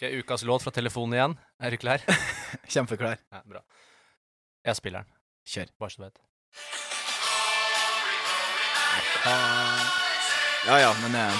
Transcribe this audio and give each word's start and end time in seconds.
Ok, 0.00 0.06
Ukas 0.12 0.42
låt 0.42 0.62
fra 0.62 0.70
telefonen 0.72 1.12
igjen. 1.12 1.32
Er 1.60 1.70
du 1.70 1.76
klar? 1.76 2.00
Kjempeklar. 2.72 3.18
Ja, 3.32 3.42
bra. 3.44 3.60
Jeg 4.64 4.76
spiller 4.78 5.02
den, 5.04 5.10
Kjør. 5.44 5.66
bare 5.76 5.90
så 5.92 6.00
du 6.00 6.04
vet. 6.06 6.20
Ja 10.64 10.78
ja, 10.80 10.94
men 11.02 11.18
jeg, 11.20 11.36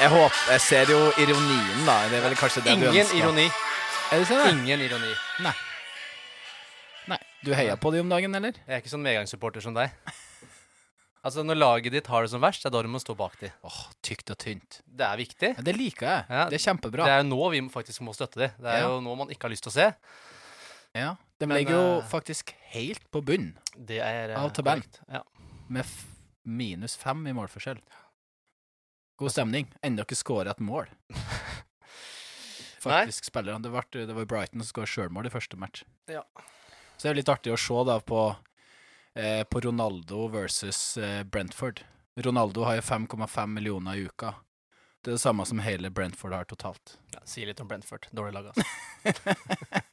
jeg 0.00 0.10
håper 0.14 0.40
Jeg 0.54 0.64
ser 0.64 0.94
jo 0.94 1.02
ironien, 1.20 1.84
da. 1.84 1.98
Det 2.08 2.22
er 2.22 2.24
vel 2.30 2.38
kanskje 2.40 2.64
det 2.64 2.72
du 2.72 2.86
Ingen 2.88 3.04
ønsker. 3.04 3.20
ironi. 3.20 3.46
Er 4.12 4.22
det 4.24 4.30
sånn? 4.32 4.48
Ingen 4.56 4.86
ironi. 4.88 5.12
Nei. 5.44 5.54
Nei. 7.12 7.20
Du 7.44 7.52
heier 7.52 7.76
på 7.76 7.92
de 7.92 8.00
om 8.00 8.16
dagen, 8.16 8.40
eller? 8.40 8.56
Jeg 8.64 8.78
er 8.78 8.80
ikke 8.80 8.94
sånn 8.96 9.04
medgangssupporter 9.04 9.60
som 9.60 9.76
deg. 9.76 9.92
Altså, 11.24 11.44
Når 11.46 11.54
laget 11.54 11.92
ditt 11.94 12.08
har 12.10 12.22
det 12.24 12.30
som 12.32 12.40
verst, 12.42 12.62
det 12.64 12.70
er 12.70 12.74
da 12.74 12.82
du 12.82 12.88
må 12.90 12.98
stå 12.98 13.14
bak 13.14 13.36
dem. 13.38 13.52
Åh, 13.62 13.76
tykt 14.02 14.30
og 14.34 14.38
tynt. 14.42 14.80
Det 14.86 15.04
er 15.06 15.16
viktig. 15.20 15.50
Ja, 15.56 15.62
det 15.62 15.74
liker 15.76 16.06
jeg. 16.08 16.24
Ja, 16.28 16.48
Det 16.50 16.58
er 16.58 16.64
kjempebra. 16.64 17.04
Det 17.06 17.12
er 17.14 17.22
jo 17.22 17.28
nå 17.30 17.50
vi 17.52 17.60
faktisk 17.70 18.02
må 18.02 18.14
støtte 18.16 18.40
dem. 18.42 18.50
Det 18.58 18.66
er 18.72 18.80
Ja. 18.82 18.88
jo 18.90 19.00
nå 19.00 19.14
man 19.16 19.28
ikke 19.30 19.46
har 19.46 19.50
lyst 19.54 19.62
til 19.62 19.70
å 19.70 19.76
se. 19.76 19.86
Ja. 20.98 21.12
De 21.38 21.46
Men, 21.46 21.56
ligger 21.58 21.72
jo 21.78 22.00
eh, 22.00 22.08
faktisk 22.10 22.52
helt 22.74 23.06
på 23.10 23.22
bunn, 23.24 23.56
Det 23.78 24.00
er 24.02 24.30
eh, 24.34 24.42
Av 24.42 24.50
tabellen. 24.52 24.82
Ja. 25.08 25.22
med 25.68 25.86
minus 26.44 26.96
fem 26.96 27.24
i 27.26 27.32
målforskjell. 27.32 27.78
God 29.18 29.30
stemning. 29.30 29.68
Enda 29.82 30.02
ikke 30.02 30.18
skåret 30.18 30.50
et 30.50 30.60
mål. 30.60 30.88
Faktisk 32.82 33.24
spiller 33.28 33.58
Det, 33.62 33.70
ble- 33.70 34.06
det 34.06 34.14
var 34.16 34.24
Brighton 34.26 34.60
som 34.62 34.66
skåra 34.72 34.86
sjølmål 34.90 35.26
i 35.26 35.30
første 35.30 35.56
match. 35.56 35.84
Ja. 36.10 36.24
Så 36.98 37.06
det 37.06 37.10
er 37.12 37.14
litt 37.20 37.30
artig 37.30 37.52
å 37.54 37.58
se 37.60 37.84
da 37.86 37.98
på, 38.00 38.24
eh, 39.14 39.42
på 39.44 39.60
Ronaldo 39.60 40.28
versus 40.32 40.96
eh, 40.98 41.22
Brentford. 41.24 41.82
Ronaldo 42.16 42.64
har 42.68 42.76
jo 42.76 42.80
5,5 42.86 43.46
millioner 43.46 43.96
i 43.96 44.06
uka. 44.08 44.34
Det 45.02 45.10
er 45.10 45.16
det 45.16 45.22
samme 45.24 45.44
som 45.48 45.58
hele 45.64 45.90
Brentford 45.90 46.32
har 46.36 46.44
totalt. 46.46 46.96
Ja, 47.14 47.20
si 47.26 47.44
litt 47.48 47.60
om 47.60 47.68
Brentford. 47.68 48.06
Dårlig 48.14 48.34
lag, 48.36 48.52
altså. 48.52 48.62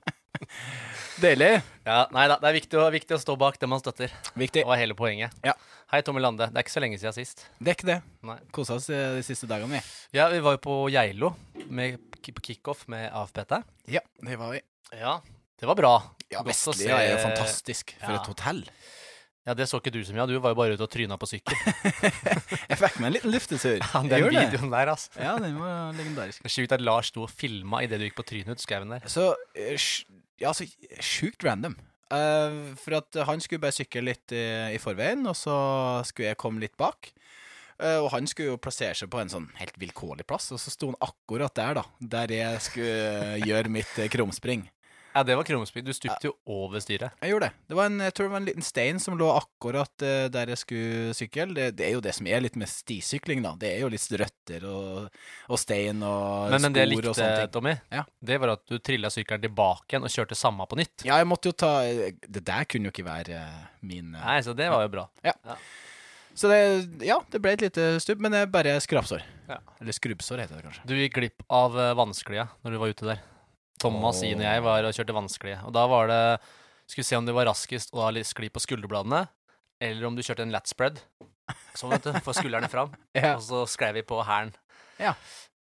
Deilig. 1.20 1.50
Ja, 1.84 2.04
nei 2.16 2.26
da, 2.32 2.38
det 2.40 2.48
er 2.50 2.56
viktig 2.56 2.80
å, 2.80 2.86
viktig 2.94 3.16
å 3.18 3.20
stå 3.22 3.36
bak 3.40 3.58
det 3.60 3.68
man 3.70 3.82
støtter. 3.82 4.14
Viktig. 4.40 4.64
Og 4.68 4.76
hele 4.80 4.96
poenget. 4.98 5.34
Ja. 5.46 5.56
Hei, 5.92 6.04
Tommy 6.06 6.22
Lande. 6.24 6.48
Det 6.52 6.60
er 6.62 6.66
ikke 6.68 6.76
så 6.76 6.84
lenge 6.84 7.00
siden 7.02 7.16
sist. 7.18 7.44
Det 7.58 7.74
er 7.74 7.78
ikke 7.78 7.90
det. 7.90 7.98
Nei. 8.30 8.38
Kosa 8.56 8.78
oss 8.78 8.88
eh, 8.94 9.18
de 9.18 9.26
siste 9.26 9.50
dagene, 9.50 9.80
vi. 9.80 10.20
Ja, 10.20 10.30
vi 10.32 10.40
var 10.46 10.56
jo 10.56 10.62
på 10.64 10.78
Geilo 10.94 11.34
med, 11.68 11.98
på 12.22 12.46
kickoff 12.46 12.86
med 12.92 13.10
AFPT. 13.10 13.58
Ja, 13.92 14.04
det 14.24 14.38
var 14.40 14.54
vi. 14.56 14.62
Ja, 14.96 15.18
det 15.60 15.68
var 15.70 15.80
bra. 15.80 15.94
Ja, 16.30 16.44
Godt 16.46 16.86
er 16.86 17.08
jo 17.10 17.20
fantastisk. 17.26 17.96
For 18.00 18.14
Ja. 18.14 18.22
et 18.22 18.30
hotell. 18.30 18.64
Ja, 19.50 19.56
det 19.58 19.66
så 19.66 19.80
ikke 19.82 19.90
du 19.90 19.98
mye 20.14 20.22
av. 20.22 20.30
Du 20.30 20.38
var 20.38 20.54
jo 20.54 20.58
bare 20.60 20.76
ute 20.78 20.86
og 20.86 20.92
tryna 20.94 21.16
på 21.18 21.26
sykkel. 21.26 21.56
Jeg 22.70 22.78
fikk 22.78 23.00
meg 23.02 23.08
en 23.08 23.16
liten 23.16 23.34
luftetur. 23.34 23.80
Ja, 23.82 24.02
Jeg 24.04 24.12
Den 24.12 24.22
gjorde 24.22 24.36
det. 24.36 24.44
videoen 24.52 24.74
der, 24.76 24.92
altså. 24.94 25.10
Ja, 25.18 25.32
den 25.42 25.58
var 25.58 25.96
legendarisk. 25.98 26.46
Sjukt 26.54 26.76
at 26.76 26.84
Lars 26.86 27.10
sto 27.10 27.24
og 27.26 27.34
filma 27.34 27.82
idet 27.82 27.98
du 27.98 28.06
gikk 28.06 28.20
på 28.20 28.28
trynet 28.30 28.54
ut 28.54 28.62
skauen 28.62 28.94
der. 28.94 29.08
Så 29.10 29.32
eh, 29.58 29.74
Ja, 30.40 30.54
så 30.54 30.70
sjukt 31.02 31.44
random. 31.48 31.80
Uh, 32.14 32.74
for 32.78 32.98
at 32.98 33.18
han 33.26 33.42
skulle 33.42 33.62
bare 33.62 33.76
sykle 33.76 34.02
litt 34.06 34.34
i, 34.34 34.46
i 34.74 34.80
forveien, 34.82 35.26
og 35.30 35.36
så 35.38 35.56
skulle 36.10 36.32
jeg 36.32 36.40
komme 36.42 36.62
litt 36.62 36.78
bak. 36.80 37.12
Uh, 37.82 38.00
og 38.04 38.10
han 38.14 38.30
skulle 38.30 38.54
jo 38.54 38.62
plassere 38.62 38.98
seg 38.98 39.10
på 39.14 39.22
en 39.22 39.30
sånn 39.34 39.50
helt 39.60 39.78
vilkårlig 39.82 40.26
plass, 40.30 40.52
og 40.54 40.62
så 40.62 40.74
sto 40.74 40.90
han 40.92 40.98
akkurat 41.06 41.54
der, 41.58 41.82
da. 41.82 41.86
Der 42.18 42.34
jeg 42.38 42.64
skulle 42.66 43.38
gjøre 43.50 43.74
mitt 43.74 43.98
krumspring. 44.14 44.68
Ja, 45.16 45.24
det 45.26 45.36
var 45.40 45.44
krumspring. 45.48 45.84
Du 45.88 45.92
stupte 45.96 46.30
jo 46.30 46.34
over 46.46 46.80
styret. 46.84 47.16
Jeg 47.24 47.32
gjorde 47.34 47.48
det. 47.50 47.56
Det 47.72 47.78
var 47.80 47.88
en, 47.90 48.00
jeg 48.06 48.14
tror 48.14 48.28
det 48.28 48.34
var 48.36 48.42
en 48.44 48.48
liten 48.50 48.66
stein 48.66 49.00
som 49.02 49.16
lå 49.18 49.30
akkurat 49.34 50.06
eh, 50.06 50.28
der 50.30 50.52
jeg 50.54 50.60
skulle 50.62 51.16
sykle. 51.18 51.48
Det, 51.58 51.66
det 51.80 51.88
er 51.88 51.96
jo 51.98 52.04
det 52.06 52.14
som 52.18 52.30
er 52.30 52.44
litt 52.46 52.56
med 52.62 52.70
stisykling, 52.70 53.42
da. 53.46 53.56
Det 53.60 53.72
er 53.74 53.82
jo 53.82 53.90
litt 53.90 54.06
røtter 54.22 54.68
og, 54.70 55.10
og 55.50 55.60
stein 55.62 56.04
og 56.06 56.52
Men, 56.54 56.62
men 56.68 56.78
det 56.78 56.84
jeg 56.86 56.92
spor 56.94 57.00
og 57.00 57.08
likte, 57.10 57.16
sånne 57.24 57.40
ting. 57.42 57.52
Tommy, 57.58 57.74
Ja. 57.96 58.04
det 58.32 58.38
var 58.44 58.54
at 58.54 58.64
du 58.70 58.78
trilla 58.78 59.10
sykkelen 59.14 59.44
tilbake 59.48 59.96
igjen 59.96 60.06
og 60.06 60.14
kjørte 60.14 60.38
samme 60.38 60.70
på 60.70 60.78
nytt. 60.80 61.06
Ja, 61.10 61.18
jeg 61.24 61.30
måtte 61.32 61.50
jo 61.50 61.58
ta 61.58 61.72
Det 61.90 62.46
der 62.46 62.70
kunne 62.70 62.92
jo 62.92 62.94
ikke 62.94 63.08
være 63.10 63.42
eh, 63.42 63.60
min 63.82 64.14
eh, 64.14 64.22
Nei, 64.24 64.38
så 64.46 64.54
det 64.58 64.70
var 64.70 64.86
jo 64.86 64.94
bra. 64.94 65.08
Ja, 65.26 65.34
Så 66.38 66.48
det 66.54 66.62
Ja, 67.10 67.18
det 67.34 67.42
ble 67.44 67.56
et 67.58 67.66
lite 67.66 67.90
stubb, 68.00 68.22
men 68.24 68.32
det 68.36 68.44
er 68.46 68.54
bare 68.54 68.78
skrapsår. 68.84 69.26
Ja. 69.50 69.58
Eller 69.82 69.96
skrubbsår, 69.98 70.46
heter 70.46 70.60
det 70.62 70.68
kanskje. 70.70 70.86
Du 70.88 70.94
gikk 70.96 71.18
glipp 71.18 71.44
av 71.50 71.74
vannsklia 71.98 72.46
når 72.64 72.72
du 72.78 72.82
var 72.86 72.94
ute 72.94 73.10
der. 73.10 73.26
Thomas, 73.80 74.22
Ine 74.26 74.44
og 74.44 74.48
jeg 74.48 74.64
var 74.66 74.88
og 74.88 74.96
kjørte 74.96 75.16
vanskelig. 75.16 75.58
Og 75.68 75.74
da 75.76 75.86
var 75.90 76.10
det 76.12 76.22
Skulle 76.90 77.06
se 77.06 77.18
om 77.20 77.26
det 77.28 77.36
var 77.38 77.46
raskest 77.46 77.94
å 77.94 78.02
ha 78.02 78.10
litt 78.10 78.26
skli 78.26 78.48
på 78.50 78.62
skulderbladene, 78.64 79.28
eller 79.80 80.08
om 80.08 80.16
du 80.18 80.24
kjørte 80.26 80.42
en 80.42 80.54
lat 80.56 80.66
spread. 80.68 80.98
Sånn, 81.78 81.92
vet 81.94 82.08
du. 82.08 82.16
Få 82.26 82.34
skuldrene 82.34 82.70
fram. 82.72 82.96
Ja. 83.18 83.36
Og 83.36 83.44
så 83.46 83.62
skrev 83.70 84.00
vi 84.00 84.04
på 84.10 84.18
hælen. 84.26 84.56
Ja. 84.98 85.14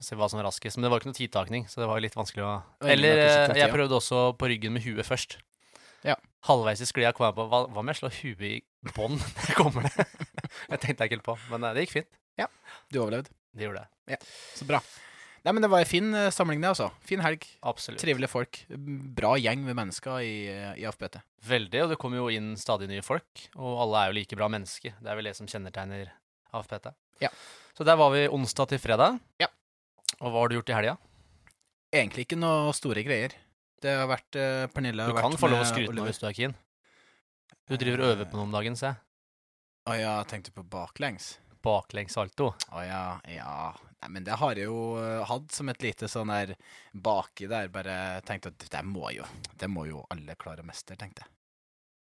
Se 0.03 0.17
hva 0.17 0.27
som 0.29 0.39
var 0.41 0.49
raskest. 0.49 0.77
Men 0.77 0.87
det 0.87 0.91
var 0.91 1.01
ikke 1.03 1.11
noe 1.11 1.19
tidtakning, 1.19 1.67
så 1.69 1.83
det 1.83 1.89
var 1.91 2.01
litt 2.03 2.17
vanskelig 2.17 2.43
å 2.47 2.53
Eller 2.81 3.21
jeg 3.55 3.69
prøvde 3.71 3.99
også 3.99 4.23
på 4.39 4.49
ryggen 4.51 4.73
med 4.75 4.85
huet 4.87 5.05
først. 5.07 5.37
Ja. 6.03 6.17
Halvveis 6.49 6.81
i 6.83 6.89
sklia 6.89 7.13
kom 7.15 7.29
jeg 7.29 7.37
på 7.37 7.45
Hva, 7.47 7.61
hva 7.71 7.79
om 7.79 7.89
jeg 7.93 8.01
slår 8.01 8.17
huet 8.17 8.43
i 8.49 8.91
bånn? 8.97 9.21
jeg 9.47 9.55
kommer 9.55 9.87
det. 9.87 10.09
jeg 10.73 10.81
tenkte 10.83 10.97
jeg 10.97 11.13
ikke 11.13 11.19
helt 11.19 11.29
på, 11.29 11.37
men 11.53 11.69
eh, 11.69 11.77
det 11.77 11.85
gikk 11.85 11.97
fint. 12.01 12.11
Ja. 12.41 12.49
Du 12.91 12.99
overlevde. 13.05 13.31
Det 13.53 13.67
gjorde 13.69 13.85
jeg. 13.85 14.17
Ja. 14.17 14.19
Så 14.57 14.67
bra. 14.67 14.81
Nei, 15.43 15.51
men 15.51 15.65
det 15.65 15.69
var 15.73 15.83
ei 15.83 15.87
fin 15.87 16.13
eh, 16.15 16.29
samling, 16.31 16.61
det, 16.63 16.69
altså. 16.71 16.87
Fin 17.03 17.19
helg. 17.23 17.43
Absolutt. 17.67 17.99
Trivelige 17.99 18.31
folk. 18.31 18.61
Bra 19.17 19.33
gjeng 19.41 19.65
med 19.65 19.75
mennesker 19.75 20.21
i, 20.23 20.35
eh, 20.47 20.69
i 20.79 20.85
AFPT. 20.87 21.19
Veldig, 21.43 21.81
og 21.83 21.91
det 21.91 21.97
kommer 21.99 22.21
jo 22.21 22.29
inn 22.31 22.53
stadig 22.59 22.87
nye 22.87 23.03
folk, 23.03 23.47
og 23.57 23.81
alle 23.83 23.99
er 23.99 24.11
jo 24.11 24.17
like 24.21 24.39
bra 24.39 24.47
mennesker. 24.53 24.95
Det 25.03 25.11
er 25.11 25.19
vel 25.19 25.27
det 25.27 25.35
som 25.35 25.49
kjennetegner 25.51 26.13
AFPT. 26.55 26.93
Ja. 27.25 27.31
Så 27.75 27.83
der 27.83 27.99
var 27.99 28.13
vi 28.15 28.29
onsdag 28.31 28.71
til 28.71 28.79
fredag. 28.79 29.19
Ja. 29.43 29.51
Og 30.21 30.29
hva 30.29 30.45
har 30.45 30.51
du 30.51 30.59
gjort 30.61 30.71
i 30.71 30.77
helga? 30.77 30.97
Egentlig 31.93 32.27
ikke 32.27 32.39
noe 32.39 32.71
store 32.77 33.03
greier. 33.05 33.35
Det 33.83 33.91
har 33.99 34.07
vært 34.07 34.37
uh, 34.39 34.65
Pernille 34.71 35.09
Du 35.09 35.17
kan 35.17 35.35
få 35.37 35.49
lov 35.51 35.65
å 35.65 35.67
skryte 35.67 35.93
nå 35.93 36.05
hvis 36.07 36.21
du 36.21 36.27
er 36.29 36.37
keen. 36.37 36.53
Du 37.67 37.75
driver 37.75 38.05
og 38.05 38.13
øver 38.13 38.29
på 38.29 38.39
noe 38.39 38.47
om 38.47 38.53
dagen, 38.55 38.77
se. 38.79 38.93
Å 39.83 39.95
ja, 39.99 40.13
jeg 40.21 40.29
tenkte 40.31 40.53
på 40.55 40.63
baklengs. 40.63 41.33
Baklengs 41.63 42.15
salto. 42.15 42.53
Å 42.71 42.83
ja, 42.87 43.03
ja. 43.27 43.73
Nei, 44.03 44.09
men 44.17 44.25
det 44.27 44.35
har 44.41 44.59
jeg 44.59 44.67
jo 44.67 44.97
eh, 44.99 45.21
hatt 45.29 45.53
som 45.55 45.69
et 45.71 45.83
lite 45.83 46.09
sånn 46.11 46.31
der 46.33 46.55
baki 46.91 47.47
der. 47.47 47.69
Bare 47.71 48.19
tenkte 48.27 48.51
at 48.51 48.65
det 48.73 48.81
må 48.83 49.07
jo 49.15 49.23
Det 49.55 49.69
må 49.71 49.85
jo 49.87 50.03
alle 50.11 50.35
klare 50.35 50.63
å 50.63 50.67
mestre, 50.67 50.97
tenkte 50.99 51.23
jeg. 51.23 51.31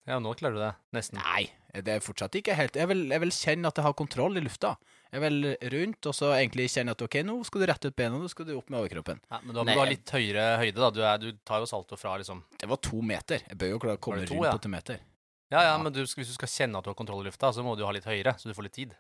Ja, 0.07 0.21
nå 0.23 0.33
klarer 0.39 0.55
du 0.55 0.61
det. 0.63 0.73
Nesten. 0.95 1.19
Nei, 1.19 1.49
det 1.83 1.97
er 1.97 2.03
fortsatt 2.05 2.37
ikke 2.39 2.55
helt 2.55 2.77
Jeg 2.79 2.87
vil, 2.87 3.01
jeg 3.11 3.23
vil 3.25 3.33
kjenne 3.35 3.71
at 3.73 3.79
jeg 3.81 3.87
har 3.89 3.95
kontroll 3.99 4.39
i 4.39 4.43
lufta. 4.43 4.77
Jeg 5.11 5.23
vil 5.25 5.49
rundt, 5.75 6.07
og 6.11 6.15
så 6.15 6.29
egentlig 6.37 6.69
kjenne 6.71 6.95
at 6.95 7.03
OK, 7.03 7.17
nå 7.27 7.41
skal 7.47 7.63
du 7.63 7.67
rette 7.71 7.91
ut 7.91 7.97
bena, 7.99 8.21
nå 8.23 8.31
skal 8.31 8.47
du 8.47 8.53
opp 8.55 8.71
med 8.71 8.85
overkroppen. 8.85 9.19
Ja, 9.31 9.41
men 9.43 9.55
da 9.55 9.65
må 9.65 9.67
Nei, 9.71 9.75
du 9.75 9.83
ha 9.83 9.89
litt 9.91 10.13
høyere 10.15 10.47
høyde, 10.63 10.79
da. 10.79 10.93
Du, 10.95 11.01
er, 11.03 11.19
du 11.23 11.43
tar 11.47 11.63
jo 11.65 11.71
salto 11.71 11.99
fra 11.99 12.15
liksom 12.23 12.45
Det 12.55 12.71
var 12.71 12.79
to 12.87 13.03
meter. 13.03 13.43
Jeg 13.51 13.59
bør 13.63 13.75
jo 13.75 13.83
klare 13.83 13.99
å 13.99 14.03
komme 14.07 14.23
to, 14.23 14.35
rundt 14.39 14.47
ja? 14.51 14.55
på 14.55 14.63
to 14.69 14.73
meter. 14.77 15.03
Ja, 15.51 15.59
ja, 15.63 15.73
Ja. 15.73 15.77
men 15.83 15.95
du, 15.95 16.01
hvis 16.07 16.31
du 16.31 16.35
skal 16.39 16.51
kjenne 16.55 16.79
at 16.79 16.87
du 16.87 16.91
har 16.91 16.99
kontroll 16.99 17.23
i 17.23 17.29
lufta, 17.31 17.51
så 17.55 17.67
må 17.67 17.75
du 17.79 17.83
ha 17.87 17.91
litt 17.95 18.07
høyere, 18.07 18.35
så 18.39 18.51
du 18.51 18.55
får 18.55 18.67
litt 18.67 18.79
tid. 18.79 18.95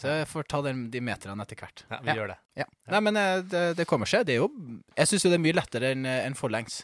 Så 0.00 0.10
jeg 0.10 0.26
får 0.26 0.46
ta 0.50 0.58
den, 0.66 0.88
de 0.90 1.00
meterne 1.04 1.44
etter 1.44 1.60
hvert. 1.60 1.84
Ja, 1.90 2.00
vi 2.02 2.16
gjør 2.18 2.32
det. 2.32 2.38
Ja. 2.58 2.64
Nei, 2.90 3.00
men 3.06 3.18
eh, 3.20 3.42
det, 3.46 3.62
det 3.78 3.86
kommer 3.86 4.10
seg. 4.10 4.24
Det 4.26 4.34
er 4.34 4.40
jo 4.42 4.48
Jeg 4.98 5.10
syns 5.10 5.26
jo 5.26 5.30
det 5.30 5.38
er 5.38 5.44
mye 5.44 5.54
lettere 5.58 5.92
enn 5.94 6.08
en 6.10 6.34
forlengs. 6.38 6.80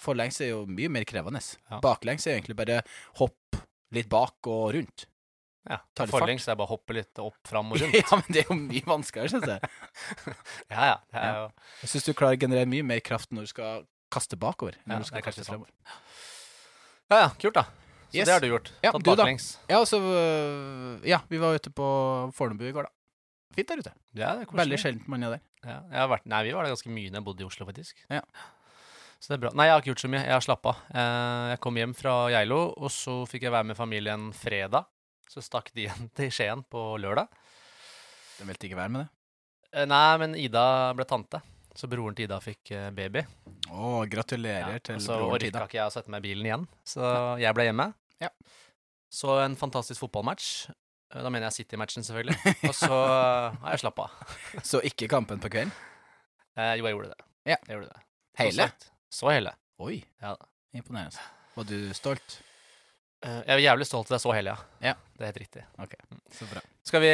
Forlengs 0.00 0.40
er 0.44 0.52
jo 0.52 0.64
mye 0.68 0.90
mer 0.92 1.04
krevende. 1.08 1.40
Ja. 1.70 1.80
Baklengs 1.84 2.26
er 2.28 2.36
egentlig 2.36 2.56
bare 2.60 2.82
hopp 3.20 3.58
litt 3.96 4.08
bak 4.12 4.48
og 4.52 4.74
rundt. 4.76 5.06
Ja? 5.68 5.76
Forlengs 6.08 6.46
er 6.48 6.56
bare 6.56 6.68
å 6.68 6.74
hoppe 6.74 6.94
litt 6.96 7.20
opp, 7.20 7.36
fram 7.48 7.72
og 7.72 7.80
rundt. 7.82 7.96
ja, 7.96 8.16
men 8.16 8.28
det 8.32 8.44
er 8.44 8.52
jo 8.52 8.56
mye 8.60 8.86
vanskeligere, 8.88 9.32
syns 9.34 9.50
jeg. 9.50 9.72
Ja, 10.72 10.84
ja. 10.92 10.94
Det 11.10 11.20
er 11.24 11.34
jo 11.40 11.48
Jeg 11.82 11.92
syns 11.94 12.06
du 12.08 12.12
klarer 12.16 12.38
å 12.38 12.44
generere 12.44 12.70
mye 12.70 12.86
mer 12.92 13.02
kraft 13.04 13.32
når 13.36 13.48
du 13.48 13.52
skal 13.52 13.84
kaste 14.10 14.36
bakover. 14.40 14.76
Ja, 14.84 14.96
Når 14.98 15.04
du 15.04 15.10
skal 15.12 15.24
kaste 15.24 15.44
fremover. 15.46 15.70
Ja, 17.10 17.24
ja, 17.24 17.28
kult, 17.42 17.56
da. 17.56 17.66
Så 18.10 18.18
Yes. 18.18 18.26
det 18.26 18.32
har 18.34 18.40
du 18.42 18.48
gjort. 18.50 18.72
Ja, 18.82 18.90
Tatt 18.92 19.04
baklengs. 19.06 19.44
Ja, 19.70 19.78
så 19.86 20.00
øh, 20.02 21.00
Ja, 21.06 21.20
vi 21.30 21.38
var 21.38 21.54
ute 21.54 21.70
på 21.70 21.86
Fornebu 22.34 22.64
i 22.66 22.72
går, 22.74 22.88
da. 22.88 22.90
Fint 23.54 23.68
der 23.70 23.78
ute. 23.82 23.92
Ja, 24.14 24.32
det 24.34 24.42
er 24.42 24.46
koselig. 24.46 24.60
Veldig 24.64 24.78
sjeldent 24.82 25.08
man 25.10 25.22
er 25.26 25.36
der. 25.36 25.42
Ja, 25.64 25.76
jeg 25.90 26.00
har 26.00 26.08
vært, 26.10 26.26
nei, 26.30 26.40
vi 26.46 26.52
var 26.56 26.64
der 26.66 26.72
ganske 26.74 26.90
mye 26.90 27.10
når 27.10 27.20
jeg 27.20 27.26
bodde 27.28 27.42
i 27.44 27.46
Oslo, 27.46 27.66
faktisk. 27.68 28.02
Ja. 28.10 28.20
Så 29.20 29.28
det 29.28 29.36
er 29.36 29.42
bra. 29.44 29.50
Nei, 29.58 29.66
jeg 29.68 29.74
har 29.74 29.82
ikke 29.82 29.90
gjort 29.92 30.02
så 30.04 30.10
mye. 30.10 30.22
Jeg 30.24 30.32
har 30.32 30.44
slappa. 30.44 30.72
Eh, 30.94 31.46
jeg 31.52 31.60
kom 31.60 31.76
hjem 31.76 31.94
fra 31.98 32.14
Geilo, 32.32 32.60
og 32.78 32.90
så 32.94 33.16
fikk 33.28 33.42
jeg 33.46 33.52
være 33.52 33.68
med 33.70 33.76
familien 33.78 34.30
fredag. 34.32 34.86
Så 35.30 35.42
stakk 35.44 35.70
de 35.76 35.84
igjen 35.86 36.08
til 36.16 36.30
Skien 36.34 36.62
på 36.72 36.84
lørdag. 37.02 37.28
De 38.40 38.46
ville 38.48 38.56
ikke 38.70 38.78
være 38.80 38.94
med 38.94 39.04
det. 39.04 39.10
Eh, 39.76 39.86
nei, 39.90 40.06
men 40.22 40.34
Ida 40.40 40.64
ble 40.96 41.04
tante. 41.06 41.42
Så 41.78 41.86
broren 41.90 42.16
til 42.18 42.26
Ida 42.26 42.40
fikk 42.42 42.72
eh, 42.74 42.88
baby. 42.94 43.22
Å, 43.70 44.02
gratulerer 44.10 44.74
Ja, 44.74 44.82
til 44.82 44.96
og 44.98 45.04
så 45.04 45.16
broren 45.20 45.36
orka 45.36 45.64
ikke 45.68 45.78
jeg 45.78 45.86
å 45.86 45.92
sette 45.94 46.10
meg 46.10 46.24
i 46.24 46.28
bilen 46.28 46.48
igjen, 46.48 46.64
så 46.84 47.10
jeg 47.40 47.54
ble 47.56 47.68
hjemme. 47.68 47.86
Ja. 48.20 48.30
Så 49.10 49.36
en 49.44 49.54
fantastisk 49.58 50.02
fotballmatch. 50.02 50.48
Eh, 51.14 51.22
Da 51.22 51.30
mener 51.30 51.48
jeg 51.48 51.60
City-matchen, 51.64 52.04
selvfølgelig. 52.06 52.36
Og 52.70 52.74
så 52.74 52.90
eh, 52.90 53.56
har 53.64 53.74
jeg 53.76 53.82
slappa 53.84 54.08
av. 54.08 54.36
Så 54.72 54.82
ikke 54.86 55.08
kampen 55.10 55.40
på 55.42 55.50
kvelden? 55.50 55.72
Eh, 56.58 56.74
jo, 56.78 56.86
jeg 56.86 56.94
gjorde 56.96 57.10
det. 57.14 57.24
Ja. 57.54 57.56
Jeg 57.66 57.76
gjorde 57.78 57.88
det. 57.94 58.04
Hele? 58.42 58.66
Så, 58.70 58.92
så 59.22 59.30
hele. 59.34 59.54
Oi, 59.82 60.00
Ja. 60.22 60.34
imponerende. 60.76 61.22
Var 61.56 61.66
du 61.66 61.78
stolt? 61.96 62.40
Eh, 63.20 63.40
jeg 63.44 63.52
er 63.58 63.62
jævlig 63.66 63.84
stolt 63.84 64.08
av 64.08 64.14
deg 64.16 64.22
så 64.22 64.32
hele, 64.32 64.54
ja. 64.80 64.94
Det 65.16 65.20
er 65.26 65.28
helt 65.32 65.40
riktig. 65.42 65.62
Så 66.32 66.46
bra. 66.48 66.60
Skal 66.88 67.02
vi 67.04 67.10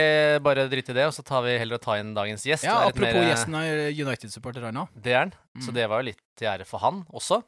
bare 0.47 0.69
drite 0.71 0.93
i 0.93 0.95
det, 0.95 1.07
og 1.09 1.15
så 1.17 1.25
tar 1.27 1.43
vi 1.43 1.57
heller 1.59 1.81
og 1.81 1.83
ta 1.83 1.97
inn 1.99 2.13
dagens 2.15 2.45
gjest? 2.47 2.63
Ja, 2.69 2.77
er 2.85 2.93
apropos 2.93 3.11
mer, 3.11 3.23
eh, 3.25 3.31
gjesten 3.33 3.57
av 3.59 4.07
United-supporter 4.07 4.63
her 4.69 4.73
nå. 4.77 4.85
Det 4.95 5.13
er 5.13 5.19
han. 5.25 5.33
Så 5.59 5.73
Mm. 5.73 5.75
det 5.75 5.89
var 5.91 6.03
jo 6.03 6.07
litt 6.13 6.21
til 6.37 6.47
ære 6.47 6.65
for 6.67 6.79
han 6.79 7.05
også. 7.13 7.43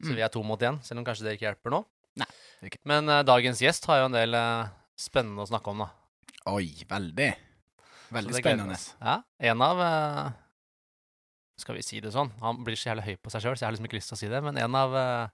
Så 0.00 0.08
Mm. 0.08 0.14
vi 0.16 0.22
er 0.22 0.28
to 0.28 0.42
mot 0.42 0.58
én, 0.60 0.80
selv 0.82 0.98
om 0.98 1.04
kanskje 1.04 1.24
det 1.24 1.38
ikke 1.38 1.52
hjelper 1.52 1.70
nå. 1.70 1.84
Nei, 2.16 2.26
det 2.26 2.62
er 2.62 2.70
ikke. 2.70 2.80
Men 2.86 3.08
uh, 3.08 3.22
dagens 3.22 3.60
gjest 3.60 3.84
har 3.86 3.98
jo 4.00 4.04
en 4.06 4.12
del 4.12 4.34
uh, 4.34 4.68
spennende 4.96 5.42
å 5.44 5.48
snakke 5.48 5.68
om, 5.68 5.78
da. 5.84 5.90
Oi, 6.46 6.72
veldig. 6.88 7.36
Veldig 8.12 8.34
spennende. 8.40 8.78
Ja, 9.00 9.22
en 9.40 9.60
av 9.62 9.78
uh, 9.78 10.32
Skal 11.58 11.76
vi 11.76 11.82
si 11.82 12.00
det 12.00 12.12
sånn? 12.12 12.30
Han 12.40 12.64
blir 12.64 12.74
så 12.74 12.90
jævlig 12.90 13.04
høy 13.04 13.16
på 13.22 13.30
seg 13.30 13.42
sjøl, 13.44 13.54
så 13.56 13.60
jeg 13.62 13.66
har 13.68 13.72
liksom 13.76 13.86
ikke 13.86 13.98
lyst 14.00 14.08
til 14.08 14.16
å 14.16 14.20
si 14.22 14.28
det, 14.28 14.42
men 14.42 14.56
en 14.58 14.74
av 14.74 14.94
eh, 14.96 15.28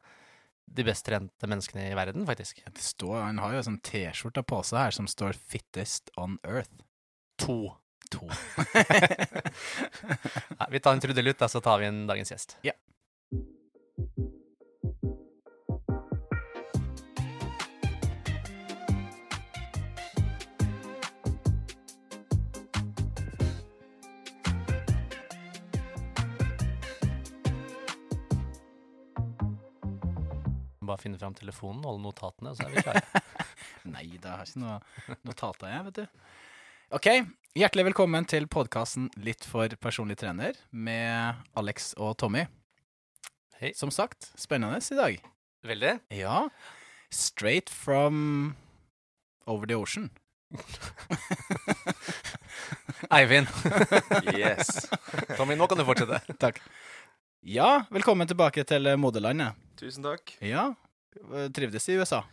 de 0.75 0.87
best 0.87 1.07
trente 1.07 1.51
menneskene 1.51 1.89
i 1.91 1.97
verden, 1.99 2.27
faktisk. 2.29 2.63
Det 2.65 2.85
står, 2.85 3.21
han 3.23 3.43
har 3.43 3.55
jo 3.55 3.63
en 3.63 3.69
sånn 3.71 3.83
T-skjorte 3.85 4.45
på 4.47 4.63
seg 4.67 4.87
her 4.87 4.99
som 4.99 5.11
står 5.11 5.39
'Fittest 5.39 6.13
on 6.17 6.39
Earth'. 6.45 6.83
To. 7.45 7.77
To. 8.11 8.25
Nei, 10.59 10.69
vi 10.73 10.81
tar 10.81 10.97
en 10.97 11.03
trudelutt, 11.03 11.43
så 11.51 11.61
tar 11.65 11.83
vi 11.83 11.91
inn 11.91 12.07
dagens 12.09 12.33
gjest. 12.33 12.57
Ja. 12.65 12.73
Bare 30.89 31.01
finne 31.03 31.19
fram 31.21 31.35
telefonen, 31.37 31.85
holde 31.85 32.01
notatene, 32.01 32.55
så 32.57 32.65
er 32.65 32.73
vi 32.73 32.85
klare. 32.87 33.23
Nei, 33.95 34.07
det 34.17 34.31
har 34.31 34.49
ikke 34.49 34.63
noe 34.63 35.17
notater, 35.29 35.69
jeg, 35.69 35.85
vet 35.89 35.99
du. 35.99 36.23
OK, 36.97 37.09
hjertelig 37.61 37.91
velkommen 37.91 38.25
til 38.29 38.47
podkasten 38.49 39.11
Litt 39.21 39.45
for 39.45 39.69
personlig 39.83 40.17
trener 40.23 40.57
med 40.73 41.43
Alex 41.61 41.91
og 42.01 42.15
Tommy. 42.23 42.47
Hei. 43.61 43.75
Som 43.77 43.93
sagt, 43.93 44.31
spennende 44.41 44.81
i 44.81 44.97
dag. 44.97 45.21
Veldig. 45.69 45.93
Ja. 46.17 46.47
Straight 47.13 47.69
from 47.69 48.57
over 49.47 49.67
the 49.69 49.77
ocean. 49.77 50.09
Eivind. 53.13 53.53
Yes. 54.33 54.89
Tommy, 55.37 55.59
nå 55.59 55.69
kan 55.69 55.77
du 55.77 55.85
fortsette. 55.85 56.23
Takk. 56.41 56.63
Ja, 57.47 57.85
velkommen 57.91 58.27
tilbake 58.29 58.65
til 58.67 58.89
moderlandet. 58.99 59.55
Tusen 59.79 60.03
takk. 60.03 60.33
Ja, 60.43 60.73
trivdes 61.55 61.87
i 61.89 61.95
USA. 62.01 62.25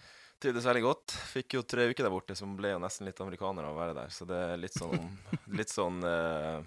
Trivdes 0.41 0.65
veldig 0.67 0.81
godt. 0.83 1.13
Fikk 1.31 1.55
jo 1.55 1.61
tre 1.63 1.85
uker 1.91 2.07
der 2.07 2.11
borte, 2.11 2.35
som 2.35 2.55
ble 2.57 2.73
jo 2.73 2.79
nesten 2.81 3.07
litt 3.07 3.19
amerikaner 3.23 3.67
av 3.67 3.75
å 3.75 3.79
være 3.79 3.93
der. 3.95 4.09
Så 4.11 4.25
det 4.27 4.39
er 4.49 4.57
litt 4.59 4.75
sånn, 4.75 4.97
litt 5.59 5.71
sånn 5.71 6.01
eh, 6.09 6.57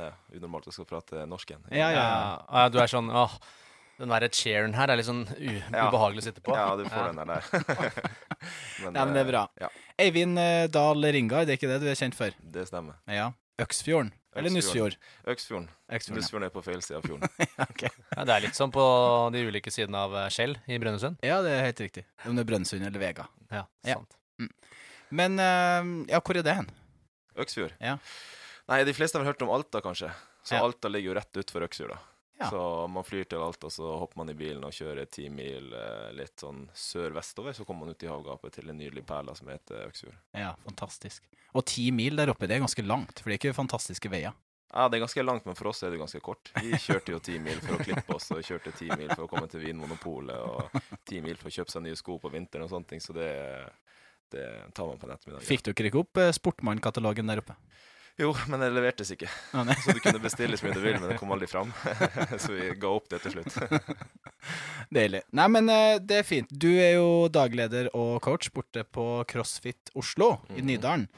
ja, 0.00 0.08
unormalt 0.34 0.70
å 0.70 0.74
skal 0.74 0.88
prate 0.88 1.26
norsk 1.28 1.52
igjen. 1.52 1.68
Ja, 1.76 1.90
ja. 1.94 2.08
Ja, 2.48 2.64
du 2.72 2.80
er 2.82 2.90
sånn 2.90 3.12
åh, 3.12 3.36
den 4.00 4.10
derre 4.10 4.32
chairen 4.34 4.74
her 4.74 4.90
er 4.90 4.98
litt 4.98 5.08
sånn 5.10 5.22
u 5.28 5.52
Ja. 5.52 5.86
ubehagelig 5.86 6.24
å 6.24 6.28
sitte 6.30 6.42
på. 6.44 6.56
Ja, 6.56 6.72
du 6.80 6.88
får 6.88 7.12
den 7.12 7.20
der. 7.22 7.30
der. 7.30 8.10
men, 8.82 8.90
ja, 8.90 9.04
men 9.04 9.14
det 9.14 9.22
er 9.22 9.28
eh, 9.28 9.30
bra. 9.30 9.46
Ja, 9.60 9.70
Eivind 10.08 10.40
eh, 10.40 10.66
Dahl 10.72 11.04
Ringar, 11.14 11.44
det 11.46 11.54
er 11.54 11.60
ikke 11.60 11.70
det 11.76 11.80
du 11.84 11.88
er 11.92 12.00
kjent 12.00 12.16
for? 12.18 12.34
det 12.56 12.66
stemmer. 12.72 12.98
Ja. 13.12 13.30
Øksfjorden. 13.62 14.10
Eller 14.34 14.50
Nussfjord. 14.50 14.96
Øksfjorden. 15.30 15.68
Øksfjorden. 15.88 16.18
Nussfjorden 16.20 16.46
er 16.48 16.52
på 16.54 16.62
feil 16.66 16.80
side 16.82 16.98
av 16.98 17.04
fjorden. 17.06 17.28
okay. 17.68 17.90
Ja, 18.16 18.24
det 18.26 18.34
er 18.36 18.44
litt 18.48 18.58
sånn 18.58 18.72
på 18.74 18.84
de 19.34 19.44
ulike 19.46 19.70
sidene 19.74 20.00
av 20.08 20.16
eh, 20.24 20.28
Skjell 20.34 20.56
i 20.66 20.78
Brønnøysund. 20.82 21.20
Ja, 21.26 21.38
det 21.44 21.52
er 21.54 21.66
helt 21.68 21.82
riktig. 21.84 22.04
Om 22.26 22.34
det 22.38 22.42
er 22.44 22.48
Brønnøysund 22.50 22.86
eller 22.88 23.02
Vega. 23.02 23.28
Ja, 23.54 23.64
Ja. 23.86 24.00
sant. 24.00 24.18
Men 25.14 25.38
eh, 25.38 25.90
ja, 26.10 26.18
hvor 26.24 26.36
er 26.40 26.42
det 26.46 26.56
hen? 26.58 26.70
Øksfjord. 27.38 27.76
Ja. 27.82 27.96
Nei, 28.70 28.80
de 28.88 28.94
fleste 28.96 29.18
har 29.18 29.22
vel 29.24 29.30
hørt 29.34 29.42
om 29.46 29.52
Alta, 29.54 29.82
kanskje. 29.84 30.10
Så 30.44 30.56
Ja. 30.58 30.64
Alta 30.66 30.90
ligger 30.90 31.12
jo 31.12 31.16
rett 31.20 31.40
utfor 31.44 31.64
Øksfjord, 31.68 31.94
da. 31.94 32.00
Ja. 32.38 32.48
Så 32.50 32.60
man 32.90 33.04
flyr 33.06 33.28
til 33.30 33.38
Alta, 33.38 33.70
så 33.70 33.92
hopper 34.00 34.18
man 34.18 34.32
i 34.32 34.34
bilen 34.34 34.64
og 34.66 34.74
kjører 34.74 35.06
ti 35.06 35.28
mil 35.30 35.70
eh, 35.78 36.08
litt 36.18 36.40
sånn 36.42 36.64
sør-vestover. 36.74 37.54
Så 37.54 37.66
kommer 37.68 37.86
man 37.86 37.94
ut 37.94 38.02
i 38.02 38.10
havgapet 38.10 38.56
til 38.58 38.72
en 38.72 38.80
nydelig 38.80 39.04
perle 39.06 39.36
som 39.38 39.52
heter 39.52 39.86
Øksfjord. 39.86 40.16
Ja, 40.34 40.56
fantastisk. 40.66 41.28
Og 41.54 41.62
ti 41.70 41.86
mil 41.94 42.18
der 42.18 42.32
oppe, 42.32 42.48
det 42.50 42.56
er 42.56 42.64
ganske 42.64 42.82
langt, 42.82 43.20
for 43.20 43.30
det 43.30 43.36
er 43.36 43.42
ikke 43.42 43.54
fantastiske 43.60 44.10
veier. 44.10 44.34
Ja, 44.74 44.88
det 44.90 44.98
er 44.98 45.04
ganske 45.04 45.22
langt, 45.22 45.44
men 45.46 45.54
for 45.54 45.70
oss 45.70 45.84
er 45.86 45.92
det 45.94 46.00
ganske 46.00 46.18
kort. 46.18 46.50
Vi 46.58 46.74
kjørte 46.82 47.12
jo 47.14 47.20
ti 47.22 47.36
mil 47.38 47.60
for 47.62 47.76
å 47.76 47.84
klippe 47.86 48.16
oss, 48.16 48.26
og 48.34 48.42
kjørte 48.42 48.72
ti 48.74 48.88
mil 48.90 49.12
for 49.12 49.28
å 49.28 49.30
komme 49.30 49.46
til 49.52 49.62
Vinmonopolet, 49.62 50.34
og 50.34 50.98
ti 51.06 51.20
mil 51.22 51.38
for 51.38 51.46
å 51.46 51.54
kjøpe 51.54 51.70
seg 51.70 51.84
nye 51.84 51.98
sko 52.00 52.16
på 52.18 52.32
vinteren 52.34 52.66
og 52.66 52.72
sånne 52.72 52.90
ting, 52.90 53.04
så 53.04 53.14
det, 53.14 53.30
det 54.34 54.48
tar 54.74 54.90
man 54.90 54.98
på 54.98 55.06
en 55.06 55.14
ettermiddag. 55.14 55.46
Fikk 55.46 55.62
dere 55.68 55.92
ikke 55.92 56.02
opp 56.02 56.18
eh, 56.24 56.32
Sportmann-katalogen 56.34 57.30
der 57.30 57.44
oppe? 57.44 57.54
Jo, 58.20 58.28
men 58.46 58.60
det 58.62 58.68
levertes 58.70 59.10
ikke. 59.10 59.26
Ah. 59.58 59.66
Så 59.82 59.90
du 59.96 59.98
kunne 59.98 60.20
bestille 60.22 60.54
så 60.56 60.68
mye 60.68 60.74
du 60.76 60.82
vil, 60.84 60.98
men 61.00 61.10
det 61.10 61.16
kom 61.18 61.32
aldri 61.34 61.48
fram. 61.50 61.72
så 62.38 62.52
vi 62.54 62.68
ga 62.78 62.92
opp 62.94 63.08
det 63.10 63.18
til 63.24 63.34
slutt. 63.34 63.56
Deilig. 64.94 65.22
Nei, 65.34 65.46
men 65.50 65.70
eh, 65.72 65.96
det 65.98 66.20
er 66.20 66.28
fint. 66.28 66.50
Du 66.52 66.68
er 66.70 66.94
jo 66.98 67.08
dagleder 67.32 67.88
og 67.96 68.20
coach 68.24 68.50
borte 68.54 68.84
på 68.86 69.06
CrossFit 69.30 69.90
Oslo 69.98 70.36
i 70.52 70.60
Mhm. 70.60 70.66
Nydalen. 70.70 71.08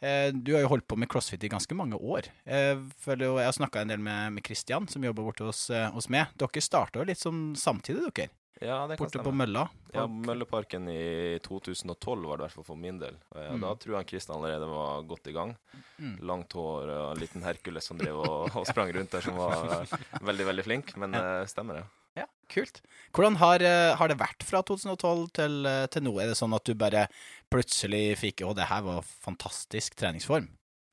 Eh, 0.00 0.32
Du 0.32 0.54
har 0.56 0.62
jo 0.64 0.72
holdt 0.72 0.88
på 0.88 0.96
med 0.98 1.08
crossfit 1.12 1.44
i 1.44 1.48
ganske 1.52 1.76
mange 1.76 1.94
år. 2.00 2.26
Jeg, 2.48 2.78
jo, 3.06 3.36
jeg 3.38 3.46
har 3.46 3.52
snakka 3.52 3.82
en 3.84 3.88
del 3.94 4.00
med, 4.02 4.32
med 4.32 4.42
Christian, 4.46 4.88
som 4.88 5.04
jobber 5.04 5.22
borte 5.30 5.44
hos, 5.46 5.68
eh, 5.70 5.90
hos 5.94 6.08
meg. 6.08 6.32
Dere 6.40 6.60
starta 6.64 6.98
jo 6.98 7.04
litt 7.06 7.20
sånn 7.20 7.54
samtidig, 7.54 8.08
dere. 8.10 8.30
Ja, 8.60 8.82
det 8.86 8.98
kan 8.98 9.06
Borte 9.06 9.22
på 9.24 9.32
Mølla. 9.32 9.62
mølla. 9.64 9.94
Ja, 9.96 10.02
Mølleparken 10.06 10.88
i 10.92 11.38
2012 11.40 12.26
var 12.28 12.36
det 12.36 12.42
i 12.42 12.46
hvert 12.46 12.56
fall 12.58 12.66
for 12.66 12.76
min 12.76 12.98
del. 13.00 13.14
Eh, 13.34 13.46
Mm. 13.54 13.62
Da 13.64 13.70
tror 13.80 13.96
jeg 13.98 14.06
Kristian 14.10 14.36
allerede 14.36 14.66
var 14.68 15.02
godt 15.08 15.26
i 15.30 15.32
gang. 15.32 15.54
Mm. 15.98 16.18
Langt 16.28 16.52
hår 16.52 16.90
og 16.92 17.06
en 17.14 17.22
liten 17.22 17.42
Hercules 17.42 17.88
som 17.88 17.96
drev 17.98 18.18
og, 18.20 18.50
og 18.56 18.66
sprang 18.68 18.92
rundt 18.92 19.10
der, 19.16 19.24
som 19.24 19.38
var 19.40 19.80
eh, 19.80 19.96
veldig, 20.28 20.46
veldig 20.50 20.64
flink. 20.68 20.92
Men 21.00 21.14
eh, 21.16 21.46
stemmer 21.48 21.80
det. 21.80 21.86
Ja, 22.20 22.26
kult. 22.52 22.82
Hvordan 23.16 23.36
har, 23.40 23.62
eh, 23.64 23.94
har 23.96 24.08
det 24.12 24.18
vært 24.20 24.44
fra 24.44 24.60
2012 24.66 25.30
til, 25.40 25.56
eh, 25.66 25.86
til 25.86 26.02
nå? 26.04 26.12
Er 26.20 26.28
det 26.28 26.36
sånn 26.36 26.52
at 26.54 26.64
du 26.68 26.74
bare 26.74 27.06
plutselig 27.50 28.18
fikk 28.20 28.42
Å, 28.44 28.52
det 28.54 28.68
her 28.68 28.82
var 28.84 29.00
fantastisk 29.24 29.96
treningsform. 29.96 30.50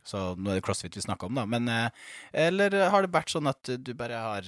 Så 0.07 0.37
nå 0.39 0.53
er 0.53 0.61
det 0.61 0.63
crossfit 0.63 0.95
vi 0.95 1.03
snakker 1.03 1.27
om, 1.27 1.35
da. 1.35 1.43
Men 1.45 1.67
eh, 1.67 1.89
Eller 2.47 2.71
har 2.93 3.03
det 3.03 3.11
vært 3.11 3.33
sånn 3.35 3.51
at 3.51 3.75
du 3.83 3.91
bare 3.93 4.15
har 4.23 4.47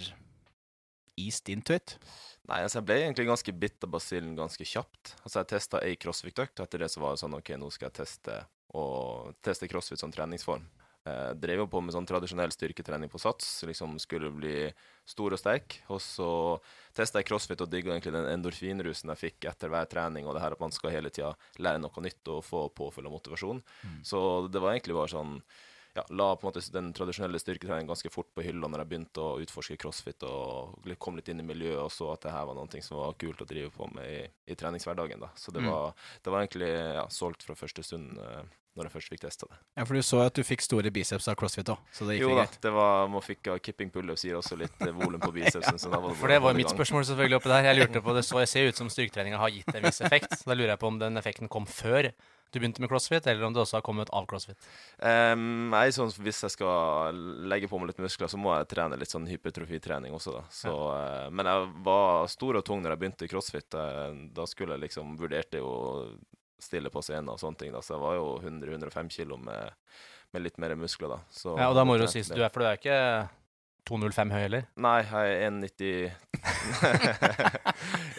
eased 1.19 1.49
into 1.51 1.73
it? 1.75 1.97
Nei, 2.49 2.63
altså 2.65 2.79
jeg 2.79 2.87
ble 2.89 2.97
egentlig 3.03 3.27
ganske 3.29 3.53
bitt 3.61 3.85
av 3.85 3.93
basillen 3.93 4.33
ganske 4.37 4.65
kjapt. 4.65 5.13
Altså 5.21 5.43
Jeg 5.43 5.51
testa 5.51 5.81
ei 5.85 5.95
crossfit-økt, 6.01 6.57
og 6.57 6.65
etter 6.65 6.81
det 6.81 6.89
så 6.89 7.03
var 7.03 7.13
det 7.13 7.21
sånn 7.21 7.37
OK, 7.37 7.53
nå 7.61 7.69
skal 7.73 7.91
jeg 7.91 7.99
teste, 8.01 8.41
og 8.73 9.35
teste 9.45 9.69
crossfit 9.69 10.01
som 10.01 10.13
treningsform. 10.13 10.65
Eh, 11.07 11.29
drev 11.39 11.63
jo 11.63 11.67
på 11.71 11.79
med 11.83 11.93
sånn 11.95 12.07
tradisjonell 12.09 12.51
styrketrening 12.51 13.11
på 13.11 13.21
sats, 13.21 13.61
liksom 13.69 13.95
skulle 14.01 14.31
bli 14.33 14.67
stor 15.07 15.35
og 15.35 15.39
sterk. 15.39 15.77
Og 15.93 16.01
så 16.03 16.31
testa 16.97 17.21
jeg 17.21 17.29
crossfit 17.29 17.61
og 17.63 17.69
digga 17.71 17.93
egentlig 17.93 18.15
den 18.17 18.27
endorfinrusen 18.33 19.13
jeg 19.13 19.23
fikk 19.23 19.49
etter 19.51 19.71
hver 19.71 19.87
trening, 19.91 20.27
og 20.27 20.35
det 20.35 20.43
her 20.43 20.57
at 20.57 20.63
man 20.63 20.73
skal 20.75 20.93
hele 20.95 21.13
tida 21.13 21.35
lære 21.61 21.81
noe 21.85 22.05
nytt 22.05 22.33
og 22.33 22.43
få 22.45 22.65
påfyll 22.75 23.07
av 23.07 23.15
motivasjon. 23.15 23.61
Mm. 23.85 23.99
Så 24.09 24.21
det 24.51 24.63
var 24.63 24.73
egentlig 24.73 24.97
bare 24.97 25.13
sånn 25.13 25.37
ja, 25.99 26.05
la 26.15 26.29
på 26.39 26.47
en 26.47 26.49
måte 26.53 26.63
den 26.73 26.91
tradisjonelle 26.95 27.39
styrketreningen 27.41 27.89
ganske 27.91 28.11
fort 28.13 28.29
på 28.35 28.45
hylla 28.45 28.67
når 28.71 28.83
jeg 28.85 28.91
begynte 28.93 29.23
å 29.25 29.37
utforske 29.43 29.77
crossfit 29.81 30.23
og 30.27 30.79
kom 31.01 31.19
litt 31.19 31.29
inn 31.33 31.43
i 31.43 31.47
miljøet 31.47 31.81
og 31.83 31.91
så 31.93 32.13
at 32.15 32.23
det 32.25 32.31
her 32.33 32.47
var 32.49 32.55
noe 32.57 32.81
som 32.85 33.01
var 33.01 33.17
kult 33.19 33.43
å 33.43 33.49
drive 33.49 33.69
på 33.75 33.89
med 33.93 34.07
i, 34.07 34.21
i 34.51 34.55
treningshverdagen. 34.57 35.19
da. 35.19 35.29
Så 35.35 35.51
det, 35.51 35.59
Mm. 35.61 35.69
var, 35.71 35.93
det 36.23 36.31
var 36.31 36.39
egentlig 36.45 36.71
ja, 36.95 37.05
solgt 37.11 37.43
fra 37.43 37.55
første 37.59 37.83
stund 37.83 38.17
eh, 38.17 38.47
når 38.77 38.85
jeg 38.87 38.93
først 38.93 39.09
fikk 39.11 39.21
testa 39.25 39.47
det. 39.49 39.57
Ja, 39.75 39.83
for 39.89 39.97
du 39.97 40.01
så 40.05 40.19
at 40.23 40.37
du 40.37 40.43
fikk 40.45 40.61
store 40.63 40.91
biceps 40.93 41.27
av 41.27 41.35
crossfit 41.35 41.67
òg, 41.73 41.79
så 41.91 42.05
det 42.07 42.15
gikk 42.15 42.21
Jo 42.23 42.29
jo 42.31 42.37
da, 42.37 42.45
det 42.63 42.71
var, 42.71 43.09
man 43.11 43.23
fikk 43.25 43.49
av 43.51 43.57
kipping 43.65 43.89
pullups 43.91 44.23
gir 44.23 44.37
også 44.39 44.55
litt 44.61 44.79
eh, 44.85 44.93
volum 44.95 45.19
på 45.19 45.33
bicepsen. 45.35 45.75
så 45.81 45.91
da 45.91 45.99
var 45.99 46.13
For 46.21 46.31
det 46.31 46.39
var 46.45 46.55
mitt 46.55 46.71
spørsmål 46.71 47.03
selvfølgelig 47.09 47.41
oppi 47.41 47.51
der. 47.51 47.67
Jeg 47.71 47.79
lurte 47.81 48.01
på 48.05 48.15
det 48.15 48.23
så 48.29 48.39
jeg 48.45 48.51
ser 48.53 48.69
ut 48.71 48.79
som 48.79 48.89
styrketreninga 48.93 49.41
har 49.41 49.49
gitt 49.51 49.73
en 49.75 49.83
viss 49.89 49.99
effekt. 50.05 50.31
Så 50.39 50.47
da 50.47 50.55
lurer 50.55 50.75
jeg 50.77 50.79
på 50.85 50.87
om 50.93 50.99
den 51.01 51.17
effekten 51.19 51.49
kom 51.51 51.65
før 51.67 52.11
du 52.51 52.59
begynte 52.59 52.81
med 52.81 52.89
crossfit, 52.89 53.27
eller 53.27 53.43
om 53.45 53.53
det 53.53 53.61
også 53.61 53.77
har 53.77 53.85
kommet 53.85 54.09
av 54.15 54.25
crossfit. 54.29 54.57
Um, 54.97 55.73
er 55.77 55.91
sånn, 55.93 56.09
Hvis 56.17 56.41
jeg 56.45 56.53
skal 56.55 57.15
legge 57.49 57.69
på 57.69 57.79
meg 57.79 57.91
litt 57.91 58.01
muskler, 58.01 58.31
så 58.31 58.39
må 58.41 58.55
jeg 58.57 58.69
trene 58.73 58.97
litt 58.99 59.11
sånn 59.13 59.27
hypertrofitrening 59.29 60.13
også. 60.17 60.33
da. 60.39 60.43
Så, 60.49 60.73
eh, 60.97 61.29
men 61.29 61.45
jeg 61.45 61.69
var 61.85 62.27
stor 62.31 62.59
og 62.59 62.65
tung 62.65 62.81
når 62.81 62.95
jeg 62.95 63.01
begynte 63.03 63.25
i 63.27 63.31
crossfit. 63.31 63.73
Eh, 63.77 64.13
da 64.33 64.45
skulle 64.49 64.77
jeg 64.77 64.87
liksom 64.87 65.15
vurderte 65.19 65.61
jo 65.61 65.73
stille 66.59 66.89
på 66.91 67.01
scenen 67.05 67.29
og 67.29 67.39
sånne 67.39 67.57
ting. 67.61 67.71
da. 67.71 67.81
Så 67.85 67.95
jeg 67.95 68.01
var 68.03 68.15
jo 68.17 68.39
100-105 68.43 69.09
kilo 69.13 69.37
med, 69.37 69.71
med 70.33 70.43
litt 70.43 70.57
mer 70.57 70.75
muskler 70.75 71.09
da. 71.15 71.19
Så 71.31 71.53
Ja, 71.57 71.69
og 71.69 71.75
da 71.77 71.85
må 71.85 71.97
du 71.97 72.03
jo 72.07 72.11
si 72.11 72.25
du 72.27 72.41
er, 72.41 72.49
for 72.49 72.65
du 72.65 72.67
er 72.67 72.81
ikke 72.81 73.29
2,05 73.89 74.31
høy 74.33 74.41
heller. 74.43 74.65
Nei, 74.77 74.97
jeg 75.01 75.37
er 75.37 75.49
1,90 75.49 76.11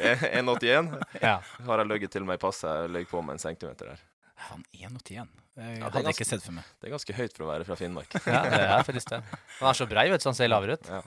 1,81 0.01 1.03
Ja. 1.23 1.37
har 1.67 1.83
jeg 1.83 1.91
løyet 1.91 2.11
til 2.15 2.25
meg 2.27 2.41
i 2.41 2.43
passet. 2.43 2.71
Jeg 2.85 2.95
løy 2.95 3.05
på 3.11 3.23
meg 3.23 3.37
en 3.37 3.43
centimeter 3.43 3.93
der. 3.93 4.01
Faen, 4.49 4.65
1,81. 4.73 5.29
Jeg 5.61 5.79
Ja, 5.79 5.85
hadde 5.91 6.03
ganske- 6.03 6.15
ikke 6.17 6.27
sett 6.31 6.43
for 6.43 6.53
meg. 6.57 6.65
Det 6.81 6.89
er 6.89 6.95
ganske 6.97 7.15
høyt 7.19 7.33
for 7.37 7.45
å 7.45 7.51
være 7.53 7.65
fra 7.69 7.77
Finnmark. 7.77 8.15
ja, 8.27 8.43
det 8.49 8.61
er 8.65 8.83
faktisk 8.87 9.11
det. 9.13 9.23
Han 9.61 9.69
er 9.69 9.75
så 9.77 9.87
brei, 9.91 10.09
vet 10.11 10.21
du, 10.21 10.25
så 10.25 10.31
han 10.33 10.39
ser 10.39 10.49
lavere 10.49 10.79
ut. 10.79 10.89
Ja. 10.89 11.03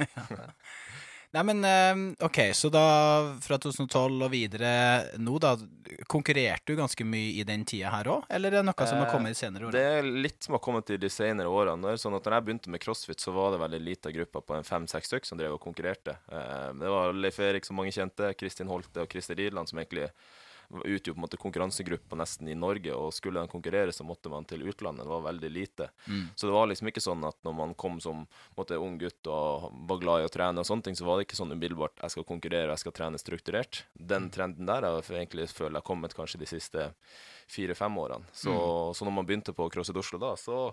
Nei, 1.33 1.41
men 1.49 1.63
eh, 1.65 1.99
OK, 2.27 2.37
så 2.53 2.69
da 2.69 2.81
fra 3.41 3.57
2012 3.57 4.21
og 4.21 4.29
videre 4.29 4.73
nå, 5.17 5.39
da. 5.41 5.55
Konkurrerte 6.05 6.67
du 6.69 6.75
ganske 6.77 7.05
mye 7.09 7.39
i 7.39 7.43
den 7.47 7.63
tida 7.65 7.89
her 7.89 8.05
òg, 8.05 8.27
eller 8.29 8.53
er 8.53 8.59
det 8.61 8.67
noe 8.67 8.85
som 8.85 8.99
har 9.01 9.07
Eh, 9.07 9.13
kommet 9.15 9.33
i 9.33 9.39
senere 9.39 9.65
år? 9.65 9.71
Det 9.73 9.81
er 9.81 10.03
litt 10.05 10.43
som 10.45 10.53
har 10.53 10.61
kommet 10.61 10.91
i 10.93 10.97
de 11.01 11.09
senere 11.09 11.49
årene. 11.49 11.95
Sånn 11.97 12.13
at 12.19 12.21
når 12.29 12.37
jeg 12.37 12.45
begynte 12.45 12.69
med 12.69 12.81
crossfit, 12.85 13.17
så 13.23 13.33
var 13.33 13.49
det 13.55 13.63
veldig 13.63 13.81
lita 13.81 14.13
gruppe 14.13 14.43
på 14.45 14.55
en 14.59 14.63
fem-seks 14.67 15.09
stykker 15.09 15.25
som 15.31 15.39
drev 15.41 15.55
og 15.57 15.61
konkurrerte. 15.65 16.19
Eh, 16.29 16.69
Det 16.77 16.93
var 16.93 17.13
Leif 17.17 17.39
Erik, 17.39 17.65
som 17.65 17.77
mange 17.81 17.89
kjente, 17.97 18.29
Kristin 18.37 18.67
Holte 18.69 19.01
og 19.01 19.09
Christer 19.09 19.33
Irland, 19.41 19.67
som 19.73 19.79
egentlig 19.81 20.11
utgjorde 20.81 21.13
på 21.13 21.19
en 21.19 21.25
måte 21.25 21.39
konkurransegruppa 21.41 22.17
nesten 22.19 22.49
i 22.49 22.55
Norge. 22.57 22.93
Og 22.95 23.13
skulle 23.13 23.41
de 23.43 23.51
konkurrere, 23.51 23.93
så 23.93 24.05
måtte 24.07 24.31
man 24.33 24.47
til 24.49 24.65
utlandet. 24.67 25.05
Det 25.05 25.13
var 25.13 25.27
veldig 25.27 25.51
lite. 25.51 25.89
Mm. 26.07 26.25
Så 26.35 26.47
det 26.47 26.55
var 26.55 26.69
liksom 26.71 26.89
ikke 26.89 27.03
sånn 27.03 27.27
at 27.27 27.37
når 27.45 27.57
man 27.59 27.75
kom 27.79 27.99
som 28.03 28.25
måte, 28.57 28.79
ung 28.79 28.97
gutt 29.01 29.29
og 29.31 29.69
var 29.89 30.01
glad 30.01 30.23
i 30.23 30.27
å 30.29 30.33
trene, 30.33 30.63
og 30.63 30.69
sånne 30.69 30.89
ting, 30.89 30.97
så 30.97 31.07
var 31.07 31.19
det 31.19 31.27
ikke 31.27 31.39
sånn 31.39 31.53
umiddelbart 31.53 32.01
jeg 32.01 32.15
skal 32.15 32.27
konkurrere 32.27 32.71
og 32.71 32.75
jeg 32.75 32.85
skal 32.85 32.97
trene 32.97 33.21
strukturert. 33.21 33.83
Den 33.93 34.31
trenden 34.33 34.69
der 34.69 34.87
har 34.87 34.99
jeg 34.99 35.21
egentlig 35.21 35.49
føler 35.53 35.77
jeg 35.77 35.83
har 35.83 35.89
kommet 35.93 36.17
kanskje 36.17 36.41
de 36.41 36.49
siste 36.49 36.89
fire-fem 37.51 37.97
årene. 37.99 38.29
Så, 38.33 38.53
så 38.95 39.05
når 39.05 39.17
man 39.19 39.29
begynte 39.29 39.55
på 39.55 39.69
CrossFit 39.73 39.99
Oslo 39.99 40.19
da, 40.21 40.33
så 40.39 40.69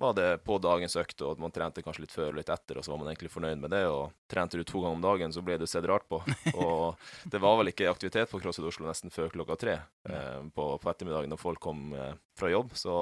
var 0.00 0.14
det 0.16 0.28
på 0.46 0.56
dagens 0.62 0.96
økt, 0.96 1.22
og 1.26 1.40
man 1.42 1.52
trente 1.54 1.84
kanskje 1.84 2.06
litt 2.06 2.14
før 2.14 2.30
og 2.32 2.38
litt 2.40 2.50
etter, 2.52 2.80
og 2.80 2.86
så 2.86 2.94
var 2.94 3.02
man 3.02 3.10
egentlig 3.12 3.32
fornøyd 3.34 3.60
med 3.60 3.74
det. 3.74 3.82
Og 3.92 4.14
trente 4.32 4.58
du 4.58 4.64
to 4.64 4.80
ganger 4.80 4.96
om 4.96 5.04
dagen, 5.04 5.34
så 5.36 5.44
ble 5.44 5.58
du 5.60 5.66
sett 5.68 5.86
rart 5.88 6.08
på. 6.08 6.22
Og 6.64 7.30
det 7.30 7.40
var 7.42 7.58
vel 7.60 7.72
ikke 7.72 7.90
aktivitet 7.90 8.32
på 8.32 8.40
CrossFit 8.40 8.68
Oslo 8.70 8.88
nesten 8.88 9.12
før 9.12 9.32
klokka 9.34 9.58
tre 9.60 9.76
eh, 10.08 10.40
på, 10.56 10.66
på 10.80 10.92
ettermiddagen 10.92 11.32
når 11.34 11.40
folk 11.42 11.60
kom 11.62 11.90
eh, 11.92 12.14
fra 12.38 12.52
jobb. 12.52 12.72
Så 12.80 12.94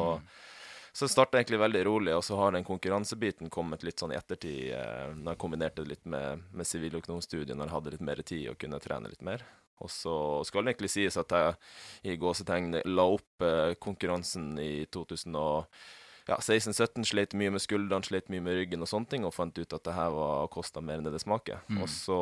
så 0.98 1.04
det 1.04 1.12
starta 1.12 1.38
egentlig 1.38 1.60
veldig 1.60 1.80
rolig, 1.86 2.14
og 2.16 2.24
så 2.26 2.34
har 2.40 2.56
den 2.56 2.64
konkurransebiten 2.66 3.50
kommet 3.54 3.84
litt 3.86 4.00
sånn 4.00 4.10
i 4.10 4.16
ettertid, 4.18 4.72
eh, 4.74 5.12
når 5.14 5.36
jeg 5.36 5.40
kombinerte 5.44 5.84
det 5.84 5.92
litt 5.92 6.08
med, 6.10 6.42
med 6.50 6.66
siviløkonomstudiet, 6.66 7.54
når 7.54 7.68
jeg 7.68 7.74
hadde 7.76 7.92
litt 7.94 8.06
mer 8.08 8.22
tid 8.26 8.48
og 8.50 8.58
kunne 8.58 8.80
trene 8.82 9.12
litt 9.12 9.22
mer. 9.22 9.44
Og 9.78 9.92
så 9.94 10.14
skal 10.48 10.64
det 10.64 10.72
egentlig 10.72 10.90
sies 10.90 11.18
at 11.20 11.30
jeg 11.30 11.54
i 12.10 12.18
gåsetegn 12.18 12.80
la 12.90 13.06
opp 13.14 13.46
eh, 13.46 13.76
konkurransen 13.78 14.56
i 14.58 14.88
2016-17, 16.28 17.06
slet 17.08 17.34
mye 17.40 17.54
med 17.54 17.62
skuldrene, 17.64 18.04
slet 18.04 18.28
mye 18.32 18.44
med 18.44 18.58
ryggen 18.58 18.84
og 18.84 18.90
sånne 18.90 19.08
ting, 19.08 19.24
og 19.24 19.32
fant 19.32 19.56
ut 19.56 19.74
at 19.78 19.84
det 19.86 19.96
her 19.96 20.18
kosta 20.52 20.82
mer 20.84 21.00
enn 21.00 21.08
det 21.08 21.14
det 21.16 21.22
smaker. 21.24 21.62
Mm. 21.72 21.80
Og 21.82 21.88
så, 21.92 22.18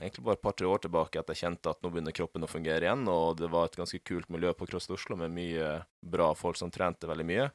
egentlig 0.00 0.26
bare 0.26 0.40
et 0.40 0.44
par-tre 0.44 0.66
år 0.70 0.82
tilbake, 0.82 1.22
at 1.22 1.30
jeg 1.30 1.44
kjente 1.44 1.70
at 1.70 1.82
nå 1.84 1.92
begynner 1.94 2.16
kroppen 2.16 2.46
å 2.46 2.50
fungere 2.50 2.88
igjen, 2.88 3.06
og 3.10 3.38
det 3.38 3.52
var 3.54 3.70
et 3.70 3.78
ganske 3.78 4.02
kult 4.02 4.30
miljø 4.34 4.50
på 4.58 4.66
Cross 4.70 4.90
Oslo 4.96 5.18
med 5.20 5.34
mye 5.36 5.76
bra 6.02 6.32
folk 6.36 6.58
som 6.58 6.72
trente 6.74 7.08
veldig 7.08 7.26
mye 7.28 7.50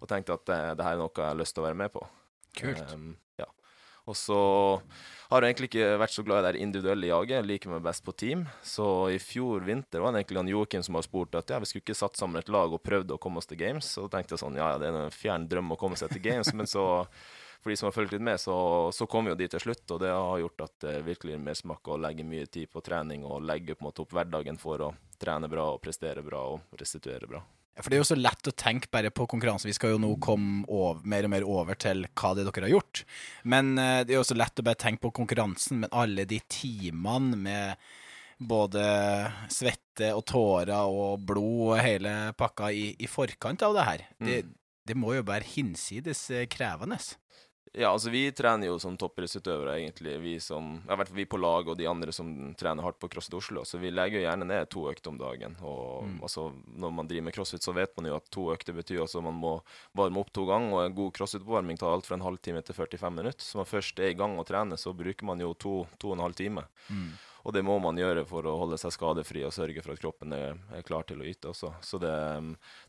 og 0.00 0.08
tenkte 0.10 0.36
at 0.36 0.44
det, 0.48 0.58
det 0.78 0.86
her 0.86 0.96
er 0.96 1.00
noe 1.00 1.12
jeg 1.14 1.28
har 1.30 1.38
lyst 1.38 1.56
til 1.56 1.64
å 1.64 1.66
være 1.68 1.80
med 1.80 1.92
på. 1.94 2.02
Kult. 2.56 2.82
Um, 2.92 3.14
ja. 3.40 3.48
Og 4.06 4.14
så 4.14 4.38
har 5.26 5.42
jeg 5.42 5.50
egentlig 5.50 5.68
ikke 5.72 5.98
vært 5.98 6.14
så 6.14 6.22
glad 6.26 6.44
i 6.44 6.50
det 6.54 6.62
individuelle 6.62 7.08
jaget. 7.08 7.40
Jeg 7.40 7.48
liker 7.50 7.72
meg 7.72 7.82
best 7.82 8.04
på 8.06 8.14
team. 8.14 8.44
Så 8.62 8.86
i 9.10 9.18
fjor 9.18 9.66
vinter 9.66 10.02
var 10.02 10.14
det 10.14 10.22
egentlig 10.22 10.42
han 10.44 10.52
Joakim 10.52 10.84
som 10.86 10.98
har 10.98 11.06
spurt 11.06 11.34
at 11.38 11.50
ja, 11.50 11.58
vi 11.62 11.66
skulle 11.66 11.82
ikke 11.82 11.98
satt 11.98 12.20
sammen 12.20 12.38
et 12.38 12.52
lag 12.52 12.70
og 12.70 12.84
prøvd 12.86 13.16
å 13.16 13.18
komme 13.22 13.42
oss 13.42 13.50
til 13.50 13.58
games. 13.58 13.88
Så 13.90 14.06
da 14.06 14.14
tenkte 14.14 14.36
jeg 14.36 14.44
sånn, 14.44 14.60
ja, 14.60 14.70
ja, 14.74 14.78
det 14.82 14.92
er 14.92 15.00
en 15.00 15.14
fjern 15.14 15.48
drøm 15.50 15.74
å 15.74 15.80
komme 15.80 15.98
seg 15.98 16.14
til 16.14 16.22
games. 16.28 16.52
men 16.54 16.70
så, 16.70 16.86
for 17.64 17.74
de 17.74 17.80
som 17.80 17.90
har 17.90 17.98
fulgt 17.98 18.14
litt 18.14 18.26
med, 18.30 18.38
så, 18.38 18.56
så 18.94 19.10
kom 19.10 19.26
vi 19.26 19.34
jo 19.34 19.40
dit 19.42 19.50
til 19.50 19.66
slutt. 19.66 19.82
Og 19.90 20.02
det 20.04 20.14
har 20.14 20.42
gjort 20.44 20.66
at 20.68 20.78
det 20.86 20.96
virkelig 21.10 21.34
er 21.34 21.44
mersmak 21.50 21.90
å 21.90 21.98
legge 22.06 22.28
mye 22.28 22.46
tid 22.46 22.70
på 22.70 22.84
trening 22.86 23.26
og 23.26 23.42
legge 23.42 23.74
på 23.74 23.82
en 23.82 23.90
måte 23.90 24.06
opp 24.06 24.14
hverdagen 24.14 24.62
for 24.62 24.86
å 24.86 24.94
trene 25.18 25.50
bra 25.50 25.72
og 25.74 25.82
prestere 25.82 26.22
bra 26.22 26.46
og 26.54 26.78
restituere 26.78 27.26
bra. 27.26 27.42
For 27.76 27.92
det 27.92 27.98
er 27.98 28.00
jo 28.00 28.08
så 28.08 28.16
lett 28.16 28.48
å 28.48 28.54
tenke 28.56 28.88
bare 28.92 29.10
på 29.12 29.26
konkurranse. 29.28 29.68
Vi 29.68 29.74
skal 29.76 29.94
jo 29.94 30.00
nå 30.00 30.14
komme 30.22 30.64
over, 30.72 31.02
mer 31.04 31.28
og 31.28 31.32
mer 31.34 31.44
over 31.44 31.76
til 31.80 32.06
hva 32.16 32.32
det 32.32 32.46
er 32.46 32.48
dere 32.48 32.68
har 32.68 32.74
gjort. 32.78 33.02
Men 33.44 33.74
eh, 33.80 34.00
det 34.06 34.14
er 34.14 34.20
jo 34.20 34.28
så 34.30 34.38
lett 34.38 34.62
å 34.62 34.66
bare 34.66 34.80
tenke 34.80 35.04
på 35.04 35.12
konkurransen, 35.20 35.82
men 35.84 35.92
alle 35.92 36.24
de 36.28 36.40
timene 36.48 37.36
med 37.36 37.88
både 38.36 38.82
svette 39.52 40.10
og 40.12 40.24
tårer 40.28 40.72
og 40.76 41.22
blod 41.24 41.76
og 41.76 41.78
hele 41.80 42.14
pakka 42.36 42.68
i, 42.72 42.90
i 43.00 43.08
forkant 43.08 43.64
av 43.64 43.76
det 43.76 43.86
her, 43.86 44.02
det, 44.20 44.40
det 44.84 44.96
må 44.96 45.14
jo 45.16 45.24
være 45.26 45.48
hinsides 45.54 46.26
eh, 46.32 46.48
krevende. 46.52 46.98
Ja, 47.74 47.90
altså 47.92 48.10
vi 48.10 48.30
trener 48.32 48.68
jo 48.70 48.78
som 48.80 48.94
toppidrettsutøvere, 48.96 49.74
egentlig. 49.80 50.14
Vi 50.22 50.34
som, 50.40 50.82
ja, 50.86 50.94
i 50.94 50.96
hvert 50.96 51.08
fall 51.10 51.16
vi 51.18 51.26
på 51.26 51.40
lag 51.40 51.68
og 51.68 51.76
de 51.76 51.86
andre 51.90 52.12
som 52.12 52.54
trener 52.56 52.82
hardt 52.86 52.98
på 53.02 53.08
CrossFit 53.12 53.34
Oslo. 53.36 53.64
Så 53.68 53.78
vi 53.82 53.90
legger 53.90 54.20
jo 54.20 54.24
gjerne 54.28 54.46
ned 54.48 54.70
to 54.72 54.86
økter 54.88 55.08
om 55.12 55.18
dagen. 55.18 55.56
Og 55.62 56.04
Mm. 56.06 56.20
altså, 56.22 56.52
når 56.78 56.92
man 56.92 57.06
driver 57.08 57.24
med 57.24 57.34
CrossFit, 57.34 57.62
så 57.62 57.74
vet 57.74 57.96
man 57.96 58.06
jo 58.06 58.16
at 58.16 58.30
to 58.30 58.46
økter 58.54 58.72
betyr 58.72 59.02
også 59.04 59.22
man 59.22 59.34
må 59.34 59.62
varme 59.94 60.18
opp 60.20 60.32
to 60.32 60.46
ganger. 60.46 60.72
Og 60.72 60.84
en 60.86 60.94
god 60.94 61.12
CrossFit-oppvarming 61.12 61.78
tar 61.78 61.92
alt 61.92 62.06
fra 62.06 62.14
en 62.14 62.22
halvtime 62.24 62.62
til 62.64 62.74
45 62.74 63.10
minutter. 63.10 63.40
Så 63.44 63.56
når 63.58 63.64
man 63.66 63.72
først 63.82 63.98
er 64.00 64.10
i 64.10 64.14
gang 64.14 64.38
å 64.38 64.46
trene, 64.46 64.76
så 64.78 64.94
bruker 64.96 65.24
man 65.24 65.38
jo 65.40 65.52
to, 65.54 65.86
to 65.98 66.08
og 66.12 66.16
en 66.18 66.24
halv 66.24 66.34
time. 66.34 66.64
Mm. 66.88 67.12
Og 67.46 67.52
det 67.54 67.62
må 67.62 67.76
man 67.78 67.94
gjøre 67.94 68.24
for 68.26 68.42
å 68.42 68.56
holde 68.58 68.74
seg 68.80 68.90
skadefri 68.90 69.44
og 69.46 69.52
sørge 69.54 69.82
for 69.84 69.94
at 69.94 70.00
kroppen 70.02 70.32
er, 70.34 70.56
er 70.74 70.82
klar 70.86 71.06
til 71.06 71.20
å 71.22 71.26
yte 71.30 71.52
også. 71.52 71.76
Så 71.78 72.00
det, 72.02 72.10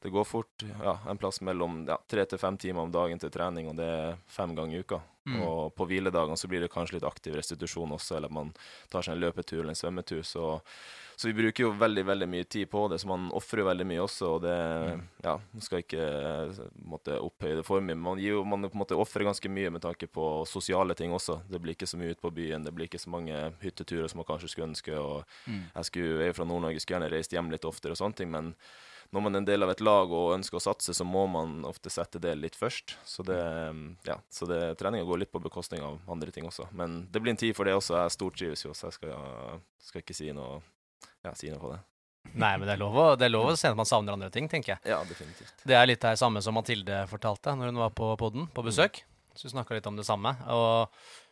det 0.02 0.10
går 0.14 0.26
fort 0.26 0.66
ja, 0.66 0.96
en 1.06 1.20
plass 1.22 1.44
mellom 1.46 1.84
ja, 1.86 2.00
tre 2.10 2.26
til 2.26 2.42
fem 2.42 2.58
timer 2.58 2.88
om 2.88 2.94
dagen 2.94 3.22
til 3.22 3.30
trening, 3.34 3.70
og 3.70 3.78
det 3.78 3.86
er 3.86 4.18
fem 4.34 4.56
ganger 4.58 4.80
i 4.80 4.82
uka. 4.82 5.00
Mm. 5.30 5.42
Og 5.46 5.76
på 5.78 5.86
hviledagene 5.92 6.40
så 6.42 6.50
blir 6.50 6.66
det 6.66 6.72
kanskje 6.74 6.98
litt 6.98 7.06
aktiv 7.06 7.38
restitusjon 7.38 7.94
også, 8.00 8.18
eller 8.18 8.34
man 8.34 8.50
tar 8.90 9.06
seg 9.06 9.14
en 9.14 9.22
løpetur 9.28 9.60
eller 9.60 9.76
en 9.76 9.82
svømmetur. 9.84 10.26
Så, 10.26 10.48
så 11.18 11.28
vi 11.32 11.34
bruker 11.34 11.64
jo 11.64 11.72
veldig 11.74 12.04
veldig 12.06 12.28
mye 12.30 12.46
tid 12.46 12.70
på 12.70 12.84
det, 12.92 13.00
så 13.02 13.08
man 13.10 13.24
ofrer 13.34 13.66
veldig 13.66 13.88
mye 13.90 14.04
også. 14.04 14.28
Og 14.36 14.44
det 14.44 14.54
ja, 15.26 15.34
skal 15.66 15.82
ikke 15.82 16.04
eh, 16.06 16.60
måtte 16.86 17.16
opphøye 17.18 17.56
det 17.58 17.64
for 17.66 17.82
mye. 17.82 17.98
Man, 17.98 18.22
gir 18.22 18.36
jo, 18.36 18.44
man 18.46 18.68
på 18.68 18.78
en 18.78 18.84
måte 18.84 19.00
ofrer 19.02 19.26
ganske 19.26 19.50
mye 19.50 19.72
med 19.74 19.82
tanke 19.82 20.06
på 20.14 20.28
sosiale 20.46 20.94
ting 20.94 21.16
også. 21.18 21.40
Det 21.50 21.58
blir 21.64 21.74
ikke 21.74 21.90
så 21.90 21.98
mye 21.98 22.14
ute 22.14 22.22
på 22.22 22.34
byen, 22.38 22.68
det 22.68 22.76
blir 22.78 22.86
ikke 22.86 23.02
så 23.02 23.10
mange 23.10 23.40
hytteturer 23.64 24.06
som 24.14 24.22
man 24.22 24.30
kanskje 24.30 24.52
skulle 24.54 24.70
ønske. 24.70 24.94
og 24.94 25.26
Mm. 25.48 25.64
jeg, 25.74 25.86
skulle, 25.90 26.20
jeg 26.22 26.30
er 26.30 26.38
fra 26.38 26.46
Nord-Norge, 26.46 26.80
skulle 26.84 27.00
gjerne 27.00 27.12
reist 27.16 27.34
hjem 27.34 27.50
litt 27.52 27.66
oftere 27.66 27.96
og 27.96 28.00
sånne 28.00 28.16
ting, 28.22 28.30
men 28.32 28.54
når 29.16 29.24
man 29.24 29.36
er 29.36 29.40
en 29.42 29.46
del 29.48 29.64
av 29.64 29.70
et 29.72 29.82
lag 29.82 30.12
og 30.12 30.34
ønsker 30.36 30.60
å 30.60 30.62
satse, 30.62 30.94
så 30.94 31.06
må 31.08 31.24
man 31.32 31.64
ofte 31.66 31.90
sette 31.90 32.20
det 32.20 32.34
litt 32.36 32.58
først. 32.60 32.98
Så 33.08 33.24
det, 33.24 33.38
ja, 34.06 34.18
så 34.30 34.46
det, 34.50 34.76
treninga 34.78 35.08
går 35.08 35.22
litt 35.24 35.32
på 35.32 35.40
bekostning 35.40 35.82
av 35.82 35.98
andre 36.12 36.32
ting 36.36 36.46
også. 36.50 36.68
Men 36.76 37.06
det 37.12 37.22
blir 37.24 37.32
en 37.32 37.40
tid 37.40 37.56
for 37.56 37.64
det 37.66 37.74
også. 37.78 37.96
Jeg 38.02 38.16
stortrives 38.18 38.66
jo, 38.68 38.74
så 38.76 38.90
jeg 38.90 38.98
skal, 39.00 39.62
skal 39.80 40.04
ikke 40.04 40.18
si 40.18 40.28
noe, 40.36 40.60
ja, 41.24 41.34
si 41.34 41.50
noe 41.50 41.60
på 41.60 41.72
det. 41.74 41.80
Nei, 42.36 42.58
men 42.58 42.68
det 42.68 42.74
er 42.76 42.82
lov 42.82 42.96
å, 43.00 43.06
det 43.18 43.26
er 43.26 43.32
lov 43.32 43.48
å 43.48 43.56
se 43.58 43.70
at 43.70 43.76
man 43.80 43.86
savner 43.88 44.14
andre 44.14 44.30
ting, 44.30 44.50
tenker 44.52 44.76
jeg. 44.76 44.80
Ja, 44.92 45.00
definitivt. 45.08 45.54
Det 45.66 45.76
er 45.80 45.88
litt 45.88 46.02
det 46.04 46.18
samme 46.20 46.42
som 46.44 46.54
Mathilde 46.60 47.06
fortalte 47.08 47.54
når 47.56 47.72
hun 47.72 47.78
var 47.80 47.90
på 47.96 48.10
podden 48.20 48.48
på 48.54 48.64
besøk. 48.66 49.00
Så 49.34 49.48
hun 49.48 49.54
snakka 49.56 49.76
litt 49.78 49.88
om 49.88 49.96
det 49.96 50.04
samme. 50.06 50.34
Og 50.50 50.90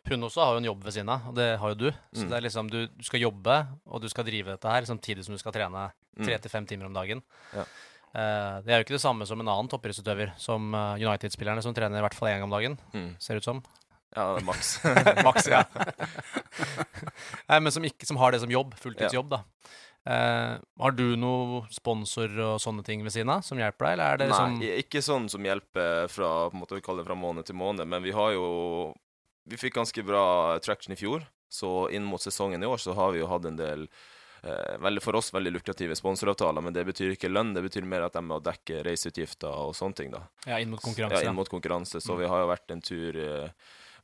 hun 0.08 0.22
også 0.24 0.44
har 0.46 0.54
jo 0.54 0.62
en 0.62 0.68
jobb 0.70 0.84
ved 0.86 0.94
siden 0.94 1.10
av, 1.10 1.28
og 1.32 1.36
det 1.36 1.48
har 1.60 1.70
jo 1.74 1.76
du. 1.76 1.88
Så 2.14 2.24
Mm. 2.24 2.30
det 2.30 2.38
er 2.38 2.46
liksom 2.48 2.70
du, 2.72 2.88
du 2.88 3.04
skal 3.04 3.20
jobbe, 3.26 3.68
og 3.88 4.02
du 4.02 4.08
skal 4.10 4.24
drive 4.24 4.46
dette 4.56 4.70
her 4.72 4.86
samtidig 4.86 5.26
som 5.26 5.34
du 5.36 5.40
skal 5.42 5.52
trene 5.52 5.92
Mm. 6.16 6.26
tre 6.30 6.38
til 6.40 6.50
fem 6.54 6.66
timer 6.66 6.86
om 6.86 6.94
dagen. 6.94 7.22
Ja. 7.54 7.66
Eh, 8.16 8.62
det 8.64 8.72
er 8.72 8.78
jo 8.80 8.84
ikke 8.86 8.96
det 8.96 9.02
samme 9.04 9.26
som 9.28 9.40
en 9.42 9.48
annen 9.52 9.68
toppidrettsutøver, 9.68 10.32
som 10.40 10.74
eh, 10.74 11.02
United-spillerne, 11.04 11.62
som 11.62 11.74
trener 11.76 11.98
i 12.00 12.02
hvert 12.06 12.14
fall 12.16 12.30
én 12.30 12.40
gang 12.40 12.44
om 12.48 12.54
dagen, 12.56 12.78
Mm. 12.94 13.16
ser 13.20 13.36
ut 13.36 13.44
som. 13.44 13.62
Ja, 14.16 14.40
maks. 14.48 14.78
Maks, 15.28 15.48
ja. 15.52 15.64
Nei, 17.50 17.60
men 17.60 17.72
som, 17.74 17.84
ikke, 17.86 18.08
som 18.08 18.18
har 18.22 18.32
det 18.36 18.40
som 18.44 18.52
jobb, 18.52 18.76
fulltidsjobb, 18.80 19.30
da. 19.34 19.42
Eh, 20.06 20.56
har 20.82 20.94
du 20.94 21.04
noe 21.18 21.64
sponsor 21.74 22.30
og 22.46 22.60
sånne 22.62 22.84
ting 22.86 23.02
ved 23.04 23.14
siden 23.16 23.32
av 23.34 23.42
som 23.46 23.58
hjelper 23.58 23.88
deg, 23.88 23.94
eller 23.96 24.06
er 24.14 24.20
det 24.22 24.28
liksom 24.30 24.60
Nei, 24.60 24.74
ikke 24.84 25.02
sånn 25.02 25.26
som 25.34 25.46
hjelper 25.48 26.06
fra, 26.14 26.30
på 26.52 26.54
en 26.54 26.62
måte 26.62 26.78
vi 26.78 26.84
kaller 26.86 27.02
det 27.02 27.10
fra 27.10 27.18
måned 27.18 27.48
til 27.48 27.58
måned, 27.58 27.88
men 27.90 28.04
vi 28.06 28.14
har 28.14 28.36
jo 28.38 28.46
Vi 29.50 29.58
fikk 29.62 29.76
ganske 29.78 30.02
bra 30.06 30.58
traction 30.66 30.94
i 30.94 30.98
fjor, 30.98 31.26
så 31.54 31.88
inn 31.94 32.06
mot 32.06 32.22
sesongen 32.22 32.62
i 32.64 32.70
år 32.70 32.80
så 32.82 32.94
har 32.98 33.12
vi 33.14 33.20
jo 33.24 33.28
hatt 33.30 33.46
en 33.46 33.58
del 33.60 33.84
eh, 34.42 34.78
veldig, 34.82 35.02
for 35.06 35.18
oss 35.20 35.30
veldig 35.34 35.52
lukrative 35.58 35.94
sponsoravtaler, 35.98 36.62
men 36.66 36.74
det 36.74 36.86
betyr 36.88 37.14
ikke 37.14 37.30
lønn, 37.30 37.52
det 37.58 37.62
betyr 37.66 37.86
mer 37.86 38.06
at 38.08 38.14
de 38.18 38.24
må 38.26 38.40
dekke 38.46 38.82
reiseutgifter 38.88 39.50
og 39.54 39.74
sånne 39.78 40.00
ting, 40.00 40.10
da. 40.14 40.24
Ja, 40.50 40.58
inn 40.62 40.70
mot 40.74 40.82
konkurranse. 40.86 41.22
Ja, 41.22 41.30
inn 41.30 41.38
mot 41.38 41.50
konkurranse. 41.50 42.02
Så 42.02 42.14
Mm. 42.14 42.20
vi 42.24 42.30
har 42.34 42.42
jo 42.42 42.50
vært 42.56 42.74
en 42.74 42.82
tur 42.82 43.20
eh, 43.22 43.50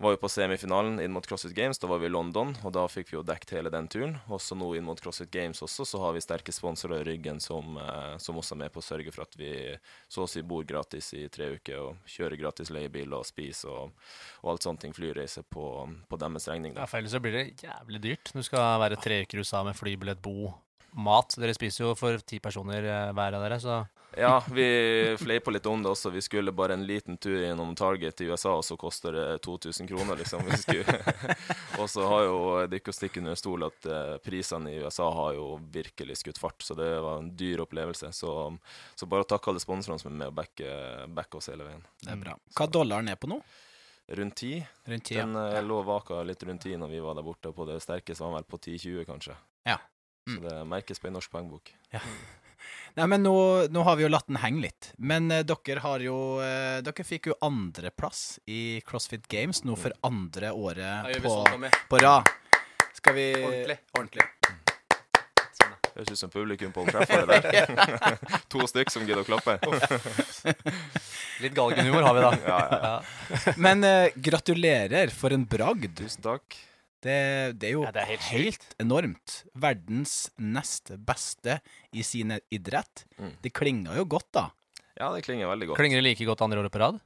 Var 0.01 0.15
jo 0.15 0.17
på 0.17 0.29
semifinalen 0.33 0.95
inn 1.03 1.11
mot 1.13 1.25
CrossFit 1.29 1.53
Games. 1.53 1.77
Da 1.77 1.85
var 1.87 1.99
vi 2.01 2.07
i 2.07 2.09
London, 2.09 2.55
og 2.65 2.71
da 2.73 2.87
fikk 2.89 3.11
vi 3.11 3.17
jo 3.19 3.21
dekket 3.27 3.51
hele 3.53 3.69
den 3.69 3.85
turen. 3.91 4.15
Også 4.33 4.55
nå 4.57 4.71
inn 4.79 4.85
mot 4.87 4.97
CrossFit 5.01 5.29
Games 5.33 5.61
også, 5.61 5.85
så 5.85 5.99
har 6.01 6.15
vi 6.15 6.23
sterke 6.25 6.53
sponsorer 6.55 7.03
i 7.03 7.05
ryggen 7.11 7.37
som, 7.43 7.77
eh, 7.77 8.15
som 8.17 8.39
også 8.41 8.55
er 8.55 8.61
med 8.63 8.73
på 8.73 8.81
å 8.81 8.87
sørge 8.87 9.13
for 9.13 9.27
at 9.27 9.37
vi 9.37 9.51
så 10.09 10.25
å 10.25 10.29
si 10.31 10.41
bor 10.41 10.65
gratis 10.65 11.11
i 11.13 11.27
tre 11.29 11.51
uker 11.59 11.77
og 11.83 12.09
kjører 12.09 12.39
gratis 12.41 12.73
leiebil 12.73 13.13
og 13.13 13.27
spiser 13.29 13.69
og, 13.69 13.93
og 14.41 14.51
alt 14.55 14.65
sånne 14.65 14.81
ting. 14.87 14.97
Flyreise 14.97 15.43
på, 15.45 15.67
på 16.09 16.21
deres 16.25 16.49
regning. 16.49 16.73
Ja, 16.73 16.81
Da. 16.81 16.89
for 16.89 16.97
ellers 17.03 17.13
så 17.13 17.21
blir 17.21 17.37
det 17.37 17.45
jævlig 17.61 18.01
dyrt. 18.09 18.33
Du 18.33 18.41
skal 18.41 18.81
være 18.81 18.97
tre 18.97 19.21
uker 19.21 19.37
i 19.37 19.45
USA 19.45 19.61
med 19.67 19.77
flybillett, 19.77 20.21
bo, 20.25 20.49
mat. 20.91 21.35
Dere 21.39 21.55
spiser 21.55 21.85
jo 21.85 21.95
for 21.97 22.21
ti 22.27 22.39
personer 22.43 22.85
eh, 22.85 23.09
hver 23.15 23.37
av 23.37 23.45
dere, 23.45 23.59
så 23.63 23.81
Ja, 24.17 24.43
vi 24.51 24.65
fleipa 25.19 25.53
litt 25.55 25.65
om 25.71 25.83
det 25.83 25.89
også. 25.93 26.09
Vi 26.11 26.21
skulle 26.21 26.51
bare 26.51 26.75
en 26.75 26.83
liten 26.87 27.15
tur 27.17 27.37
gjennom 27.39 27.71
Target 27.79 28.21
i 28.21 28.27
USA, 28.27 28.57
og 28.57 28.65
så 28.67 28.75
koster 28.77 29.15
det 29.15 29.25
2000 29.45 29.87
kroner, 29.87 30.19
liksom. 30.19 30.43
Vi 30.49 30.59
skulle. 30.59 30.97
og 31.79 31.87
så 31.89 32.07
har 32.11 32.25
jo 32.27 32.37
det 32.65 32.75
er 32.75 32.83
ikke 32.83 32.91
å 32.91 32.99
stikke 32.99 33.23
under 33.23 33.39
stol 33.39 33.63
at 33.69 33.87
eh, 33.87 34.17
prisene 34.25 34.73
i 34.73 34.83
USA 34.83 35.07
har 35.15 35.33
jo 35.39 35.47
virkelig 35.71 36.19
skutt 36.25 36.43
fart, 36.43 36.59
så 36.59 36.75
det 36.75 36.91
var 36.99 37.23
en 37.23 37.31
dyr 37.39 37.63
opplevelse. 37.63 38.11
Så, 38.11 38.35
så 38.95 39.07
bare 39.07 39.29
takk 39.31 39.47
alle 39.47 39.63
sponsorene 39.63 40.03
som 40.03 40.11
er 40.11 40.19
med 40.25 40.33
og 40.33 40.39
backer 40.43 41.07
back 41.07 41.39
oss 41.39 41.51
hele 41.53 41.69
veien. 41.69 41.83
Det 42.03 42.11
er 42.11 42.23
bra. 42.27 42.39
Hva 42.57 42.71
dollaren 42.79 43.13
er 43.13 43.19
på 43.19 43.31
nå? 43.31 43.41
rundt 44.11 44.35
ti. 44.35 44.67
Rundt 44.83 45.03
tida. 45.03 45.21
Den 45.21 45.35
ja. 45.35 45.61
lå 45.61 45.81
vaka 45.81 46.23
litt 46.23 46.43
rundt 46.43 46.61
ti 46.61 46.75
når 46.77 46.91
vi 46.91 46.99
var 46.99 47.15
der 47.15 47.25
borte, 47.25 47.51
og 47.51 47.55
på 47.55 47.67
det 47.69 47.79
sterkeste 47.83 48.23
var 48.23 48.33
den 48.33 48.41
vel 48.41 48.49
på 48.49 48.59
10-20, 48.59 49.05
kanskje. 49.07 49.37
Ja. 49.67 49.77
Så 50.27 50.37
Mm. 50.37 50.43
det 50.45 50.57
merkes 50.69 50.99
på 51.01 51.07
en 51.09 51.13
norsk 51.17 51.31
poengbok. 51.33 51.71
Nei, 52.93 53.05
men 53.07 53.23
nå, 53.23 53.33
nå 53.71 53.83
har 53.87 53.95
vi 53.97 54.03
jo 54.03 54.09
latt 54.11 54.27
den 54.27 54.37
henge 54.37 54.61
litt. 54.67 54.91
Men 54.99 55.31
eh, 55.31 55.41
dere 55.47 55.79
har 55.81 56.03
jo 56.03 56.15
eh, 56.43 56.81
Dere 56.85 57.05
fikk 57.07 57.29
jo 57.31 57.37
andreplass 57.41 58.37
i 58.45 58.81
CrossFit 58.85 59.25
Games 59.31 59.63
nå 59.65 59.77
for 59.79 59.95
andre 60.05 60.51
året 60.51 61.09
på, 61.23 61.31
sånn, 61.31 61.65
på 61.89 62.01
rad. 62.03 62.27
Skal 62.93 63.15
vi 63.17 63.25
Ordentlig. 63.39 63.77
Ordentlig. 63.97 64.27
Sånn, 65.57 65.71
ja. 65.71 65.91
Høres 65.95 66.11
ut 66.13 66.19
som 66.21 66.29
publikum 66.35 66.73
på 66.75 66.83
Old 66.83 66.91
Trafford 66.93 67.31
det 67.31 67.41
der. 67.47 68.19
to 68.51 68.67
stykk 68.69 68.91
som 68.93 69.07
gidder 69.07 69.23
å 69.23 69.27
klappe. 69.27 69.55
Litt 71.41 71.55
galgenhumor 71.57 72.05
har 72.05 72.13
vi 72.19 72.25
da. 72.27 72.33
Ja, 72.45 72.59
ja. 72.71 72.81
Ja. 72.91 73.53
Men 73.65 73.83
eh, 73.87 74.11
gratulerer 74.15 75.09
for 75.15 75.33
en 75.33 75.47
bragd. 75.49 75.95
Tusen 76.03 76.27
takk. 76.27 76.59
Det, 77.01 77.17
det 77.57 77.71
er 77.71 77.75
jo 77.75 77.83
Ja, 77.87 77.91
det 77.95 78.03
er 78.03 78.11
helt 78.11 78.27
helt, 78.29 78.65
enormt. 78.81 79.41
Verdens 79.57 80.29
nest 80.37 80.93
beste 81.01 81.57
i 81.93 82.05
sin 82.05 82.35
idrett. 82.53 83.05
Mm. 83.17 83.33
Det 83.41 83.53
klinger 83.57 83.97
jo 83.97 84.05
godt, 84.15 84.29
da. 84.37 84.47
Ja, 84.99 85.09
det 85.15 85.23
klinger 85.25 85.49
veldig 85.49 85.71
godt. 85.71 85.81
Klinger 85.81 86.01
det 86.01 86.05
like 86.05 86.27
godt 86.29 86.43
andre 86.45 86.61
året 86.61 86.73
på 86.73 86.81
rad? 86.83 86.99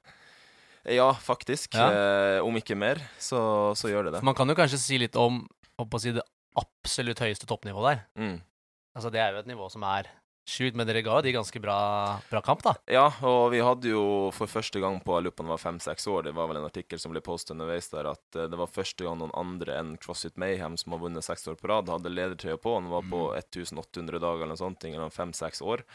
Ja, 0.91 1.07
faktisk. 1.17 1.73
Ja. 1.73 1.87
Eh, 1.89 2.39
om 2.45 2.55
ikke 2.59 2.75
mer, 2.77 2.99
så, 3.17 3.73
så 3.79 3.89
gjør 3.89 4.09
det 4.09 4.17
det. 4.17 4.25
Man 4.27 4.35
kan 4.37 4.51
jo 4.51 4.57
kanskje 4.57 4.81
si 4.81 4.99
litt 5.01 5.15
om 5.17 5.45
om 5.75 5.91
å 5.91 5.99
si 5.99 6.13
det 6.15 6.23
absolutt 6.55 7.19
høyeste 7.23 7.47
toppnivået 7.49 7.89
der. 7.89 8.03
Mm. 8.19 8.37
Altså 8.95 9.11
Det 9.11 9.19
er 9.19 9.33
jo 9.33 9.41
et 9.41 9.49
nivå 9.49 9.67
som 9.71 9.83
er 9.87 10.07
sjukt, 10.45 10.77
men 10.77 10.87
dere 10.87 11.01
ga 11.05 11.19
de 11.25 11.33
ganske 11.35 11.59
bra, 11.61 11.77
bra 12.29 12.41
kamp, 12.45 12.63
da. 12.65 12.75
Ja, 12.91 13.07
og 13.25 13.49
vi 13.53 13.61
hadde 13.65 13.91
jo 13.91 14.03
for 14.35 14.49
første 14.49 14.81
gang 14.83 14.99
på 15.03 15.17
jeg 15.17 15.27
lurer 15.27 15.35
på 15.35 15.45
om 15.45 15.49
det 15.49 15.55
var 15.55 15.63
fem-seks 15.63 16.07
år, 16.11 16.27
det 16.27 16.35
var 16.37 16.49
vel 16.51 16.59
en 16.61 16.67
artikkel 16.67 17.01
som 17.01 17.13
ble 17.13 17.23
postet 17.25 17.55
underveis 17.55 17.89
der, 17.93 18.11
at 18.13 18.39
eh, 18.39 18.49
det 18.51 18.59
var 18.59 18.71
første 18.71 19.07
gang 19.07 19.19
noen 19.21 19.33
andre 19.37 19.79
enn 19.79 19.95
CrossFit 20.01 20.37
Mayhem, 20.41 20.77
som 20.81 20.95
har 20.95 21.03
vunnet 21.05 21.25
seks 21.25 21.47
år 21.51 21.57
på 21.59 21.71
rad, 21.71 21.89
hadde 21.91 22.13
ledertrøya 22.13 22.59
på. 22.61 22.75
Han 22.77 22.91
var 22.93 23.07
på 23.09 23.23
1800 23.37 24.21
dager 24.21 24.45
eller 24.45 24.53
noe 24.53 24.61
sånt, 24.61 24.85
eller 24.85 25.13
fem-seks 25.13 25.63
år. 25.65 25.85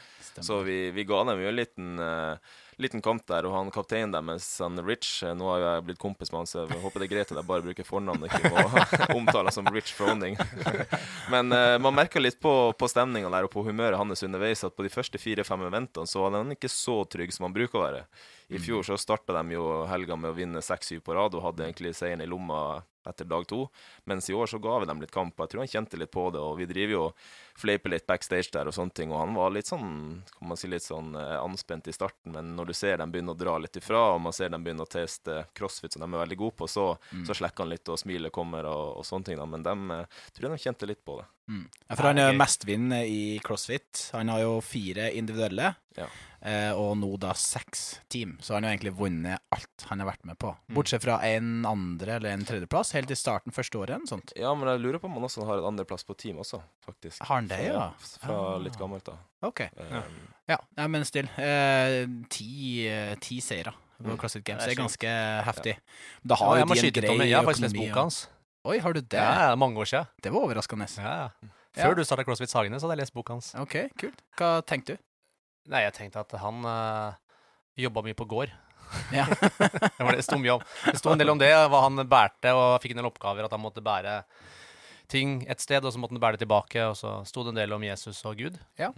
Så 0.40 0.60
vi, 0.66 0.80
vi 0.94 1.06
ga 1.08 1.22
dem 1.28 1.42
jo 1.42 1.50
en 1.50 1.58
liten, 1.58 1.94
eh, 2.02 2.58
liten 2.82 3.02
kamp 3.04 3.26
der, 3.28 3.46
og 3.48 3.54
han 3.54 3.70
kapteinen 3.74 4.12
deres, 4.14 4.46
han 4.62 4.80
Rich 4.86 5.22
eh, 5.26 5.34
Nå 5.36 5.48
har 5.52 5.64
jeg 5.64 5.84
blitt 5.88 6.00
kompis 6.02 6.32
med 6.32 6.42
han, 6.42 6.50
så 6.50 6.64
jeg 6.64 6.80
håper 6.82 7.02
det 7.02 7.08
er 7.08 7.12
greit 7.14 7.32
at 7.32 7.38
jeg 7.40 7.48
bare 7.48 7.64
bruker 7.64 7.86
fornavnet, 7.86 8.26
og 8.26 8.40
ikke 8.40 8.52
må 8.54 9.18
omtale 9.20 9.52
som 9.54 9.68
Rich 9.70 9.94
Froning. 9.96 10.38
Men 11.32 11.52
uh, 11.54 11.76
man 11.82 11.96
merka 11.96 12.22
litt 12.22 12.40
på, 12.42 12.54
på 12.76 12.90
stemninga 12.90 13.30
der 13.32 13.48
og 13.48 13.54
på 13.54 13.64
humøret 13.66 14.00
hans 14.00 14.24
underveis 14.26 14.64
at 14.66 14.76
på 14.76 14.86
de 14.86 14.92
første 14.92 15.20
fire-fem 15.20 15.66
eventene 15.68 16.08
så 16.10 16.24
var 16.24 16.38
han 16.40 16.56
ikke 16.56 16.70
så 16.72 17.02
trygg 17.10 17.34
som 17.36 17.48
han 17.48 17.56
bruker 17.56 17.80
å 17.80 17.86
være. 17.86 18.04
I 18.50 18.58
fjor 18.58 18.82
så 18.82 18.96
starta 18.98 19.36
de 19.36 19.54
jo 19.54 19.84
helga 19.86 20.16
med 20.18 20.32
å 20.32 20.34
vinne 20.34 20.62
seks-syv 20.64 21.04
på 21.06 21.14
rad 21.14 21.36
og 21.38 21.44
hadde 21.44 21.68
egentlig 21.68 21.94
seieren 21.94 22.24
i 22.24 22.26
lomma 22.26 22.80
etter 23.06 23.24
dag 23.24 23.46
to. 23.48 23.68
Mens 24.04 24.30
i 24.30 24.34
år 24.34 24.50
så 24.50 24.58
ga 24.58 24.78
vi 24.80 24.88
dem 24.90 25.00
litt 25.00 25.12
kamp. 25.14 25.38
Jeg 25.38 25.52
tror 25.52 25.62
han 25.62 25.70
kjente 25.70 26.00
litt 26.00 26.10
på 26.10 26.26
det, 26.34 26.42
og 26.42 26.58
vi 26.58 26.66
driver 26.68 26.96
jo 26.96 27.04
og 27.60 27.66
fleiper 27.66 27.92
litt 27.92 28.06
backstage 28.08 28.48
der 28.54 28.70
og 28.70 28.74
sånne 28.74 28.94
ting. 28.96 29.12
Og 29.12 29.20
han 29.20 29.34
var 29.36 29.52
litt 29.52 29.68
sånn, 29.68 30.22
kan 30.38 30.48
man 30.48 30.58
si, 30.58 30.70
litt 30.72 30.84
sånn 30.86 31.12
eh, 31.18 31.36
anspent 31.40 31.90
i 31.90 31.94
starten, 31.94 32.32
men 32.32 32.54
når 32.56 32.70
du 32.70 32.74
ser 32.76 33.00
dem 33.00 33.12
begynne 33.12 33.34
å 33.34 33.38
dra 33.38 33.58
litt 33.60 33.76
ifra, 33.76 34.14
og 34.14 34.22
man 34.24 34.36
ser 34.36 34.52
dem 34.54 34.64
begynne 34.64 34.86
å 34.86 34.90
teste 34.90 35.44
crossfit, 35.56 35.92
som 35.92 36.04
de 36.04 36.08
er 36.08 36.22
veldig 36.24 36.40
gode 36.40 36.56
på, 36.56 36.70
så, 36.70 36.86
så 37.26 37.36
slekker 37.36 37.66
han 37.66 37.74
litt, 37.74 37.92
og 37.92 38.00
smilet 38.00 38.32
kommer 38.32 38.68
og, 38.70 38.96
og 39.00 39.06
sånne 39.06 39.28
ting. 39.28 39.38
Da. 39.40 39.48
Men 39.50 39.66
dem 39.66 39.92
eh, 39.94 40.24
tror 40.32 40.48
jeg 40.48 40.56
de 40.56 40.64
kjente 40.64 40.88
litt 40.88 41.04
på 41.04 41.20
det. 41.20 41.28
Mm. 41.50 41.62
Ja, 41.66 41.94
for 41.96 42.08
han 42.08 42.22
er 42.22 42.36
mestvinnende 42.38 43.04
i 43.10 43.22
CrossFit. 43.44 44.06
Han 44.16 44.32
har 44.32 44.44
jo 44.46 44.58
fire 44.64 45.12
individuelle, 45.18 45.74
Ja. 45.98 46.08
Eh, 46.42 46.72
og 46.72 46.96
nå 47.00 47.10
da 47.20 47.32
seks 47.36 48.00
team. 48.08 48.36
Så 48.40 48.54
han 48.54 48.64
har 48.64 48.72
egentlig 48.76 48.94
vunnet 48.96 49.38
alt 49.52 49.84
han 49.90 50.00
har 50.00 50.08
vært 50.10 50.24
med 50.24 50.38
på. 50.38 50.52
Mm. 50.68 50.74
Bortsett 50.76 51.02
fra 51.04 51.18
en 51.26 51.64
andre 51.68 52.16
eller 52.18 52.30
en 52.34 52.44
tredjeplass, 52.44 52.92
helt 52.96 53.10
i 53.10 53.18
starten 53.18 53.52
første 53.52 53.78
året. 53.80 54.08
sånt. 54.08 54.32
Ja, 54.36 54.54
men 54.54 54.68
jeg 54.68 54.80
lurer 54.80 54.98
på 55.02 55.04
om 55.10 55.12
han 55.18 55.22
også 55.28 55.44
har 55.46 55.58
en 55.58 55.68
andreplass 55.72 56.04
på 56.04 56.16
team 56.16 56.36
også, 56.38 56.62
faktisk. 56.86 57.22
Har 57.22 57.36
han 57.42 57.48
det, 57.48 57.60
ja? 57.66 57.90
Fra, 57.98 58.26
fra 58.26 58.58
litt 58.58 58.76
Ah. 58.76 58.78
gammelt, 58.84 59.04
da. 59.04 59.16
OK. 59.42 59.60
Eh, 59.60 60.02
Ja, 60.48 60.56
ja 60.76 60.86
men 60.88 61.04
still. 61.04 61.28
Eh, 61.38 62.06
ti, 62.28 62.86
eh, 62.88 63.14
ti 63.20 63.40
seire 63.40 63.72
på 64.02 64.16
Classic 64.18 64.42
CrossFit 64.42 64.44
Games. 64.44 64.64
Det 64.64 64.72
er 64.72 64.82
ganske 64.82 65.44
heftig. 65.46 65.76
Da 66.26 66.34
Ja, 66.40 66.54
jeg 66.56 66.66
må 66.66 66.74
skyte 66.74 67.00
litt 67.02 67.10
om 67.10 67.18
det. 67.18 67.28
Jeg 67.28 67.36
har 67.36 67.44
faktisk 67.44 67.62
lest 67.68 67.76
boka 67.76 68.00
hans. 68.00 68.26
Oi, 68.64 68.78
har 68.78 68.92
du 68.92 69.00
det? 69.00 69.16
Ja, 69.20 69.48
ja, 69.50 69.54
mange 69.56 69.76
år 69.78 69.86
siden. 69.86 70.06
Det 70.22 70.32
var 70.32 70.40
overraskende. 70.48 70.88
Ja, 70.98 71.02
ja. 71.02 71.28
Ja. 71.76 71.84
Før 71.86 71.94
du 71.96 72.02
starta 72.02 72.24
CrossFit 72.24 72.50
Sagene, 72.50 72.80
så 72.80 72.88
hadde 72.88 72.96
jeg 72.98 73.04
lest 73.06 73.14
boka 73.14 73.32
hans. 73.32 73.54
OK, 73.54 73.76
kult. 73.96 74.20
Hva 74.36 74.60
tenkte 74.66 74.96
du? 74.96 74.98
Nei, 75.68 75.84
jeg 75.84 75.96
tenkte 75.96 76.22
at 76.22 76.32
han 76.40 76.64
uh, 76.64 77.12
jobba 77.78 78.02
mye 78.06 78.16
på 78.16 78.26
gård. 78.30 78.52
Ja. 79.14 79.26
Det, 79.96 80.02
var 80.02 80.16
det, 80.16 80.24
sto 80.24 80.38
mye 80.40 80.56
om. 80.56 80.62
Det 80.86 80.98
sto 80.98 81.12
en 81.12 81.20
del 81.20 81.30
om 81.30 81.38
det, 81.38 81.50
hva 81.70 81.82
han 81.84 82.00
bærte, 82.08 82.54
og 82.56 82.80
fikk 82.82 82.94
en 82.94 83.02
del 83.02 83.10
oppgaver. 83.10 83.46
At 83.46 83.54
han 83.54 83.62
måtte 83.62 83.84
bære 83.84 84.22
ting 85.10 85.44
et 85.50 85.62
sted, 85.62 85.84
og 85.84 85.92
så 85.92 86.00
måtte 86.00 86.16
han 86.16 86.22
bære 86.22 86.38
det 86.38 86.46
tilbake. 86.46 86.86
Og 86.88 86.96
så 86.98 87.18
sto 87.28 87.44
det 87.46 87.54
en 87.54 87.60
del 87.60 87.76
om 87.76 87.84
Jesus 87.84 88.22
og 88.26 88.40
Gud. 88.40 88.56
Ja, 88.80 88.90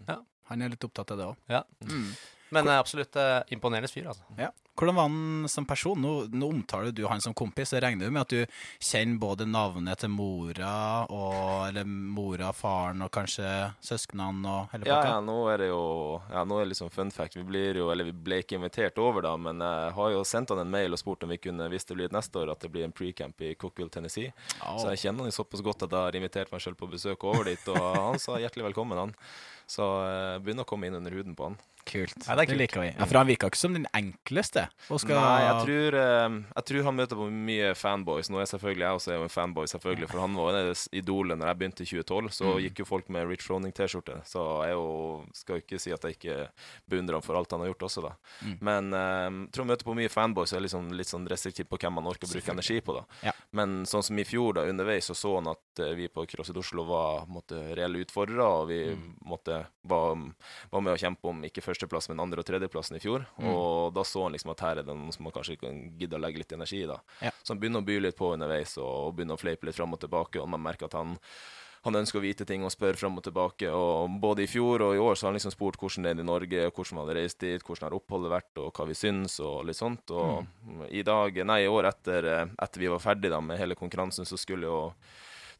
Han 0.51 0.62
er 0.62 0.72
litt 0.72 0.85
opptatt 0.85 1.12
av 1.14 1.18
det 1.18 1.27
òg. 1.33 1.42
Ja. 1.51 1.62
Mm. 1.88 2.09
Men 2.53 2.69
eh, 2.69 2.79
absolutt 2.79 3.17
uh, 3.17 3.41
imponerende 3.55 3.91
fyr, 3.91 4.11
altså. 4.12 4.27
Ja. 4.38 4.51
Hvordan 4.73 4.97
var 4.97 5.09
han 5.09 5.49
som 5.53 5.67
person? 5.69 6.01
Nå, 6.01 6.12
nå 6.33 6.47
omtaler 6.49 6.95
du 6.97 7.03
han 7.05 7.21
som 7.21 7.35
kompis. 7.37 7.75
Jeg 7.75 7.83
regner 7.85 8.09
jo 8.09 8.12
med 8.15 8.23
at 8.23 8.33
du 8.33 8.55
kjenner 8.81 9.19
både 9.21 9.45
navnet 9.45 10.01
til 10.01 10.09
mora 10.09 11.05
og 11.12 11.67
Eller 11.67 11.85
mora, 11.85 12.55
faren 12.57 13.05
og 13.05 13.11
kanskje 13.12 13.45
søsknene 13.85 14.49
og 14.49 14.73
hele 14.73 14.88
Ja, 14.88 14.97
pakka? 14.97 15.11
ja, 15.12 15.21
nå 15.27 15.37
er 15.53 15.61
det 15.61 15.69
jo 15.69 15.83
Ja, 16.33 16.47
nå 16.49 16.57
er 16.57 16.65
det 16.65 16.73
liksom 16.73 16.93
fun 16.95 17.12
fact. 17.12 17.37
Vi 17.37 17.45
blir 17.45 17.77
jo, 17.83 17.91
eller 17.93 18.09
vi 18.09 18.17
ble 18.17 18.41
ikke 18.41 18.57
invitert 18.57 18.97
over, 19.03 19.29
da, 19.29 19.37
men 19.37 19.61
jeg 19.61 19.93
har 19.99 20.17
jo 20.17 20.25
sendt 20.25 20.55
han 20.55 20.65
en 20.65 20.73
mail 20.73 20.97
og 20.97 21.03
spurt 21.05 21.29
om 21.29 21.37
vi 21.37 21.41
kunne, 21.43 21.69
hvis 21.69 21.85
det 21.88 21.99
blir 21.99 22.09
et 22.09 22.17
neste 22.17 22.41
år, 22.41 22.55
at 22.57 22.65
det 22.65 22.73
blir 22.73 22.88
en 22.88 22.97
pre-camp 22.97 23.45
i 23.45 23.53
Cookville, 23.61 23.93
Tennessee. 23.93 24.33
Så 24.62 24.88
jeg 24.95 25.05
kjenner 25.05 25.27
han 25.27 25.33
jo 25.33 25.37
såpass 25.37 25.65
godt 25.65 25.85
at 25.85 25.93
jeg 25.93 26.09
har 26.09 26.17
invitert 26.17 26.53
meg 26.53 26.65
selv 26.65 26.81
på 26.81 26.88
besøk 26.88 27.29
over 27.29 27.45
dit, 27.53 27.69
og 27.77 27.91
han 27.99 28.23
sa 28.23 28.41
hjertelig 28.41 28.71
velkommen, 28.71 28.99
han. 29.05 29.15
Så 29.69 29.85
jeg 29.85 30.43
begynner 30.45 30.67
å 30.67 30.69
komme 30.69 30.88
inn 30.88 30.97
under 30.99 31.15
huden 31.15 31.37
på 31.38 31.51
han. 31.51 31.61
Kult. 31.88 32.14
Nei, 32.27 32.37
det 32.38 32.47
kult. 32.47 32.53
det 32.53 32.59
liker 32.61 32.81
vi. 32.85 32.88
Ja, 32.95 33.07
For 33.11 33.18
han 33.18 33.27
virka 33.29 33.49
ikke 33.51 33.59
som 33.61 33.75
den 33.75 33.87
enkleste. 33.97 34.68
Skal... 34.87 35.16
Nei, 35.18 35.40
jeg 35.42 35.64
tror, 35.66 35.97
eh, 35.99 36.37
jeg 36.55 36.66
tror 36.71 36.87
han 36.88 36.97
møter 36.99 37.18
på 37.18 37.27
mye 37.33 37.73
fanboys. 37.79 38.31
Nå 38.33 38.38
er 38.42 38.49
selvfølgelig 38.51 38.87
jeg 38.87 38.99
også 39.01 39.12
er 39.16 39.25
en 39.27 39.33
fanboy, 39.33 39.66
selvfølgelig, 39.73 40.09
for 40.12 40.23
han 40.25 40.37
var 40.38 40.59
jo 40.61 40.75
idolet 41.03 41.40
når 41.40 41.51
jeg 41.53 41.61
begynte 41.62 41.83
i 41.87 41.90
2012. 41.90 42.31
Så 42.38 42.53
gikk 42.66 42.83
jo 42.85 42.88
folk 42.88 43.11
med 43.12 43.27
Rich 43.31 43.47
Froning-T-skjorte. 43.49 44.21
Så 44.29 44.45
jeg 44.68 44.77
jo, 44.79 44.87
skal 45.35 45.59
jo 45.59 45.64
ikke 45.66 45.81
si 45.83 45.92
at 45.97 46.07
jeg 46.07 46.18
ikke 46.18 46.38
beundrer 46.90 47.18
ham 47.18 47.27
for 47.27 47.38
alt 47.40 47.51
han 47.57 47.64
har 47.64 47.73
gjort 47.73 47.87
også, 47.88 48.07
da. 48.07 48.14
Mm. 48.47 48.57
Men 48.71 48.92
eh, 48.95 49.27
jeg 49.42 49.53
tror 49.57 49.66
han 49.66 49.73
møter 49.75 49.90
på 49.90 49.97
mye 49.99 50.12
fanboys 50.12 50.55
og 50.55 50.61
er 50.61 50.66
liksom 50.68 50.92
litt 50.97 51.11
sånn 51.11 51.27
restriktiv 51.31 51.66
på 51.71 51.81
hvem 51.83 51.99
man 51.99 52.09
orker 52.11 52.31
å 52.31 52.33
bruke 52.37 52.55
energi 52.55 52.79
på, 52.85 52.97
da. 53.01 53.05
Ja. 53.29 53.35
Men 53.59 53.83
sånn 53.90 54.07
som 54.07 54.18
i 54.23 54.25
fjor, 54.25 54.55
da, 54.61 54.66
underveis, 54.71 55.11
så 55.11 55.16
så 55.18 55.35
han 55.40 55.51
at 55.53 55.83
eh, 55.83 55.92
vi 55.99 56.07
på 56.12 56.25
CrossFit 56.31 56.57
Oslo 56.62 56.87
var 56.88 57.27
måtte, 57.31 57.59
reelle 57.77 58.01
utfordrere, 58.07 58.47
og 58.62 58.68
vi 58.71 58.81
Mm. 58.92 59.14
måtte, 59.25 59.57
var, 59.88 60.16
var 60.71 60.81
med 60.85 60.92
å 60.92 60.99
kjempe 61.01 61.29
om 61.31 61.38
ikke 61.47 61.62
førsteplass, 61.72 62.11
men 62.12 62.22
andre- 62.22 62.44
og 62.44 62.48
tredjeplassen 62.48 63.00
i 63.00 63.02
fjor. 63.02 63.26
Mm. 63.38 63.48
Og 63.50 63.94
da 63.96 64.04
så 64.06 64.26
han 64.26 64.37
liksom 64.37 64.54
at 64.54 64.62
her 64.64 64.82
er 64.82 64.87
det 64.87 64.94
noen 64.94 65.14
som 65.14 65.26
man 65.26 65.35
kanskje 65.35 65.58
kan 65.61 65.82
gidde 65.98 66.18
å 66.18 66.22
legge 66.22 66.44
litt 66.44 66.54
energi 66.54 66.85
i. 66.85 66.90
da. 66.90 67.00
Ja. 67.24 67.35
Så 67.42 67.54
han 67.54 67.62
begynner 67.62 67.82
å 67.82 67.88
by 67.88 67.98
litt 68.06 68.18
på 68.18 68.30
underveis 68.37 68.76
og, 68.78 69.16
begynner 69.16 69.38
å 69.38 69.42
fleipe 69.42 69.66
litt 69.66 69.78
fram 69.78 69.96
og 69.96 70.04
tilbake, 70.04 70.40
og 70.40 70.48
man 70.52 70.62
merker 70.62 70.90
at 70.90 71.00
han 71.00 71.18
han 71.82 71.98
ønsker 71.98 72.20
å 72.20 72.22
vite 72.22 72.44
ting 72.46 72.62
og 72.62 72.70
spør 72.70 72.94
fram 72.94 73.16
og 73.18 73.24
tilbake. 73.26 73.66
og 73.74 74.12
Både 74.22 74.44
i 74.44 74.50
fjor 74.50 74.85
og 74.87 74.94
i 74.94 75.00
år 75.02 75.16
så 75.18 75.26
har 75.26 75.32
han 75.32 75.38
liksom 75.40 75.54
spurt 75.54 75.80
hvordan 75.80 76.06
det 76.06 76.12
er 76.12 76.20
i 76.22 76.26
Norge, 76.28 76.68
hvordan 76.70 76.94
man 76.94 77.08
hadde 77.08 77.16
reist 77.18 77.40
dit, 77.42 77.64
hvordan 77.66 77.88
har 77.88 77.96
oppholdet 77.96 78.30
vært, 78.30 78.52
og 78.62 78.70
hva 78.70 78.87
vi 78.87 78.94
syns, 78.94 79.40
og 79.42 79.64
litt 79.66 79.80
sånt. 79.80 80.12
Og 80.14 80.87
i 80.94 81.02
dag, 81.06 81.42
nei, 81.50 81.64
i 81.64 81.72
år 81.72 81.90
etter, 81.90 82.28
eh, 82.30 82.54
etter 82.62 82.85
vi 82.85 82.92
var 82.92 83.02
ferdig 83.02 83.32
da 83.35 83.40
med 83.42 83.58
hele 83.58 83.74
konkurransen, 83.78 84.28
så 84.28 84.38
skulle 84.38 84.70
jo 84.70 84.78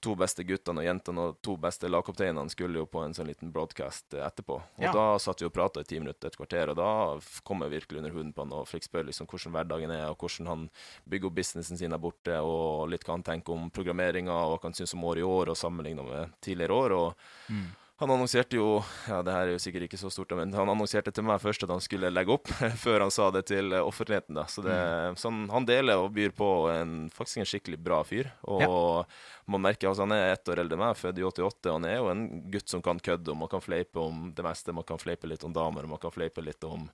to 0.03 0.17
beste 0.19 0.43
guttene 0.45 0.83
og 0.83 0.87
jentene 0.89 1.25
og 1.29 1.37
to 1.47 1.55
beste 1.63 1.87
lagkapteinene 1.89 2.51
skulle 2.51 2.81
jo 2.83 2.87
på 2.91 3.05
en 3.05 3.15
sånn 3.15 3.29
liten 3.31 3.53
broadcast 3.55 4.15
eh, 4.19 4.25
etterpå. 4.27 4.57
Og 4.59 4.83
Ja. 4.83 4.93
da 4.93 5.05
satt 5.23 5.41
vi 5.41 5.47
og 5.47 5.53
prata 5.55 5.81
i 5.81 5.85
ti 5.89 6.01
minutter, 6.03 6.27
et 6.27 6.37
kvarter, 6.37 6.71
og 6.71 6.77
da 6.77 7.21
kom 7.47 7.63
jeg 7.63 7.71
virkelig 7.79 7.99
under 8.03 8.11
huden 8.17 8.33
på 8.35 8.43
han 8.43 8.53
og 8.53 8.67
fikk 8.67 8.89
spørre 8.91 9.07
liksom 9.13 9.27
hvordan 9.31 9.53
hverdagen 9.55 9.91
er, 9.95 10.09
og 10.11 10.19
hvordan 10.19 10.47
han 10.51 10.65
bygger 11.09 11.27
opp 11.31 11.35
businessen 11.39 11.79
sin 11.79 11.91
der 11.95 11.99
borte, 12.03 12.35
og 12.43 12.91
litt 12.91 13.05
hva 13.07 13.15
han 13.17 13.23
tenker 13.23 13.53
om 13.55 13.71
programmeringa, 13.71 14.33
og 14.35 14.59
hva 14.61 14.69
han 14.71 14.75
syns 14.75 14.95
om 14.95 15.05
året 15.05 15.23
i 15.23 15.29
år, 15.29 15.49
og 15.55 15.57
sammenligna 15.57 16.03
med 16.03 16.35
tidligere 16.41 16.75
år. 16.75 16.93
og 16.93 17.15
Mm. 17.49 17.69
Han 18.03 18.11
annonserte 18.11 18.57
jo 18.59 18.81
ja, 19.07 19.21
det 19.23 19.31
her 19.31 19.47
er 19.47 19.55
jo 19.55 19.61
sikkert 19.63 19.85
ikke 19.87 19.99
så 20.01 20.11
stort, 20.11 20.33
men 20.35 20.51
han 20.57 20.71
annonserte 20.73 21.13
til 21.15 21.23
meg 21.27 21.39
først 21.43 21.63
at 21.63 21.71
han 21.71 21.83
skulle 21.83 22.11
legge 22.11 22.35
opp, 22.35 22.51
før 22.85 23.05
han 23.05 23.13
sa 23.15 23.29
det 23.35 23.45
til 23.53 23.71
eh, 23.71 23.85
offentligheten. 23.87 24.35
da. 24.35 24.47
Så 24.51 24.65
det, 24.67 24.75
sånn, 25.23 25.45
Han 25.53 25.69
deler 25.69 26.03
og 26.03 26.11
byr 26.17 26.35
på 26.35 26.49
en, 26.73 26.97
faktisk 27.15 27.43
en 27.43 27.49
skikkelig 27.49 27.79
bra 27.79 28.01
fyr. 28.07 28.33
Og 28.51 29.07
man 29.47 29.65
merker 29.69 29.91
altså 29.91 30.07
Han 30.07 30.17
er 30.17 30.33
ett 30.33 30.51
år 30.51 30.65
eldre 30.65 30.79
enn 30.79 30.83
meg, 30.83 30.99
født 30.99 31.23
i 31.23 31.27
88, 31.29 31.71
og 31.71 31.79
han 31.79 31.89
er 31.93 31.97
jo 32.01 32.11
en 32.11 32.27
gutt 32.51 32.75
som 32.75 32.83
kan 32.83 32.99
kødde, 32.99 33.31
og 33.31 33.41
man 33.45 33.53
kan 33.55 33.63
fleipe 33.63 34.03
om 34.03 34.29
det 34.35 34.47
meste. 34.47 34.75
Man 34.75 34.89
kan 34.89 35.03
fleipe 35.03 35.31
litt 35.31 35.47
om 35.47 35.55
damer, 35.55 35.87
og 35.87 35.95
man 35.95 36.03
kan 36.03 36.15
fleipe 36.15 36.43
litt 36.43 36.67
om, 36.67 36.89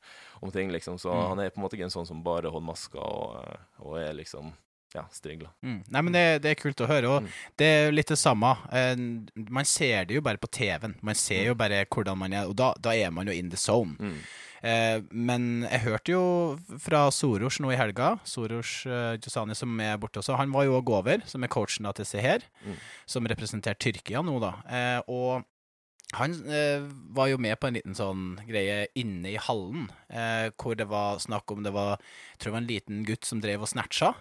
om 0.45 0.53
ting, 0.55 0.73
liksom. 0.75 1.01
Så 1.01 1.15
han 1.15 1.41
er 1.41 1.55
på 1.55 1.63
en 1.63 1.65
måte 1.65 1.81
ikke 1.81 1.89
en 1.89 1.99
sånn 2.01 2.09
som 2.09 2.21
bare 2.25 2.53
holder 2.53 2.69
maska 2.69 3.01
og, 3.01 3.61
og 3.81 4.01
er 4.03 4.13
liksom 4.21 4.53
ja, 4.95 5.05
strigla. 5.13 5.51
Mm. 5.63 5.83
Nei, 5.93 6.01
men 6.03 6.13
det, 6.13 6.23
det 6.43 6.51
er 6.51 6.61
kult 6.63 6.81
å 6.81 6.87
høre. 6.89 7.09
Og 7.09 7.23
Mm. 7.23 7.29
det 7.61 7.67
er 7.67 7.93
litt 7.93 8.09
det 8.09 8.19
samme. 8.19 8.55
Eh, 8.73 8.97
Man 9.51 9.65
ser 9.65 10.05
det 10.09 10.15
jo 10.17 10.21
bare 10.25 10.39
på 10.39 10.49
TV-en. 10.51 10.95
Man 11.03 11.15
ser 11.15 11.45
jo 11.51 11.55
bare 11.55 11.85
hvordan 11.87 12.17
man 12.19 12.33
er, 12.33 12.47
og 12.49 12.57
da, 12.57 12.73
da 12.81 12.91
er 12.97 13.11
man 13.11 13.27
jo 13.27 13.33
in 13.33 13.51
the 13.51 13.57
zone. 13.57 13.97
Mm. 14.01 14.19
Eh, 14.63 15.01
men 15.13 15.63
jeg 15.71 15.81
hørte 15.85 16.09
jo 16.17 16.59
fra 16.83 17.11
Soros 17.15 17.61
nå 17.61 17.71
i 17.73 17.77
helga, 17.79 18.19
Soros 18.27 18.85
uh, 18.87 19.15
Josani 19.23 19.55
som 19.55 19.79
er 19.81 19.97
borte 20.03 20.19
også, 20.19 20.35
han 20.37 20.51
var 20.51 20.65
jo 20.67 20.81
òg 20.81 20.89
over, 20.91 21.23
som 21.31 21.45
er 21.45 21.49
coachen 21.53 21.85
da 21.87 21.93
til 21.93 22.05
Seher, 22.09 22.43
Mm. 22.67 22.75
som 23.07 23.25
representerer 23.31 23.79
Tyrkia 23.79 24.23
nå, 24.25 24.41
da. 24.41 24.55
Eh, 24.67 25.01
og 25.07 25.45
han 26.15 26.33
eh, 26.49 26.81
var 27.15 27.29
jo 27.29 27.37
med 27.39 27.55
på 27.61 27.69
en 27.69 27.75
liten 27.77 27.95
sånn 27.95 28.39
greie 28.49 28.87
inne 28.97 29.35
i 29.35 29.37
hallen, 29.37 29.91
eh, 30.11 30.49
hvor 30.59 30.75
det 30.75 30.89
var 30.89 31.19
snakk 31.21 31.53
om 31.53 31.63
det 31.63 31.73
var 31.73 31.99
Jeg 32.01 32.39
tror 32.41 32.51
det 32.51 32.53
var 32.57 32.63
en 32.63 32.67
liten 32.73 33.05
gutt 33.05 33.25
som 33.29 33.41
drev 33.41 33.63
og 33.63 33.69
snatcha. 33.69 34.15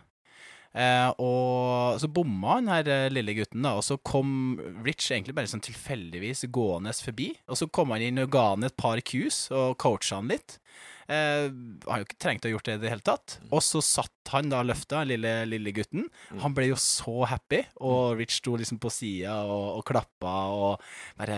Eh, 0.73 1.09
og 1.23 1.99
så 2.01 2.09
bomma 2.11 2.57
han 2.57 2.67
her 2.71 2.89
eh, 2.91 3.07
lille 3.13 3.33
gutten, 3.37 3.63
da, 3.65 3.75
og 3.79 3.85
så 3.87 3.97
kom 4.05 4.57
Rich 4.85 5.11
egentlig 5.11 5.35
bare 5.37 5.49
sånn 5.51 5.63
tilfeldigvis 5.65 6.45
gående 6.53 6.93
forbi. 6.97 7.31
Og 7.47 7.57
så 7.61 7.69
kom 7.71 7.95
han 7.95 8.03
inn 8.05 8.19
og 8.25 8.31
ga 8.35 8.49
han 8.53 8.67
et 8.67 8.77
par 8.77 9.01
cues 9.01 9.47
og 9.51 9.77
coacha 9.81 10.19
han 10.19 10.29
litt. 10.33 10.59
Eh, 11.07 11.47
han 11.87 12.01
jo 12.01 12.05
ikke 12.05 12.17
trengt 12.19 12.43
å 12.43 12.49
ha 12.49 12.51
gjort 12.51 12.67
det 12.67 12.73
i 12.77 12.79
det 12.83 12.89
hele 12.91 13.05
tatt. 13.07 13.37
Og 13.47 13.61
så 13.63 13.79
satt 13.81 14.11
han 14.33 14.49
da 14.51 14.59
løfta, 14.67 15.05
den 15.05 15.13
lille, 15.13 15.29
lille 15.47 15.71
gutten. 15.71 16.09
Han 16.43 16.51
ble 16.53 16.65
jo 16.67 16.75
så 16.83 17.21
happy, 17.31 17.61
og 17.79 18.17
Rich 18.19 18.41
sto 18.41 18.57
liksom 18.59 18.75
på 18.83 18.91
sida 18.91 19.37
og, 19.47 19.77
og 19.79 19.85
klappa 19.87 20.33
og 20.51 20.81
bare 21.15 21.37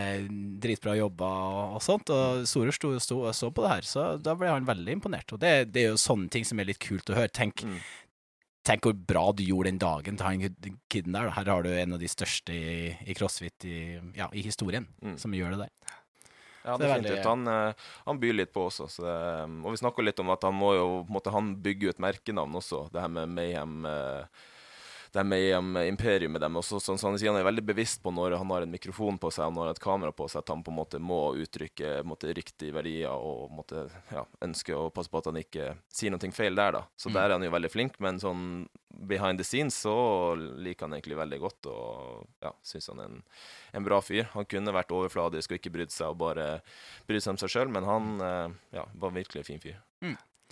dritbra 0.63 0.95
jobba 0.97 1.29
og, 1.29 1.75
og 1.77 1.83
sånt. 1.85 2.09
Og 2.09 2.47
Sorer 2.49 2.73
sto 2.73 2.95
og 2.97 3.29
så 3.37 3.51
på 3.53 3.61
det 3.67 3.75
her, 3.75 3.85
så 3.85 4.07
da 4.17 4.33
ble 4.39 4.49
han 4.49 4.65
veldig 4.67 4.97
imponert. 4.97 5.35
Og 5.37 5.43
det, 5.45 5.53
det 5.75 5.85
er 5.85 5.91
jo 5.93 6.01
sånne 6.01 6.33
ting 6.33 6.49
som 6.49 6.57
er 6.63 6.71
litt 6.71 6.81
kult 6.81 7.13
å 7.13 7.19
høre. 7.21 7.29
Tenk, 7.29 7.61
Mm. 7.69 7.75
Tenk 8.69 8.85
hvor 8.85 8.93
bra 9.11 9.23
du 9.33 9.41
gjorde 9.43 9.71
den 9.71 9.79
dagen 9.81 10.19
til 10.19 10.25
han 10.27 10.43
kiden 10.91 11.15
der. 11.15 11.31
Her 11.33 11.49
har 11.49 11.65
du 11.65 11.71
en 11.73 11.95
av 11.97 12.01
de 12.01 12.09
største 12.11 12.53
i, 12.53 12.91
i 13.09 13.15
crossfit 13.17 13.65
i, 13.65 13.77
ja, 14.17 14.29
i 14.33 14.43
historien, 14.45 14.85
Mm. 15.01 15.17
som 15.17 15.33
gjør 15.33 15.55
det 15.55 15.65
der. 15.65 15.95
Ja, 16.65 16.75
det 16.77 16.85
er 16.85 16.93
veldig- 16.99 17.23
Han, 17.25 17.47
eh, 17.47 17.73
han 18.05 18.19
byr 18.19 18.33
litt 18.35 18.53
på 18.53 18.67
også. 18.67 18.85
Så 18.91 19.01
det, 19.01 19.65
og 19.65 19.71
vi 19.71 19.77
snakka 19.81 20.03
litt 20.03 20.19
om 20.19 20.29
at 20.29 20.43
han 20.43 20.53
må 20.53 20.75
jo 20.75 21.03
på 21.03 21.09
en 21.09 21.15
måte, 21.15 21.31
han 21.31 21.55
bygge 21.55 21.89
ut 21.89 21.99
merkenavn 21.99 22.53
også. 22.53 22.91
Det 22.91 23.01
her 23.01 23.07
med 23.07 23.29
Mayhem 23.29 23.85
eh, 23.85 24.25
det 25.11 25.21
er 25.23 25.33
i 25.33 25.87
Imperium 25.89 26.31
med 26.35 26.41
dem. 26.41 26.57
Også, 26.59 26.77
så, 26.79 26.93
så 26.97 27.07
han 27.09 27.17
sier 27.17 27.31
han 27.31 27.39
er 27.39 27.47
veldig 27.47 27.63
bevisst 27.65 28.01
på 28.03 28.11
når 28.13 28.35
han 28.37 28.51
har 28.53 28.65
en 28.65 28.73
mikrofon 28.73 29.17
på 29.21 29.31
seg 29.33 29.47
og 29.47 29.55
når 29.55 29.61
han 29.63 29.69
har 29.71 29.77
et 29.77 29.83
kamera 29.83 30.13
på 30.13 30.27
seg, 30.29 30.43
at 30.43 30.51
han 30.53 30.61
på 30.65 30.69
en 30.73 30.77
måte 30.77 30.99
må 31.01 31.17
uttrykke 31.41 31.95
måte, 32.05 32.29
riktige 32.37 32.75
verdier 32.75 33.09
og 33.15 33.49
måte, 33.57 33.87
ja, 34.13 34.25
ønsker 34.45 34.77
å 34.77 34.91
passe 34.93 35.09
på 35.09 35.21
at 35.23 35.31
han 35.31 35.41
ikke 35.41 35.71
sier 35.89 36.13
noe 36.13 36.31
feil 36.35 36.55
der. 36.59 36.77
da. 36.77 36.83
Så 36.97 37.09
Mm. 37.09 37.13
der 37.17 37.23
er 37.25 37.33
han 37.37 37.43
jo 37.47 37.51
veldig 37.55 37.71
flink, 37.73 37.99
men 37.99 38.19
sånn 38.21 38.43
behind 39.09 39.39
the 39.39 39.43
scenes 39.45 39.75
så 39.81 40.35
liker 40.37 40.85
han 40.85 40.93
egentlig 40.97 41.17
veldig 41.17 41.39
godt 41.39 41.67
og 41.71 42.27
ja, 42.43 42.51
syns 42.63 42.89
han 42.91 42.99
er 42.99 43.09
en, 43.09 43.23
en 43.73 43.83
bra 43.85 44.01
fyr. 44.01 44.27
Han 44.33 44.45
kunne 44.45 44.73
vært 44.75 44.91
overfladisk 44.93 45.51
og 45.51 45.57
ikke 45.59 45.73
brydd 45.73 45.93
seg 45.93 46.13
og 46.13 46.17
bare 46.21 46.47
brydd 47.07 47.23
seg 47.23 47.33
om 47.33 47.41
seg 47.41 47.49
sjøl, 47.53 47.69
men 47.73 47.87
han 47.87 48.09
eh, 48.21 48.57
ja, 48.77 48.85
var 48.93 49.15
virkelig 49.15 49.41
en 49.41 49.49
fin 49.55 49.63
fyr. 49.63 49.79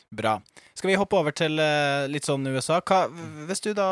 Bra. 0.10 0.38
Skal 0.78 0.92
vi 0.92 0.96
hoppe 0.96 1.18
over 1.20 1.34
til 1.36 1.60
eh, 1.60 2.06
litt 2.08 2.28
sånn 2.28 2.46
USA? 2.48 2.80
Hva, 2.86 3.08
hvis 3.50 3.64
du 3.66 3.74
da 3.76 3.90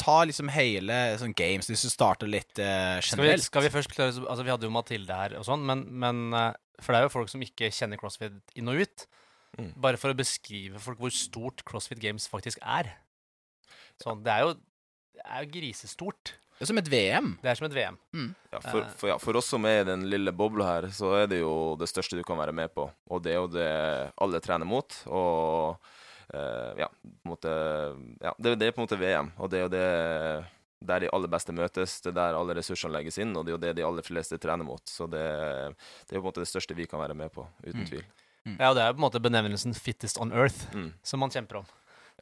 tar 0.00 0.26
liksom 0.30 0.50
hele 0.52 0.96
sånn 1.20 1.34
games, 1.36 1.68
hvis 1.70 1.84
du 1.86 1.92
starter 1.92 2.30
litt 2.30 2.58
eh, 2.58 2.98
Skal 3.04 3.20
vi, 3.20 3.28
generelt 3.28 3.46
skal 3.46 3.66
vi 3.66 3.72
først 3.74 3.92
klare 3.92 4.14
Altså, 4.24 4.44
vi 4.46 4.52
hadde 4.52 4.68
jo 4.68 4.74
Mathilde 4.74 5.18
her 5.22 5.36
og 5.38 5.46
sånn, 5.48 5.66
men, 5.68 5.84
men 6.02 6.22
uh, 6.32 6.50
For 6.80 6.94
det 6.94 7.00
er 7.00 7.06
jo 7.06 7.14
folk 7.14 7.32
som 7.32 7.44
ikke 7.44 7.70
kjenner 7.74 8.00
CrossFit 8.00 8.56
inn 8.58 8.72
og 8.72 8.80
ut. 8.80 9.06
Mm. 9.58 9.70
Bare 9.82 10.00
for 10.00 10.12
å 10.12 10.16
beskrive 10.16 10.80
folk 10.82 11.00
hvor 11.02 11.12
stort 11.14 11.64
CrossFit 11.68 12.00
Games 12.02 12.28
faktisk 12.30 12.62
er. 12.62 12.94
Sånn, 14.00 14.22
det 14.24 14.32
er 14.32 14.46
jo 14.46 14.54
det 15.20 15.26
er 15.26 15.44
jo 15.44 15.52
grisestort. 15.52 16.32
Det 16.60 16.64
er 16.64 16.68
som 16.68 16.80
et 16.80 16.88
VM. 16.92 17.28
Det 17.40 17.50
er 17.50 17.56
som 17.56 17.66
et 17.66 17.74
VM. 17.76 17.96
Ja, 18.52 18.60
for, 18.60 18.86
for, 19.00 19.08
ja, 19.08 19.16
for 19.20 19.36
oss 19.40 19.48
som 19.52 19.64
er 19.68 19.82
i 19.82 19.88
den 19.88 20.06
lille 20.12 20.32
bobla 20.36 20.66
her, 20.66 20.86
så 20.92 21.14
er 21.22 21.30
det 21.30 21.38
jo 21.40 21.74
det 21.80 21.88
største 21.88 22.18
du 22.18 22.24
kan 22.26 22.40
være 22.40 22.52
med 22.56 22.72
på. 22.76 22.84
Og 23.08 23.22
det 23.24 23.32
er 23.32 23.38
jo 23.38 23.50
det 23.52 23.70
alle 24.20 24.40
trener 24.44 24.68
mot. 24.68 24.96
Og 25.08 25.92
ja, 26.32 26.86
på 26.88 27.26
en 27.26 27.30
måte, 27.32 27.52
ja 28.22 28.32
det, 28.38 28.54
det 28.60 28.68
er 28.68 28.72
på 28.76 28.82
en 28.82 28.86
måte 28.88 28.98
VM. 29.00 29.32
Og 29.38 29.50
det 29.50 29.58
er 29.58 29.62
jo 29.66 29.72
det 29.74 30.46
der 30.80 31.00
de 31.04 31.10
aller 31.12 31.28
beste 31.28 31.52
møtes, 31.52 31.98
det 32.00 32.12
er 32.12 32.16
der 32.16 32.38
alle 32.38 32.54
ressursene 32.56 32.94
legges 32.94 33.18
inn, 33.20 33.34
og 33.36 33.44
det 33.44 33.50
er 33.52 33.56
jo 33.58 33.62
det 33.66 33.72
de 33.76 33.84
aller 33.84 34.02
fleste 34.06 34.38
trener 34.40 34.64
mot. 34.64 34.80
Så 34.88 35.04
det, 35.12 35.20
det 36.08 36.14
er 36.14 36.16
jo 36.16 36.22
på 36.22 36.24
en 36.24 36.30
måte 36.30 36.40
det 36.44 36.48
største 36.48 36.76
vi 36.78 36.86
kan 36.88 37.00
være 37.02 37.14
med 37.18 37.32
på, 37.34 37.44
uten 37.66 37.82
Mm. 37.82 37.86
tvil. 37.90 38.04
Ja, 38.58 38.70
og 38.70 38.76
det 38.78 38.82
er 38.82 38.88
jo 38.88 38.94
på 38.96 39.02
en 39.02 39.04
måte 39.10 39.20
benevnelsen 39.20 39.74
'fittest 39.76 40.16
on 40.20 40.32
earth' 40.32 40.72
Mm. 40.74 40.94
som 41.02 41.20
man 41.20 41.30
kjemper 41.30 41.56
om. 41.58 41.66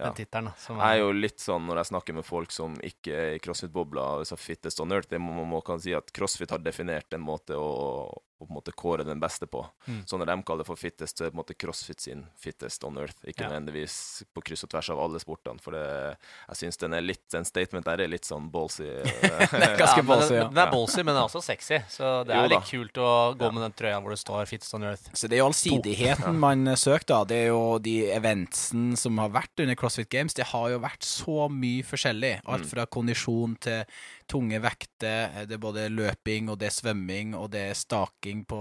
Ja. 0.01 0.07
Den 0.11 0.15
tittelen. 0.15 0.45
da, 0.69 0.75
Jeg 0.75 0.99
er 0.99 0.99
jo 1.03 1.13
litt 1.13 1.39
sånn 1.39 1.67
når 1.67 1.77
jeg 1.77 1.87
snakker 1.87 2.15
med 2.15 2.25
folk 2.25 2.51
som 2.53 2.75
ikke 2.77 3.13
er 3.15 3.35
i 3.35 3.39
crossfit-bobla, 3.39 4.25
så 4.27 4.37
fittest 4.39 4.81
on 4.81 4.93
earth, 4.93 5.09
det 5.09 5.21
må, 5.21 5.45
man 5.47 5.61
kan 5.63 5.79
si 5.81 5.93
at 5.95 6.13
crossfit 6.13 6.51
har 6.51 6.59
definert 6.59 7.13
en 7.13 7.21
måte 7.21 7.51
å, 7.55 8.13
å 8.41 8.47
på 8.47 8.53
en 8.53 8.55
måte 8.61 8.73
kåre 8.73 9.05
den 9.05 9.19
beste 9.21 9.47
på. 9.51 9.65
Mm. 9.89 10.03
Så 10.07 10.19
når 10.19 10.27
de 10.31 10.43
kaller 10.47 10.63
det 10.63 10.67
for 10.69 10.77
fittest, 10.79 11.17
så 11.19 11.25
er 11.25 11.29
det 11.29 11.35
på 11.35 11.39
en 11.39 11.43
måte 11.43 11.57
crossfit 11.59 12.01
sin 12.01 12.21
fittest 12.39 12.85
on 12.85 12.97
earth. 12.99 13.17
Ikke 13.27 13.43
Ja. 13.43 13.49
nødvendigvis 13.51 14.23
på 14.35 14.43
kryss 14.47 14.63
og 14.65 14.71
tvers 14.71 14.91
av 14.91 15.01
alle 15.01 15.19
sportene, 15.19 15.61
for 15.61 15.73
det, 15.73 16.17
jeg 16.49 16.57
syns 16.57 16.77
den 16.79 16.95
er 16.95 17.01
litt, 17.03 17.25
den 17.31 17.45
statement 17.45 17.85
der 17.85 18.01
er 18.01 18.09
litt 18.09 18.25
sånn 18.25 18.49
ballsy. 18.51 18.85
Ganske 19.79 19.99
ja, 19.99 20.03
ballsy, 20.07 20.35
ja. 20.39 20.49
den 20.49 20.59
er 20.63 20.71
ballsy, 20.71 21.03
men 21.03 21.15
den 21.15 21.23
er 21.23 21.27
også 21.27 21.43
sexy. 21.43 21.81
Så 21.91 22.25
det 22.29 22.35
er 22.37 22.47
Jo 22.47 22.53
litt 22.55 22.71
kult 22.71 22.95
å 23.03 23.11
gå 23.39 23.45
Ja. 23.49 23.51
med 23.51 23.63
den 23.67 23.73
trøya 23.73 24.01
hvor 24.03 24.11
det 24.15 24.19
står 24.23 24.47
'fittest 24.47 24.75
on 24.75 24.83
earth'. 24.83 25.11
Så 25.15 25.29
det 25.29 25.33
er 25.39 25.43
jo 25.43 25.49
allsidigheten 25.51 26.39
man 26.39 26.69
eh, 26.69 26.75
søker, 26.77 27.07
da. 27.07 27.25
Det 27.25 27.37
er 27.37 27.47
jo 27.49 27.79
de 27.79 27.97
eventsen 28.13 28.97
som 28.97 29.19
har 29.19 29.31
vært 29.31 29.59
under 29.59 29.75
CrossFit 29.75 30.09
Games. 30.11 30.33
Det 30.35 30.47
har 30.47 30.71
jo 30.71 30.79
vært 30.79 31.03
så 31.03 31.49
mye 31.51 31.83
forskjellig. 31.83 32.41
Alt 32.47 32.63
Mm. 32.63 32.69
fra 32.71 32.87
kondisjon 32.87 33.59
til 33.61 33.85
tunge 34.29 34.61
vekter. 34.63 35.47
Det 35.49 35.57
er 35.57 35.63
både 35.63 35.87
løping, 35.93 36.51
og 36.53 36.59
det 36.61 36.69
er 36.69 36.75
svømming, 36.77 37.35
og 37.39 37.51
det 37.55 37.63
er 37.71 37.79
staking 37.79 38.45
på 38.49 38.59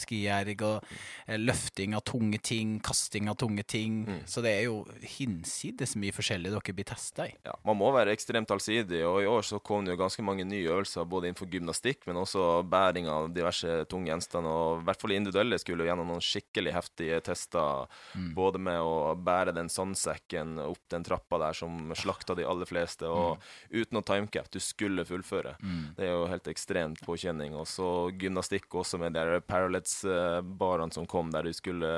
skierg, 0.00 0.62
og 0.66 0.84
eh, 1.26 1.38
løfting 1.40 1.96
av 1.96 2.04
tunge 2.08 2.38
ting, 2.44 2.78
kasting 2.84 3.30
av 3.32 3.38
tunge 3.40 3.64
ting. 3.68 4.02
Mm. 4.08 4.20
Så 4.28 4.42
det 4.44 4.52
er 4.58 4.66
jo 4.68 4.82
hinsides 5.16 5.96
mye 6.00 6.14
forskjellig 6.14 6.52
dere 6.52 6.76
blir 6.76 6.88
testa 6.88 7.26
i. 7.30 7.34
Ja, 7.46 7.54
man 7.66 7.78
må 7.80 7.90
være 7.94 8.12
ekstremt 8.14 8.50
allsidig, 8.52 9.02
og 9.08 9.22
i 9.22 9.28
år 9.30 9.46
så 9.46 9.60
kom 9.64 9.86
det 9.86 9.94
jo 9.96 10.00
ganske 10.02 10.24
mange 10.26 10.44
nye 10.48 10.68
øvelser 10.68 11.08
både 11.08 11.30
innenfor 11.30 11.50
gymnastikk, 11.52 12.04
men 12.08 12.20
også 12.22 12.62
bæring 12.68 13.08
av 13.10 13.30
diverse 13.34 13.82
tunge 13.90 14.10
gjenstander. 14.12 14.52
Og 14.52 14.82
i 14.82 14.86
hvert 14.90 15.02
fall 15.02 15.16
individuelle 15.16 15.58
skulle 15.60 15.84
jo 15.86 15.90
gjennom 15.90 16.10
noen 16.12 16.24
skikkelig 16.24 16.76
heftige 16.78 17.20
tester, 17.24 17.88
Mm. 18.12 18.34
både 18.34 18.58
med 18.60 18.78
å 18.80 19.14
bære 19.16 19.54
den 19.54 19.68
sandsekken 19.72 20.58
opp 20.60 20.80
den 20.90 21.04
trappa 21.04 21.38
der 21.38 21.52
som 21.56 21.92
slakta 21.96 22.34
de 22.36 22.44
aller 22.44 22.66
fleste, 22.68 23.08
og 23.08 23.40
uten 23.70 23.96
noe 23.96 24.02
timecap. 24.06 24.50
Du 24.52 24.58
skulle 24.60 24.81
fullføre. 25.08 25.56
Mm. 25.62 25.82
Det 25.96 26.06
er 26.06 26.12
jo 26.12 26.28
helt 26.30 26.52
ekstremt 26.52 27.02
påkjenning. 27.06 27.56
Og 27.58 27.66
så 27.70 27.88
gymnastikk 28.18 28.72
også 28.82 29.00
med 29.02 29.16
de 29.16 29.40
Parallets-barene 29.46 30.94
som 30.94 31.06
kom, 31.06 31.32
der 31.34 31.48
du 31.48 31.52
skulle 31.56 31.92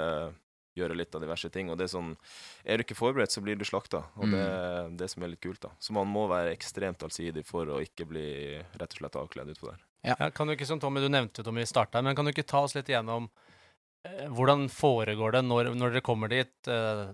gjøre 0.75 0.97
litt 0.99 1.15
av 1.15 1.23
diverse 1.23 1.51
ting. 1.55 1.71
Og 1.71 1.79
det 1.79 1.87
er 1.87 1.95
sånn 1.95 2.13
Er 2.65 2.79
du 2.79 2.85
ikke 2.85 2.99
forberedt, 2.99 3.35
så 3.35 3.43
blir 3.45 3.59
du 3.59 3.65
slakta. 3.67 4.05
Og 4.19 4.31
det 4.33 4.43
er 4.43 4.93
det 4.99 5.11
som 5.13 5.23
er 5.23 5.35
litt 5.35 5.43
kult, 5.45 5.63
da. 5.63 5.73
Så 5.79 5.95
man 5.97 6.11
må 6.11 6.27
være 6.31 6.55
ekstremt 6.55 7.03
allsidig 7.07 7.45
for 7.47 7.69
å 7.71 7.81
ikke 7.85 8.09
bli 8.11 8.29
rett 8.75 8.91
og 8.91 9.01
slett 9.01 9.21
avkledd 9.21 9.55
utpå 9.55 9.71
der. 9.71 9.83
Ja, 10.05 10.31
kan 10.31 10.47
du 10.49 10.53
ikke, 10.53 10.69
som 10.69 10.81
Tommy, 10.81 11.01
du 11.01 11.09
nevnte 11.09 11.41
jo, 11.41 11.47
Tommy, 11.47 11.63
i 11.65 11.69
starta, 11.69 12.03
men 12.05 12.17
kan 12.17 12.27
du 12.27 12.35
ikke 12.35 12.45
ta 12.45 12.61
oss 12.67 12.75
litt 12.77 12.91
igjennom 12.91 13.31
eh, 14.05 14.27
hvordan 14.29 14.67
foregår 14.69 15.39
det 15.39 15.41
når, 15.47 15.71
når 15.79 15.95
dere 15.95 16.05
kommer 16.05 16.29
dit? 16.29 16.53
Eh, 16.69 17.07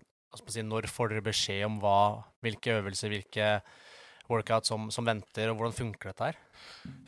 si, 0.51 0.65
når 0.67 0.89
får 0.91 1.13
dere 1.13 1.27
beskjed 1.29 1.63
om 1.69 1.79
hva, 1.83 2.01
hvilke 2.43 2.81
øvelser, 2.81 3.15
hvilke 3.15 3.53
workout 4.31 4.69
som, 4.69 4.89
som 4.95 5.07
venter, 5.07 5.51
og 5.51 5.59
hvordan 5.59 5.77
funker 5.77 6.13
dette 6.13 6.31
her? 6.31 6.39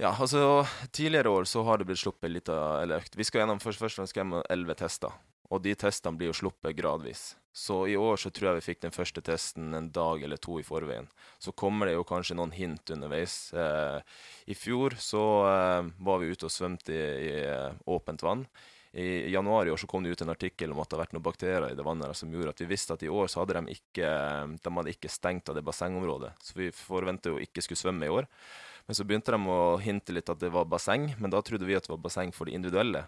Ja, 0.00 0.12
altså 0.12 0.64
Tidligere 0.90 1.32
år 1.32 1.46
så 1.48 1.62
har 1.66 1.78
det 1.78 1.88
blitt 1.88 2.02
sluppet 2.02 2.32
litt 2.32 2.50
av 2.52 2.82
eller 2.82 3.02
økt. 3.02 3.16
Vi 3.18 3.26
skal 3.26 3.44
gjennom 3.44 3.62
først, 3.62 3.80
først 3.82 4.00
fremst 4.00 4.18
gjennom 4.18 4.42
elleve 4.52 4.76
tester. 4.78 5.14
Og 5.52 5.60
de 5.64 5.74
testene 5.76 6.16
blir 6.16 6.30
jo 6.30 6.38
sluppet 6.38 6.76
gradvis. 6.78 7.32
Så 7.52 7.82
i 7.90 7.96
år 8.00 8.16
så 8.16 8.30
tror 8.32 8.48
jeg 8.48 8.60
vi 8.62 8.68
fikk 8.70 8.80
den 8.86 8.94
første 8.94 9.20
testen 9.24 9.74
en 9.76 9.90
dag 9.92 10.22
eller 10.24 10.40
to 10.40 10.56
i 10.56 10.64
forveien. 10.64 11.08
Så 11.36 11.52
kommer 11.52 11.88
det 11.88 11.98
jo 11.98 12.06
kanskje 12.08 12.38
noen 12.38 12.54
hint 12.56 12.92
underveis. 12.94 13.52
Eh, 13.52 13.98
I 14.48 14.56
fjor 14.56 14.96
så 14.96 15.24
eh, 15.50 15.90
var 16.00 16.22
vi 16.22 16.30
ute 16.32 16.48
og 16.48 16.54
svømte 16.54 16.96
i, 16.96 17.02
i 17.28 17.34
eh, 17.44 17.76
åpent 17.92 18.24
vann. 18.24 18.46
I 18.92 19.30
januar 19.32 19.66
i 19.66 19.70
år 19.72 19.80
så 19.80 19.86
kom 19.88 20.02
det 20.04 20.10
ut 20.12 20.20
en 20.20 20.34
artikkel 20.34 20.72
om 20.72 20.80
at 20.82 20.90
det 20.90 20.98
har 20.98 21.02
vært 21.06 21.14
noen 21.16 21.24
bakterier 21.24 21.70
i 21.70 21.76
det 21.78 21.86
vannet 21.86 22.16
som 22.18 22.32
gjorde 22.32 22.52
at 22.52 22.60
vi 22.60 22.68
visste 22.68 22.92
at 22.92 23.04
i 23.06 23.08
år 23.08 23.30
så 23.32 23.40
hadde 23.40 23.56
de 23.56 23.72
ikke, 23.72 24.10
de 24.60 24.72
hadde 24.76 24.92
ikke 24.92 25.12
stengt 25.12 25.48
av 25.48 25.56
det 25.56 25.64
bassengområdet. 25.64 26.34
Så 26.44 26.58
vi 26.58 26.68
forventer 26.76 27.32
jo 27.32 27.40
ikke 27.40 27.64
skulle 27.64 27.80
svømme 27.80 28.08
i 28.08 28.12
år. 28.12 28.28
Men 28.86 28.98
så 28.98 29.06
begynte 29.06 29.34
de 29.34 29.38
å 29.52 29.76
hinte 29.82 30.14
litt 30.14 30.30
at 30.32 30.40
det 30.42 30.50
var 30.54 30.68
basseng, 30.70 31.10
men 31.18 31.32
da 31.32 31.42
trodde 31.44 31.66
vi 31.68 31.76
at 31.78 31.86
det 31.86 31.92
var 31.92 32.02
basseng 32.02 32.32
for 32.34 32.48
de 32.48 32.56
individuelle. 32.58 33.04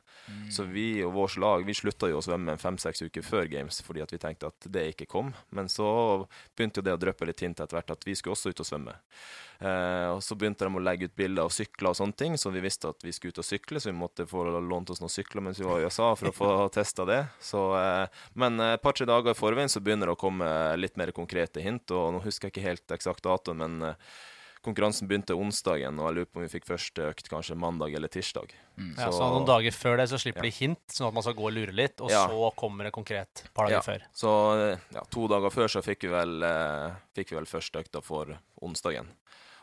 Så 0.53 0.67
vi 0.71 1.03
og 1.05 1.15
vårt 1.17 1.39
lag 1.41 1.65
vi 1.67 1.75
slutta 1.77 2.11
jo 2.11 2.21
å 2.21 2.25
svømme 2.25 2.57
fem-seks 2.61 3.05
uker 3.07 3.27
før 3.27 3.51
Games 3.51 3.81
fordi 3.85 4.05
at 4.05 4.13
vi 4.15 4.21
tenkte 4.23 4.51
at 4.53 4.69
det 4.71 4.87
ikke 4.93 5.09
kom. 5.11 5.33
Men 5.55 5.71
så 5.73 5.87
begynte 6.57 6.81
jo 6.81 6.87
det 6.87 6.97
å 6.97 7.01
dryppe 7.01 7.29
litt 7.29 7.43
hint 7.45 7.61
etter 7.61 7.79
hvert 7.79 7.95
at 7.97 8.07
vi 8.07 8.15
skulle 8.19 8.37
også 8.37 8.55
ut 8.55 8.63
og 8.63 8.69
svømme. 8.69 8.97
Eh, 9.59 10.09
og 10.11 10.21
så 10.25 10.37
begynte 10.39 10.67
de 10.67 10.77
å 10.77 10.83
legge 10.83 11.09
ut 11.09 11.17
bilder 11.17 11.47
av 11.47 11.53
sykler 11.55 11.93
og 11.93 11.99
sånne 11.99 12.19
ting, 12.19 12.35
så 12.41 12.51
vi 12.55 12.63
visste 12.65 12.91
at 12.91 13.05
vi 13.05 13.13
skulle 13.15 13.35
ut 13.35 13.41
og 13.41 13.47
sykle, 13.47 13.81
så 13.81 13.91
vi 13.91 13.97
måtte 13.97 14.27
få 14.29 14.45
lånt 14.59 14.91
oss 14.91 15.03
noen 15.03 15.13
sykler 15.13 15.45
mens 15.47 15.61
vi 15.61 15.69
var 15.69 15.81
i 15.81 15.87
USA 15.87 16.11
for 16.19 16.31
å 16.31 16.35
få 16.35 16.51
testa 16.79 17.07
det. 17.09 17.21
Så, 17.43 17.63
eh, 17.79 18.23
men 18.41 18.61
et 18.67 18.83
par-tre 18.83 19.07
dager 19.09 19.35
i 19.35 19.39
forveien 19.39 19.71
så 19.71 19.83
begynner 19.85 20.11
det 20.11 20.17
å 20.17 20.21
komme 20.21 20.49
litt 20.81 20.99
mer 21.01 21.15
konkrete 21.17 21.63
hint, 21.65 21.91
og 21.95 22.17
nå 22.17 22.23
husker 22.27 22.49
jeg 22.49 22.57
ikke 22.57 22.69
helt 22.69 22.97
eksakt 22.99 23.27
dato, 23.27 23.55
men 23.57 23.81
eh, 23.91 24.15
konkurransen 24.65 25.09
begynte 25.11 25.37
onsdagen, 25.37 25.99
og 26.01 26.09
jeg 26.09 26.17
lurer 26.19 26.31
på 26.33 26.41
om 26.41 26.47
vi 26.47 26.53
fikk 26.59 26.67
første 26.67 27.09
økt 27.13 27.29
kanskje 27.31 27.57
mandag 27.61 27.95
eller 27.95 28.09
tirsdag. 28.13 28.53
Mm. 28.79 28.95
Ja, 28.99 29.11
så 29.15 29.29
noen 29.31 29.47
dager 29.47 29.71
før 29.77 29.97
det 30.01 30.09
så 30.11 30.19
slipper 30.19 30.43
Ja. 30.45 30.51
de 30.51 30.57
hint, 30.57 30.81
sånn 30.91 31.09
at 31.09 31.15
man 31.15 31.23
skal 31.23 31.35
gå 31.39 31.47
og 31.47 31.53
lure 31.53 31.73
litt, 31.73 32.01
og 32.01 32.11
Ja. 32.11 32.27
så 32.29 32.51
kommer 32.57 32.85
det 32.85 32.93
konkret 32.93 33.45
et 33.45 33.55
par 33.55 33.69
dager 33.69 33.77
Ja. 33.77 33.81
før. 33.83 34.03
Så 34.15 34.79
ja, 34.95 35.01
to 35.11 35.29
dager 35.29 35.51
før 35.51 35.69
så 35.69 35.83
fikk 35.85 36.01
vi 36.03 36.09
vel, 36.09 36.43
eh, 36.43 36.95
fikk 37.15 37.31
vi 37.31 37.37
vel 37.37 37.47
første 37.47 37.85
økta 37.85 38.03
for 38.03 38.39
onsdagen. 38.63 39.07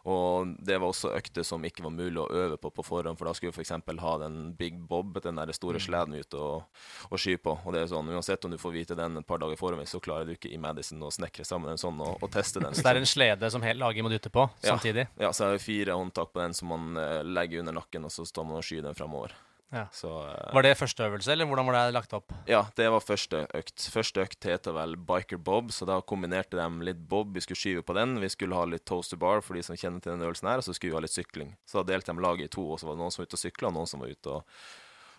Og 0.09 0.55
det 0.57 0.79
var 0.81 0.89
også 0.89 1.11
økter 1.13 1.45
som 1.45 1.63
ikke 1.67 1.83
var 1.85 1.93
mulig 1.93 2.17
å 2.21 2.29
øve 2.29 2.57
på 2.61 2.71
på 2.73 2.85
forhånd, 2.85 3.19
for 3.19 3.29
da 3.29 3.35
skulle 3.37 3.53
vi 3.53 3.61
f.eks. 3.61 4.01
ha 4.01 4.13
den 4.23 4.53
Big 4.57 4.79
Bob, 4.79 5.19
den 5.21 5.37
der 5.37 5.51
store 5.53 5.81
sleden 5.83 6.15
ute 6.17 6.39
og, 6.39 6.63
og 7.09 7.21
sky 7.21 7.35
på. 7.37 7.57
Og 7.65 7.75
det 7.75 7.83
er 7.83 7.91
sånn, 7.91 8.09
uansett 8.09 8.45
om 8.47 8.53
du 8.53 8.57
får 8.61 8.75
vite 8.75 8.97
den 8.97 9.21
et 9.21 9.27
par 9.27 9.41
dager 9.43 9.59
forhånd, 9.59 9.85
så 9.89 10.01
klarer 10.03 10.29
du 10.29 10.35
ikke 10.37 10.51
i 10.51 10.59
Madison 10.61 11.03
å 11.05 11.11
snekre 11.13 11.45
sammen 11.47 11.73
en 11.73 11.81
sånn 11.81 12.01
og, 12.01 12.17
og 12.21 12.31
teste 12.33 12.63
den. 12.63 12.73
Så 12.77 12.85
det 12.85 12.95
er 12.95 13.01
en 13.03 13.09
slede 13.09 13.51
som 13.53 13.63
hele 13.65 13.83
laget 13.83 14.05
må 14.05 14.11
dytte 14.11 14.33
på 14.33 14.47
samtidig. 14.63 15.07
Ja, 15.21 15.31
så 15.35 15.47
er 15.47 15.55
det 15.55 15.63
fire 15.63 15.95
håndtak 15.97 16.33
på 16.33 16.41
den 16.41 16.55
som 16.57 16.71
man 16.71 16.97
eh, 16.99 17.21
legger 17.27 17.61
under 17.61 17.77
nakken, 17.81 18.07
og 18.07 18.13
så 18.13 18.25
står 18.27 18.47
man 18.47 18.59
og 18.61 18.65
skyr 18.65 18.85
den 18.85 18.97
fremover. 18.97 19.35
Ja. 19.71 19.85
Så 19.95 20.09
uh, 20.11 20.53
Var 20.53 20.65
det 20.65 20.73
første 20.75 21.05
øvelse, 21.07 21.31
eller 21.31 21.47
hvordan 21.47 21.65
var 21.69 21.77
det 21.77 21.93
lagt 21.95 22.11
opp? 22.17 22.33
Ja, 22.49 22.65
det 22.75 22.89
var 22.91 22.99
første 22.99 23.45
økt. 23.55 23.85
Første 23.93 24.25
økt 24.25 24.43
heter 24.43 24.75
vel 24.75 24.97
Biker 24.99 25.39
Bob, 25.39 25.71
så 25.71 25.87
da 25.87 26.01
kombinerte 26.03 26.59
de 26.59 26.65
litt 26.89 26.99
bob. 27.07 27.31
Vi 27.37 27.43
skulle 27.45 27.61
skyve 27.61 27.83
på 27.87 27.95
den. 27.95 28.17
Vi 28.19 28.29
skulle 28.33 28.57
ha 28.59 28.65
litt 28.67 28.83
toast 28.89 29.13
to 29.15 29.19
bar 29.21 29.39
for 29.45 29.55
de 29.55 29.63
som 29.63 29.77
kjenner 29.79 30.03
til 30.03 30.11
den 30.11 30.25
øvelsen 30.27 30.49
her, 30.51 30.59
og 30.59 30.67
så 30.67 30.75
skulle 30.75 30.91
vi 30.91 30.99
ha 30.99 31.05
litt 31.05 31.15
sykling. 31.15 31.53
Så 31.65 31.79
da 31.79 31.93
delte 31.93 32.11
de 32.11 32.25
laget 32.27 32.49
i 32.49 32.53
to, 32.57 32.65
og 32.73 32.81
så 32.81 32.89
var 32.89 32.97
det 32.99 33.03
noen 33.05 33.15
som 33.15 33.23
var 33.23 33.31
ute 33.31 33.39
og 33.39 33.43
sykla, 33.45 33.71
og 33.71 33.77
noen 33.79 33.87
som 33.93 34.03
var 34.03 34.11
ute 34.11 34.35
og, 34.35 34.59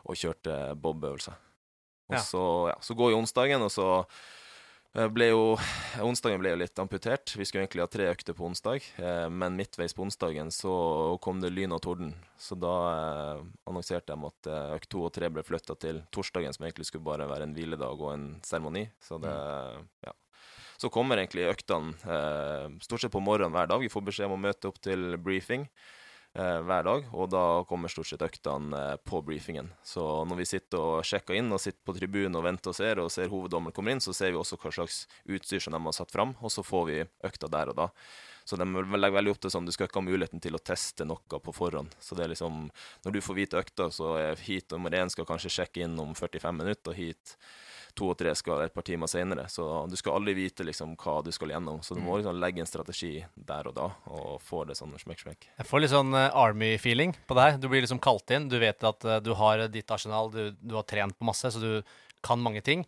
og 0.05 0.21
kjørte 0.21 0.59
bob-øvelser. 0.85 1.41
Og 2.13 2.19
Ja. 2.19 2.21
så, 2.21 2.45
ja, 2.69 2.77
så 2.85 2.95
går 2.99 3.15
jo 3.15 3.23
onsdagen, 3.23 3.63
og 3.65 3.73
så 3.73 3.89
ble 4.93 5.29
jo 5.31 5.43
Onsdagen 6.05 6.41
ble 6.41 6.53
jo 6.53 6.59
litt 6.61 6.79
amputert. 6.81 7.33
Vi 7.37 7.45
skulle 7.49 7.65
egentlig 7.65 7.85
ha 7.85 7.91
tre 7.91 8.09
økter 8.13 8.37
på 8.37 8.45
onsdag, 8.49 8.85
eh, 9.01 9.29
men 9.33 9.57
midtveis 9.57 9.95
på 9.97 10.05
onsdagen 10.05 10.51
så 10.53 10.73
kom 11.25 11.41
det 11.41 11.53
lyn 11.53 11.73
og 11.73 11.83
torden. 11.85 12.15
Så 12.41 12.57
da 12.61 12.73
eh, 12.93 13.45
annonserte 13.69 14.13
de 14.13 14.29
at 14.29 14.51
eh, 14.53 14.75
økt 14.77 14.91
to 14.93 15.07
og 15.07 15.15
tre 15.17 15.31
ble 15.33 15.45
flytta 15.47 15.77
til 15.81 16.03
torsdagen, 16.13 16.53
som 16.57 16.67
egentlig 16.67 16.89
skulle 16.89 17.07
bare 17.09 17.29
være 17.31 17.49
en 17.49 17.57
hviledag 17.57 18.05
og 18.05 18.13
en 18.15 18.29
seremoni. 18.45 18.89
Så 19.01 19.21
det 19.23 19.33
Ja. 20.05 20.17
Så 20.83 20.89
kommer 20.91 21.21
egentlig 21.21 21.45
øktene 21.47 21.93
eh, 22.11 22.69
stort 22.83 23.05
sett 23.05 23.13
på 23.15 23.21
morgenen 23.23 23.55
hver 23.55 23.69
dag. 23.71 23.81
Vi 23.85 23.93
får 23.93 24.03
beskjed 24.09 24.27
om 24.27 24.35
å 24.35 24.45
møte 24.49 24.67
opp 24.67 24.81
til 24.83 25.15
briefing 25.15 25.69
eh, 25.69 26.02
hver 26.33 26.87
dag, 26.87 27.07
og 27.13 27.29
da 27.29 27.45
kommer 27.69 27.93
stort 27.93 28.09
sett 28.09 28.25
øktene 28.25 28.79
eh, 28.79 28.99
på 29.05 29.21
briefingen. 29.25 29.69
Så 29.85 30.03
når 30.29 30.39
vi 30.41 30.49
sitter 30.49 30.81
og 30.81 31.05
sjekker 31.05 31.37
inn 31.37 31.53
og 31.53 31.61
sitter 31.61 31.83
på 31.85 31.95
tribunen 31.97 32.39
og 32.39 32.47
venter 32.47 32.73
og 32.73 32.79
ser, 32.79 33.01
og 33.03 33.13
ser 33.13 33.29
hoveddommeren 33.33 33.77
kommer 33.77 33.93
inn, 33.93 34.01
så 34.01 34.15
ser 34.17 34.33
vi 34.33 34.41
også 34.41 34.57
hva 34.63 34.73
slags 34.73 35.03
utstyr 35.29 35.61
som 35.61 35.77
de 35.77 35.83
har 35.85 35.97
satt 35.97 36.15
fram, 36.15 36.33
og 36.41 36.55
så 36.55 36.65
får 36.65 36.87
vi 36.89 37.01
økta 37.29 37.51
der 37.53 37.73
og 37.75 37.81
da. 37.83 37.89
Så 38.49 38.57
de 38.59 38.67
legger 38.67 39.15
veldig 39.15 39.35
opp 39.35 39.43
til 39.45 39.53
sånn, 39.55 39.69
du 39.69 39.75
skal 39.75 39.87
ikke 39.87 40.01
ha 40.01 40.07
muligheten 40.09 40.43
til 40.43 40.57
å 40.57 40.63
teste 40.63 41.07
noe 41.07 41.43
på 41.45 41.55
forhånd. 41.55 41.93
Så 42.03 42.17
det 42.19 42.25
er 42.25 42.33
liksom, 42.33 42.65
når 43.05 43.15
du 43.15 43.21
får 43.23 43.39
vite 43.39 43.61
økta, 43.61 43.91
så 43.95 44.17
er 44.19 44.41
heat 44.49 44.73
nummer 44.75 44.95
én 44.99 45.13
skal 45.13 45.29
kanskje 45.29 45.53
sjekke 45.53 45.85
inn 45.85 46.01
om 46.01 46.17
45 46.19 46.59
minutter, 46.59 46.91
og 46.91 46.99
heat 46.99 47.37
to 47.99 48.09
og 48.13 48.19
tre 48.21 48.33
skal 48.39 48.65
et 48.65 48.75
par 48.75 48.85
timer 48.87 49.11
senere. 49.11 49.47
Så 49.53 49.65
du 49.91 49.97
skal 49.99 50.19
aldri 50.19 50.35
vite 50.39 50.65
liksom 50.67 50.95
hva 51.01 51.19
du 51.25 51.31
skal 51.35 51.55
gjennom. 51.55 51.83
Så 51.85 51.97
du 51.97 52.03
må 52.05 52.19
liksom 52.19 52.39
legge 52.41 52.63
en 52.65 52.69
strategi 52.69 53.15
der 53.35 53.69
og 53.71 53.77
da, 53.77 53.89
og 54.13 54.41
få 54.45 54.65
det 54.69 54.77
sånn 54.79 54.95
smekk-smekk. 55.01 55.51
Jeg 55.61 55.69
får 55.69 55.85
litt 55.85 55.93
sånn 55.95 56.17
eh, 56.19 56.31
Army-feeling 56.45 57.15
på 57.29 57.39
det 57.39 57.47
her. 57.47 57.61
Du 57.61 57.69
blir 57.73 57.85
liksom 57.85 58.03
kalt 58.03 58.33
inn. 58.35 58.49
Du 58.53 58.59
vet 58.63 58.89
at 58.89 59.07
eh, 59.09 59.21
du 59.25 59.33
har 59.39 59.67
ditt 59.73 59.95
arsenal, 59.95 60.33
du, 60.33 60.57
du 60.59 60.77
har 60.79 60.89
trent 60.89 61.19
på 61.19 61.29
masse, 61.29 61.53
så 61.53 61.63
du 61.63 61.95
kan 62.25 62.43
mange 62.43 62.65
ting. 62.65 62.87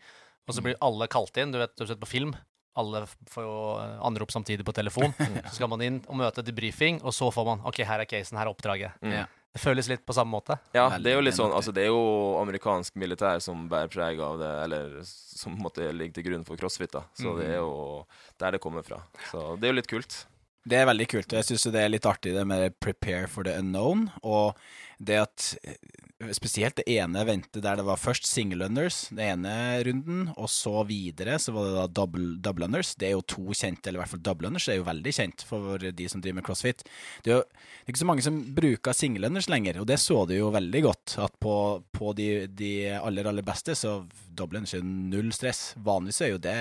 Og 0.48 0.56
så 0.56 0.64
blir 0.64 0.80
alle 0.84 1.08
kalt 1.10 1.36
inn. 1.40 1.54
Du 1.54 1.60
vet, 1.60 1.72
du 1.76 1.84
har 1.84 1.94
sett 1.94 2.02
på 2.02 2.10
film. 2.10 2.34
Alle 2.76 3.04
får 3.30 3.46
jo 3.46 3.54
eh, 3.78 3.96
anrop 4.04 4.34
samtidig 4.34 4.66
på 4.66 4.74
telefon. 4.76 5.14
Så 5.48 5.60
skal 5.60 5.70
man 5.70 5.84
inn 5.84 6.00
og 6.08 6.18
møte 6.18 6.42
debrifing, 6.42 6.98
briefing, 6.98 7.02
og 7.06 7.14
så 7.14 7.30
får 7.30 7.46
man 7.46 7.62
OK, 7.68 7.84
her 7.86 8.02
er 8.02 8.08
casen, 8.10 8.38
her 8.40 8.48
er 8.48 8.50
oppdraget. 8.50 8.96
Mm. 9.04 9.12
Det 9.54 9.62
føles 9.62 9.86
litt 9.86 10.02
på 10.02 10.14
samme 10.16 10.34
måte. 10.34 10.56
Ja, 10.74 10.88
det 10.98 11.12
er 11.12 11.20
jo 11.20 11.22
litt 11.22 11.36
sånn, 11.36 11.52
altså 11.54 11.70
det 11.70 11.84
er 11.84 11.92
jo 11.92 12.02
amerikansk 12.40 12.96
militær 12.98 13.38
som 13.42 13.68
bærer 13.70 13.92
preg 13.92 14.18
av 14.18 14.40
det, 14.40 14.52
eller 14.64 14.96
som 15.06 15.54
måtte 15.62 15.86
ligge 15.94 16.16
til 16.16 16.26
grunn 16.26 16.46
for 16.48 16.58
crossfit, 16.58 16.90
da. 16.90 17.04
Så 17.14 17.36
det 17.38 17.52
er 17.52 17.60
jo 17.60 18.02
der 18.42 18.56
det 18.56 18.62
kommer 18.64 18.82
fra. 18.82 18.98
Så 19.30 19.52
det 19.54 19.68
er 19.68 19.74
jo 19.74 19.78
litt 19.78 19.90
kult. 19.90 20.24
Det 20.64 20.80
er 20.80 20.88
veldig 20.88 21.06
kult. 21.12 21.28
og 21.28 21.38
Jeg 21.38 21.46
syns 21.50 21.68
det 21.74 21.82
er 21.84 21.92
litt 21.92 22.06
artig 22.08 22.32
det 22.34 22.42
med 22.48 22.74
'prepare 22.80 23.28
for 23.28 23.44
the 23.44 23.52
unknown'. 23.52 24.08
Og 24.24 24.56
det 24.98 25.20
at 25.22 25.46
eh, 25.64 26.32
spesielt 26.32 26.78
det 26.78 26.86
ene 26.94 27.20
eventet 27.24 27.62
der 27.64 27.78
det 27.78 27.86
var 27.86 28.00
først 28.00 28.26
single 28.28 28.68
unders, 28.68 29.08
det 29.14 29.26
ene 29.34 29.54
runden, 29.86 30.28
og 30.36 30.48
så 30.52 30.84
videre 30.88 31.38
så 31.42 31.54
var 31.54 31.68
det 31.68 31.76
da 31.76 31.86
double, 32.00 32.28
double 32.44 32.68
unders. 32.68 32.94
Det 32.98 33.08
er 33.08 33.16
jo 33.16 33.26
to 33.34 33.44
kjente, 33.50 33.88
eller 33.88 34.00
i 34.00 34.04
hvert 34.04 34.14
fall 34.14 34.24
double 34.24 34.50
unders 34.50 34.68
er 34.70 34.78
jo 34.78 34.88
veldig 34.88 35.14
kjent 35.18 35.44
for 35.48 35.84
de 35.84 36.08
som 36.10 36.22
driver 36.24 36.40
med 36.40 36.46
crossfit. 36.46 36.86
Det 37.24 37.34
er 37.34 37.40
jo 37.40 37.44
det 37.44 37.90
er 37.90 37.92
ikke 37.92 38.00
så 38.00 38.08
mange 38.08 38.24
som 38.24 38.36
bruker 38.56 38.96
single 38.96 39.28
unders 39.28 39.50
lenger, 39.52 39.82
og 39.82 39.88
det 39.90 39.98
så 40.00 40.22
du 40.24 40.32
jo 40.38 40.46
veldig 40.54 40.80
godt. 40.86 41.16
At 41.20 41.34
på, 41.42 41.56
på 41.92 42.14
de, 42.16 42.28
de 42.48 42.72
aller, 42.96 43.28
aller 43.28 43.44
beste 43.44 43.76
så 43.76 43.98
double 44.36 44.64
så 44.68 44.78
er 44.78 44.86
null 44.86 45.32
stress. 45.34 45.72
Vanligvis 45.84 46.22
er 46.24 46.32
jo 46.34 46.42
det 46.42 46.58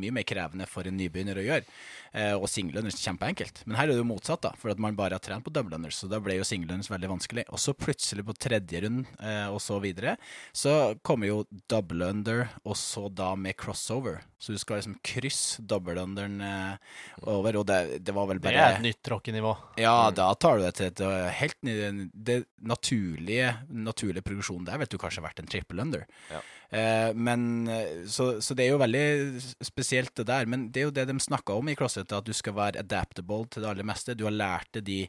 mye 0.00 0.14
mer 0.14 0.26
krevende 0.28 0.68
for 0.70 0.88
en 0.88 0.96
nybegynner 0.98 1.40
å 1.40 1.46
gjøre. 1.46 1.68
Eh, 2.14 2.32
og 2.36 2.46
single 2.50 2.78
unders 2.78 3.00
er 3.00 3.08
kjempeenkelt. 3.08 3.64
Men 3.66 3.78
her 3.78 3.88
er 3.88 3.96
det 3.96 4.02
jo 4.02 4.06
motsatt, 4.06 4.44
da, 4.44 4.52
for 4.58 4.70
at 4.70 4.80
man 4.82 4.94
bare 4.98 5.18
har 5.18 5.24
trent 5.24 5.44
på 5.46 5.52
double 5.54 5.74
unders. 5.80 5.98
Så 5.98 6.10
da 6.10 6.20
ble 6.22 6.38
jo 6.38 6.46
single 6.46 6.76
unders 6.76 6.92
veldig 6.92 7.10
vanskelig. 7.10 7.46
Og 7.50 7.58
så 7.62 7.74
plutselig 7.74 8.26
på 8.28 8.36
tredje 8.38 8.84
rund 8.84 9.08
eh, 9.18 9.48
og 9.50 9.58
så 9.62 9.80
videre, 9.82 10.16
så 10.54 10.94
kommer 11.02 11.30
jo 11.30 11.40
double 11.70 12.12
under, 12.14 12.46
og 12.62 12.78
så 12.78 13.08
da 13.10 13.32
med 13.34 13.58
crossover. 13.58 14.22
Så 14.38 14.52
du 14.52 14.60
skal 14.60 14.78
liksom 14.78 14.98
krysse 15.02 15.62
double 15.64 15.98
underen 16.04 16.38
eh, 16.44 16.74
over, 17.32 17.56
og 17.60 17.66
det, 17.70 17.80
det 18.04 18.14
var 18.14 18.28
vel 18.30 18.42
bare 18.44 18.54
Det 18.54 18.64
er 18.64 18.78
et 18.78 18.86
nytt 18.86 19.10
rockenivå. 19.10 19.54
ja, 19.80 20.10
da 20.14 20.28
tar 20.38 20.58
du 20.58 20.66
det 20.66 20.74
til 20.78 20.90
et 20.90 21.00
uh, 21.00 21.30
helt 21.32 21.56
ny 21.64 21.76
Det 22.12 22.36
naturlige, 22.60 23.54
naturlige 23.72 24.24
progresjonen 24.26 24.68
der 24.68 24.82
vet 24.82 24.92
du 24.92 24.98
kanskje 25.00 25.22
har 25.22 25.30
vært 25.30 25.40
en 25.42 25.48
triple 25.50 25.82
under. 25.82 26.04
Ja. 26.30 26.42
Eh, 26.70 27.10
men 27.14 27.68
eh, 27.68 28.04
så, 28.10 28.40
så 28.42 28.54
det 28.56 28.66
er 28.66 28.72
jo 28.72 28.80
veldig 28.82 29.04
spesielt 29.64 30.14
det 30.18 30.26
der. 30.30 30.48
Men 30.50 30.68
det 30.72 30.82
er 30.82 30.88
jo 30.88 30.94
det 30.96 31.06
de 31.10 31.16
snakka 31.22 31.56
om 31.58 31.70
i 31.70 31.76
CrossFit, 31.78 32.12
at 32.14 32.28
du 32.28 32.34
skal 32.36 32.56
være 32.56 32.82
adaptable 32.82 33.48
til 33.48 33.64
det 33.64 33.70
aller 33.70 33.88
meste. 33.88 34.16
Du 34.18 34.26
har 34.28 34.34
lært 34.34 34.70
deg 34.78 34.86
de 34.88 35.00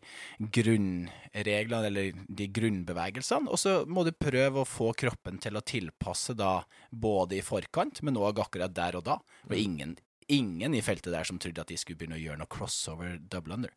grunnreglene, 0.60 1.92
eller 1.92 2.26
de 2.42 2.50
grunnbevegelsene, 2.56 3.52
og 3.52 3.62
så 3.62 3.78
må 3.88 4.06
du 4.06 4.14
prøve 4.16 4.64
å 4.64 4.70
få 4.70 4.92
kroppen 4.98 5.40
til 5.42 5.58
å 5.58 5.64
tilpasse 5.66 6.36
da 6.38 6.58
både 6.92 7.40
i 7.40 7.46
forkant, 7.46 8.04
men 8.06 8.20
òg 8.20 8.44
akkurat 8.44 8.76
der 8.76 9.00
og 9.00 9.08
da. 9.08 9.20
Og 9.50 9.56
ingen, 9.60 9.96
ingen 10.32 10.76
i 10.76 10.84
feltet 10.86 11.14
der 11.14 11.28
som 11.28 11.40
trodde 11.42 11.64
at 11.64 11.72
de 11.72 11.80
skulle 11.80 12.02
begynne 12.02 12.20
å 12.20 12.24
gjøre 12.24 12.44
noe 12.44 12.52
crossover 12.52 13.18
double 13.20 13.60
under. 13.60 13.74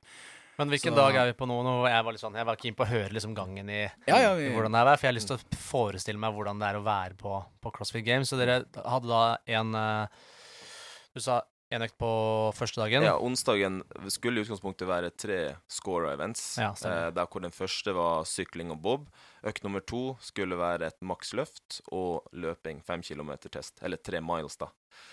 Men 0.58 0.68
hvilken 0.72 0.90
Så- 0.92 0.96
dag 0.96 1.14
er 1.14 1.26
vi 1.26 1.32
på 1.38 1.46
nå? 1.46 1.62
nå 1.62 1.74
jeg 1.88 2.04
var 2.04 2.12
litt 2.12 2.20
sånn, 2.20 2.34
jeg 2.34 2.46
var 2.46 2.56
keen 2.56 2.74
på 2.74 2.84
å 2.84 2.88
høre 2.90 3.12
liksom 3.14 3.34
gangen 3.34 3.68
i, 3.70 3.82
Ja, 4.08 4.18
ja, 4.18 4.32
i 4.34 4.48
hvordan 4.50 4.72
det 4.72 4.80
er, 4.82 4.96
for 4.96 5.06
jeg 5.06 5.12
har 5.14 5.18
lyst 5.20 5.28
til 5.28 5.36
å 5.38 5.58
forestille 5.68 6.18
meg 6.18 6.34
hvordan 6.34 6.58
det 6.58 6.68
er 6.72 6.80
å 6.80 6.82
være 6.84 7.14
på, 7.16 7.44
på 7.62 7.72
CrossFit 7.72 8.04
Games. 8.04 8.28
Så 8.28 8.36
dere 8.40 8.64
hadde 8.84 9.06
da 9.06 9.36
en 9.46 9.74
eh, 9.74 10.06
Du 11.14 11.20
sa 11.20 11.42
en 11.70 11.82
økt 11.82 11.98
på 12.00 12.10
første 12.56 12.80
dagen. 12.80 13.02
Ja, 13.04 13.16
onsdagen 13.18 13.82
skulle 14.08 14.40
i 14.40 14.44
utgangspunktet 14.44 14.86
være 14.88 15.10
tre 15.16 15.56
score 15.68 16.12
events, 16.12 16.56
Ja, 16.58 16.70
eh, 16.72 17.10
der 17.10 17.26
hvor 17.26 17.42
den 17.42 17.50
første 17.52 17.94
var 17.94 18.24
sykling 18.24 18.70
og 18.72 18.80
bob. 18.82 19.08
Økt 19.46 19.62
nummer 19.62 19.81
to 19.87 20.16
skulle 20.20 20.57
være 20.59 20.87
et 20.88 21.01
maksløft 21.01 21.81
og 21.94 22.27
løping, 22.33 22.81
fem 22.85 23.03
kilometer 23.03 23.48
test, 23.55 23.79
eller 23.83 23.96
tre 24.03 24.20
miles, 24.20 24.57
da. 24.59 24.66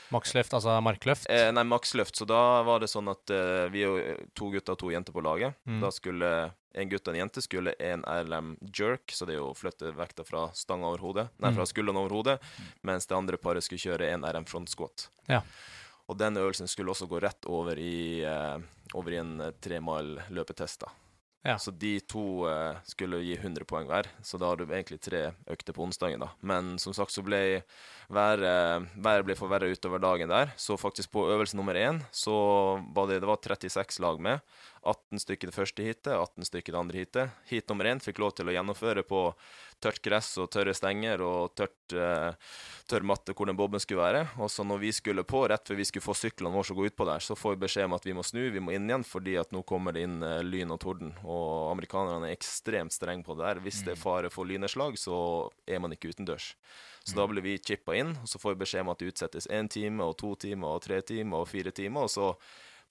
Maksløft, 0.10 0.54
altså 0.58 0.80
markløft. 0.82 1.28
Eh, 1.30 1.52
nei, 1.54 1.62
maksløft. 1.64 2.16
Så 2.18 2.26
da 2.26 2.64
var 2.66 2.80
det 2.82 2.90
sånn 2.90 3.10
at 3.12 3.30
eh, 3.30 3.68
vi 3.70 3.84
er 3.86 3.92
jo 3.92 4.16
to 4.34 4.50
gutter 4.54 4.74
og 4.74 4.80
to 4.82 4.90
jenter 4.90 5.14
på 5.14 5.22
laget. 5.22 5.54
Mm. 5.70 5.80
Da 5.84 5.92
skulle 5.94 6.32
en 6.76 6.90
gutt 6.90 7.08
og 7.08 7.14
en 7.14 7.20
jente 7.22 7.42
skulle 7.46 7.76
en 7.80 8.02
RLM 8.04 8.56
jerk, 8.76 9.14
så 9.14 9.26
det 9.30 9.36
er 9.36 9.40
jo 9.44 9.52
å 9.54 9.56
flytte 9.58 9.94
vekta 9.96 10.26
fra 10.28 10.48
stanga 10.58 10.90
over 10.90 11.06
hodet, 11.06 11.28
nei, 11.40 11.52
Mm. 11.52 11.56
fra 11.56 11.66
skuldrene 11.70 12.02
over 12.02 12.10
hodet, 12.18 12.40
mens 12.84 13.06
det 13.08 13.16
andre 13.16 13.38
paret 13.38 13.64
skulle 13.64 13.80
kjøre 13.80 14.10
en 14.12 14.26
RM 14.26 14.46
front 14.50 14.70
squat. 14.70 15.08
Ja. 15.30 15.42
Og 16.10 16.18
den 16.18 16.36
øvelsen 16.38 16.68
skulle 16.68 16.92
også 16.92 17.08
gå 17.08 17.22
rett 17.22 17.46
over 17.48 17.78
i, 17.80 18.22
eh, 18.26 18.58
over 18.94 19.14
i 19.14 19.18
en 19.22 19.40
eh, 19.42 19.52
tre 19.62 19.80
mile 19.80 20.26
løpetest, 20.30 20.80
da. 20.84 20.92
Ja. 21.45 21.60
Så 21.62 21.71
de 21.71 21.99
to 22.10 22.47
eh, 22.49 22.77
skulle 22.89 23.19
gi 23.21 23.36
100 23.38 23.67
poeng 23.69 23.86
hver, 23.86 24.08
så 24.25 24.39
da 24.41 24.49
har 24.49 24.58
du 24.58 24.65
egentlig 24.65 24.97
tre 25.05 25.27
økter 25.45 25.75
på 25.77 25.84
onsdagen, 25.86 26.23
da. 26.23 26.31
Men 26.41 26.79
som 26.81 26.95
sagt 26.97 27.13
så 27.13 27.21
ble 27.21 27.62
været, 28.10 28.88
været 28.97 29.25
ble 29.27 29.36
forverra 29.38 29.69
utover 29.69 30.01
dagen 30.01 30.34
der, 30.34 30.55
så 30.58 30.77
faktisk 30.77 31.12
på 31.13 31.27
øvelse 31.29 31.58
nummer 31.58 31.77
én 31.77 32.01
så 32.10 32.34
var 32.97 33.12
det, 33.12 33.19
det 33.21 33.29
var 33.29 33.38
36 33.38 34.01
lag 34.01 34.21
med. 34.21 34.41
18 34.86 35.21
stykker 35.21 35.49
det 35.49 35.55
første 35.55 35.86
heatet, 35.86 36.13
18 36.13 36.49
stykker 36.49 36.73
det 36.73 36.81
andre 36.81 36.99
heatet. 37.01 37.38
Heat 37.49 37.69
nummer 37.69 37.89
én 37.89 38.01
fikk 38.01 38.21
lov 38.21 38.34
til 38.38 38.49
å 38.49 38.53
gjennomføre 38.58 39.05
på 39.05 39.21
tørt 39.86 40.02
gress 40.06 40.32
og 40.41 40.50
tørre 40.54 40.74
stenger 40.76 41.21
og 41.26 41.54
tørt, 41.58 41.78
eh, 41.93 42.34
tørr 42.89 43.06
matte 43.06 43.36
hvor 43.38 43.50
den 43.50 43.58
bobben 43.60 43.82
skulle 43.82 44.02
være. 44.02 44.24
Og 44.41 44.50
så 44.52 44.65
når 44.65 44.82
vi 44.82 44.91
skulle 44.95 45.26
på, 45.28 45.43
rett 45.50 45.67
før 45.67 45.80
vi 45.80 45.88
skulle 45.88 46.06
få 46.06 46.17
syklene 46.17 46.54
våre 46.54 46.67
til 46.67 46.76
å 46.76 46.80
gå 46.80 46.88
utpå 46.89 47.08
der, 47.10 47.24
så 47.24 47.38
får 47.38 47.56
vi 47.56 47.63
beskjed 47.65 47.89
om 47.89 47.98
at 47.98 48.08
vi 48.08 48.15
må 48.17 48.26
snu, 48.26 48.41
vi 48.52 48.63
må 48.63 48.76
inn 48.76 48.89
igjen, 48.89 49.06
fordi 49.08 49.38
at 49.41 49.54
nå 49.56 49.62
kommer 49.67 49.95
det 49.95 50.06
inn 50.08 50.17
eh, 50.26 50.41
lyn 50.45 50.74
og 50.74 50.82
torden. 50.84 51.13
Og 51.24 51.71
amerikanerne 51.71 52.32
er 52.32 52.38
ekstremt 52.38 52.95
strenge 52.95 53.26
på 53.28 53.38
det 53.38 53.45
der. 53.48 53.63
Hvis 53.65 53.84
det 53.86 53.95
er 53.95 54.02
fare 54.02 54.34
for 54.34 54.50
lynnedslag, 54.50 54.98
så 55.02 55.17
er 55.67 55.82
man 55.84 55.95
ikke 55.95 56.13
utendørs. 56.13 56.54
Så 57.06 57.13
da 57.19 57.28
blir 57.30 57.43
vi 57.45 57.60
chippa 57.62 57.93
inn, 57.93 58.15
og 58.17 58.30
så 58.30 58.39
får 58.41 58.56
vi 58.56 58.63
beskjed 58.63 58.82
om 58.82 58.89
at 58.95 59.02
det 59.02 59.12
utsettes 59.12 59.48
én 59.54 59.69
time 59.69 60.02
og 60.02 60.15
to 60.17 60.32
timer 60.41 60.74
og 60.74 60.88
tre 60.88 61.04
timer 61.06 61.43
og 61.43 61.52
fire 61.52 61.69
timer, 61.76 62.08
og 62.08 62.10
så 62.10 62.32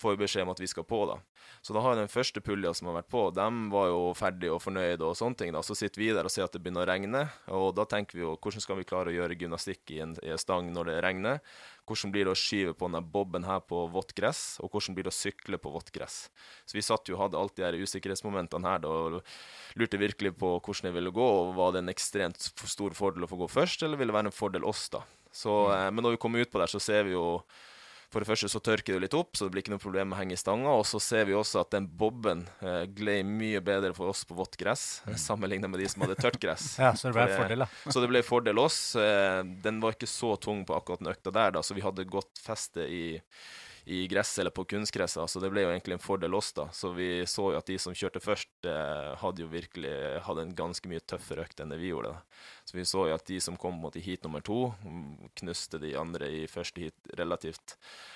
får 0.05 0.15
vi 0.15 0.25
beskjed 0.27 0.45
om 0.45 0.53
at 0.53 0.61
vi 0.61 0.69
skal 0.69 0.85
på, 0.85 1.01
da. 1.09 1.17
Så 1.65 1.73
da 1.73 1.81
har 1.81 1.97
den 1.97 2.11
første 2.13 2.43
pulja 2.45 2.75
som 2.77 2.91
har 2.91 2.99
vært 2.99 3.11
på, 3.13 3.23
dem 3.33 3.69
var 3.73 3.89
jo 3.89 4.01
ferdig 4.17 4.51
og 4.53 4.61
fornøyd 4.61 5.03
og 5.05 5.17
sånne 5.17 5.41
ting. 5.41 5.53
da. 5.57 5.63
Så 5.65 5.77
sitter 5.79 6.03
vi 6.03 6.11
der 6.13 6.29
og 6.29 6.33
ser 6.33 6.45
at 6.45 6.53
det 6.53 6.61
begynner 6.61 6.85
å 6.85 6.91
regne, 6.91 7.23
og 7.49 7.71
da 7.79 7.87
tenker 7.89 8.19
vi 8.19 8.25
jo 8.25 8.35
hvordan 8.37 8.65
skal 8.65 8.79
vi 8.81 8.87
klare 8.89 9.13
å 9.13 9.17
gjøre 9.17 9.39
gymnastikk 9.41 9.95
i 9.97 10.03
en, 10.05 10.13
i 10.21 10.35
en 10.35 10.41
stang 10.41 10.69
når 10.75 10.91
det 10.91 10.99
regner? 11.07 11.41
Hvordan 11.89 12.13
blir 12.13 12.29
det 12.29 12.33
å 12.33 12.39
skyve 12.39 12.77
på 12.77 12.89
denne 12.89 13.03
bobben 13.17 13.49
her 13.49 13.65
på 13.65 13.83
vått 13.93 14.15
gress, 14.17 14.61
og 14.61 14.73
hvordan 14.73 14.97
blir 14.97 15.09
det 15.09 15.13
å 15.13 15.17
sykle 15.17 15.61
på 15.61 15.73
vått 15.73 15.93
gress? 15.97 16.29
Så 16.69 16.77
vi 16.77 16.85
satt 16.85 17.09
jo 17.09 17.19
og 17.19 17.27
hadde 17.27 17.41
alt 17.41 17.57
de 17.57 17.67
her 17.67 17.77
usikkerhetsmomentene 17.81 18.69
her 18.69 18.85
da, 18.85 18.93
og 18.93 19.81
lurte 19.81 20.01
virkelig 20.01 20.37
på 20.41 20.55
hvordan 20.59 20.91
det 20.91 20.97
ville 20.97 21.13
gå, 21.17 21.29
og 21.43 21.57
var 21.59 21.75
det 21.75 21.85
en 21.85 21.93
ekstremt 21.93 22.53
stor 22.65 22.97
fordel 22.97 23.27
å 23.27 23.31
få 23.31 23.41
gå 23.45 23.53
først, 23.53 23.85
eller 23.85 24.01
ville 24.01 24.13
det 24.13 24.21
være 24.21 24.33
en 24.33 24.37
fordel 24.37 24.69
oss, 24.69 24.89
da? 24.93 25.05
Så, 25.35 25.53
eh, 25.75 25.91
men 25.91 26.05
når 26.05 26.15
vi 26.15 26.23
kommer 26.23 26.45
utpå 26.45 26.61
der, 26.63 26.71
så 26.71 26.81
ser 26.81 27.09
vi 27.09 27.17
jo 27.17 27.27
for 28.15 28.23
det 28.23 28.29
første 28.31 28.49
så 28.53 28.61
tørker 28.63 28.95
det 28.95 29.09
litt 29.09 29.17
opp, 29.19 29.35
så 29.35 29.47
det 29.49 29.55
blir 29.55 29.65
ikke 29.65 29.73
noe 29.75 29.83
problem 29.83 30.13
med 30.13 30.17
å 30.17 30.21
henge 30.21 30.37
i 30.37 30.39
stanga. 30.39 30.71
Og 30.79 30.87
så 30.87 31.01
ser 31.03 31.27
vi 31.27 31.35
også 31.35 31.65
at 31.65 31.73
den 31.75 31.89
bobben 31.91 32.45
eh, 32.63 32.85
glei 32.95 33.19
mye 33.27 33.59
bedre 33.65 33.91
for 33.97 34.13
oss 34.13 34.23
på 34.29 34.37
vått 34.39 34.55
gress, 34.61 35.03
mm. 35.09 35.17
sammenlignet 35.19 35.73
med 35.73 35.83
de 35.83 35.89
som 35.91 36.07
hadde 36.07 36.19
tørt 36.21 36.39
gress. 36.43 36.77
Ja, 36.85 36.93
så 36.95 37.09
det 37.09 37.17
ble 37.17 37.27
For 37.27 37.43
fordel, 37.43 37.65
da. 37.65 37.69
Så 37.95 38.01
det 38.03 38.09
ble 38.13 38.23
fordel 38.27 38.61
oss. 38.63 38.79
Eh, 39.01 39.41
Den 39.65 39.83
var 39.83 39.97
ikke 39.97 40.11
så 40.11 40.35
tung 40.39 40.63
på 40.69 40.77
akkurat 40.77 41.03
den 41.03 41.11
økta 41.11 41.35
der, 41.35 41.55
da, 41.57 41.63
så 41.65 41.75
vi 41.75 41.83
hadde 41.83 42.07
godt 42.07 42.39
feste 42.43 42.87
i, 42.87 43.19
i 43.91 44.05
gresset 44.11 44.45
eller 44.45 44.55
på 44.55 44.67
kunstgresset. 44.69 45.27
Så 45.31 45.43
det 45.43 45.51
ble 45.53 45.65
jo 45.65 45.73
egentlig 45.73 45.99
en 45.99 46.05
fordel 46.05 46.39
oss, 46.39 46.53
da. 46.57 46.69
Så 46.77 46.93
vi 46.95 47.09
så 47.31 47.51
jo 47.55 47.59
at 47.59 47.71
de 47.71 47.81
som 47.83 47.97
kjørte 47.97 48.23
først, 48.23 48.53
eh, 48.69 49.11
hadde 49.25 49.43
jo 49.43 49.51
virkelig 49.51 49.95
hadde 50.29 50.47
en 50.47 50.55
ganske 50.63 50.93
mye 50.93 51.03
tøffere 51.03 51.49
økt 51.49 51.65
enn 51.65 51.75
det 51.75 51.83
vi 51.83 51.91
gjorde. 51.91 52.15
da. 52.15 52.45
Så 52.65 52.77
vi 52.79 52.85
så 52.89 53.03
jo 53.11 53.15
at 53.15 53.27
de 53.29 53.37
som 53.45 53.57
kom 53.61 53.77
mot 53.77 53.97
i 53.97 54.01
heat 54.01 54.23
nummer 54.25 54.41
to, 54.41 54.71
mm, 54.85 55.29
knuste 55.37 55.79
de 55.83 55.91
andre 56.01 56.31
i 56.33 56.45
første 56.49 56.81
heat 56.81 57.11
relativt 57.19 57.75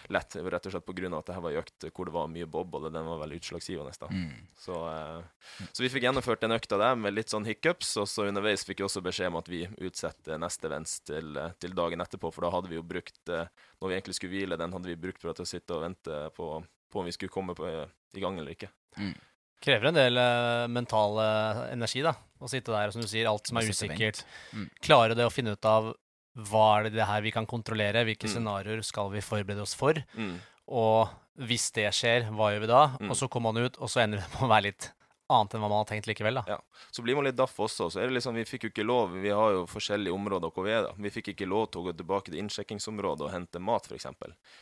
lett. 0.09 0.37
Rett 0.41 0.69
og 0.71 0.73
slett 0.73 0.87
på 0.89 0.95
grunn 0.97 1.13
av 1.13 1.21
at 1.21 1.29
det 1.29 1.37
her 1.37 1.45
var 1.45 1.53
en 1.53 1.61
økt 1.61 1.89
hvor 1.93 2.09
det 2.09 2.15
var 2.15 2.31
mye 2.33 2.49
bob, 2.49 2.79
og 2.79 2.87
den 2.89 3.11
var 3.11 3.21
veldig 3.21 3.43
utslagsgivende. 3.43 3.93
da. 4.01 4.09
Mm. 4.09 4.49
Så, 4.57 4.79
eh, 4.89 5.69
så 5.69 5.85
vi 5.85 5.93
fikk 5.93 6.09
gjennomført 6.09 6.41
den 6.41 6.57
økta 6.57 6.81
der 6.81 6.97
med 6.97 7.15
litt 7.15 7.29
sånn 7.29 7.45
hiccups, 7.45 7.93
og 8.01 8.09
så 8.09 8.25
underveis 8.31 8.65
fikk 8.65 8.81
vi 8.81 8.89
også 8.89 9.05
beskjed 9.05 9.35
om 9.35 9.41
at 9.43 9.53
vi 9.53 9.67
utsetter 9.85 10.41
neste 10.41 10.71
events 10.71 11.01
til, 11.01 11.37
eh, 11.37 11.53
til 11.61 11.77
dagen 11.77 12.01
etterpå, 12.01 12.33
for 12.33 12.49
da 12.49 12.55
hadde 12.57 12.73
vi 12.73 12.81
jo 12.81 12.87
brukt 12.87 13.29
eh, 13.29 13.49
Når 13.79 13.89
vi 13.89 13.95
egentlig 13.95 14.15
skulle 14.17 14.33
hvile, 14.33 14.57
den 14.59 14.73
hadde 14.73 14.89
vi 14.89 14.97
brukt 14.99 15.21
for 15.23 15.31
å 15.31 15.47
sitte 15.47 15.77
og 15.77 15.85
vente 15.85 16.31
på, 16.35 16.47
på 16.91 16.99
om 16.99 17.07
vi 17.07 17.13
skulle 17.15 17.31
komme 17.31 17.55
på, 17.55 17.69
i 18.17 18.21
gang 18.21 18.41
eller 18.41 18.57
ikke. 18.57 18.73
Krever 19.61 19.89
en 19.91 19.95
del 19.99 20.17
uh, 20.21 20.67
mental 20.71 21.19
eh, 21.19 21.63
energi, 21.75 22.03
da. 22.07 22.13
Å 22.39 22.47
sitte 22.51 22.71
der 22.71 22.87
og 22.91 22.95
som 22.95 23.03
du 23.03 23.09
sier, 23.11 23.27
alt 23.27 23.49
som 23.51 23.59
er 23.59 23.67
usikkert. 23.67 24.21
Mm. 24.55 24.69
Klare 24.87 25.17
det 25.19 25.25
å 25.27 25.33
finne 25.35 25.57
ut 25.57 25.65
av 25.67 25.89
hva 26.49 26.67
er 26.79 26.85
det 26.87 26.93
det 27.01 27.07
her 27.09 27.25
vi 27.25 27.33
kan 27.35 27.47
kontrollere, 27.51 28.05
hvilke 28.07 28.29
Mm. 28.29 28.35
scenarioer 28.37 28.85
skal 28.87 29.11
vi 29.11 29.19
forberede 29.21 29.61
oss 29.65 29.75
for, 29.75 29.95
Mm. 30.15 30.37
og 30.69 31.09
hvis 31.39 31.73
det 31.75 31.89
skjer, 31.95 32.31
hva 32.31 32.53
gjør 32.55 32.61
vi 32.61 32.67
da? 32.71 32.83
Mm. 33.01 33.11
Og 33.11 33.17
så 33.19 33.29
kommer 33.29 33.53
man 33.53 33.65
ut, 33.67 33.77
og 33.83 33.89
så 33.91 34.05
ender 34.05 34.19
det 34.23 34.31
på 34.31 34.47
å 34.47 34.49
være 34.53 34.63
litt 34.71 34.93
annet 35.29 35.55
enn 35.55 35.63
hva 35.63 35.69
man 35.69 35.83
har 35.83 35.89
tenkt 35.91 36.09
likevel, 36.09 36.41
da. 36.41 36.45
Ja. 36.49 36.59
Så 36.91 37.03
blir 37.05 37.17
man 37.19 37.27
litt 37.27 37.37
daff 37.37 37.55
også. 37.61 37.91
Så 37.93 38.01
er 38.01 38.09
det 38.09 38.17
liksom, 38.17 38.37
Vi 38.39 38.47
fikk 38.49 38.67
jo 38.67 38.71
ikke 38.73 38.87
lov, 38.87 39.13
vi 39.13 39.33
har 39.35 39.53
jo 39.55 39.65
forskjellige 39.69 40.15
områder 40.15 40.53
hvor 40.55 40.65
vi 40.67 40.73
er. 40.73 40.87
da. 40.89 40.95
Vi 40.97 41.13
fikk 41.13 41.33
ikke 41.35 41.49
lov 41.49 41.67
til 41.69 41.83
å 41.83 41.89
gå 41.89 41.95
tilbake 41.99 42.33
til 42.33 42.41
innsjekkingsområdet 42.43 43.27
og 43.27 43.33
hente 43.35 43.61
mat, 43.61 43.89
f.eks. 43.91 44.07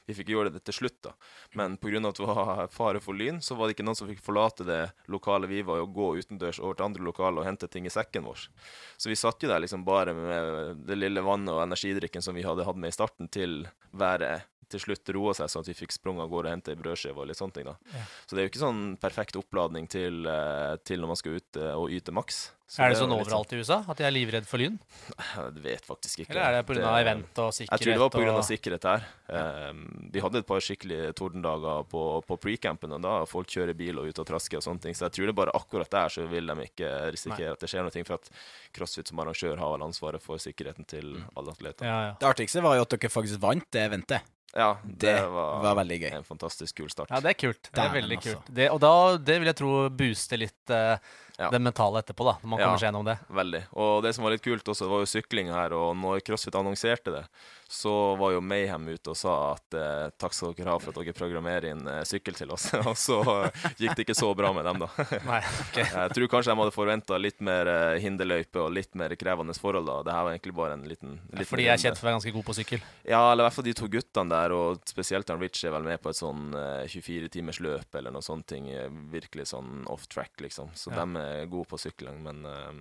Vi 0.07 0.17
fikk 0.19 0.33
gjøre 0.35 0.55
det 0.55 0.65
til 0.67 0.79
slutt, 0.81 0.99
da. 1.07 1.15
Men 1.55 1.79
pga. 1.79 2.03
at 2.09 2.19
det 2.19 2.27
var 2.27 2.67
fare 2.75 3.01
for 3.01 3.15
lyn, 3.15 3.41
så 3.43 3.55
var 3.55 3.69
det 3.69 3.77
ikke 3.77 3.87
noen 3.87 3.99
som 3.99 4.11
fikk 4.11 4.25
forlate 4.25 4.67
det 4.67 4.81
lokale 5.13 5.47
vi 5.51 5.63
var 5.63 5.79
i, 5.79 5.87
og 5.87 5.95
gå 5.95 6.11
utendørs 6.19 6.61
over 6.61 6.75
til 6.75 6.89
andre 6.89 7.07
lokaler 7.07 7.43
og 7.43 7.49
hente 7.49 7.71
ting 7.71 7.87
i 7.87 7.93
sekken 7.93 8.27
vår. 8.27 8.49
Så 8.97 9.13
vi 9.13 9.17
satt 9.19 9.43
jo 9.43 9.51
der 9.51 9.63
liksom 9.63 9.85
bare 9.87 10.15
med 10.17 10.85
det 10.87 10.99
lille 10.99 11.23
vannet 11.23 11.55
og 11.55 11.63
energidrikken 11.63 12.25
som 12.25 12.35
vi 12.35 12.45
hadde 12.47 12.67
hatt 12.67 12.79
med 12.81 12.91
i 12.91 12.99
starten, 12.99 13.31
til 13.31 13.67
været 13.97 14.47
til 14.73 14.83
slutt 14.83 15.15
roa 15.17 15.35
seg, 15.37 15.51
sånn 15.53 15.65
at 15.65 15.71
vi 15.71 15.79
fikk 15.79 15.95
sprunget 15.95 16.27
av 16.27 16.33
gårde 16.33 16.51
og 16.51 16.57
hente 16.57 16.75
ei 16.75 16.81
brødskive 16.81 17.23
og 17.23 17.31
litt 17.31 17.41
sånne 17.41 17.59
ting. 17.59 17.71
da. 17.71 17.77
Ja. 17.95 18.05
Så 18.27 18.35
det 18.35 18.43
er 18.43 18.49
jo 18.49 18.53
ikke 18.53 18.65
sånn 18.65 18.85
perfekt 19.03 19.39
oppladning 19.41 19.89
til, 19.91 20.27
eh, 20.27 20.77
til 20.85 21.03
når 21.03 21.13
man 21.13 21.21
skal 21.21 21.41
ut 21.41 21.61
eh, 21.61 21.75
og 21.75 21.95
yte 21.95 22.15
maks. 22.15 22.47
Så 22.67 22.83
er 22.83 22.91
det 22.91 22.97
jo 22.97 23.05
sånn 23.05 23.13
litt 23.15 23.29
overalt 23.29 23.53
i 23.55 23.59
USA 23.63 23.77
at 23.87 24.01
de 24.01 24.05
er 24.09 24.11
livredd 24.11 24.47
for 24.51 24.59
lyn? 24.59 24.75
Jeg 25.23 25.61
vet 25.63 25.85
faktisk 25.87 26.25
ikke. 26.25 26.33
Eller 26.35 26.49
er 26.49 26.57
det 26.57 26.63
pga. 26.67 26.95
event 26.99 27.39
og 27.45 27.53
sikkerhet? 27.55 27.71
Jeg 27.71 27.85
tror 27.85 27.93
det 27.93 28.03
var 28.03 28.11
pga. 28.11 28.33
og... 28.33 28.47
sikkerhet 28.49 28.89
her. 28.91 29.07
Um, 29.31 29.85
vi 30.11 30.25
hadde 30.25 30.43
et 30.43 30.49
par 30.49 30.65
skikkelige 30.67 31.13
tordendager 31.21 31.87
på, 31.93 32.03
på 32.27 32.39
pre-campen, 32.43 32.97
og 32.99 33.07
da 33.07 33.15
folk 33.31 33.55
kjører 33.55 33.79
bil 33.79 34.03
og 34.03 34.11
ut 34.11 34.19
og 34.19 34.27
trasker 34.33 34.59
og 34.59 34.67
sånne 34.67 34.83
ting. 34.83 34.99
Så 34.99 35.07
jeg 35.07 35.15
tror 35.15 35.31
det 35.31 35.39
bare 35.39 35.55
akkurat 35.55 35.95
der 35.95 36.11
så 36.17 36.27
vil 36.27 36.51
de 36.51 36.67
ikke 36.67 36.93
risikere 37.15 37.55
at 37.55 37.63
det 37.63 37.71
skjer 37.71 37.87
noe, 37.87 38.07
for 38.11 38.19
at 38.19 38.31
CrossFit 38.75 39.15
som 39.15 39.23
arrangør 39.23 39.63
har 39.63 39.77
vel 39.77 39.87
ansvaret 39.87 40.27
for 40.27 40.43
sikkerheten 40.43 40.91
til 40.91 41.21
alle 41.39 41.55
atletene. 41.55 41.87
Ja, 41.87 42.01
ja. 42.11 42.17
Det 42.19 42.33
artigste 42.35 42.67
var 42.67 42.81
jo 42.81 42.89
at 42.89 42.99
dere 42.99 43.15
faktisk 43.15 43.47
vant 43.47 43.71
det 43.71 43.87
eventet. 43.87 44.33
Ja, 44.55 44.79
det, 44.85 45.13
Det 45.13 45.27
var, 45.29 45.63
var 45.63 45.75
veldig 45.83 45.99
gøy. 46.01 46.11
en 46.17 46.25
fantastisk 46.25 46.77
kul 46.79 46.91
start. 46.91 47.11
ja, 47.11 47.21
det 47.21 47.35
er 47.35 47.39
kult. 47.41 47.69
Det 47.73 47.83
er 47.83 47.93
veldig 47.93 48.17
altså. 48.17 48.37
kult. 48.39 48.55
Det, 48.57 48.71
og 48.73 48.81
da, 48.81 48.93
det 49.19 49.39
vil 49.43 49.51
jeg 49.51 49.59
tro 49.59 49.73
booster 49.91 50.41
litt 50.41 50.71
eh, 50.73 50.97
Ja. 51.39 51.51
det 51.53 51.59
mentale 51.61 52.01
etterpå, 52.01 52.25
da, 52.25 52.37
når 52.43 52.49
man 52.49 52.59
kommer 52.63 52.79
seg 52.81 52.89
gjennom 52.89 53.05
det. 53.05 53.19
Veldig. 53.29 53.63
Og 53.77 54.03
det 54.07 54.15
som 54.17 54.25
var 54.25 54.33
litt 54.33 54.43
kult 54.47 54.69
også, 54.73 54.89
var 54.89 55.03
jo 55.05 55.11
sykling 55.11 55.51
her. 55.53 55.75
Og 55.77 55.93
når 56.01 56.23
CrossFit 56.25 56.55
annonserte 56.57 57.13
det, 57.13 57.25
så 57.69 57.93
var 58.17 58.31
jo 58.33 58.41
Mayhem 58.41 58.85
ute 58.95 59.11
og 59.11 59.17
sa 59.19 59.33
at 59.57 59.75
eh, 59.75 60.07
takk 60.23 60.33
skal 60.33 60.53
dere 60.55 60.71
ha 60.71 60.79
for 60.79 60.95
at 60.95 61.01
dere 61.03 61.17
programmerer 61.19 61.67
inn 61.73 61.83
eh, 61.91 62.05
sykkel 62.07 62.37
til 62.39 62.53
oss. 62.55 62.69
og 62.89 62.95
så 62.97 63.19
eh, 63.49 63.67
gikk 63.83 63.97
det 63.99 64.05
ikke 64.07 64.15
så 64.17 64.31
bra 64.39 64.53
med 64.55 64.65
dem, 64.69 64.85
da. 64.85 64.89
Nei, 65.33 65.41
ok. 65.67 65.81
Jeg 65.99 66.15
tror 66.15 66.31
kanskje 66.37 66.55
de 66.55 66.61
hadde 66.63 66.75
forventa 66.77 67.19
litt 67.21 67.43
mer 67.45 67.67
eh, 67.73 67.99
hinderløype 68.05 68.63
og 68.63 68.71
litt 68.77 68.95
mer 68.97 69.13
krevende 69.19 69.57
forhold. 69.59 69.91
da. 69.91 69.99
Det 70.07 70.15
her 70.17 70.25
var 70.29 70.37
egentlig 70.37 70.55
bare 70.57 70.79
en 70.79 70.87
liten, 70.89 71.19
liten 71.35 71.51
Fordi 71.51 71.67
jeg 71.67 71.75
er 71.75 71.83
kjent 71.89 71.99
for 72.01 72.07
å 72.07 72.11
være 72.13 72.19
ganske 72.21 72.35
god 72.39 72.47
på 72.49 72.57
sykkel. 72.61 72.87
Ja, 73.05 73.21
eller 73.33 73.43
i 73.45 73.49
hvert 73.51 73.59
fall 73.59 73.69
de 73.69 73.77
to 73.83 73.91
guttene 73.93 74.31
der, 74.33 74.55
og 74.57 74.81
spesielt 74.89 75.35
han 75.35 75.43
Rich 75.43 75.65
er 75.67 75.75
vel 75.75 75.85
med 75.91 76.01
på 76.07 76.15
et 76.15 76.21
sånn 76.23 76.55
eh, 76.57 76.87
24 76.95 77.33
timers 77.35 77.61
løp 77.67 77.99
eller 77.99 78.15
noe 78.15 78.25
sånt 78.25 78.47
ting. 78.55 78.71
eh, 78.73 78.87
Virkelig 79.13 79.51
sånn 79.53 79.83
off 79.93 80.07
track, 80.09 80.39
liksom. 80.47 80.71
Så 80.79 80.95
Ja. 80.95 81.03
de 81.03 81.19
er 81.19 81.26
gode 81.53 81.69
på 81.71 81.79
sykling, 81.81 82.23
men 82.25 82.45
eh, 82.47 82.81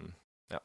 ja. 0.56 0.60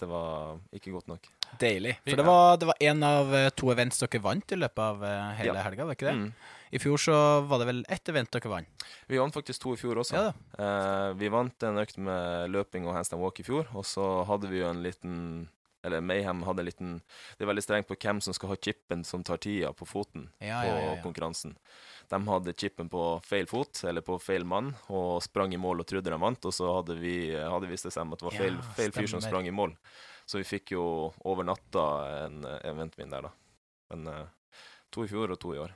Det 0.00 0.08
var 0.10 0.58
ikke 0.76 0.92
godt 0.92 1.08
nok. 1.08 1.28
Deilig. 1.60 1.94
For 2.04 2.18
det 2.20 2.26
var, 2.26 2.56
det 2.60 2.66
var 2.68 2.82
en 2.90 3.02
av 3.06 3.34
eh, 3.34 3.48
to 3.56 3.70
events 3.72 4.02
dere 4.02 4.20
vant 4.24 4.52
i 4.52 4.58
løpet 4.58 4.82
av 4.82 5.04
eh, 5.06 5.32
hele 5.40 5.54
Ja. 5.54 5.64
helga, 5.68 5.86
var 5.88 5.96
ikke 5.98 6.10
det? 6.10 6.16
Mm. 6.20 6.30
I 6.74 6.80
fjor 6.82 6.98
så 6.98 7.16
var 7.46 7.60
det 7.62 7.68
vel 7.68 7.84
ett 7.94 8.08
event 8.10 8.32
dere 8.34 8.50
vant. 8.50 8.86
Vi 9.06 9.20
vant 9.22 9.32
faktisk 9.36 9.62
to 9.62 9.72
i 9.76 9.78
fjor 9.80 10.00
også. 10.02 10.16
Ja 10.18 10.24
da. 10.26 10.32
Eh, 10.58 11.12
vi 11.20 11.30
vant 11.32 11.62
en 11.68 11.78
økt 11.78 11.96
med 12.02 12.50
løping 12.50 12.88
og 12.90 12.96
handstand 12.98 13.22
walk 13.22 13.38
i 13.40 13.46
fjor, 13.46 13.70
og 13.78 13.86
så 13.86 14.08
hadde 14.26 14.50
vi 14.50 14.58
jo 14.64 14.68
en 14.72 14.82
liten 14.82 15.14
Eller 15.86 16.00
Mayhem 16.02 16.40
hadde 16.42 16.64
en 16.64 16.66
liten 16.66 16.92
Det 17.38 17.44
er 17.44 17.50
veldig 17.52 17.62
strengt 17.62 17.86
på 17.86 17.94
hvem 18.02 18.18
som 18.20 18.34
skal 18.34 18.50
ha 18.50 18.56
chipen 18.58 19.04
som 19.06 19.22
tar 19.22 19.38
tida 19.38 19.70
på 19.72 19.86
foten 19.86 20.24
Ja, 20.42 20.58
på 20.64 20.66
ja, 20.72 20.78
ja, 20.82 20.94
ja. 20.96 21.02
konkurransen. 21.04 21.54
De 22.10 22.20
hadde 22.28 22.54
chipen 22.54 22.88
på 22.90 23.04
feil 23.26 23.48
fot, 23.50 23.80
eller 23.88 24.04
på 24.06 24.18
feil 24.22 24.44
mann, 24.46 24.72
og 24.94 25.22
sprang 25.24 25.54
i 25.54 25.60
mål 25.60 25.82
og 25.82 25.88
trodde 25.90 26.12
de 26.12 26.18
vant, 26.22 26.48
og 26.48 26.54
så 26.54 26.68
hadde 26.78 26.98
vi 27.00 27.16
hadde 27.34 27.70
vist 27.70 27.88
det 27.88 27.94
seg 27.94 28.06
at 28.06 28.20
det 28.20 28.28
var 28.28 28.36
feil, 28.36 28.60
feil 28.78 28.94
fyr 28.94 29.10
som 29.10 29.24
sprang 29.24 29.48
i 29.48 29.54
mål. 29.54 29.74
Så 30.26 30.40
vi 30.40 30.46
fikk 30.46 30.74
jo 30.74 30.84
over 31.26 31.46
natta 31.46 31.82
en 32.26 32.40
eh, 32.46 32.62
eventmin 32.66 33.12
der, 33.12 33.28
da. 33.28 33.34
Men 33.92 34.08
eh, 34.10 34.62
to 34.90 35.04
i 35.06 35.10
fjor 35.10 35.34
og 35.34 35.38
to 35.42 35.54
i 35.54 35.60
år. 35.62 35.74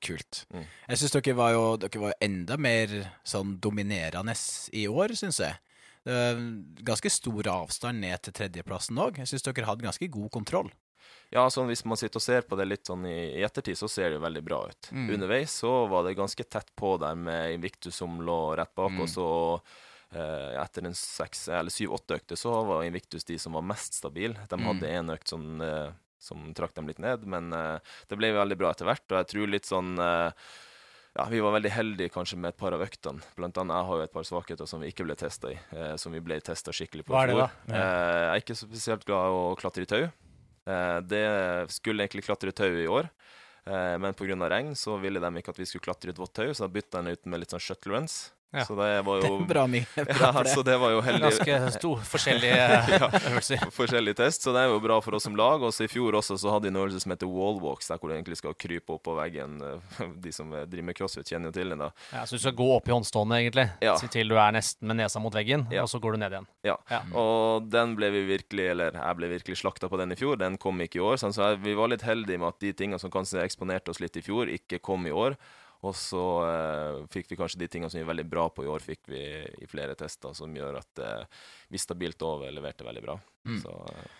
Kult. 0.00 0.46
Mm. 0.48 0.64
Jeg 0.64 1.00
syns 1.00 1.16
dere 1.18 1.36
var 1.36 1.52
jo 1.52 1.64
dere 1.80 2.04
var 2.06 2.14
enda 2.24 2.56
mer 2.56 2.94
sånn 3.28 3.58
dominerende 3.60 4.32
i 4.72 4.86
år, 4.88 5.12
syns 5.20 5.42
jeg. 5.44 5.58
Det 6.00 6.14
var 6.16 6.38
ganske 6.88 7.12
stor 7.12 7.50
avstand 7.52 8.00
ned 8.00 8.22
til 8.24 8.36
tredjeplassen 8.38 9.00
òg. 9.04 9.20
Jeg 9.20 9.28
syns 9.28 9.44
dere 9.44 9.68
hadde 9.68 9.84
ganske 9.84 10.08
god 10.08 10.30
kontroll. 10.32 10.70
Ja, 11.30 11.44
sånn 11.50 11.68
hvis 11.70 11.84
man 11.86 11.96
sitter 12.00 12.18
og 12.18 12.22
ser 12.24 12.42
på 12.42 12.56
det 12.58 12.64
litt 12.66 12.86
sånn 12.90 13.04
i, 13.06 13.38
i 13.38 13.44
ettertid, 13.46 13.78
så 13.78 13.86
ser 13.88 14.08
det 14.10 14.16
jo 14.18 14.24
veldig 14.24 14.42
bra 14.42 14.64
ut. 14.66 14.88
Mm. 14.90 15.10
Underveis 15.14 15.52
så 15.62 15.86
var 15.86 16.02
det 16.08 16.16
ganske 16.18 16.42
tett 16.50 16.72
på 16.74 16.96
der 16.98 17.14
med 17.14 17.54
Invictus 17.54 17.94
som 18.02 18.18
lå 18.26 18.40
rett 18.58 18.74
bak, 18.74 18.90
Mm. 18.90 19.00
og 19.04 19.08
så 19.12 19.28
eh, 20.12 20.56
etter 20.62 20.86
en 20.88 20.94
seks 20.98 21.44
eller 21.48 21.70
syv-åtte 21.70 22.16
økter 22.18 22.34
så 22.36 22.50
var 22.66 22.82
Invictus 22.82 23.22
de 23.28 23.38
som 23.38 23.52
var 23.54 23.62
mest 23.62 23.94
stabile. 23.94 24.34
De 24.48 24.56
hadde 24.58 24.66
hadde 24.66 24.88
en 24.98 25.10
økt 25.14 25.28
som, 25.30 25.44
eh, 25.62 25.92
som 26.18 26.48
trakk 26.52 26.74
dem 26.74 26.88
litt 26.90 26.98
ned, 26.98 27.22
men 27.30 27.52
eh, 27.54 27.78
det 28.10 28.18
ble 28.18 28.32
veldig 28.34 28.58
bra 28.58 28.72
etter 28.74 28.90
hvert, 28.90 29.06
og 29.12 29.20
jeg 29.20 29.28
tror 29.30 29.52
litt 29.54 29.70
sånn 29.70 29.92
eh, 30.02 30.32
ja, 31.14 31.24
Vi 31.30 31.40
var 31.42 31.52
veldig 31.56 31.70
heldige 31.74 32.12
kanskje 32.14 32.36
med 32.38 32.48
et 32.52 32.56
par 32.58 32.72
av 32.74 32.82
øktene. 32.84 33.22
Blant 33.38 33.56
annet 33.58 33.74
jeg 33.80 33.86
har 33.88 33.96
jo 33.98 34.02
et 34.08 34.12
par 34.14 34.26
svakheter 34.28 34.66
som 34.70 34.80
vi 34.82 34.90
ikke 34.92 35.02
ble 35.08 35.16
testa 35.18 35.50
i. 35.50 35.56
Eh, 35.74 35.94
som 35.98 36.12
vi 36.14 36.20
ble 36.22 36.36
testa 36.40 36.70
skikkelig 36.74 37.02
på 37.06 37.14
Hva 37.14 37.22
er 37.24 37.32
det 37.32 37.38
da? 37.40 37.48
Eh, 37.66 37.78
jeg 37.78 38.30
er 38.34 38.42
ikke 38.44 38.58
spesielt 38.60 39.06
glad 39.08 39.26
i 39.26 39.38
å 39.40 39.56
klatre 39.58 39.82
i 39.82 39.90
tau. 39.90 40.04
Eh, 40.68 40.98
det 41.08 41.24
skulle 41.72 42.04
egentlig 42.04 42.26
klatre 42.26 42.52
tau 42.52 42.68
i 42.68 42.88
år, 42.90 43.08
eh, 43.66 43.96
men 43.98 44.14
pga. 44.14 44.36
regn 44.48 44.74
så 44.76 44.98
ville 45.00 45.20
de 45.20 45.36
ikke 45.38 45.54
at 45.54 45.58
vi 45.58 45.66
skulle 45.66 45.86
klatre 45.86 46.10
ut 46.10 46.18
vått 46.18 46.34
tau, 46.34 46.50
så 46.52 46.66
da 46.66 46.68
bytta 46.68 47.02
de 47.02 47.12
ut 47.16 47.26
med 47.26 47.40
litt 47.40 47.50
sånn 47.50 47.60
shuttle 47.60 47.96
runs. 47.96 48.32
Ja. 48.52 48.64
Så 48.66 48.74
det 48.74 49.02
var 49.06 49.20
jo 49.22 49.38
det 49.38 49.46
bra 49.46 49.62
mye. 49.70 49.86
Bra 49.94 50.04
ja, 50.34 50.42
det. 50.42 50.50
så 50.50 50.62
det 50.66 50.74
var 50.82 50.90
jo 50.90 51.00
heldig. 51.06 51.22
Ganske 51.22 51.58
stor, 51.76 52.00
forskjellige 52.02 52.56
Ja. 52.98 53.08
Forskjellig 53.70 54.16
test, 54.18 54.42
så 54.42 54.50
det 54.56 54.64
er 54.64 54.72
jo 54.72 54.80
bra 54.82 54.96
for 55.04 55.14
oss 55.14 55.22
som 55.28 55.36
lag. 55.38 55.62
Og 55.62 55.70
så 55.76 55.84
i 55.86 55.90
fjor 55.92 56.16
også 56.18 56.34
så 56.40 56.50
hadde 56.50 56.66
de 56.66 56.72
en 56.74 56.80
øvelse 56.82 56.98
som 57.04 57.12
heter 57.14 57.30
wallwalks, 57.30 57.86
der 57.92 58.00
hvor 58.02 58.10
du 58.10 58.16
egentlig 58.16 58.40
skal 58.40 58.56
krype 58.58 58.96
opp 58.96 59.04
på 59.06 59.14
veggen. 59.14 59.60
Eh, 59.62 60.02
De 60.26 60.32
som 60.34 60.50
eh, 60.52 60.64
driver 60.66 60.88
med 60.90 60.98
crossfit, 60.98 61.30
kjenner 61.30 61.52
jo 61.52 61.56
til 61.60 61.70
den, 61.74 61.78
da. 61.84 61.90
Ja, 62.12 62.24
så 62.26 62.34
du 62.38 62.42
skal 62.42 62.56
gå 62.58 62.66
opp 62.74 62.90
i 62.90 62.94
håndstående, 62.96 63.38
egentlig, 63.44 63.68
Ja. 63.86 63.94
til- 64.02 64.10
til 64.16 64.28
du 64.28 64.36
er 64.42 64.50
nesten 64.58 64.90
med 64.90 64.98
nesa 64.98 65.22
mot 65.22 65.34
veggen, 65.38 65.68
Ja. 65.70 65.82
og 65.86 65.88
så 65.94 66.00
går 66.02 66.18
du 66.18 66.22
ned 66.24 66.34
igjen. 66.34 66.50
Ja. 66.66 66.76
Ja. 66.90 67.00
Og 67.14 67.70
den 67.70 67.94
ble 67.98 68.10
vi 68.10 68.24
virkelig, 68.34 68.66
eller 68.74 68.98
jeg 68.98 69.16
ble 69.22 69.30
virkelig 69.36 69.60
slakta 69.62 69.88
på 69.88 69.96
den 70.02 70.10
i 70.12 70.18
fjor. 70.18 70.36
Den 70.42 70.58
kom 70.58 70.82
ikke 70.82 70.98
i 70.98 71.06
år. 71.06 71.22
Sånn, 71.22 71.32
så 71.36 71.54
vi 71.62 71.74
var 71.78 71.88
litt 71.94 72.02
heldige 72.02 72.38
med 72.42 72.48
at 72.50 72.58
de 72.66 72.72
tingene 72.74 72.98
som 72.98 73.10
kanskje 73.14 73.44
eksponerte 73.46 73.94
oss 73.94 74.00
litt 74.02 74.18
i 74.18 74.26
fjor, 74.26 74.50
ikke 74.50 74.82
kom 74.82 75.06
i 75.06 75.14
år. 75.14 75.38
Og 75.82 75.94
så 75.96 76.22
eh, 76.44 76.96
fikk 77.08 77.30
vi 77.32 77.38
kanskje 77.40 77.60
de 77.62 77.68
tingene 77.72 77.88
som 77.88 77.96
vi 77.96 78.04
er 78.04 78.10
veldig 78.10 78.26
bra 78.28 78.48
på 78.52 78.66
i 78.66 78.68
år, 78.68 78.82
fikk 78.84 79.08
vi 79.08 79.20
i 79.64 79.68
flere 79.70 79.94
tester, 79.96 80.34
som 80.36 80.52
gjør 80.52 80.76
at 80.82 81.00
eh, 81.00 81.38
vi 81.72 81.80
stabilt 81.80 82.20
over 82.26 82.50
leverte 82.52 82.84
veldig 82.84 83.02
bra. 83.06 83.14
Mm. 83.48 83.60
Så 83.62 83.72
eh, 83.94 84.10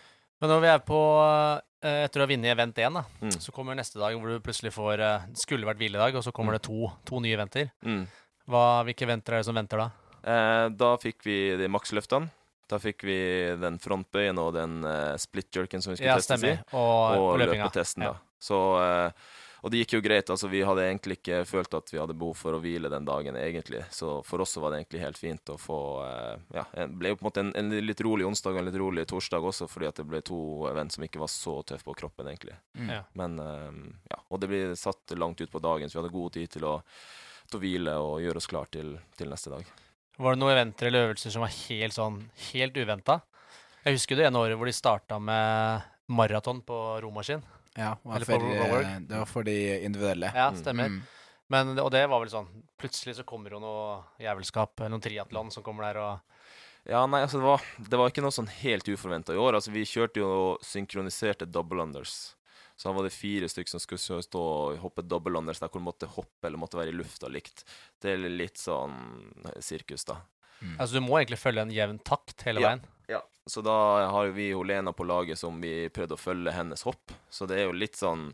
Men 0.41 0.49
når 0.55 0.63
vi 0.63 0.71
er 0.71 0.79
på 0.87 1.01
eh, 1.21 1.99
Etter 2.05 2.21
å 2.21 2.25
ha 2.25 2.29
vunnet 2.29 2.51
event 2.55 2.77
1, 2.81 2.97
da, 2.97 3.03
mm. 3.21 3.35
så 3.45 3.53
kommer 3.53 3.77
neste 3.77 4.01
dag 4.01 4.17
hvor 4.17 4.33
du 4.33 4.41
plutselig 4.45 4.73
får 4.73 5.01
eh, 5.05 5.29
Skulle 5.43 5.69
vært 5.69 5.79
hviledag, 5.81 6.17
og 6.17 6.25
så 6.25 6.33
kommer 6.33 6.57
det 6.57 6.63
to, 6.65 6.89
to 7.05 7.21
nye 7.21 7.37
eventer. 7.37 7.69
Mm. 7.85 8.03
Hva, 8.49 8.63
hvilke 8.87 9.05
eventer 9.05 9.37
er 9.37 9.43
det 9.43 9.49
som 9.51 9.57
venter 9.57 9.81
da? 9.83 9.89
Eh, 10.21 10.67
da 10.77 10.95
fikk 11.01 11.25
vi 11.25 11.37
de 11.61 11.69
maksløftene. 11.73 12.29
Da 12.71 12.77
fikk 12.79 13.03
vi 13.03 13.17
den 13.59 13.77
frontbøyen 13.83 14.37
og 14.39 14.53
den 14.55 14.81
eh, 14.87 15.13
split-jerken 15.19 15.81
som 15.83 15.91
vi 15.91 15.97
skulle 15.99 16.13
Ja, 16.13 16.17
teste. 16.21 16.37
stemmer. 16.39 16.61
Og 16.71 17.17
og 17.19 17.39
løpinga. 17.41 17.65
løpetesten, 17.67 18.05
Ja. 18.07 18.13
da. 18.13 18.21
Så, 18.41 18.59
eh, 18.81 19.11
og 19.61 19.69
det 19.69 19.83
gikk 19.83 19.93
jo 19.93 20.01
greit. 20.01 20.29
altså 20.33 20.49
Vi 20.49 20.63
hadde 20.65 20.87
egentlig 20.87 21.19
ikke 21.19 21.43
følt 21.45 21.75
at 21.77 21.91
vi 21.93 21.99
hadde 22.01 22.15
behov 22.17 22.33
for 22.39 22.57
å 22.57 22.61
hvile 22.63 22.89
den 22.89 23.05
dagen, 23.05 23.35
egentlig. 23.37 23.83
Så 23.93 24.15
for 24.25 24.41
oss 24.41 24.55
så 24.55 24.63
var 24.63 24.73
det 24.73 24.81
egentlig 24.81 25.03
helt 25.03 25.21
fint 25.21 25.51
å 25.53 25.57
få 25.61 25.77
eh, 26.05 26.45
Ja, 26.57 26.63
det 26.73 26.87
ble 26.97 27.11
jo 27.11 27.19
på 27.19 27.25
en 27.25 27.29
måte 27.29 27.43
en, 27.45 27.51
en 27.59 27.75
litt 27.85 28.01
rolig 28.01 28.25
onsdag 28.25 28.55
og 28.55 28.61
en 28.63 28.69
litt 28.71 28.79
rolig 28.81 29.05
torsdag 29.11 29.45
også, 29.51 29.69
fordi 29.69 29.91
at 29.91 30.01
det 30.01 30.07
ble 30.09 30.23
to 30.25 30.41
event 30.71 30.95
som 30.95 31.05
ikke 31.05 31.21
var 31.21 31.29
så 31.29 31.59
tøffe 31.61 31.85
på 31.85 31.97
kroppen, 32.01 32.31
egentlig. 32.33 32.57
Mm. 32.73 32.91
Men 33.21 33.37
eh, 33.45 33.69
ja, 34.15 34.19
Og 34.29 34.41
det 34.41 34.49
blir 34.49 34.73
satt 34.79 35.13
langt 35.13 35.45
ut 35.45 35.53
på 35.53 35.61
dagen, 35.61 35.89
så 35.89 35.99
vi 35.99 36.03
hadde 36.03 36.17
god 36.17 36.37
tid 36.39 36.57
til 36.57 36.65
å, 36.65 36.75
til 37.45 37.61
å 37.61 37.63
hvile 37.67 37.95
og 38.01 38.17
gjøre 38.25 38.41
oss 38.41 38.49
klar 38.49 38.73
til, 38.73 38.95
til 39.19 39.29
neste 39.29 39.53
dag. 39.53 39.69
Var 40.21 40.35
det 40.35 40.41
noen 40.41 40.55
eventer 40.55 40.89
eller 40.89 41.11
øvelser 41.11 41.37
som 41.37 41.45
var 41.45 41.53
helt 41.69 41.95
sånn 41.95 42.17
helt 42.49 42.81
uventa? 42.81 43.21
Jeg 43.85 43.97
husker 43.97 44.17
det 44.17 44.25
ene 44.27 44.41
året 44.41 44.57
hvor 44.57 44.69
de 44.69 44.73
starta 44.73 45.21
med 45.21 45.85
maraton 46.09 46.65
på 46.65 46.77
romaskin. 47.05 47.45
Ja, 47.77 47.95
var 48.03 48.15
Eller 48.15 48.25
for, 48.25 48.35
eh, 48.83 48.99
det 48.99 49.17
var 49.17 49.25
for 49.25 49.43
de 49.43 49.57
individuelle. 49.85 50.31
Ja, 50.35 50.49
Mm. 50.51 50.57
stemmer. 50.61 50.89
Mm. 50.89 51.01
Men, 51.49 51.79
og 51.79 51.91
det 51.91 52.07
var 52.09 52.19
vel 52.19 52.29
sånn 52.29 52.47
Plutselig 52.79 53.15
så 53.17 53.23
kommer 53.23 53.49
det 53.51 53.59
noe 53.61 54.03
jævelskap, 54.19 54.75
noen 54.89 55.01
triatlon 55.01 55.51
som 55.51 55.63
kommer 55.63 55.83
der 55.93 55.99
og 56.01 56.19
Ja, 56.89 57.05
nei, 57.05 57.21
altså 57.21 57.37
det 57.37 57.43
var, 57.45 57.61
det 57.77 57.97
var 57.99 58.09
ikke 58.09 58.23
noe 58.23 58.31
sånn 58.33 58.47
helt 58.49 58.83
uforventa 58.89 59.33
i 59.33 59.37
år. 59.37 59.53
Altså 59.53 59.71
Vi 59.71 59.83
kjørte 59.85 60.15
jo 60.17 60.57
synkroniserte 60.63 61.45
double 61.51 61.83
unders. 61.83 62.33
Så 62.75 62.89
da 62.89 62.93
var 62.93 63.03
det 63.03 63.13
fire 63.13 63.45
stykker 63.47 63.69
som 63.69 63.79
skulle 63.79 63.99
stå- 64.01 64.23
stå 64.25 64.41
og 64.41 64.79
hoppe 64.79 65.03
double 65.07 65.37
unders 65.37 65.59
der 65.59 65.67
hvor 65.69 65.79
de 65.79 65.85
måtte 65.85 66.07
hoppe 66.09 66.47
eller 66.47 66.57
måtte 66.57 66.79
være 66.79 66.89
i 66.89 66.97
lufta 66.97 67.29
likt. 67.29 67.63
Det 68.01 68.15
er 68.15 68.29
litt 68.29 68.55
sånn 68.57 69.31
sirkus, 69.61 70.03
da. 70.05 70.17
Mm. 70.63 70.77
Altså, 70.79 70.93
du 70.93 71.01
må 71.01 71.19
egentlig 71.21 71.37
følge 71.37 71.61
en 71.61 71.69
jevn 71.69 71.99
takt 72.03 72.41
hele 72.43 72.61
Ja. 72.61 72.69
veien. 72.69 72.81
Ja, 73.07 73.21
så 73.45 73.61
da 73.65 73.75
har 74.11 74.25
jo 74.27 74.33
vi 74.35 74.53
Olena 74.53 74.93
på 74.93 75.05
laget 75.07 75.39
som 75.39 75.61
vi 75.61 75.89
prøvde 75.89 76.17
å 76.17 76.21
følge 76.21 76.53
hennes 76.53 76.83
hopp. 76.85 77.13
Så 77.29 77.47
det 77.49 77.57
er 77.59 77.69
jo 77.69 77.77
litt 77.77 77.97
sånn 77.97 78.29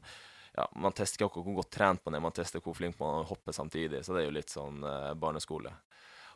ja, 0.57 0.65
Man 0.75 0.95
tester 0.97 1.23
ikke 1.23 1.43
hvor 1.45 1.61
godt 1.61 1.71
trent 1.77 2.03
man 2.05 2.17
er, 2.17 2.23
man 2.23 2.35
tester 2.35 2.63
hvor 2.63 2.75
flink 2.75 2.99
man 2.99 3.27
hopper 3.29 3.55
samtidig. 3.55 4.03
Så 4.03 4.15
det 4.15 4.23
er 4.23 4.27
jo 4.27 4.35
litt 4.35 4.51
sånn 4.51 4.81
eh, 4.83 5.13
barneskole. 5.19 5.71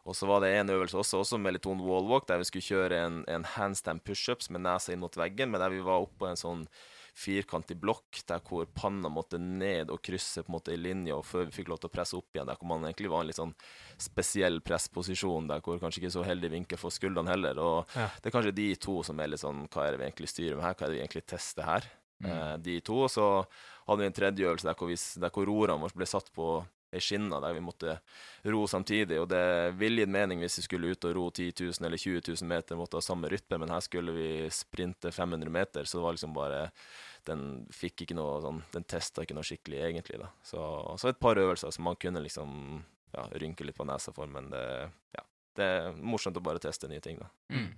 Og 0.07 0.15
så 0.17 0.25
var 0.29 0.41
det 0.41 0.53
en 0.55 0.71
øvelse 0.73 0.97
også, 0.97 1.19
også 1.21 1.37
med 1.41 1.57
litt 1.57 1.67
sånn 1.67 1.83
wallwalk, 1.83 2.25
der 2.29 2.41
vi 2.41 2.47
skulle 2.49 2.65
kjøre 2.65 3.01
en, 3.05 3.19
en 3.29 3.45
handstand 3.57 4.01
pushups 4.07 4.49
med 4.49 4.63
nesa 4.65 4.93
inn 4.93 5.03
mot 5.03 5.17
veggen, 5.17 5.51
men 5.51 5.61
der 5.61 5.73
vi 5.73 5.83
var 5.85 6.05
oppå 6.05 6.29
en 6.29 6.39
sånn 6.39 6.63
firkantig 7.17 7.75
blokk 7.81 8.21
der 8.27 8.39
hvor 8.47 8.65
panna 8.73 9.09
måtte 9.11 9.37
ned 9.39 9.89
og 9.91 10.01
krysse 10.01 10.43
på 10.43 10.49
en 10.51 10.55
måte 10.55 10.73
i 10.73 10.77
linja, 10.79 11.17
før 11.23 11.45
vi 11.49 11.51
fikk 11.59 11.67
lov 11.69 11.79
til 11.83 11.89
å 11.89 11.93
presse 11.93 12.15
opp 12.17 12.29
igjen, 12.33 12.47
der 12.47 12.55
hvor 12.59 12.67
man 12.71 12.85
egentlig 12.87 13.11
var 13.11 13.21
en 13.21 13.27
litt 13.27 13.39
sånn 13.39 13.53
spesiell 14.01 14.61
pressposisjon, 14.65 15.47
der 15.51 15.61
hvor 15.65 15.79
kanskje 15.81 16.01
ikke 16.03 16.13
så 16.15 16.23
heldig 16.25 16.51
vinkel 16.55 16.79
for 16.81 16.93
skuldrene 16.93 17.29
heller. 17.33 17.59
Og 17.59 17.87
Ja. 17.95 18.07
det 18.21 18.31
er 18.31 18.37
kanskje 18.37 18.55
de 18.55 18.75
to 18.75 19.03
som 19.03 19.19
er 19.19 19.27
litt 19.27 19.39
sånn 19.43 19.67
Hva 19.69 19.87
er 19.87 19.91
det 19.91 19.99
vi 19.99 20.05
egentlig 20.09 20.29
styrer 20.29 20.55
med 20.55 20.63
her? 20.65 20.73
Hva 20.73 20.85
er 20.87 20.89
det 20.89 20.97
vi 20.97 21.03
egentlig 21.05 21.25
tester 21.27 21.63
her? 21.63 21.89
Mm. 22.21 22.29
Eh, 22.31 22.57
de 22.57 22.79
to. 22.81 22.93
Og 23.03 23.09
så 23.09 23.45
hadde 23.87 23.99
vi 23.99 24.05
en 24.05 24.13
tredje 24.13 24.45
øvelse 24.47 24.63
der 24.69 24.75
hvor, 24.77 24.87
vi, 24.87 24.95
der 24.95 25.29
hvor 25.33 25.45
rorene 25.45 25.81
våre 25.81 25.95
ble 25.97 26.05
satt 26.05 26.31
på 26.33 26.65
ei 26.91 27.01
skinne 27.03 27.39
der 27.41 27.55
vi 27.55 27.63
måtte 27.63 27.97
ro 28.53 28.65
samtidig. 28.67 29.19
Og 29.21 29.29
det 29.31 29.43
ville 29.79 30.03
gitt 30.03 30.11
mening 30.11 30.43
hvis 30.43 30.59
vi 30.59 30.65
skulle 30.65 30.91
ut 30.91 31.07
og 31.07 31.15
ro 31.15 31.25
10 31.29 31.53
000 31.59 31.87
eller 31.87 32.01
20 32.01 32.23
000 32.27 32.49
meter, 32.51 32.79
måtte 32.79 32.99
ha 32.99 33.05
samme 33.05 33.31
rytme, 33.31 33.61
men 33.61 33.73
her 33.73 33.83
skulle 33.85 34.15
vi 34.15 34.29
sprinte 34.53 35.11
500 35.11 35.53
meter, 35.53 35.87
så 35.87 35.99
det 35.99 36.05
var 36.07 36.17
liksom 36.17 36.35
bare 36.37 36.65
Den 37.23 37.67
fikk 37.69 38.01
ikke 38.01 38.15
noe 38.17 38.39
sånn 38.41 38.63
Den 38.73 38.83
testa 38.89 39.21
ikke 39.21 39.35
noe 39.37 39.45
skikkelig, 39.45 39.83
egentlig, 39.85 40.17
da. 40.23 40.31
Så, 40.43 40.61
så 40.97 41.11
et 41.11 41.19
par 41.21 41.37
øvelser 41.37 41.71
som 41.71 41.85
man 41.85 41.99
kunne 42.01 42.23
liksom 42.23 42.81
ja, 43.13 43.27
rynke 43.43 43.67
litt 43.67 43.77
på 43.77 43.85
nesa 43.85 44.13
for, 44.15 44.27
men 44.31 44.49
det, 44.49 44.65
ja, 45.13 45.23
det 45.59 45.67
er 45.77 46.01
morsomt 46.01 46.39
å 46.39 46.43
bare 46.43 46.61
teste 46.63 46.89
nye 46.89 47.03
ting, 47.03 47.19
da. 47.21 47.29
Mm. 47.53 47.71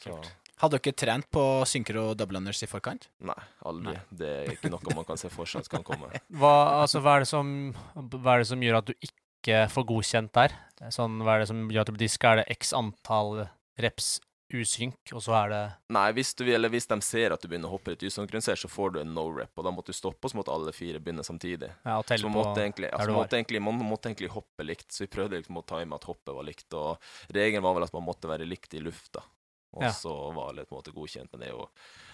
Så, 0.00 0.20
Hadde 0.60 0.76
dere 0.76 0.92
trent 0.92 1.24
på 1.32 1.42
synker 1.64 1.96
og 2.02 2.10
double 2.20 2.36
unders 2.36 2.60
i 2.60 2.68
forkant? 2.68 3.08
nei, 3.24 3.38
aldri. 3.64 3.94
Nei. 3.94 4.00
Det 4.12 4.30
er 4.42 4.50
ikke 4.52 4.72
noe 4.72 4.96
man 4.96 5.06
kan 5.08 5.20
se 5.20 5.30
for 5.32 5.48
seg 5.48 5.64
kan 5.72 5.84
komme. 5.86 6.10
Hva, 6.40 6.82
altså, 6.82 7.00
hva, 7.00 7.16
er 7.16 7.24
det 7.24 7.30
som, 7.30 7.52
hva 7.96 8.34
er 8.34 8.42
det 8.42 8.50
som 8.50 8.64
gjør 8.66 8.82
at 8.82 8.90
du 8.90 8.92
ikke 8.98 9.62
får 9.72 9.86
godkjent 9.88 10.34
der? 10.36 10.56
Sånn, 10.92 11.22
hva 11.24 11.38
er 11.38 11.44
det 11.44 11.48
som 11.48 11.62
gjør 11.72 11.86
at 11.86 11.88
du 11.88 11.96
blir 11.96 12.04
diska? 12.04 12.34
Er 12.34 12.42
det 12.42 12.58
x 12.58 12.74
antall 12.76 13.46
reps 13.80 14.18
usynk, 14.52 15.12
og 15.14 15.22
så 15.22 15.34
er 15.38 15.50
det 15.52 15.60
Nei, 15.94 16.06
hvis, 16.16 16.32
du, 16.36 16.42
eller 16.50 16.72
hvis 16.72 16.88
de 16.90 16.98
ser 17.06 17.34
at 17.34 17.42
du 17.42 17.46
begynner 17.48 17.70
å 17.70 17.76
hoppe 17.76 17.94
litt 17.94 18.04
usynkronisert, 18.04 18.60
så 18.60 18.70
får 18.70 18.94
du 18.96 19.00
en 19.02 19.12
no 19.14 19.28
rep, 19.32 19.52
og 19.54 19.66
da 19.66 19.72
måtte 19.74 19.94
du 19.94 19.96
stoppe, 19.96 20.26
og 20.26 20.32
så 20.32 20.40
måtte 20.40 20.54
alle 20.54 20.74
fire 20.76 21.00
begynne 21.00 21.24
samtidig. 21.26 21.70
ja, 21.86 21.96
og 21.96 22.06
telle 22.08 22.26
Så 22.26 22.32
på 22.34 22.46
egentlig, 22.58 22.90
altså, 22.90 23.16
måtte 23.16 23.38
egentlig, 23.38 23.62
man 23.64 23.80
måtte 23.86 24.10
egentlig 24.10 24.32
hoppe 24.34 24.66
likt, 24.66 24.88
så 24.92 25.06
vi 25.06 25.12
prøvde 25.14 25.40
liksom 25.40 25.60
å 25.62 25.66
time 25.70 25.96
at 25.96 26.08
hoppet 26.10 26.34
var 26.36 26.48
likt, 26.50 26.68
og 26.74 27.36
regelen 27.36 27.64
var 27.64 27.78
vel 27.78 27.86
at 27.86 27.94
man 27.96 28.08
måtte 28.10 28.30
være 28.30 28.48
likt 28.48 28.74
i 28.74 28.82
lufta. 28.84 29.24
Og 29.72 29.82
Ja. 29.82 29.90
så 29.94 30.12
var 30.34 30.52
det 30.54 30.68
på 30.68 30.74
en 30.76 30.82
måte 30.82 30.92
godkjent, 30.94 31.30
men 31.32 31.40
det 31.40 31.48
er 31.48 31.52
jo, 31.56 31.68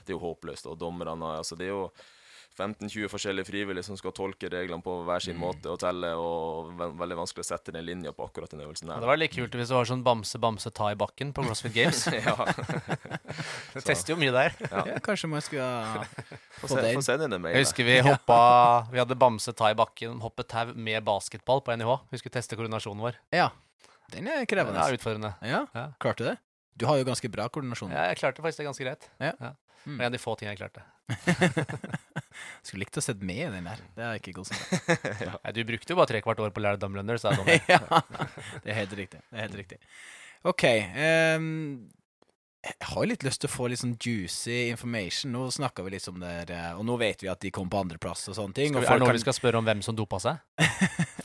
det 0.05 0.13
er 0.15 0.19
jo 0.19 0.25
håpløst. 0.35 0.67
Og 0.71 0.79
dommerne 0.79 1.37
altså 1.39 1.57
Det 1.57 1.67
er 1.67 1.75
jo 1.75 1.91
15-20 2.57 3.09
forskjellige 3.13 3.45
frivillige 3.51 3.85
som 3.85 3.97
skal 4.01 4.13
tolke 4.17 4.49
reglene 4.49 4.81
på 4.83 5.05
hver 5.05 5.21
sin 5.21 5.37
Mm. 5.37 5.43
måte 5.45 5.67
og 5.69 5.79
telle, 5.79 6.09
og 6.17 6.71
ve 6.79 6.87
veldig 7.03 7.17
vanskelig 7.19 7.45
å 7.45 7.49
sette 7.51 7.71
den 7.73 7.85
linja 7.85 8.13
på 8.17 8.25
akkurat 8.25 8.49
den 8.49 8.61
øvelsen 8.65 8.89
Ja, 8.89 8.99
det 8.99 9.07
var 9.07 9.17
litt 9.19 9.33
kult 9.37 9.53
hvis 9.53 9.69
det 9.69 9.77
var 9.77 9.85
sånn 9.85 10.03
bamse-bamse 10.03 10.73
ta 10.73 10.89
i 10.91 10.95
bakken 10.95 11.35
på 11.35 11.45
CrossFit 11.45 11.75
Games. 11.75 12.07
ja. 12.13 12.33
Du 13.75 13.81
tester 13.85 14.15
jo 14.15 14.17
mye 14.17 14.33
der. 14.33 14.55
ja. 14.71 14.85
Ja, 14.87 14.99
kanskje 15.05 15.29
man 15.29 15.43
skulle 15.45 15.69
Få 16.63 16.67
Få 16.67 16.75
se- 16.77 17.17
det 17.19 17.29
inn. 17.29 17.45
Jeg 17.45 17.61
husker 17.67 17.85
vi 17.85 17.99
hoppa 18.01 18.89
Vi 18.91 18.99
hadde 18.99 19.15
bamse 19.19 19.53
ta 19.55 19.69
i 19.71 19.75
bakken, 19.77 20.19
hoppet 20.21 20.49
tau 20.49 20.73
med 20.75 21.05
basketball 21.05 21.61
på 21.61 21.77
NIH. 21.77 22.01
Vi 22.11 22.19
skulle 22.23 22.33
teste 22.33 22.57
koordinasjonen 22.57 23.01
vår. 23.05 23.15
Ja. 23.33 23.51
Den 24.11 24.29
er 24.29 24.47
krevende. 24.47 24.81
Ja, 24.81 24.97
utfordrende. 24.97 25.35
Ja, 25.43 25.67
Ja. 25.75 25.93
klarte 26.01 26.17
du 26.25 26.25
det? 26.31 26.39
Du 26.77 26.85
har 26.89 26.99
jo 27.01 27.07
ganske 27.09 27.31
bra 27.33 27.47
koordinasjon. 27.53 27.95
Ja, 27.95 28.11
jeg 28.11 28.21
klarte 28.21 28.45
faktisk 28.45 28.63
det 28.63 28.69
ganske 28.69 28.85
greit. 28.85 29.09
Ja. 29.23 29.33
Det 29.41 29.55
Mm. 29.87 30.01
En 30.01 30.07
av 30.07 30.13
de 30.17 30.19
få 30.19 30.35
tingene 30.35 30.57
jeg 30.57 30.65
klarte. 30.65 30.83
Skulle 32.67 32.83
likt 32.83 32.99
å 32.99 33.03
sett 33.05 33.21
med 33.23 33.39
i 33.39 33.51
den 33.55 33.69
der. 33.69 33.83
Det 33.95 34.03
er 34.03 34.19
ikke 34.19 34.33
god 34.35 34.49
som 34.49 34.59
Nei, 35.45 35.53
du 35.55 35.61
brukte 35.69 35.95
jo 35.95 35.99
bare 36.01 36.11
tre 36.11 36.23
kvart 36.25 36.43
år 36.43 36.51
på 36.55 36.59
å 36.59 36.65
lære 36.65 36.81
dumblender, 36.83 37.21
så 37.23 37.31
sa 37.31 37.37
det 37.37 37.61
sånn. 37.61 37.69
ja, 37.77 38.01
det 38.65 38.73
er 38.73 38.79
helt 38.81 38.97
riktig. 38.99 39.23
Det 39.31 39.39
er 39.39 39.45
helt 39.47 39.61
riktig. 39.61 39.79
OK. 40.51 40.65
ehm, 40.67 41.47
jeg 42.67 42.89
har 42.89 43.07
litt 43.07 43.23
lyst 43.23 43.43
til 43.43 43.51
å 43.51 43.53
få 43.53 43.69
litt 43.71 43.79
sånn 43.83 43.95
juicy 44.03 44.69
information. 44.73 45.31
Nå 45.35 45.47
snakka 45.55 45.85
vi 45.87 45.93
litt 45.95 46.09
om 46.11 46.19
det, 46.23 46.33
der, 46.51 46.75
og 46.79 46.87
nå 46.89 46.97
vet 46.99 47.23
vi 47.23 47.29
at 47.31 47.41
de 47.45 47.53
kom 47.55 47.69
på 47.71 47.79
andreplass 47.79 48.25
og 48.33 48.39
sånne 48.39 48.57
ting. 48.57 48.73
Skal 48.73 48.81
og 48.81 48.83
vi, 48.83 48.89
er 48.89 48.99
det 48.99 49.05
nå 49.05 49.11
kan- 49.11 49.19
vi 49.19 49.23
skal 49.23 49.37
spørre 49.37 49.61
om 49.61 49.69
hvem 49.69 49.83
som 49.87 49.97
dopa 49.99 50.19
seg? 50.23 50.41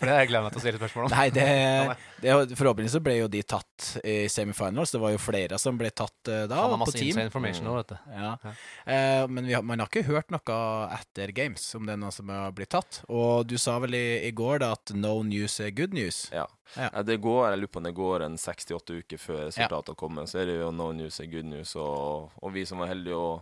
For 0.01 0.09
det 0.09 0.13
har 0.13 0.21
jeg 0.23 0.29
gledet 0.31 0.45
meg 0.45 0.53
til 0.53 0.59
å 0.59 0.63
stille 0.63 0.79
spørsmål 0.81 1.07
om. 1.07 1.11
Nei, 1.13 1.25
det, 1.33 1.47
det 2.23 2.57
Forhåpentligvis 2.57 2.95
så 2.97 3.01
ble 3.05 3.15
jo 3.19 3.27
de 3.31 3.41
tatt 3.45 3.89
i 4.05 4.15
semifinals. 4.33 4.93
Det 4.93 5.01
var 5.01 5.13
jo 5.13 5.21
flere 5.21 5.59
som 5.61 5.77
ble 5.77 5.91
tatt 5.93 6.31
eh, 6.31 6.45
da, 6.49 6.57
Han 6.57 6.71
har 6.71 6.75
på 6.75 6.79
masse 6.85 6.97
team. 6.97 7.11
inside 7.11 7.29
information 7.29 7.69
nå, 7.69 7.75
vet 7.81 7.93
du. 7.93 7.97
Ja. 8.17 8.31
Ja. 8.41 8.53
Uh, 8.85 9.25
men 9.29 9.49
vi 9.49 9.53
har, 9.57 9.65
man 9.65 9.81
har 9.83 9.91
ikke 9.91 10.07
hørt 10.09 10.33
noe 10.33 10.61
etter 10.97 11.33
games 11.37 11.67
om 11.77 11.85
det 11.85 11.93
er 11.97 12.01
noen 12.01 12.15
som 12.15 12.29
har 12.33 12.53
blitt 12.57 12.73
tatt. 12.73 13.03
Og 13.09 13.45
du 13.49 13.57
sa 13.61 13.77
vel 13.83 13.97
i, 13.97 14.05
i 14.25 14.33
går 14.33 14.61
da 14.65 14.73
at 14.77 14.93
no 14.97 15.19
news 15.25 15.59
er 15.61 15.73
good 15.75 15.93
news. 15.97 16.27
Ja. 16.33 16.47
Ja. 16.77 17.03
Det 17.03 17.17
går, 17.21 17.49
jeg 17.49 17.59
lurer 17.59 17.71
på 17.71 17.81
om 17.81 17.87
det 17.87 17.93
går 17.97 18.25
en 18.25 18.37
68 18.39 18.99
uker 19.01 19.19
før 19.19 19.39
resultatet 19.47 19.97
kommer. 19.99 20.27
Så 20.29 20.41
er 20.41 20.51
det 20.51 20.57
jo 20.59 20.69
no 20.75 20.91
news 20.95 21.19
er 21.19 21.29
good 21.31 21.49
news. 21.49 21.73
Og, 21.79 22.31
og 22.41 22.53
vi 22.55 22.65
som 22.67 22.83
var 22.83 22.91
heldige 22.91 23.17
å, 23.17 23.41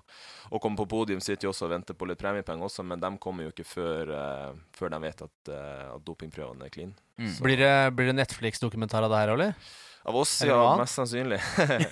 å 0.50 0.62
komme 0.62 0.80
på 0.80 0.88
podium, 0.90 1.22
sitter 1.24 1.48
jo 1.48 1.54
også 1.54 1.68
og 1.68 1.76
venter 1.76 1.98
på 1.98 2.10
litt 2.10 2.22
premiepenger 2.22 2.70
også, 2.70 2.86
men 2.88 3.04
de 3.04 3.12
kommer 3.22 3.46
jo 3.46 3.54
ikke 3.54 3.68
før, 3.68 4.16
uh, 4.16 4.64
før 4.76 4.96
de 4.96 5.02
vet 5.06 5.28
at, 5.28 5.38
uh, 5.52 5.86
at 5.98 6.08
dopingprøvene 6.08 6.66
er 6.66 6.74
clean. 6.74 6.96
Mm. 7.20 7.36
Blir 7.46 7.62
det, 7.62 7.76
blir 7.98 8.12
det 8.12 8.18
Netflix-dokumentar 8.22 9.06
av 9.06 9.14
det 9.14 9.22
her, 9.22 9.36
eller? 9.36 9.72
Av 10.04 10.16
oss, 10.16 10.32
ja, 10.48 10.78
mest 10.80 10.96
sannsynlig. 10.96 11.40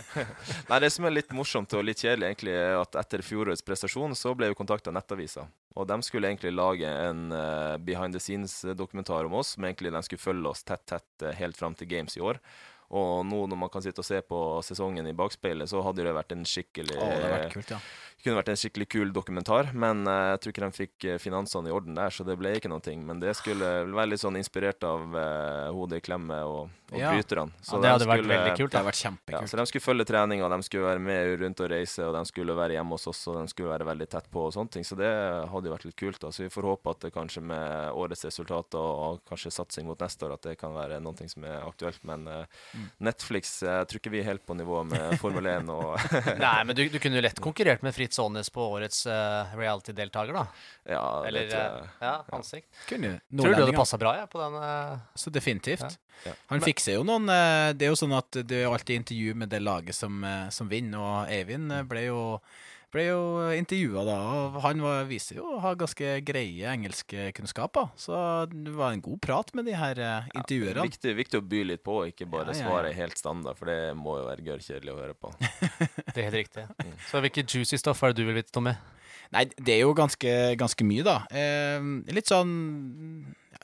Nei, 0.70 0.80
det 0.80 0.90
som 0.96 1.06
er 1.06 1.14
litt 1.18 1.34
morsomt 1.36 1.74
og 1.76 1.84
litt 1.84 2.00
kjedelig, 2.00 2.30
egentlig, 2.30 2.54
er 2.56 2.78
at 2.80 2.96
etter 3.02 3.24
fjorårets 3.26 3.66
prestasjon 3.68 4.16
så 4.16 4.32
ble 4.38 4.48
vi 4.52 4.58
kontakta 4.58 4.94
av 4.94 4.96
Nettavisa. 4.96 5.44
Og 5.78 5.90
de 5.90 6.00
skulle 6.06 6.32
egentlig 6.32 6.54
lage 6.56 6.88
en 6.88 7.28
uh, 7.36 7.76
behind 7.84 8.16
the 8.16 8.22
scenes-dokumentar 8.24 9.28
om 9.28 9.36
oss, 9.42 9.58
men 9.58 9.70
egentlig 9.70 9.92
de 9.94 10.02
skulle 10.08 10.24
følge 10.24 10.54
oss 10.54 10.64
tett, 10.66 10.86
tett 10.90 11.28
eh, 11.28 11.36
helt 11.38 11.60
fram 11.60 11.76
til 11.78 11.92
Games 11.92 12.18
i 12.18 12.24
år. 12.24 12.40
Og 12.90 13.26
nå 13.28 13.42
når 13.52 13.58
man 13.60 13.70
kan 13.70 13.84
sitte 13.84 14.00
og 14.00 14.06
se 14.08 14.22
på 14.24 14.38
sesongen 14.64 15.08
i 15.10 15.16
bakspeilet, 15.18 15.68
så 15.68 15.82
hadde 15.84 16.06
det 16.08 16.14
vært 16.16 16.32
en 16.32 16.46
skikkelig 16.48 16.96
Å, 16.96 17.08
det 17.20 17.32
vært 17.34 17.54
kult, 17.58 17.72
ja. 17.74 17.80
kunne 18.24 18.38
vært 18.40 18.52
en 18.54 18.60
skikkelig 18.62 18.88
kul 18.94 19.12
dokumentar, 19.12 19.74
men 19.76 20.06
uh, 20.08 20.32
jeg 20.32 20.40
tror 20.40 20.54
ikke 20.54 20.64
de 20.64 20.78
fikk 20.78 21.06
eh, 21.12 21.18
finansene 21.20 21.68
i 21.68 21.74
orden 21.76 21.98
der, 22.00 22.10
så 22.16 22.24
det 22.24 22.38
ble 22.40 22.54
ikke 22.56 22.72
noe. 22.72 22.80
Men 23.04 23.20
det 23.20 23.34
skulle 23.36 23.74
være 23.92 24.12
litt 24.14 24.24
sånn 24.24 24.40
inspirert 24.40 24.84
av 24.88 25.04
uh, 25.16 25.68
hodet 25.76 26.00
i 26.00 26.06
klemme 26.08 26.40
og, 26.48 26.72
og 26.94 26.98
Ja. 26.98 27.12
bryterne. 27.12 27.52
Ja, 27.60 27.66
Så 27.68 27.82
det 27.82 27.90
de 27.90 27.92
hadde 27.98 28.08
vært 28.08 28.30
veldig 28.32 28.56
kult. 28.56 28.72
Det 28.72 28.80
hadde 28.80 28.88
vært 28.90 29.02
kjempekult. 29.04 29.36
Ja, 29.42 29.52
så 29.52 29.60
de 29.60 29.66
skulle 29.68 29.86
følge 29.90 30.08
treninga, 30.08 30.48
de 30.56 30.60
skulle 30.70 30.88
være 30.88 31.04
med 31.04 31.34
rundt 31.44 31.64
og 31.66 31.70
reise, 31.76 32.08
og 32.08 32.16
de 32.16 32.24
skulle 32.32 32.56
være 32.56 32.78
hjemme 32.80 32.96
hos 32.96 33.08
oss, 33.12 33.26
og 33.28 33.42
de 33.42 33.52
skulle 33.52 33.74
være 33.76 33.90
veldig 33.92 34.08
tett 34.16 34.32
på 34.32 34.48
og 34.48 34.56
sånne 34.56 34.72
ting. 34.78 34.88
Så 34.88 34.96
det 34.96 35.12
hadde 35.52 35.68
jo 35.68 35.76
vært 35.76 35.88
litt 35.92 36.00
kult. 36.00 36.22
da. 36.24 36.32
Så 36.32 36.48
vi 36.48 36.50
får 36.56 36.70
håpe 36.72 36.96
at 36.96 37.04
det 37.04 37.14
kanskje 37.20 37.44
med 37.44 37.92
årets 38.00 38.24
resultater 38.32 38.80
og 38.80 39.20
kanskje 39.28 39.52
satsing 39.60 39.92
mot 39.92 40.00
neste 40.00 40.24
år, 40.24 40.38
at 40.40 40.48
det 40.48 40.56
kan 40.64 40.72
være 40.72 41.02
noe 41.04 41.28
som 41.28 41.44
er 41.44 41.60
aktuelt. 41.68 42.00
Men 42.08 42.28
Mm. 42.77 42.77
Netflix 43.04 43.64
eh, 43.64 43.80
jeg 43.82 43.90
tror 43.90 44.02
ikke 44.02 44.12
vi 44.14 44.22
er 44.22 44.28
helt 44.30 44.44
på 44.48 44.56
nivå 44.58 44.82
med 44.90 45.16
Formel 45.22 45.50
1 45.54 45.72
og 45.74 45.96
Nei, 46.46 46.58
men 46.68 46.78
du, 46.78 46.84
du 46.94 46.98
kunne 47.04 47.20
jo 47.20 47.24
lett 47.26 47.42
konkurrert 47.44 47.86
med 47.86 47.96
Fritz 47.96 48.20
Aanes 48.22 48.52
på 48.54 48.66
årets 48.78 49.04
uh, 49.10 49.54
reality-deltaker, 49.58 50.36
da. 50.38 50.46
Ja, 50.88 51.04
Eller 51.28 51.48
det 51.48 51.54
tror 51.54 51.64
jeg. 51.64 51.88
eh, 51.88 52.06
ja, 52.08 52.14
ansikt. 52.38 52.70
Kunne 52.90 53.14
Tror 53.20 53.50
du 53.50 53.56
det 53.56 53.64
hadde 53.66 53.78
passa 53.78 54.00
bra 54.02 54.16
jeg, 54.20 54.30
på 54.34 54.42
den 54.44 54.58
Uh... 54.58 54.98
Så 55.16 55.30
definitivt. 55.34 55.84
Ja. 55.86 56.32
Ja. 56.32 56.32
Han 56.50 56.64
fikser 56.66 56.96
jo 56.96 57.04
noen 57.06 57.28
Det 57.78 57.86
er 57.86 57.92
jo 57.92 57.98
sånn 58.00 58.16
at 58.18 58.40
det 58.50 58.64
er 58.64 58.72
alltid 58.72 59.04
intervju 59.04 59.36
med 59.38 59.52
det 59.54 59.60
laget 59.62 59.94
som, 59.94 60.26
som 60.50 60.70
vinner, 60.72 60.98
og 60.98 61.30
Eivind 61.30 61.70
ble 61.86 62.08
jo 62.08 62.22
ble 62.94 63.04
jo 63.10 63.22
intervjua 63.58 64.04
da, 64.08 64.16
og 64.48 64.58
han 64.64 64.80
var, 64.84 65.04
viser 65.10 65.40
jo 65.42 65.48
å 65.58 65.62
ha 65.64 65.74
ganske 65.78 66.14
greie 66.26 66.70
engelskkunnskaper. 66.72 67.90
Så 68.00 68.16
det 68.52 68.74
var 68.76 68.96
en 68.96 69.04
god 69.04 69.20
prat 69.24 69.52
med 69.58 69.68
de 69.68 69.76
her 69.78 70.00
intervjuerne. 70.32 70.80
Ja, 70.80 70.88
Viktig, 70.88 71.16
viktig 71.18 71.42
å 71.42 71.46
by 71.46 71.64
litt 71.74 71.84
på, 71.86 72.00
ikke 72.12 72.30
bare 72.32 72.54
Ja, 72.54 72.56
ja, 72.56 72.60
ja. 72.62 72.68
svare 72.70 72.94
helt 72.96 73.20
standard, 73.20 73.60
for 73.60 73.72
det 73.72 73.96
må 74.00 74.18
jo 74.22 74.28
være 74.30 74.46
gørrkjedelig 74.48 74.94
å 74.94 75.00
høre 75.02 75.18
på. 75.20 75.34
Det 76.14 76.22
er 76.24 76.30
helt 76.30 76.40
riktig. 76.40 76.64
Så 77.12 77.20
hvilket 77.24 77.52
juicy 77.54 77.78
stoff 77.82 78.02
er 78.04 78.14
det 78.16 78.24
du 78.24 78.30
vil 78.30 78.40
vite, 78.40 78.54
Tommy? 78.56 78.74
Nei, 79.36 79.44
det 79.60 79.74
er 79.76 79.82
jo 79.84 79.92
ganske, 79.98 80.32
ganske 80.56 80.86
mye, 80.88 81.04
da. 81.04 81.18
Eh, 81.36 81.84
litt 82.16 82.30
sånn 82.32 82.54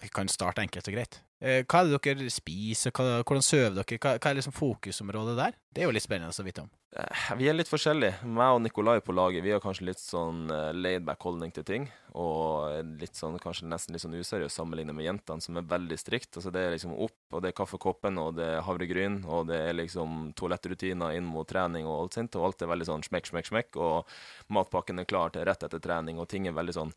Vi 0.02 0.10
kan 0.14 0.30
starte 0.32 0.64
enkelt 0.64 0.88
og 0.90 0.96
greit. 0.96 1.22
Eh, 1.44 1.66
hva 1.68 1.82
er 1.82 1.90
det 1.92 2.00
dere 2.06 2.30
spiser, 2.32 2.94
hvordan 2.96 3.44
sover 3.44 3.74
dere? 3.76 3.98
Hva, 4.00 4.16
er 4.16 4.38
liksom 4.38 4.56
fokusområdet 4.56 5.34
der? 5.36 5.58
Det 5.76 5.84
er 5.84 5.90
jo 5.90 5.96
litt 5.96 6.06
spennende 6.06 6.32
å 6.32 6.46
vite 6.46 6.64
om. 6.64 6.70
Eh, 6.96 7.34
Vi 7.38 7.50
er 7.50 7.58
litt 7.58 7.68
forskjellige. 7.68 8.24
Meg 8.24 8.56
og 8.56 8.62
Nikolai 8.64 9.02
på 9.04 9.12
laget 9.12 9.44
Vi 9.44 9.52
har 9.52 9.60
kanskje 9.60 9.90
litt 9.90 10.00
sånn 10.00 10.48
laidback 10.78 11.20
holdning 11.20 11.52
til 11.52 11.66
ting. 11.68 11.90
Og 12.16 12.86
litt 13.02 13.20
sånn, 13.20 13.36
kanskje 13.44 13.68
nesten 13.68 13.92
litt 13.92 14.06
sånn 14.06 14.16
useriøs 14.16 14.56
sammenlignet 14.56 14.96
med 14.96 15.10
jentene, 15.10 15.42
som 15.44 15.58
er 15.58 15.68
veldig 15.68 16.00
strikt. 16.00 16.38
Altså 16.38 16.54
Det 16.54 16.64
er 16.64 16.76
liksom 16.78 16.96
opp, 16.96 17.20
og 17.34 17.44
det 17.44 17.52
er 17.52 17.60
kaffekoppen, 17.60 18.18
og 18.24 18.36
det 18.40 18.48
er 18.48 18.64
havregryn, 18.64 19.26
og 19.26 19.48
det 19.52 19.60
er 19.60 19.78
liksom 19.82 20.32
toalettrutiner 20.40 21.18
inn 21.18 21.28
mot 21.28 21.48
trening 21.50 21.86
og 21.90 22.06
alt 22.06 22.20
sånt. 22.22 22.40
Og 22.40 22.46
alt 22.48 22.62
er 22.62 22.72
veldig 22.72 22.88
sånn 22.88 23.04
smekk, 23.04 23.34
smekk, 23.34 23.52
smekk. 23.52 23.82
Og 23.84 24.16
matpakken 24.48 25.04
er 25.04 25.10
klar 25.10 25.34
til 25.34 25.44
rett 25.50 25.68
etter 25.68 25.84
trening, 25.84 26.24
og 26.24 26.30
ting 26.32 26.48
er 26.48 26.56
veldig 26.56 26.80
sånn 26.80 26.96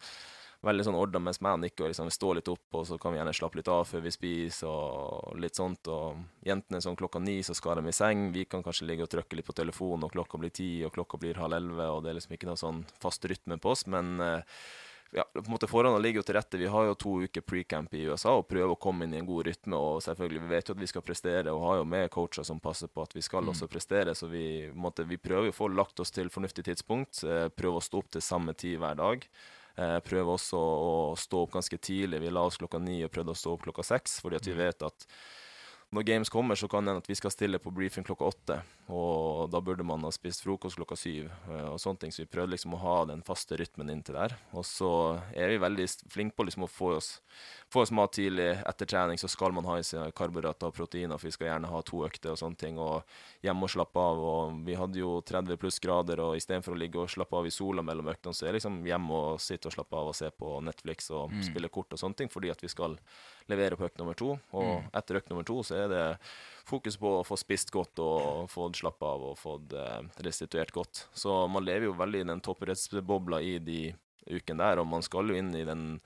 veldig 0.66 0.86
sånn 0.86 0.98
ordna, 0.98 1.20
mens 1.22 1.40
meg 1.44 1.56
og 1.56 1.62
Nico 1.62 1.88
liksom 1.88 2.10
står 2.12 2.40
litt 2.40 2.50
opp, 2.52 2.64
og 2.78 2.86
så 2.88 2.98
kan 3.00 3.14
vi 3.14 3.20
gjerne 3.20 3.34
slappe 3.36 3.60
litt 3.60 3.70
av 3.72 3.84
før 3.88 4.04
vi 4.04 4.14
spiser, 4.14 4.70
og 4.70 5.38
litt 5.42 5.58
sånt. 5.58 5.90
Og 5.92 6.46
jentene 6.46 6.82
sånn 6.84 6.98
klokka 6.98 7.22
ni, 7.22 7.38
så 7.46 7.56
skal 7.56 7.80
de 7.80 7.92
i 7.92 7.96
seng. 7.96 8.28
Vi 8.34 8.46
kan 8.50 8.64
kanskje 8.66 8.88
ligge 8.90 9.06
og 9.06 9.12
trykke 9.12 9.38
litt 9.38 9.48
på 9.48 9.56
telefonen, 9.56 10.08
og 10.08 10.14
klokka 10.14 10.40
blir 10.42 10.54
ti, 10.54 10.70
og 10.86 10.94
klokka 10.96 11.20
blir 11.22 11.40
halv 11.40 11.58
elleve, 11.60 11.88
og 11.94 12.02
det 12.04 12.12
er 12.12 12.20
liksom 12.20 12.36
ikke 12.36 12.50
noe 12.50 12.60
sånn 12.60 12.84
fast 13.02 13.24
rytme 13.30 13.60
på 13.62 13.72
oss, 13.72 13.86
men 13.90 14.18
eh, 14.20 14.60
ja, 15.16 15.24
på 15.32 15.38
en 15.38 15.50
måte 15.50 15.68
Forholdene 15.70 16.02
ligger 16.02 16.20
jo 16.20 16.26
til 16.26 16.36
rette. 16.36 16.58
Vi 16.60 16.70
har 16.70 16.88
jo 16.88 16.96
to 16.98 17.12
uker 17.24 17.44
pre-camp 17.46 17.94
i 17.94 18.02
USA 18.10 18.34
og 18.36 18.48
prøver 18.50 18.74
å 18.74 18.80
komme 18.80 19.06
inn 19.06 19.14
i 19.14 19.20
en 19.20 19.28
god 19.28 19.46
rytme. 19.46 19.76
og 19.76 20.02
selvfølgelig, 20.04 20.42
Vi 20.42 20.50
vet 20.50 20.68
jo 20.68 20.74
at 20.74 20.80
vi 20.82 20.88
skal 20.90 21.04
prestere 21.06 21.54
og 21.54 21.62
har 21.62 21.76
jo 21.78 21.84
med 21.84 22.10
coacher 22.10 22.44
som 22.44 22.60
passer 22.60 22.88
på 22.88 23.02
at 23.02 23.14
vi 23.14 23.22
skal 23.22 23.48
også 23.48 23.68
prestere. 23.70 24.14
Så 24.14 24.28
vi, 24.28 24.70
måte, 24.74 25.06
vi 25.06 25.16
prøver 25.16 25.48
å 25.48 25.56
få 25.56 25.68
lagt 25.68 26.00
oss 26.00 26.10
til 26.10 26.28
fornuftig 26.28 26.66
tidspunkt. 26.66 27.22
Eh, 27.24 27.48
prøve 27.48 27.80
å 27.80 27.84
stå 27.84 28.02
opp 28.02 28.10
til 28.10 28.24
samme 28.24 28.54
tid 28.54 28.78
hver 28.82 28.98
dag. 28.98 29.24
Eh, 29.76 29.98
prøver 30.00 30.32
også 30.38 30.56
å 30.58 30.92
stå 31.20 31.42
opp 31.44 31.56
ganske 31.58 31.76
tidlig. 31.76 32.22
Vi 32.22 32.32
la 32.32 32.46
oss 32.48 32.56
klokka 32.60 32.80
ni 32.80 33.02
og 33.04 33.12
prøvde 33.12 33.34
å 33.34 33.38
stå 33.38 33.56
opp 33.56 33.66
klokka 33.66 33.84
seks, 33.84 34.20
fordi 34.24 34.38
at 34.40 34.48
vi 34.48 34.56
vet 34.56 34.86
at 34.86 35.08
når 35.94 36.02
games 36.02 36.28
kommer, 36.28 36.54
så 36.58 36.66
kan 36.68 36.84
det 36.84 36.90
hende 36.90 37.02
at 37.04 37.08
vi 37.08 37.14
skal 37.14 37.30
stille 37.30 37.60
på 37.62 37.70
briefing 37.70 38.04
klokka 38.04 38.26
åtte. 38.26 38.56
Og 38.90 39.46
da 39.50 39.60
burde 39.62 39.84
man 39.86 40.02
ha 40.02 40.10
spist 40.14 40.42
frokost 40.42 40.78
klokka 40.78 40.96
syv 40.98 41.28
eh, 41.30 41.68
og 41.70 41.78
sånne 41.78 42.02
ting. 42.02 42.14
Så 42.14 42.24
vi 42.24 42.30
prøvde 42.30 42.56
liksom 42.56 42.74
å 42.74 42.80
ha 42.82 42.96
den 43.06 43.22
faste 43.26 43.54
rytmen 43.58 43.92
inntil 43.94 44.18
der. 44.18 44.34
Og 44.50 44.66
så 44.66 44.90
er 45.30 45.52
vi 45.52 45.60
veldig 45.62 45.86
flinke 46.10 46.34
på 46.34 46.46
liksom 46.48 46.66
å 46.66 46.70
få 46.70 46.90
oss, 46.96 47.10
få 47.70 47.84
oss 47.84 47.94
mat 47.94 48.16
tidlig. 48.18 48.48
Etter 48.66 48.90
trening 48.90 49.22
så 49.22 49.30
skal 49.30 49.54
man 49.54 49.68
ha 49.70 49.78
i 49.78 49.86
seg 49.86 50.10
karbohydrater 50.18 50.72
og 50.72 50.76
proteiner, 50.76 51.22
for 51.22 51.30
vi 51.30 51.36
skal 51.38 51.52
gjerne 51.52 51.70
ha 51.70 51.82
to 51.86 52.02
økter 52.08 52.34
og 52.34 52.42
sånne 52.42 52.60
ting. 52.64 52.82
Og 52.82 53.46
hjemme 53.46 53.70
og 53.70 53.74
slappe 53.76 54.08
av. 54.10 54.24
Og 54.32 54.58
vi 54.66 54.78
hadde 54.82 55.00
jo 55.00 55.20
30 55.22 55.62
pluss 55.62 55.78
grader, 55.82 56.24
og 56.26 56.34
istedenfor 56.40 56.74
å 56.74 56.82
ligge 56.82 57.02
og 57.04 57.14
slappe 57.14 57.38
av 57.38 57.46
i 57.46 57.54
sola 57.54 57.86
mellom 57.86 58.10
øktene, 58.10 58.34
så 58.34 58.48
er 58.48 58.52
det 58.52 58.58
liksom 58.58 58.82
hjemme 58.90 59.22
og 59.22 59.40
sitte 59.42 59.70
og 59.70 59.78
slappe 59.78 60.02
av 60.02 60.10
og 60.10 60.18
se 60.18 60.34
på 60.34 60.58
Netflix 60.66 61.14
og 61.14 61.30
spille 61.46 61.70
kort 61.70 61.94
og 61.94 62.02
sånne 62.02 62.24
ting, 62.24 62.32
fordi 62.32 62.50
at 62.50 62.66
vi 62.66 62.74
skal 62.74 62.98
levere 63.50 63.78
på 63.78 63.86
økt 63.88 63.98
nummer 64.00 64.16
to. 64.18 64.34
Og 64.56 64.86
etter 64.96 65.20
økt 65.20 65.32
nummer 65.32 65.46
to 65.46 65.60
så 65.66 65.82
er 65.84 65.92
det 65.92 66.04
fokus 66.66 66.98
på 67.00 67.18
å 67.18 67.26
få 67.26 67.38
spist 67.40 67.70
godt 67.74 68.02
og 68.02 68.48
fått 68.52 68.80
slappe 68.80 69.06
av 69.06 69.28
og 69.32 69.36
fått 69.40 69.74
eh, 69.76 70.00
restituert 70.26 70.74
godt. 70.74 71.06
Så 71.14 71.44
man 71.50 71.66
lever 71.66 71.90
jo 71.90 71.98
veldig 71.98 72.24
i 72.24 72.30
den 72.32 72.42
toppidrettsbobla 72.44 73.42
i 73.42 73.58
de 73.62 73.80
ukene 74.26 74.64
der, 74.64 74.82
og 74.82 74.88
man 74.90 75.04
skal 75.06 75.30
jo 75.30 75.38
inn 75.38 75.52
i 75.54 75.66
den 75.66 76.00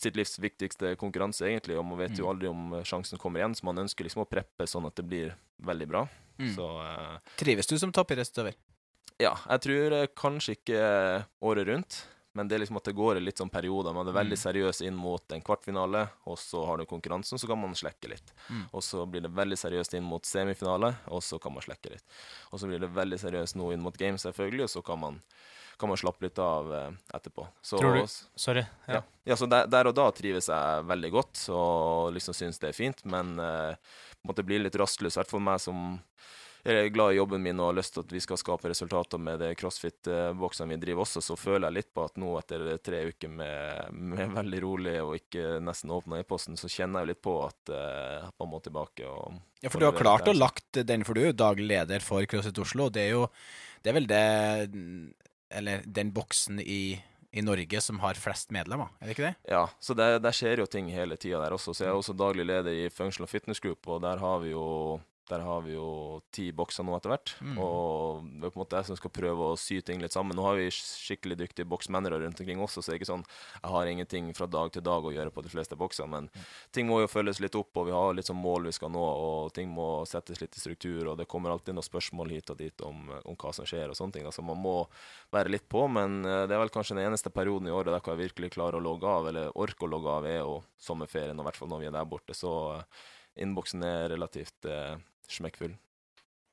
sitt 0.00 0.16
livs 0.16 0.38
viktigste 0.38 0.94
konkurranse, 1.00 1.46
egentlig, 1.48 1.76
og 1.80 1.86
man 1.88 1.98
vet 1.98 2.18
jo 2.18 2.28
aldri 2.30 2.48
om 2.50 2.76
eh, 2.78 2.84
sjansen 2.86 3.20
kommer 3.20 3.42
igjen, 3.42 3.56
så 3.58 3.66
man 3.68 3.82
ønsker 3.84 4.06
liksom 4.06 4.24
å 4.24 4.28
preppe 4.28 4.68
sånn 4.70 4.86
at 4.88 4.96
det 5.00 5.06
blir 5.08 5.34
veldig 5.64 5.88
bra. 5.90 6.04
Mm. 6.38 6.52
Så 6.56 6.68
eh, 6.84 7.34
Trives 7.40 7.68
du 7.70 7.76
som 7.80 7.92
toppidrettsutøver? 7.94 8.56
ja, 9.22 9.34
jeg 9.46 9.62
tror 9.66 9.94
eh, 9.94 10.10
kanskje 10.18 10.56
ikke 10.58 10.80
året 11.44 11.68
rundt, 11.70 12.00
men 12.34 12.48
det 12.48 12.56
er 12.56 12.62
liksom 12.64 12.76
at 12.80 12.84
det 12.88 12.94
går 12.98 13.16
i 13.16 13.20
litt 13.22 13.38
sånn 13.40 13.50
perioder. 13.50 13.94
Man 13.94 14.08
er 14.10 14.12
veldig 14.16 14.36
Mm. 14.36 14.42
seriøs 14.44 14.80
inn 14.86 14.96
mot 14.98 15.32
en 15.32 15.40
kvartfinale, 15.42 16.08
og 16.26 16.36
så 16.38 16.64
har 16.66 16.76
du 16.78 16.84
konkurransen, 16.86 17.38
så 17.38 17.46
kan 17.46 17.60
man 17.60 17.74
slekke 17.78 18.08
litt. 18.10 18.32
Mm. 18.50 18.64
Og 18.72 18.82
så 18.82 19.06
blir 19.06 19.22
det 19.22 19.30
veldig 19.34 19.56
seriøst 19.56 19.94
inn 19.94 20.04
mot 20.04 20.22
semifinale, 20.26 20.96
og 21.08 21.22
så 21.22 21.38
kan 21.40 21.52
man 21.54 21.62
slekke 21.62 21.90
litt. 21.94 22.04
Og 22.52 22.58
så 22.60 22.66
blir 22.66 22.80
det 22.80 22.90
veldig 22.94 23.18
seriøst 23.22 23.54
nå 23.56 23.72
inn 23.72 23.80
mot 23.82 23.96
games, 23.96 24.22
selvfølgelig, 24.26 24.62
og 24.64 24.70
så 24.70 24.82
kan 24.84 24.98
man, 24.98 25.20
kan 25.78 25.88
man 25.88 25.96
slappe 25.98 26.22
litt 26.22 26.38
av 26.38 26.72
eh, 26.72 26.90
etterpå. 27.14 27.46
Så, 27.62 27.78
Tror 27.78 27.94
du- 27.94 28.06
Sorry. 28.36 28.66
ja. 28.88 28.94
Ja. 28.94 29.02
ja, 29.26 29.34
så 29.36 29.48
der, 29.48 29.66
der 29.66 29.86
og 29.88 29.94
da 29.94 30.10
trives 30.10 30.46
jeg 30.48 30.84
veldig 30.86 31.10
godt 31.12 31.48
og 31.50 32.12
liksom 32.14 32.34
syns 32.34 32.58
det 32.58 32.68
er 32.68 32.72
fint, 32.78 33.04
men 33.04 33.38
uh, 33.38 33.74
måtte 34.26 34.44
bli 34.44 34.58
litt 34.58 34.74
rastløs, 34.74 35.16
i 35.16 35.20
hvert 35.22 35.30
fall 35.30 35.40
meg 35.40 35.60
som 35.60 36.00
er 36.72 36.88
glad 36.88 37.12
i 37.12 37.18
jobben 37.18 37.42
min 37.44 37.60
og 37.60 37.70
har 37.70 37.76
lyst 37.76 37.94
til 37.94 38.04
at 38.04 38.12
vi 38.14 38.20
skal 38.24 38.38
skape 38.40 38.70
resultater 38.70 39.20
med 39.20 39.42
det 39.42 39.50
crossfit-boksene 39.60 40.72
vi 40.72 40.78
driver 40.80 41.04
også, 41.04 41.20
så 41.24 41.36
føler 41.36 41.68
jeg 41.68 41.76
litt 41.76 41.90
på 41.94 42.06
at 42.06 42.16
nå 42.20 42.30
etter 42.40 42.64
tre 42.84 43.02
uker 43.10 43.32
med, 43.32 43.92
med 43.92 44.32
veldig 44.38 44.62
rolig 44.64 44.94
og 45.02 45.16
ikke 45.18 45.58
nesten 45.64 45.92
åpna 45.92 46.22
e-posten, 46.22 46.56
så 46.60 46.70
kjenner 46.72 47.04
jeg 47.04 47.12
litt 47.12 47.22
på 47.24 47.36
at 47.44 47.74
uh, 47.74 48.30
man 48.40 48.52
må 48.54 48.62
tilbake 48.64 49.04
og 49.08 49.36
Ja, 49.60 49.70
for 49.72 49.80
du 49.80 49.88
har 49.88 49.96
klart 49.96 50.28
å 50.28 50.36
lagt 50.36 50.80
den, 50.88 51.04
for 51.04 51.16
du 51.16 51.24
er 51.24 51.32
jo 51.32 51.40
daglig 51.44 51.68
leder 51.70 52.04
for 52.04 52.24
CrossFit 52.28 52.64
Oslo. 52.64 52.88
og 52.88 52.96
Det 52.96 53.06
er 53.06 53.14
jo 53.14 53.28
det 53.84 53.92
er 53.92 53.98
vel 53.98 54.06
det 54.08 54.24
Eller 55.54 55.82
den 55.84 56.10
boksen 56.16 56.58
i, 56.60 56.96
i 57.30 57.42
Norge 57.44 57.80
som 57.84 58.00
har 58.02 58.18
flest 58.18 58.50
medlemmer, 58.54 58.88
er 58.98 59.06
det 59.06 59.14
ikke 59.14 59.28
det? 59.28 59.34
Ja, 59.52 59.66
så 59.78 59.94
der, 59.94 60.16
der 60.18 60.34
skjer 60.34 60.64
jo 60.64 60.66
ting 60.66 60.88
hele 60.90 61.18
tida 61.20 61.42
der 61.44 61.54
også. 61.54 61.74
Så 61.76 61.84
jeg 61.84 61.92
er 61.92 61.98
også 61.98 62.16
daglig 62.16 62.48
leder 62.48 62.72
i 62.72 62.88
Functional 62.90 63.30
Fitness 63.30 63.60
Group, 63.62 63.86
og 63.86 64.00
der 64.02 64.22
har 64.22 64.40
vi 64.42 64.54
jo 64.54 64.64
der 65.30 65.40
har 65.40 65.62
vi 65.64 65.72
jo 65.72 66.20
ti 66.34 66.50
bokser 66.52 66.84
nå 66.84 66.96
etter 66.98 67.12
hvert. 67.14 67.32
Mm. 67.40 67.56
Og 67.62 68.26
det 68.28 68.48
er 68.48 68.52
på 68.52 68.58
en 68.58 68.62
måte 68.62 68.80
jeg 68.80 68.88
som 68.90 68.98
skal 68.98 69.12
prøve 69.16 69.46
å 69.48 69.58
sy 69.60 69.78
ting 69.80 70.02
litt 70.02 70.12
sammen. 70.12 70.36
Nå 70.36 70.44
har 70.44 70.58
vi 70.58 70.66
skikkelig 70.74 71.38
dyktige 71.40 71.68
boksmennere 71.70 72.18
rundt 72.20 72.42
omkring 72.42 72.60
også, 72.60 72.82
så 72.82 72.92
det 72.92 72.96
er 72.96 73.00
ikke 73.00 73.10
sånn 73.12 73.24
jeg 73.24 73.72
har 73.72 73.90
ingenting 73.90 74.28
fra 74.36 74.48
dag 74.50 74.72
til 74.74 74.84
dag 74.84 75.06
å 75.06 75.12
gjøre 75.14 75.32
på 75.32 75.44
de 75.46 75.52
fleste 75.52 75.78
boksene. 75.80 76.10
Men 76.12 76.28
ting 76.76 76.88
må 76.90 77.00
jo 77.00 77.10
følges 77.10 77.40
litt 77.40 77.56
opp, 77.56 77.72
og 77.80 77.88
vi 77.88 77.96
har 77.96 78.12
litt 78.18 78.28
sånn 78.28 78.40
mål 78.40 78.68
vi 78.68 78.74
skal 78.76 78.92
nå, 78.92 79.04
og 79.04 79.54
ting 79.56 79.72
må 79.72 79.88
settes 80.08 80.42
litt 80.42 80.58
i 80.58 80.62
struktur. 80.62 81.08
Og 81.12 81.18
det 81.20 81.28
kommer 81.30 81.54
alltid 81.54 81.78
noen 81.78 81.88
spørsmål 81.88 82.36
hit 82.36 82.52
og 82.52 82.60
dit 82.60 82.84
om, 82.84 83.08
om 83.24 83.40
hva 83.40 83.54
som 83.56 83.68
skjer 83.68 83.88
og 83.88 83.98
sånne 83.98 84.18
ting. 84.18 84.28
Altså 84.28 84.44
man 84.44 84.60
må 84.60 84.76
være 85.32 85.56
litt 85.56 85.68
på, 85.72 85.86
men 85.88 86.20
eh, 86.28 86.44
det 86.44 86.56
er 86.56 86.64
vel 86.66 86.74
kanskje 86.74 86.98
den 86.98 87.08
eneste 87.08 87.32
perioden 87.32 87.70
i 87.70 87.74
året 87.74 87.94
der 87.94 88.12
jeg 88.12 88.20
virkelig 88.26 88.54
klarer 88.58 88.76
å 88.76 88.84
logge 88.84 89.08
av, 89.08 89.32
eller 89.32 89.56
orker 89.56 89.88
å 89.88 89.94
logge 89.96 90.20
av, 90.20 90.28
er 90.28 90.40
jo 90.42 90.60
sommerferien, 90.80 91.38
og 91.38 91.46
i 91.46 91.48
hvert 91.48 91.60
fall 91.62 91.72
når 91.72 91.84
vi 91.84 91.88
er 91.88 91.96
der 91.96 92.08
borte. 92.08 92.36
Så 92.36 92.54
eh, 92.76 93.04
innboksen 93.40 93.82
er 93.86 94.08
relativt 94.14 94.68
eh, 94.68 94.96
smekkfull. 95.30 95.74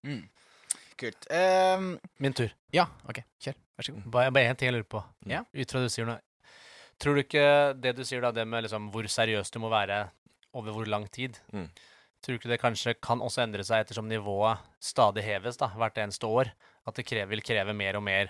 Mm. 0.08 0.24
Kult. 1.02 1.28
Um, 1.34 1.94
Min 2.22 2.36
tur. 2.38 2.52
ja, 2.74 2.86
OK. 3.10 3.24
Kjør. 3.42 3.56
Vær 3.78 3.88
så 3.88 3.94
god. 3.96 4.10
Bare, 4.14 4.34
bare 4.34 4.52
én 4.52 4.58
ting 4.58 4.70
jeg 4.70 4.76
lurer 4.78 4.90
på. 4.90 5.02
Ja. 5.30 5.44
Ut 5.50 5.72
fra 5.74 5.82
det 5.82 5.90
du 5.90 5.94
sier 5.94 6.10
nå. 6.10 6.18
Tror 7.02 7.18
du 7.18 7.24
ikke 7.24 7.46
det 7.82 7.96
du 7.98 8.04
sier 8.06 8.22
da, 8.22 8.30
det 8.36 8.46
med 8.46 8.68
liksom 8.68 8.92
hvor 8.94 9.08
seriøs 9.10 9.50
du 9.54 9.58
må 9.64 9.72
være 9.74 10.04
over 10.58 10.76
hvor 10.76 10.90
lang 10.90 11.08
tid 11.10 11.40
Mm. 11.54 11.70
Tror 12.22 12.36
du 12.36 12.38
ikke 12.38 12.52
det 12.52 12.62
kanskje 12.62 12.94
kan 13.02 13.18
også 13.26 13.42
endre 13.42 13.64
seg 13.66 13.82
ettersom 13.82 14.06
nivået 14.06 14.62
stadig 14.78 15.24
heves 15.26 15.58
da, 15.58 15.72
hvert 15.74 15.98
eneste 15.98 16.30
år? 16.30 16.52
At 16.86 16.94
det 17.00 17.08
krever, 17.10 17.32
vil 17.32 17.42
kreve 17.42 17.74
mer 17.74 17.98
og 17.98 18.04
mer 18.06 18.30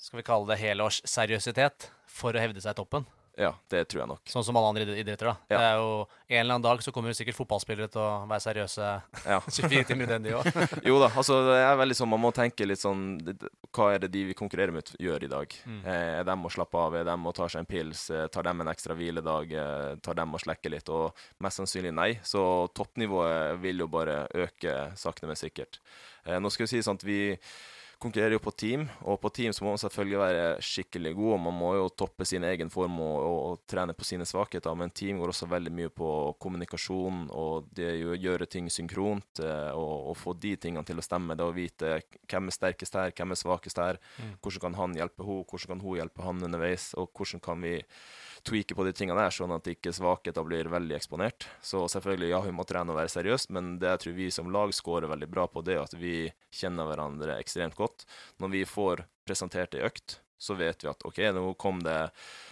skal 0.00 0.20
vi 0.20 0.24
kalle 0.24 0.48
det 0.48 0.56
helårsseriøsitet 0.62 1.90
for 2.08 2.36
å 2.36 2.40
hevde 2.40 2.60
seg 2.64 2.72
i 2.72 2.78
toppen? 2.80 3.04
Ja, 3.36 3.50
det 3.68 3.82
tror 3.92 4.00
jeg 4.00 4.08
nok. 4.08 4.22
Sånn 4.32 4.44
som 4.46 4.56
alle 4.56 4.70
andre 4.72 4.94
idretter, 4.96 5.28
da. 5.28 5.34
Ja. 5.52 5.58
Det 5.60 5.64
er 5.68 5.74
jo 5.82 5.88
En 6.26 6.38
eller 6.40 6.54
annen 6.56 6.64
dag 6.64 6.80
så 6.82 6.90
kommer 6.94 7.12
sikkert 7.12 7.36
fotballspillere 7.36 7.90
til 7.92 8.00
å 8.00 8.24
være 8.30 8.40
seriøse 8.42 8.86
Ja. 9.28 9.36
24 9.58 9.84
timer 9.90 10.06
i 10.06 10.10
den, 10.14 10.24
de 10.24 10.32
òg. 10.38 10.48
Jo 10.88 10.96
da, 11.02 11.10
altså 11.12 11.36
det 11.50 11.58
er 11.60 11.76
veldig 11.78 11.96
sånn, 11.98 12.10
man 12.14 12.22
må 12.24 12.30
tenke 12.34 12.64
litt 12.66 12.80
sånn 12.80 13.04
Hva 13.76 13.90
er 13.92 14.00
det 14.06 14.10
de 14.14 14.24
vi 14.30 14.38
konkurrerer 14.38 14.72
med, 14.72 14.88
gjør 14.98 15.28
i 15.28 15.30
dag? 15.34 15.52
Mm. 15.68 15.82
Eh, 15.84 16.08
er 16.22 16.24
dem 16.30 16.48
å 16.48 16.52
slappe 16.56 16.80
av? 16.80 16.96
Er 16.96 17.04
dem 17.10 17.28
å 17.28 17.34
ta 17.36 17.46
seg 17.52 17.62
en 17.62 17.70
pils? 17.70 18.06
Eh, 18.10 18.24
tar 18.32 18.48
dem 18.48 18.64
en 18.64 18.72
ekstra 18.72 18.96
hviledag? 18.96 19.52
Eh, 19.52 19.92
tar 20.00 20.16
dem 20.16 20.32
å 20.32 20.40
slekke 20.40 20.72
litt? 20.72 20.88
Og 20.88 21.12
mest 21.44 21.60
sannsynlig 21.60 21.92
nei. 21.94 22.10
Så 22.24 22.40
toppnivået 22.74 23.60
vil 23.60 23.84
jo 23.84 23.90
bare 23.92 24.22
øke 24.46 24.78
sakte, 24.96 25.28
men 25.28 25.36
sikkert. 25.36 25.78
Eh, 26.24 26.40
nå 26.40 26.48
skal 26.50 26.64
vi 26.66 26.72
si 26.72 26.82
sånn 26.88 26.96
at 26.98 27.04
vi 27.06 27.20
konkurrerer 28.02 28.36
jo 28.36 28.40
på 28.44 28.52
team, 28.52 28.82
og 29.08 29.18
på 29.22 29.30
team 29.32 29.54
så 29.56 29.64
må 29.64 29.72
man 29.72 29.80
selvfølgelig 29.80 30.18
være 30.20 30.44
skikkelig 30.64 31.12
god, 31.16 31.32
og 31.36 31.40
man 31.46 31.56
må 31.56 31.70
jo 31.78 31.86
toppe 31.88 32.26
sin 32.28 32.44
egen 32.44 32.70
form 32.72 32.98
og, 33.00 33.16
og, 33.24 33.38
og 33.46 33.62
trene 33.70 33.94
på 33.96 34.04
sine 34.04 34.26
svakheter, 34.28 34.76
men 34.76 34.92
team 34.92 35.20
går 35.22 35.32
også 35.32 35.48
veldig 35.48 35.72
mye 35.78 35.92
på 35.96 36.10
kommunikasjon 36.42 37.26
og 37.32 37.70
det 37.76 37.88
å 38.04 38.18
gjøre 38.20 38.48
ting 38.52 38.68
synkront, 38.72 39.40
eh, 39.40 39.70
og, 39.72 40.10
og 40.12 40.18
få 40.20 40.36
de 40.42 40.54
tingene 40.60 40.84
til 40.86 41.00
å 41.00 41.06
stemme. 41.06 41.36
Det 41.38 41.46
å 41.46 41.56
vite 41.56 41.96
hvem 42.28 42.52
er 42.52 42.58
sterkest 42.58 43.00
her, 43.00 43.14
hvem 43.16 43.32
er 43.32 43.42
svakest 43.42 43.82
her, 43.82 44.00
Mm. 44.16 44.36
hvordan 44.40 44.60
kan 44.62 44.74
han 44.78 44.94
hjelpe 44.96 45.24
henne, 45.26 45.44
hvordan 45.50 45.68
kan 45.72 45.80
hun 45.82 45.96
hjelpe 45.98 46.24
han 46.24 46.44
underveis, 46.46 46.86
og 46.96 47.10
hvordan 47.16 47.40
kan 47.44 47.60
vi 47.60 47.74
tweake 48.46 48.76
på 48.78 48.84
de 48.86 48.92
tingene 48.96 49.18
der, 49.20 49.34
sånn 49.34 49.54
at 49.56 49.68
ikke 49.70 49.94
svakheter 49.94 50.46
blir 50.46 50.70
veldig 50.72 50.96
eksponert. 50.96 51.48
Så 51.64 51.84
selvfølgelig, 51.92 52.30
ja, 52.32 52.42
hun 52.44 52.58
må 52.58 52.66
trene 52.68 52.94
og 52.94 53.00
være 53.00 53.12
seriøs, 53.12 53.48
men 53.56 53.76
det 53.82 53.90
jeg 53.94 54.04
tror 54.04 54.18
vi 54.20 54.28
som 54.34 54.52
lag 54.54 54.74
scorer 54.76 55.10
veldig 55.10 55.30
bra 55.32 55.48
på, 55.50 55.64
det 55.66 55.80
at 55.82 55.96
vi 55.98 56.28
kjenner 56.54 56.88
hverandre 56.88 57.40
ekstremt 57.40 57.78
godt. 57.78 58.06
Når 58.42 58.54
vi 58.54 58.62
får 58.68 59.04
presentert 59.26 59.74
ei 59.74 59.84
økt, 59.88 60.20
så 60.38 60.54
vet 60.54 60.84
vi 60.84 60.88
at 60.90 61.04
OK, 61.08 61.18
nå 61.32 61.54
kom 61.60 61.80
det 61.84 62.10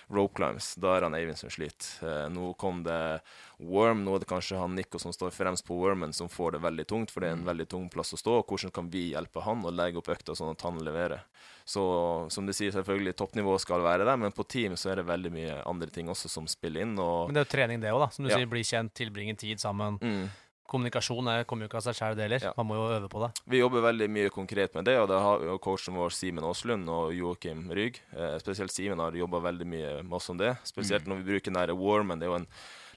rope 0.08 0.36
climbs. 0.38 0.72
Da 0.80 0.96
er 0.96 1.06
han 1.06 1.16
Eivind 1.16 1.38
som 1.38 1.52
sliter. 1.52 1.88
Eh, 2.04 2.28
nå 2.32 2.52
kom 2.60 2.82
det 2.86 3.20
worm. 3.58 4.04
Nå 4.06 4.16
er 4.16 4.24
det 4.24 4.30
kanskje 4.30 4.60
han 4.60 4.76
Nico 4.76 5.00
som 5.00 5.12
står 5.12 5.34
fremst 5.36 5.66
på 5.68 5.76
wormen, 5.76 6.12
som 6.16 6.30
får 6.32 6.56
det 6.56 6.64
veldig 6.64 6.86
tungt, 6.88 7.12
for 7.12 7.24
det 7.24 7.30
er 7.30 7.38
en 7.38 7.48
veldig 7.48 7.68
tung 7.70 7.90
plass 7.92 8.14
å 8.16 8.20
stå. 8.20 8.38
Hvordan 8.48 8.72
kan 8.74 8.88
vi 8.92 9.10
hjelpe 9.12 9.44
han 9.44 9.64
å 9.64 9.74
legge 9.74 10.00
opp 10.00 10.12
økta 10.16 10.36
sånn 10.36 10.54
at 10.54 10.64
han 10.64 10.80
leverer? 10.84 11.26
Så 11.64 12.30
som 12.30 12.44
du 12.46 12.52
sier, 12.52 12.70
selvfølgelig 12.74 13.14
toppnivået 13.16 13.60
skal 13.64 13.80
være 13.80 14.04
der, 14.04 14.16
men 14.20 14.32
på 14.36 14.44
team 14.46 14.74
så 14.76 14.90
er 14.92 14.96
det 15.00 15.06
veldig 15.08 15.30
mye 15.32 15.54
andre 15.66 15.86
ting 15.88 16.08
også 16.12 16.28
som 16.28 16.46
spiller 16.46 16.82
inn. 16.84 16.98
og 16.98 17.28
Men 17.30 17.34
det 17.38 17.40
er 17.40 17.46
jo 17.46 17.52
trening, 17.56 17.80
det 17.80 17.90
òg, 17.92 18.00
da. 18.04 18.08
Som 18.12 18.24
du 18.26 18.30
Ja. 18.30 18.36
sier, 18.36 18.46
bli 18.46 18.60
kjent, 18.62 18.92
tilbringe 18.94 19.36
tid 19.36 19.58
sammen. 19.58 19.98
mm. 20.00 20.28
Kommunikasjon 20.66 21.26
er, 21.28 21.44
kommer 21.44 21.64
jo 21.64 21.68
ikke 21.68 21.76
av 21.76 21.82
seg 21.84 21.94
sjøl, 21.94 22.14
det 22.16 22.22
heller. 22.24 22.40
Ja. 22.40 22.52
Man 22.56 22.66
må 22.66 22.74
jo 22.78 22.86
øve 22.96 23.08
på 23.12 23.20
det. 23.20 23.30
Vi 23.52 23.58
jobber 23.60 23.82
veldig 23.84 24.08
mye 24.10 24.30
konkret 24.32 24.74
med 24.74 24.86
det, 24.86 24.94
og 24.98 25.08
det 25.08 25.18
har 25.20 25.38
jo 25.44 25.58
coachen 25.58 25.94
vår 25.94 26.10
Simen 26.16 26.42
Aaslund 26.44 26.88
og 26.88 27.12
Joakim 27.14 27.68
Rygg. 27.70 28.00
Eh, 28.16 28.38
spesielt 28.40 28.72
Simen 28.72 28.98
har 28.98 29.12
jobba 29.12 29.40
veldig 29.44 29.66
mye 29.68 30.02
med 30.02 30.12
oss 30.16 30.30
om 30.30 30.38
det. 30.40 30.56
Spesielt 30.64 31.04
når 31.06 31.20
vi 31.20 31.28
bruker 31.34 31.52
den 31.52 31.60
der 31.60 31.74
warmen. 31.76 32.18
Det 32.18 32.24
er 32.26 32.32
jo 32.32 32.40
en 32.40 32.46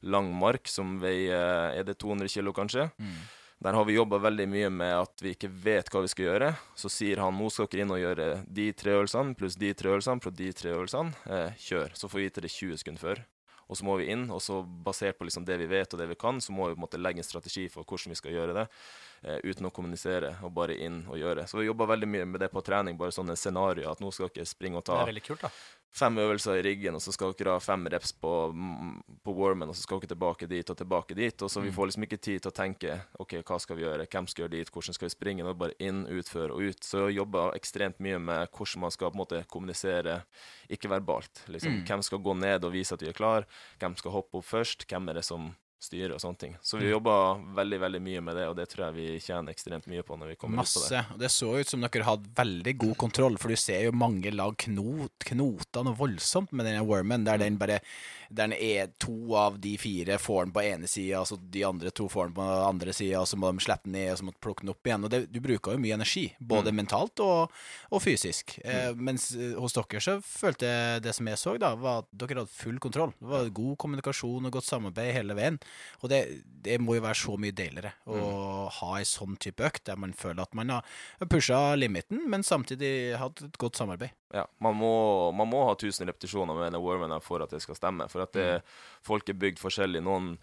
lang 0.02 0.32
mark 0.34 0.66
som 0.72 0.98
veier 1.02 1.76
Er 1.78 1.84
det 1.84 1.98
200 2.00 2.30
kilo, 2.30 2.54
kanskje? 2.54 2.90
Mm. 2.98 3.20
Der 3.60 3.74
har 3.74 3.86
vi 3.86 3.96
jobba 3.96 4.20
veldig 4.22 4.46
mye 4.50 4.68
med 4.70 4.92
at 4.94 5.24
vi 5.24 5.32
ikke 5.34 5.50
vet 5.50 5.88
hva 5.90 6.04
vi 6.04 6.12
skal 6.12 6.28
gjøre. 6.28 6.52
Så 6.78 6.92
sier 6.94 7.24
han 7.24 7.34
nå 7.34 7.50
skal 7.50 7.66
dere 7.72 7.88
inn 7.88 7.94
og 7.96 8.04
gjøre 8.04 8.28
de 8.46 8.68
tre 8.78 8.94
øvelsene 9.00 9.34
pluss 9.38 9.58
de 9.58 9.72
tre 9.74 9.96
øvelsene 9.96 10.22
pluss 10.22 10.38
de 10.38 10.52
tre 10.54 10.76
øvelsene. 10.76 11.16
Eh, 11.26 11.58
kjør. 11.66 11.96
Så 11.98 12.10
får 12.12 12.22
vi 12.22 12.28
vite 12.28 12.46
det 12.46 12.54
20 12.54 12.78
sekunder 12.84 13.02
før. 13.02 13.24
Og 13.68 13.76
så 13.76 13.84
må 13.84 13.98
vi 14.00 14.06
inn, 14.14 14.30
og 14.32 14.40
så 14.40 14.62
basert 14.64 15.18
på 15.20 15.26
liksom 15.28 15.44
det 15.48 15.58
vi 15.60 15.68
vet 15.68 15.92
og 15.92 16.00
det 16.00 16.08
vi 16.08 16.16
kan, 16.20 16.38
så 16.40 16.54
må 16.56 16.70
vi 16.70 16.78
på 16.78 16.80
en 16.80 16.86
måte 16.86 17.02
legge 17.02 17.20
en 17.20 17.28
strategi 17.28 17.66
for 17.72 17.84
hvordan 17.84 18.14
vi 18.14 18.20
skal 18.20 18.32
gjøre 18.32 18.54
det, 18.56 18.64
eh, 19.24 19.42
uten 19.44 19.68
å 19.68 19.74
kommunisere, 19.76 20.38
og 20.46 20.54
bare 20.56 20.78
inn 20.86 21.02
og 21.10 21.18
gjøre. 21.20 21.44
Så 21.50 21.60
vi 21.60 21.68
jobber 21.68 21.90
veldig 21.92 22.08
mye 22.08 22.30
med 22.30 22.46
det 22.46 22.52
på 22.54 22.64
trening, 22.64 22.96
bare 22.98 23.12
sånne 23.12 23.36
scenarioer, 23.36 23.92
at 23.92 24.00
nå 24.00 24.14
skal 24.16 24.32
dere 24.32 24.48
springe 24.48 24.80
og 24.80 24.86
ta 24.88 25.02
Det 25.02 25.10
er 25.10 25.12
veldig 25.12 25.26
kult, 25.26 25.44
da. 25.44 25.52
Fem 25.98 26.18
øvelser 26.22 26.60
i 26.60 26.62
riggen, 26.62 26.96
og 26.96 27.02
så 27.02 27.12
skal 27.16 27.34
dere 27.34 27.56
ha 27.56 27.60
fem 27.64 27.88
reps 27.90 28.12
på, 28.22 28.32
mm, 28.54 29.20
på 29.26 29.34
warmen, 29.34 29.70
og 29.72 29.76
så 29.76 29.82
skal 29.88 30.00
dere 30.04 30.12
tilbake 30.14 30.48
dit 30.48 30.70
og 30.70 30.78
tilbake 30.78 31.16
dit. 31.18 31.42
Og 31.42 31.50
så 31.50 31.62
vi 31.64 31.70
Mm. 31.72 31.76
får 31.76 31.88
liksom 31.90 32.04
ikke 32.06 32.22
tid 32.22 32.42
til 32.42 32.52
å 32.52 32.56
tenke 32.56 33.02
OK, 33.20 33.34
hva 33.42 33.60
skal 33.60 33.76
vi 33.78 33.84
gjøre, 33.84 34.06
hvem 34.08 34.28
skal 34.30 34.44
gjøre 34.46 34.52
dit, 34.58 34.70
hvordan 34.72 34.94
skal 34.94 35.08
vi 35.10 35.16
springe? 35.16 35.44
Nå 35.44 35.54
bare 35.58 35.74
inn, 35.80 36.06
utføre 36.06 36.52
og 36.54 36.62
ut. 36.62 36.80
Så 36.84 37.08
jeg 37.10 37.18
jobber 37.18 37.56
ekstremt 37.58 38.00
mye 38.00 38.20
med 38.20 38.48
hvordan 38.52 38.80
man 38.82 38.92
skal 38.92 39.10
på 39.12 39.16
en 39.16 39.26
måte 39.26 39.46
kommunisere 39.48 40.24
ikke-verbalt. 40.70 41.46
Liksom, 41.48 41.72
Mm. 41.78 41.86
Hvem 41.86 42.02
skal 42.04 42.20
gå 42.20 42.34
ned 42.38 42.64
og 42.64 42.72
vise 42.74 42.94
at 42.94 43.02
vi 43.02 43.08
er 43.10 43.14
klar, 43.14 43.46
hvem 43.80 43.96
skal 43.98 44.12
hoppe 44.12 44.36
opp 44.38 44.46
først, 44.46 44.86
hvem 44.88 45.10
er 45.10 45.14
det 45.16 45.26
som 45.26 45.56
styrer 45.80 46.16
og 46.16 46.22
sånne 46.22 46.42
ting. 46.42 46.56
Så 46.62 46.80
vi 46.82 46.90
jobba 46.90 47.08
jobber 47.08 47.56
veldig 47.56 47.80
veldig 47.80 48.02
mye 48.02 48.22
med 48.22 48.38
det, 48.40 48.48
og 48.50 48.56
det 48.58 48.68
tror 48.72 48.88
jeg 48.88 48.96
vi 48.98 49.20
tjener 49.24 49.54
ekstremt 49.54 49.88
mye 49.92 50.04
på 50.06 50.18
når 50.18 50.34
vi 50.34 50.38
kommer 50.42 50.64
ut 50.66 50.74
på 50.74 50.84
det. 50.84 51.04
Og 51.14 51.22
det 51.22 51.32
så 51.34 51.52
ut 51.58 51.72
som 51.72 51.86
dere 51.86 52.08
hadde 52.08 52.34
veldig 52.38 52.76
god 52.84 52.98
kontroll, 52.98 53.38
for 53.42 53.54
du 53.54 53.60
ser 53.60 53.86
jo 53.86 53.96
mange 53.96 54.34
lag 54.34 54.58
knot, 54.66 55.28
knota 55.32 55.86
noe 55.86 55.98
voldsomt 55.98 56.52
med 56.52 56.70
denne 56.70 56.86
wormen, 56.88 57.28
der 57.28 57.42
den 57.42 57.60
bare 57.62 57.68
der 57.68 57.82
den 58.30 58.54
er 58.54 58.90
to 59.00 59.36
av 59.36 59.60
de 59.60 59.74
fire 59.80 60.18
får 60.20 60.46
den 60.46 60.54
på 60.56 60.64
ene 60.64 60.88
sida, 60.90 61.24
så 61.26 61.38
de 61.40 61.64
andre 61.68 61.92
to 61.96 62.08
får 62.12 62.30
den 62.30 62.36
på 62.38 62.48
andre 62.68 62.94
sida, 62.94 63.24
så 63.26 63.40
må 63.40 63.52
de 63.52 63.64
slippe 63.64 63.88
den 63.88 63.96
ned, 63.96 64.12
og 64.12 64.20
så 64.20 64.28
må 64.28 64.34
de 64.34 64.42
plukke 64.44 64.66
den 64.66 64.74
opp 64.74 64.90
igjen. 64.90 65.06
Og 65.08 65.14
det, 65.14 65.22
du 65.32 65.40
bruker 65.44 65.76
jo 65.76 65.82
mye 65.84 65.96
energi, 65.96 66.26
både 66.40 66.74
mentalt 66.76 67.24
og, 67.24 67.54
og 67.92 68.04
fysisk. 68.04 68.58
Eh, 68.64 68.92
mens 68.96 69.30
eh, 69.36 69.56
hos 69.58 69.76
dere 69.78 70.04
så 70.04 70.18
følte 70.24 70.70
jeg 70.70 71.06
det 71.06 71.16
som 71.16 71.32
jeg 71.32 71.42
så, 71.42 71.56
da, 71.62 71.74
var 71.80 72.04
at 72.04 72.12
dere 72.12 72.44
hadde 72.44 72.54
full 72.54 72.82
kontroll. 72.84 73.14
Det 73.20 73.32
var 73.32 73.52
god 73.62 73.78
kommunikasjon 73.84 74.50
og 74.50 74.58
godt 74.60 74.70
samarbeid 74.70 75.14
hele 75.16 75.38
veien. 75.38 75.62
Og 76.02 76.12
det, 76.12 76.22
det 76.66 76.78
må 76.84 76.98
jo 76.98 77.04
være 77.06 77.20
så 77.20 77.36
mye 77.42 77.56
deiligere 77.56 77.94
å 78.06 78.68
ha 78.80 78.90
ei 79.00 79.08
sånn 79.08 79.38
type 79.42 79.66
økt, 79.66 79.86
der 79.90 80.00
man 80.00 80.14
føler 80.18 80.44
at 80.44 80.58
man 80.58 80.76
har 80.76 81.30
pusha 81.30 81.60
limiten, 81.80 82.24
men 82.30 82.46
samtidig 82.46 83.18
hatt 83.22 83.44
et 83.46 83.60
godt 83.62 83.80
samarbeid. 83.80 84.14
Ja, 84.36 84.44
man 84.64 84.76
må, 84.78 84.94
man 85.36 85.50
må 85.50 85.64
ha 85.70 85.76
1000 85.76 86.10
repetisjoner 86.10 86.58
med 86.58 86.68
denne 86.68 86.82
warmen 86.84 87.16
for 87.24 87.44
at 87.44 87.54
det 87.54 87.62
skal 87.64 87.80
stemme. 87.80 88.10
For 88.12 88.26
at 88.26 88.36
det, 88.36 88.48
folk 89.08 89.30
er 89.32 89.40
bygd 89.40 89.62
forskjellig. 89.64 90.04
Noen, 90.04 90.36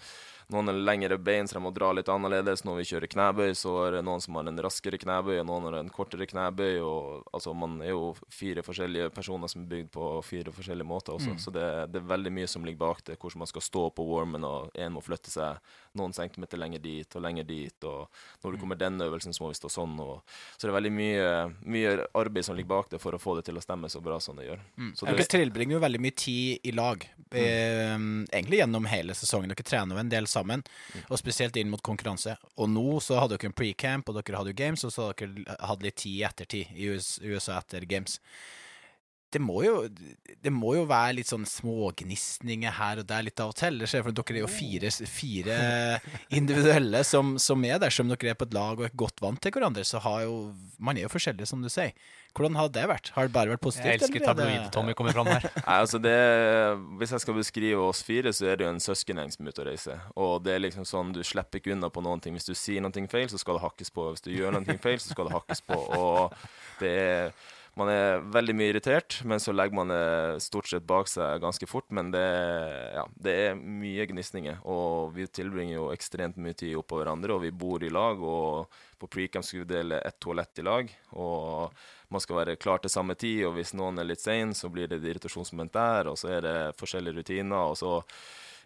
noen 0.53 0.68
har 0.68 0.78
lengre 0.78 1.18
bein, 1.18 1.49
så 1.49 1.57
de 1.57 1.62
må 1.64 1.72
dra 1.74 1.90
litt 1.97 2.11
annerledes. 2.12 2.64
Når 2.66 2.80
vi 2.80 2.86
kjører 2.90 3.11
knebøy, 3.14 3.55
så 3.59 3.74
er 3.86 3.99
det 3.99 4.03
noen 4.07 4.22
som 4.24 4.36
har 4.38 4.49
en 4.51 4.62
raskere 4.66 5.01
knebøy, 5.01 5.38
og 5.40 5.47
noen 5.49 5.68
har 5.68 5.78
en 5.78 5.92
kortere 5.92 6.28
knebøy. 6.30 6.80
Og, 6.84 7.24
altså, 7.34 7.55
man 7.57 7.78
er 7.84 7.95
jo 7.95 8.12
fire 8.32 8.64
forskjellige 8.66 9.11
personer 9.14 9.51
som 9.51 9.64
er 9.64 9.70
bygd 9.72 9.92
på 9.95 10.11
fire 10.26 10.55
forskjellige 10.55 10.88
måter 10.88 11.16
også. 11.16 11.36
Mm. 11.36 11.40
Så 11.42 11.55
det, 11.55 11.68
det 11.95 12.03
er 12.03 12.12
veldig 12.12 12.34
mye 12.38 12.51
som 12.51 12.66
ligger 12.66 12.82
bak 12.84 13.05
det. 13.09 13.18
Hvordan 13.20 13.45
man 13.45 13.51
skal 13.51 13.64
stå 13.64 13.86
på 13.97 14.07
warmen, 14.09 14.47
og 14.49 14.74
en 14.74 14.95
må 14.97 15.05
flytte 15.05 15.32
seg 15.32 15.74
noen 15.99 16.14
centimeter 16.16 16.59
lenger 16.59 16.82
dit 16.82 17.16
og 17.16 17.24
lenger 17.24 17.49
dit. 17.49 17.88
Og 17.88 18.45
når 18.45 18.55
du 18.55 18.61
kommer 18.61 18.78
den 18.78 19.01
øvelsen, 19.01 19.34
så 19.34 19.45
må 19.45 19.53
vi 19.53 19.59
stå 19.59 19.70
sånn. 19.72 19.97
Og, 20.03 20.20
så 20.57 20.66
det 20.66 20.72
er 20.72 20.78
veldig 20.78 20.95
mye, 20.95 21.28
mye 21.64 21.97
arbeid 22.12 22.47
som 22.47 22.59
ligger 22.59 22.72
bak 22.74 22.92
det 22.92 23.01
for 23.03 23.16
å 23.16 23.22
få 23.22 23.38
det 23.38 23.47
til 23.49 23.59
å 23.59 23.64
stemme 23.64 23.90
så 23.92 24.03
bra 24.05 24.20
som 24.22 24.38
det 24.38 24.49
gjør. 24.49 24.64
Så 24.99 25.09
Dere 25.09 25.28
tilbringer 25.30 25.78
jo 25.78 25.82
veldig 25.84 26.03
mye 26.03 26.16
tid 26.18 26.68
i 26.68 26.74
lag, 26.74 27.07
eh, 27.30 27.95
egentlig 27.95 28.61
gjennom 28.61 28.88
hele 28.90 29.16
sesongen. 29.16 29.53
Dere 29.55 29.66
trener 29.66 29.97
jo 29.97 30.03
en 30.03 30.12
del 30.12 30.28
sammen, 30.30 30.43
og 31.09 31.20
spesielt 31.20 31.57
inn 31.61 31.70
mot 31.72 31.82
konkurranse. 31.84 32.36
Og 32.59 32.70
nå 32.70 32.99
så 33.05 33.20
hadde 33.20 33.38
dere 33.38 33.51
en 33.51 33.57
pre-camp, 33.57 34.09
og 34.09 34.18
dere 34.18 34.40
hadde 34.40 34.55
jo 34.55 34.61
games, 34.61 34.84
og 34.84 34.92
så 34.95 35.11
hadde 35.11 35.38
dere 35.45 35.80
litt 35.86 36.01
tid 36.03 36.18
i 36.18 36.26
ettertid 36.28 36.76
i 36.76 36.90
USA 36.92 37.59
etter 37.61 37.86
games. 37.88 38.20
Det 39.35 39.41
må, 39.43 39.57
jo, 39.66 39.80
det 40.47 40.53
må 40.55 40.76
jo 40.76 40.85
være 40.87 41.16
litt 41.18 41.30
sånn 41.30 41.47
smågnisninger 41.49 42.76
her 42.76 43.01
og 43.03 43.09
der 43.11 43.24
litt 43.26 43.41
av 43.43 43.51
og 43.51 43.59
til. 43.59 43.80
Det 43.82 43.89
skjer, 43.91 44.05
for 44.07 44.14
dere 44.14 44.39
er 44.39 44.45
jo 44.45 44.51
fire, 44.51 44.91
fire 45.11 45.57
individuelle 46.39 47.01
som, 47.07 47.35
som 47.43 47.64
er 47.66 47.80
der. 47.82 47.95
Selv 47.95 48.07
om 48.07 48.14
dere 48.14 48.35
er 48.35 48.39
på 48.39 48.47
et 48.47 48.55
lag 48.55 48.78
og 48.78 48.87
er 48.87 48.95
godt 49.05 49.24
vant 49.24 49.43
til 49.43 49.55
hverandre, 49.55 49.82
så 49.87 50.03
har 50.05 50.26
jo 50.28 50.37
Man 50.78 50.99
er 50.99 51.07
jo 51.09 51.11
forskjellig, 51.12 51.49
som 51.49 51.62
du 51.64 51.70
sier. 51.72 51.95
Hvordan 52.35 52.57
har 52.59 52.70
det 52.74 52.85
vært? 52.91 53.11
Har 53.14 53.28
det 53.28 53.35
bare 53.35 53.53
vært 53.53 53.62
positivt? 53.62 53.93
Jeg 53.93 54.01
elsker 54.01 54.22
er 54.22 54.26
tabloid-Tommy 54.26 54.95
kommer 54.99 55.14
fram 55.14 55.28
her. 55.30 55.45
Nei, 55.68 55.76
altså 55.76 56.01
det, 56.03 56.14
hvis 56.99 57.14
jeg 57.14 57.22
skal 57.22 57.37
beskrive 57.39 57.85
oss 57.87 58.03
fire, 58.07 58.32
så 58.35 58.49
er 58.51 58.59
det 58.59 58.66
jo 58.66 58.72
en 58.74 58.82
søskengjeng 58.82 59.30
som 59.30 59.47
er 59.47 59.55
ute 59.55 59.62
og 59.62 59.68
reiser. 59.68 60.01
Og 60.18 60.32
det 60.43 60.57
er 60.57 60.64
liksom 60.64 60.87
sånn, 60.89 61.12
du 61.14 61.22
slipper 61.22 61.62
ikke 61.62 61.76
unna 61.76 61.93
på 61.95 62.03
noen 62.03 62.22
ting. 62.22 62.35
Hvis 62.35 62.51
du 62.51 62.55
sier 62.59 62.82
noe 62.82 63.07
feil, 63.11 63.28
så 63.30 63.39
skal 63.39 63.61
det 63.61 63.66
hakkes 63.68 63.95
på. 63.95 64.09
Hvis 64.16 64.26
du 64.26 64.32
gjør 64.35 64.59
noe 64.59 64.78
feil, 64.82 64.99
så 64.99 65.14
skal 65.14 65.30
det 65.30 65.37
hakkes 65.37 65.62
på. 65.68 65.78
Og 65.78 66.35
det 66.82 66.95
er 67.05 67.37
man 67.78 67.90
er 67.90 68.22
veldig 68.30 68.54
mye 68.54 68.70
irritert, 68.70 69.16
men 69.26 69.40
så 69.42 69.52
legger 69.54 69.74
man 69.74 69.90
det 69.90 70.42
stort 70.44 70.68
sett 70.70 70.84
bak 70.86 71.08
seg 71.10 71.42
ganske 71.42 71.66
fort. 71.66 71.88
Men 71.94 72.12
det, 72.14 72.22
ja, 72.94 73.02
det 73.26 73.34
er 73.48 73.58
mye 73.58 74.06
gnisninger, 74.10 74.60
og 74.62 75.14
vi 75.16 75.26
tilbringer 75.26 75.74
jo 75.74 75.88
ekstremt 75.94 76.38
mye 76.38 76.54
tid 76.54 76.76
oppå 76.78 77.00
hverandre. 77.00 77.34
Og 77.34 77.42
vi 77.42 77.50
bor 77.50 77.82
i 77.82 77.90
lag, 77.90 78.22
og 78.22 78.78
på 79.00 79.10
precamp 79.10 79.46
skal 79.46 79.64
vi 79.64 79.72
dele 79.74 79.98
ett 80.06 80.20
toalett 80.22 80.62
i 80.62 80.66
lag. 80.66 80.94
Og 81.18 81.74
man 82.14 82.22
skal 82.22 82.40
være 82.44 82.56
klar 82.62 82.78
til 82.82 82.94
samme 82.94 83.18
tid, 83.18 83.42
og 83.48 83.56
hvis 83.58 83.74
noen 83.74 83.98
er 83.98 84.06
litt 84.06 84.22
sein, 84.22 84.54
så 84.54 84.70
blir 84.70 84.86
det 84.86 85.00
et 85.00 85.10
irritasjonsmoment 85.10 85.74
der, 85.74 86.12
og 86.12 86.20
så 86.20 86.30
er 86.36 86.46
det 86.46 86.56
forskjellige 86.78 87.18
rutiner. 87.18 87.74
og 87.74 87.78
så 87.80 87.98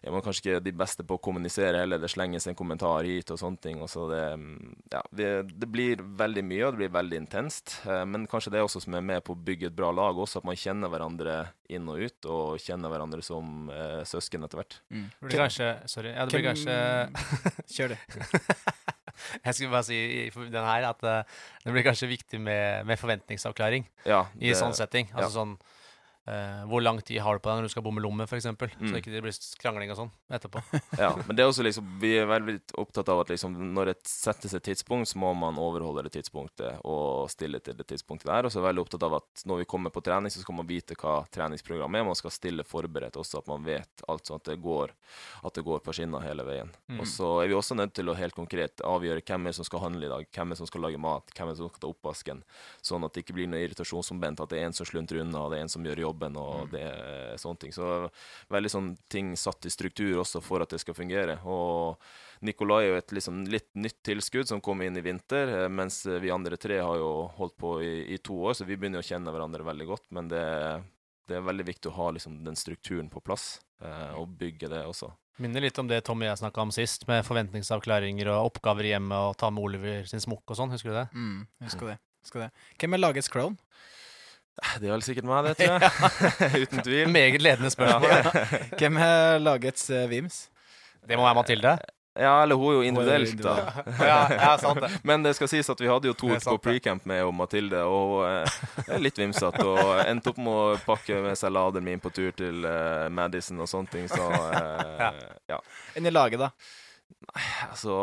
er 0.03 0.11
man 0.15 0.21
kanskje 0.23 0.41
ikke 0.55 0.63
de 0.63 0.71
beste 0.79 1.03
på 1.03 1.17
å 1.17 1.21
kommunisere 1.21 1.81
heller. 1.81 1.99
Det 1.99 2.09
slenges 2.11 2.47
en 2.47 2.55
kommentar 2.55 3.03
hit 3.07 3.31
og 3.33 3.39
sånne 3.41 3.59
ting. 3.63 3.81
Og 3.83 3.89
så 3.91 4.05
det, 4.11 4.21
ja, 4.93 5.01
det, 5.11 5.29
det 5.59 5.69
blir 5.71 6.01
veldig 6.19 6.43
mye, 6.47 6.65
og 6.67 6.73
det 6.75 6.81
blir 6.85 6.93
veldig 6.95 7.19
intenst. 7.23 7.79
Eh, 7.85 8.05
Men 8.05 8.27
kanskje 8.31 8.53
det 8.53 8.61
er 8.61 8.67
også 8.67 8.81
som 8.85 8.95
er 8.95 9.01
med 9.05 9.23
på 9.27 9.35
å 9.35 9.41
bygge 9.49 9.67
et 9.71 9.75
bra 9.75 9.91
lag 9.91 10.17
også, 10.17 10.39
at 10.39 10.47
man 10.47 10.55
kjenner 10.59 10.91
hverandre 10.93 11.39
inn 11.69 11.85
og 11.91 11.99
ut, 12.01 12.25
og 12.31 12.59
kjenner 12.63 12.89
hverandre 12.89 13.21
som 13.25 13.69
eh, 13.69 13.99
søsken 14.07 14.43
etter 14.47 14.61
hvert. 14.61 14.79
Mm. 14.89 15.07
Det 15.19 15.27
blir 15.27 15.43
kanskje 15.43 15.71
Sorry. 15.91 16.13
Ja, 16.15 16.25
det 16.25 16.37
blir 16.39 16.47
kanskje 16.49 16.77
Kjør 17.75 17.93
det. 17.95 17.99
Jeg 19.43 19.53
skulle 19.57 19.73
bare 19.73 19.83
si 19.83 19.97
i 19.99 20.29
den 20.31 20.63
her 20.63 20.85
at 20.93 21.03
eh, 21.03 21.39
det 21.65 21.73
blir 21.75 21.83
kanskje 21.85 22.07
viktig 22.07 22.39
med, 22.39 22.85
med 22.87 22.99
forventningsavklaring 23.01 23.83
Ja, 24.07 24.23
i 24.39 24.47
det- 24.53 24.57
sånn 24.61 24.73
setting. 24.77 25.09
Altså 25.11 25.27
ja. 25.27 25.35
sånn 25.41 25.57
eh, 26.27 26.63
hvor 26.69 26.81
lang 26.83 26.99
tid 27.01 27.21
har 27.21 27.37
du 27.37 27.39
på 27.43 27.49
deg 27.49 27.59
når 27.61 27.67
du 27.69 27.73
skal 27.73 27.83
bomme 27.85 28.01
lomme, 28.03 28.23
f.eks., 28.27 28.45
Mm. 28.49 28.89
så 28.91 28.97
ikke 28.99 29.11
det 29.11 29.21
blir 29.23 29.35
krangling 29.61 29.91
og 29.91 29.97
sånn 29.97 30.11
etterpå. 30.31 30.61
Ja, 30.99 31.13
men 31.27 31.35
det 31.35 31.43
er 31.43 31.49
også 31.49 31.63
liksom 31.63 31.85
Vi 32.01 32.11
er 32.19 32.25
veldig 32.27 32.57
opptatt 32.81 33.09
av 33.09 33.21
at 33.21 33.29
liksom 33.31 33.55
når 33.73 33.85
det 33.93 33.95
settes 34.07 34.53
et 34.53 34.63
tidspunkt, 34.63 35.07
så 35.09 35.17
må 35.21 35.31
man 35.37 35.57
overholde 35.57 36.03
det 36.07 36.13
tidspunktet 36.17 36.79
og 36.87 37.29
stille 37.31 37.59
til 37.63 37.75
det 37.77 37.87
tidspunktet 37.87 38.27
der. 38.29 38.45
Og 38.45 38.51
så 38.51 38.59
er 38.59 38.63
vi 38.65 38.69
veldig 38.69 38.83
opptatt 38.85 39.03
av 39.07 39.15
at 39.19 39.43
når 39.49 39.61
vi 39.63 39.67
kommer 39.69 39.93
på 39.95 40.01
trening, 40.05 40.31
så 40.33 40.41
skal 40.43 40.55
man 40.59 40.67
vite 40.69 40.95
hva 40.99 41.21
treningsprogrammet 41.31 42.01
er. 42.01 42.07
Man 42.09 42.15
skal 42.19 42.31
stille 42.35 42.63
forberedt 42.67 43.17
også, 43.19 43.39
at 43.43 43.47
man 43.51 43.63
vet 43.67 44.03
alt 44.07 44.25
sånn 44.29 44.39
at 44.41 44.49
det 44.51 44.57
går, 44.63 44.93
at 45.43 45.53
det 45.59 45.65
går 45.67 45.83
på 45.85 45.95
skinner 45.95 46.23
hele 46.25 46.45
veien. 46.47 46.71
Mm. 46.89 46.99
Og 47.03 47.07
så 47.09 47.29
er 47.43 47.47
vi 47.51 47.57
også 47.57 47.77
nødt 47.79 47.93
til 47.97 48.09
å 48.11 48.17
helt 48.17 48.35
konkret 48.37 48.83
avgjøre 48.85 49.23
hvem 49.25 49.47
er 49.51 49.57
som 49.59 49.67
skal 49.67 49.83
handle 49.87 50.05
i 50.07 50.11
dag, 50.11 50.27
hvem 50.35 50.51
er 50.55 50.59
som 50.61 50.69
skal 50.69 50.85
lage 50.87 50.99
mat, 51.01 51.31
hvem 51.35 51.51
er 51.53 51.59
som 51.59 51.69
skal 51.71 51.83
ta 51.85 51.91
oppvasken, 51.91 52.43
sånn 52.85 53.05
at 53.07 53.13
det 53.15 53.23
ikke 53.25 53.37
blir 53.39 53.49
noe 53.51 53.61
irritasjonsmoment, 53.65 54.39
at 54.43 54.49
det 54.53 54.59
er 54.61 54.69
en 54.69 54.75
som 54.77 54.87
sluntrer 54.89 55.23
unna, 55.23 55.47
det 55.51 55.59
er 55.59 55.67
en 55.67 55.71
som 55.75 55.85
gjør 55.85 56.03
jobben, 56.19 56.37
og 56.37 56.71
det 56.73 56.81
er 56.83 57.37
sånne 57.39 57.59
ting. 57.59 57.73
Så 57.73 58.09
veldig 58.49 58.71
sånn 58.71 58.97
ting 59.09 59.35
satt 59.37 59.65
i 59.65 59.71
struktur 59.71 60.19
også 60.21 60.41
for 60.41 60.61
at 60.61 60.69
det 60.69 60.81
skal 60.81 60.97
fungere. 60.97 61.39
Og 61.45 61.99
Nikolai 62.41 62.85
er 62.85 62.89
jo 62.89 62.99
et 62.99 63.11
liksom 63.11 63.45
litt 63.47 63.69
nytt 63.75 64.01
tilskudd 64.03 64.47
som 64.47 64.61
kom 64.61 64.81
inn 64.81 64.97
i 64.97 65.03
vinter, 65.03 65.47
eh, 65.47 65.69
mens 65.69 66.05
vi 66.05 66.31
andre 66.31 66.57
tre 66.57 66.79
har 66.79 66.97
jo 66.97 67.29
holdt 67.37 67.57
på 67.57 67.81
i, 67.83 68.13
i 68.13 68.17
to 68.17 68.37
år, 68.43 68.53
så 68.55 68.65
vi 68.67 68.77
begynner 68.77 69.01
å 69.01 69.05
kjenne 69.05 69.31
hverandre 69.31 69.65
veldig 69.67 69.87
godt. 69.87 70.07
Men 70.15 70.29
det, 70.31 70.43
det 71.27 71.39
er 71.39 71.47
veldig 71.47 71.67
viktig 71.67 71.91
å 71.91 71.97
ha 71.97 72.11
liksom 72.15 72.43
den 72.45 72.59
strukturen 72.59 73.09
på 73.11 73.23
plass, 73.23 73.59
eh, 73.83 74.13
og 74.19 74.37
bygge 74.39 74.71
det 74.71 74.85
også. 74.87 75.11
Minner 75.39 75.63
litt 75.63 75.77
om 75.79 75.87
det 75.87 76.01
Tommy 76.03 76.25
og 76.27 76.33
jeg 76.33 76.41
snakka 76.41 76.63
om 76.65 76.71
sist, 76.75 77.05
med 77.07 77.23
forventningsavklaringer 77.23 78.27
og 78.33 78.49
oppgaver 78.49 78.89
i 78.89 78.91
hjemmet 78.91 79.29
og 79.29 79.37
ta 79.39 79.47
med 79.53 79.63
Oliver 79.63 80.09
sin 80.09 80.19
smokk 80.19 80.51
og 80.51 80.59
sånn. 80.59 80.73
Husker 80.75 80.91
du 80.91 80.97
det? 80.97 81.05
Mm, 81.15 81.45
husker 81.63 81.93
det. 81.93 81.95
Husker 82.25 82.43
det. 82.43 82.49
Hvem 82.75 82.97
er 82.97 82.99
lagets 82.99 83.31
clown? 83.31 83.55
Det 84.79 84.89
er 84.89 84.93
vel 84.93 85.05
sikkert 85.05 85.29
meg, 85.29 85.49
det, 85.49 85.55
tror 85.59 85.83
jeg. 85.83 86.61
Uten 86.63 86.83
tvil. 86.83 87.13
Meget 87.13 87.41
ledende 87.43 87.71
spørsmål. 87.73 88.43
Hvem 88.79 88.99
er 89.05 89.39
lagets 89.43 89.89
uh, 89.93 90.03
Vims? 90.11 90.47
Det 91.07 91.17
må 91.17 91.25
være 91.25 91.39
Mathilde. 91.39 91.77
Ja, 92.19 92.43
eller 92.43 92.55
hun 92.55 92.71
er 92.71 92.73
jo 92.73 92.81
individuelt, 92.81 93.43
da. 93.43 93.53
ja, 94.09 94.17
ja, 94.33 94.49
sant 94.59 94.81
det. 94.83 94.89
Men 95.07 95.23
det 95.23 95.35
skal 95.37 95.47
sies 95.51 95.69
at 95.71 95.79
vi 95.79 95.87
hadde 95.87 96.09
jo 96.09 96.15
to 96.17 96.33
på 96.43 96.55
pre-camp 96.59 97.05
med 97.07 97.23
og 97.23 97.31
Mathilde, 97.37 97.83
og 97.87 98.25
hun 98.25 98.95
er 98.97 99.03
litt 99.03 99.19
vimsete. 99.21 99.63
Og 99.63 100.01
endte 100.03 100.33
opp 100.33 100.41
med 100.41 100.51
å 100.51 100.75
pakke 100.83 101.21
med 101.23 101.39
seg 101.39 101.53
laderen 101.55 101.87
min 101.87 102.03
på 102.03 102.11
tur 102.11 102.35
til 102.35 102.67
uh, 102.67 103.07
Madison 103.13 103.61
og 103.63 103.71
sånne 103.71 103.93
ting, 103.93 104.09
så 104.11 104.25
eh, 104.49 105.23
ja. 105.53 105.61
Enn 105.95 106.09
i 106.09 106.13
laget, 106.13 106.43
da? 106.43 106.51
Altså, 107.27 107.95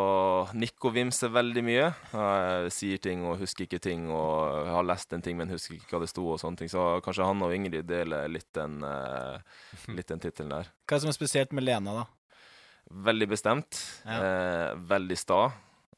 Nico 0.54 0.90
vimser 0.94 1.32
veldig 1.32 1.62
mye. 1.64 1.86
Jeg 2.12 2.72
sier 2.74 3.00
ting 3.02 3.24
og 3.26 3.40
husker 3.40 3.64
ikke 3.66 3.80
ting, 3.82 4.06
og 4.12 4.68
har 4.70 4.86
lest 4.86 5.12
en 5.16 5.24
ting, 5.24 5.38
men 5.38 5.50
husker 5.50 5.78
ikke 5.78 5.96
hva 5.96 6.02
det 6.04 6.10
sto, 6.12 6.26
og 6.34 6.40
sånne 6.42 6.60
ting. 6.60 6.70
Så 6.72 6.84
kanskje 7.04 7.26
han 7.26 7.44
og 7.46 7.54
Ingrid 7.56 7.88
deler 7.88 8.28
litt 8.30 8.50
den, 8.56 8.78
eh, 8.86 9.40
litt 9.96 10.12
den 10.12 10.22
tittelen 10.22 10.52
der. 10.52 10.70
Hva 10.88 11.00
som 11.02 11.10
er 11.10 11.16
spesielt 11.16 11.56
med 11.56 11.66
Lena, 11.66 12.02
da? 12.02 12.04
Veldig 13.08 13.28
bestemt. 13.32 13.80
Ja. 14.04 14.18
Eh, 14.20 14.70
veldig 14.92 15.18
sta. 15.18 15.40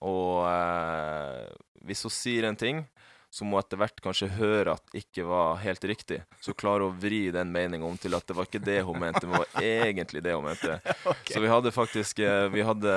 Og 0.08 0.46
eh, 0.48 1.48
hvis 1.90 2.06
hun 2.06 2.14
sier 2.14 2.48
en 2.48 2.58
ting 2.58 2.86
som 3.30 3.50
hun 3.52 3.60
etter 3.60 3.80
hvert 3.80 4.00
kanskje 4.02 4.30
hører 4.38 4.72
at 4.74 4.96
ikke 4.96 5.26
var 5.28 5.60
helt 5.60 5.84
riktig, 5.84 6.22
så 6.40 6.54
klarer 6.56 6.86
hun 6.86 6.96
å 6.96 7.00
vri 7.00 7.28
den 7.34 7.52
meninga 7.52 7.86
om 7.86 7.98
til 8.00 8.16
at 8.16 8.24
det 8.28 8.36
var 8.38 8.48
ikke 8.48 8.62
det 8.64 8.80
hun 8.88 9.00
mente, 9.02 9.26
men 9.28 9.36
det 9.36 9.44
var 9.44 9.68
egentlig 9.68 10.22
det 10.24 10.34
hun 10.36 10.46
mente. 10.48 10.78
Så 11.32 11.42
vi 11.44 11.52
hadde 11.52 11.74
faktisk 11.74 12.22
eh, 12.24 12.48
Vi 12.52 12.64
hadde 12.64 12.92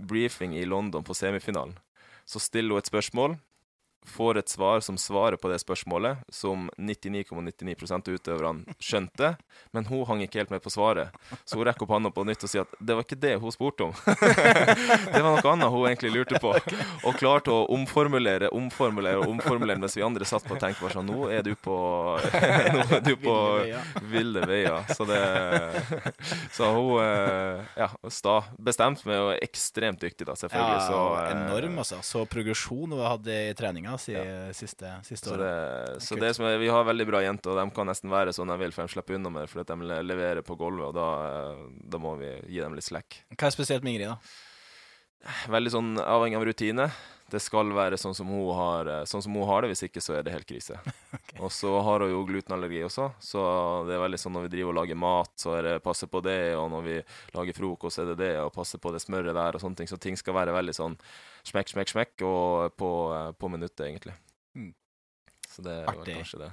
briefing 0.00 0.56
i 0.58 0.66
London 0.68 1.04
på 1.04 1.16
semifinalen. 1.16 1.76
Så 2.28 2.42
stiller 2.44 2.76
hun 2.76 2.82
et 2.82 2.90
spørsmål, 2.90 3.38
får 4.08 4.40
et 4.40 4.48
svar 4.52 4.80
som 4.84 4.98
svarer 5.00 5.38
på 5.40 5.50
det 5.52 5.60
spørsmålet, 5.62 6.24
som 6.32 6.68
99,99 6.78 7.92
av 7.94 8.08
utøverne 8.08 8.76
skjønte, 8.82 9.34
men 9.76 9.88
hun 9.88 10.04
hang 10.08 10.22
ikke 10.24 10.42
helt 10.42 10.52
med 10.54 10.62
på 10.64 10.72
svaret. 10.72 11.14
Så 11.44 11.58
hun 11.58 11.66
rekker 11.68 11.86
opp 11.86 11.94
hånda 11.96 12.12
på 12.14 12.24
nytt 12.28 12.44
og 12.46 12.52
sier 12.52 12.66
at 12.66 12.76
det 12.80 12.96
var 12.96 13.06
ikke 13.06 13.20
det 13.20 13.34
hun 13.42 13.54
spurte 13.54 13.88
om. 13.88 13.94
det 15.14 15.22
var 15.22 15.30
noe 15.36 15.52
annet 15.52 15.72
hun 15.72 15.86
egentlig 15.88 16.12
lurte 16.14 16.40
på. 16.42 16.54
Og 17.06 17.18
klarte 17.18 17.52
å 17.54 17.66
omformulere, 17.74 18.50
omformulere 18.54 19.22
og 19.22 19.34
omformulere 19.34 19.80
mens 19.82 19.96
vi 19.98 20.04
andre 20.06 20.28
satt 20.28 20.46
på 20.48 20.56
og 20.56 20.62
tenkte 20.62 20.84
bare 20.84 20.96
sånn 20.98 21.08
Nå 21.08 21.28
er 21.32 21.44
du 21.46 21.54
på 21.56 21.76
Nå 22.74 22.82
er 22.98 23.02
du 23.04 23.14
på 23.20 23.36
Ville 24.10 24.44
veier. 24.48 24.88
Så 24.94 25.06
det 25.08 25.20
Så 26.54 26.70
hun 26.74 27.02
eh, 27.02 27.64
Ja, 27.78 27.90
sta. 28.12 28.40
Bestemt, 28.58 29.04
er 29.06 29.36
ekstremt 29.42 30.02
dyktig, 30.02 30.26
da, 30.28 30.36
selvfølgelig. 30.38 30.78
Ja, 30.78 30.86
så, 30.88 31.02
eh, 31.22 31.30
enorm, 31.36 31.78
altså. 31.82 32.00
Så 32.06 32.24
progresjon 32.30 32.94
hun 32.94 33.04
hadde 33.04 33.38
i 33.50 33.54
treninga 33.58 33.97
si, 34.00 34.14
siste, 34.56 34.92
siste 35.06 35.28
Så, 35.28 35.34
året. 35.36 35.44
det, 35.94 36.02
så 36.06 36.18
det 36.20 36.30
som 36.36 36.46
er, 36.48 36.58
vi 36.62 36.70
har 36.72 36.86
veldig 36.88 37.06
bra 37.10 37.20
jenter, 37.24 37.52
og 37.52 37.60
de 37.60 37.74
kan 37.76 37.86
nesten 37.90 38.10
være 38.12 38.32
sånn 38.36 38.50
de 38.52 38.58
vil, 38.62 38.72
for 38.74 38.86
de 38.88 38.94
slipper 38.94 39.18
unna 39.18 39.30
med 39.34 39.44
det 39.46 39.52
fordi 39.52 39.66
de 39.72 40.02
leverer 40.08 40.42
på 40.46 40.56
gulvet, 40.60 40.88
og 40.90 40.96
da, 40.98 41.08
eh, 41.52 41.62
da 41.94 42.00
må 42.02 42.16
vi 42.20 42.32
gi 42.48 42.60
dem 42.64 42.74
litt 42.78 42.86
slack. 42.88 43.22
Hva 43.36 43.50
er 43.50 43.56
spesielt 43.58 43.84
med 43.86 43.96
Ingrid, 43.96 44.14
da? 44.14 44.18
Veldig 45.50 45.72
sånn 45.74 45.92
avhengig 45.98 46.38
av 46.38 46.44
rutine. 46.46 46.90
Det 47.28 47.40
skal 47.44 47.68
være 47.76 47.98
sånn 48.00 48.14
som 48.16 48.28
hun 48.32 48.54
har, 48.56 48.88
eh, 48.88 49.06
sånn 49.08 49.22
som 49.24 49.34
hun 49.36 49.48
har 49.48 49.62
det, 49.62 49.72
hvis 49.74 49.84
ikke 49.84 50.00
så 50.00 50.16
er 50.16 50.24
det 50.24 50.32
helt 50.32 50.48
krise. 50.48 50.78
Og 51.44 51.52
så 51.52 51.74
har 51.84 52.04
hun 52.04 52.12
jo 52.12 52.22
glutenallergi 52.28 52.80
også, 52.86 53.10
så 53.22 53.42
det 53.86 53.94
er 53.94 54.02
veldig 54.02 54.20
sånn 54.20 54.34
når 54.34 54.46
vi 54.46 54.52
driver 54.56 54.72
og 54.72 54.78
lager 54.80 54.98
mat, 54.98 55.32
så 55.38 55.52
er 55.58 55.66
det 55.66 55.74
passe 55.84 56.08
på 56.10 56.22
det, 56.24 56.56
og 56.58 56.66
når 56.72 56.86
vi 56.86 56.96
lager 57.36 57.54
frokost, 57.54 58.00
er 58.02 58.10
det 58.10 58.16
det, 58.22 58.32
og 58.42 58.50
passe 58.56 58.80
på 58.80 58.90
det 58.94 59.02
smøret 59.04 59.36
der, 59.36 59.54
og 59.54 59.62
sånne 59.62 59.78
ting. 59.78 59.90
Så 59.90 60.00
ting 60.02 60.18
skal 60.18 60.34
være 60.34 60.56
veldig 60.56 60.74
sånn 60.74 60.96
smekk, 61.46 61.70
smekk, 61.74 61.92
smekk, 61.94 62.24
og 62.26 62.74
på, 62.80 62.90
eh, 63.14 63.30
på 63.38 63.52
minuttet, 63.52 63.84
egentlig. 63.86 64.16
Mm. 64.58 64.72
Så 65.46 65.62
det 65.62 65.76
er 65.84 65.92
vel 65.92 66.10
kanskje 66.16 66.42
det. 66.46 66.50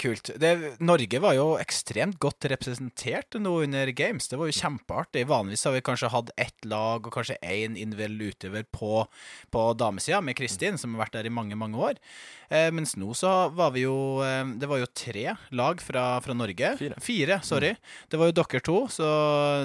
Kult. 0.00 0.30
Det, 0.40 0.50
Norge 0.80 1.20
var 1.20 1.34
jo 1.36 1.46
ekstremt 1.60 2.16
godt 2.22 2.46
representert 2.48 3.36
nå 3.36 3.52
under 3.66 3.90
Games. 3.92 4.30
Det 4.30 4.38
var 4.40 4.48
jo 4.48 4.56
kjempeartig. 4.56 5.26
Vanligvis 5.28 5.66
har 5.68 5.74
vi 5.76 5.82
kanskje 5.84 6.12
hatt 6.14 6.32
ett 6.40 6.64
lag 6.64 7.04
og 7.04 7.12
kanskje 7.12 7.36
én 7.44 7.76
individuell 7.76 8.32
utøver 8.32 8.64
på, 8.72 9.04
på 9.52 9.64
damesida, 9.76 10.22
med 10.24 10.38
Kristin, 10.40 10.80
som 10.80 10.96
har 10.96 11.04
vært 11.04 11.18
der 11.18 11.28
i 11.28 11.34
mange, 11.36 11.58
mange 11.60 11.76
år. 11.90 12.00
Eh, 12.50 12.68
mens 12.74 12.96
nå 12.98 13.12
så 13.14 13.30
var 13.54 13.70
vi 13.76 13.84
jo 13.84 13.94
eh, 14.26 14.42
Det 14.58 14.66
var 14.66 14.80
jo 14.82 14.88
tre 14.90 15.36
lag 15.54 15.80
fra, 15.80 16.18
fra 16.24 16.34
Norge. 16.34 16.72
Fire. 16.98 17.36
sorry. 17.46 17.76
Det 18.10 18.18
var 18.18 18.30
jo 18.32 18.36
dere 18.40 18.60
to, 18.66 18.76
så, 18.90 19.06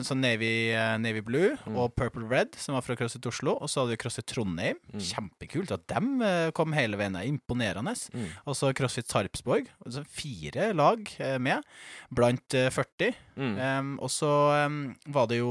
så 0.05 0.13
Navy, 0.17 0.69
eh, 0.75 0.95
Navy 1.01 1.23
Blue 1.25 1.55
Mm. 1.65 1.77
og 1.81 1.95
Purple 1.97 2.27
Red, 2.29 2.53
som 2.61 2.75
var 2.75 2.83
fra 2.85 2.95
CrossFit 2.99 3.25
Oslo. 3.29 3.55
Og 3.61 3.69
så 3.71 3.81
hadde 3.81 3.95
vi 3.95 3.97
CrossFit 4.03 4.27
Trondheim. 4.29 4.77
Mm. 4.93 5.01
Kjempekult 5.01 5.71
at 5.73 5.85
dem 5.89 6.21
kom 6.53 6.73
hele 6.77 6.97
veien. 6.99 7.15
Er 7.17 7.25
Imponerende. 7.29 7.95
Mm. 8.13 8.27
Og 8.45 8.55
så 8.59 8.69
CrossFit 8.77 9.09
Sarpsborg. 9.09 9.69
Altså 9.85 10.03
fire 10.05 10.69
lag 10.77 11.01
med, 11.41 11.65
blant 12.13 12.53
eh, 12.57 12.69
40. 12.73 13.15
Mm. 13.35 13.55
Em, 13.59 13.89
og 13.99 14.11
så 14.13 14.29
em, 14.61 14.77
var 15.11 15.27
det 15.27 15.41
jo 15.41 15.49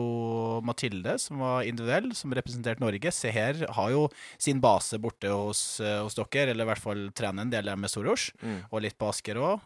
Mathilde, 0.65 1.17
som 1.21 1.43
var 1.43 1.67
individuell, 1.69 2.13
som 2.17 2.33
representerte 2.37 2.81
Norge. 2.85 3.11
Se 3.13 3.33
her 3.35 3.65
har 3.77 3.91
jo 3.93 4.07
sin 4.41 4.63
base 4.65 4.97
borte 5.03 5.29
hos, 5.35 5.65
hos 5.83 6.17
dere, 6.17 6.53
eller 6.55 6.65
i 6.65 6.71
hvert 6.73 6.85
fall 6.85 7.09
trener 7.25 7.43
en 7.49 7.51
del 7.57 7.73
med 7.81 7.91
Soros. 7.91 8.29
Mm. 8.45 8.61
Og 8.71 8.83
litt 8.85 8.99
på 9.01 9.09
Asker 9.09 9.41
òg. 9.41 9.65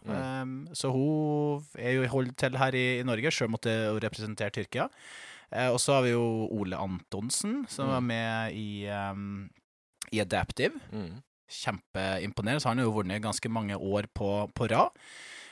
så 0.78 0.90
hun 0.94 1.64
er 1.78 1.98
jo 1.98 2.06
holdt 2.14 2.36
til 2.38 2.56
her 2.56 2.74
i, 2.78 2.86
i 3.00 3.06
Norge, 3.06 3.30
sjøl 3.34 3.50
måtte 3.50 3.74
hun 3.90 4.00
representere 4.06 4.54
Tyrkia. 4.54 4.88
Uh, 5.48 5.70
og 5.72 5.78
så 5.80 5.94
har 5.96 6.02
vi 6.04 6.11
jo 6.12 6.24
Ole 6.52 6.76
Antonsen, 6.76 7.62
som 7.72 7.86
Mm. 7.88 7.92
var 7.94 8.02
med 8.04 8.52
i, 8.52 8.84
um, 8.92 9.50
i 10.12 10.20
Adaptive 10.20 10.76
Mm. 10.92 11.22
kjempeimponerende. 11.48 12.61
Så 12.61 12.68
har 12.68 12.74
han 12.76 12.84
jo 12.84 12.92
vunnet 12.92 13.22
ganske 13.24 13.48
mange 13.48 13.76
år 13.76 14.04
på, 14.12 14.28
på 14.52 14.68
rad. 14.68 14.90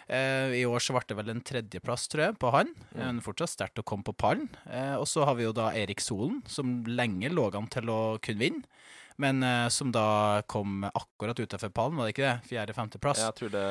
Uh, 0.07 0.53
I 0.55 0.63
år 0.69 0.79
så 0.85 0.93
ble 0.95 1.03
det 1.09 1.17
vel 1.19 1.31
en 1.33 1.41
tredjeplass, 1.43 2.05
tror 2.13 2.27
jeg, 2.29 2.37
på 2.39 2.53
han. 2.55 2.69
Mm. 2.93 3.01
Men 3.01 3.23
fortsatt 3.25 3.51
sterkt 3.55 3.81
å 3.81 3.87
komme 3.89 4.05
på 4.07 4.15
pallen. 4.15 4.49
Uh, 4.69 5.01
og 5.01 5.07
så 5.11 5.25
har 5.27 5.35
vi 5.35 5.47
jo 5.49 5.55
da 5.57 5.71
Erik 5.75 6.01
Solen, 6.05 6.43
som 6.47 6.85
lenge 6.87 7.33
lå 7.33 7.49
an 7.57 7.67
til 7.73 7.89
å 7.91 8.19
kunne 8.21 8.39
vinne. 8.45 8.63
Men 9.17 9.43
uh, 9.43 9.69
som 9.73 9.93
da 9.93 10.43
kom 10.47 10.85
akkurat 10.85 11.41
utenfor 11.41 11.73
pallen, 11.73 11.97
var 11.97 12.09
det 12.09 12.15
ikke 12.15 12.27
det? 12.27 12.49
Fjerde-femteplass. 12.51 13.23
Jeg 13.25 13.37
tror 13.39 13.53
det 13.55 13.67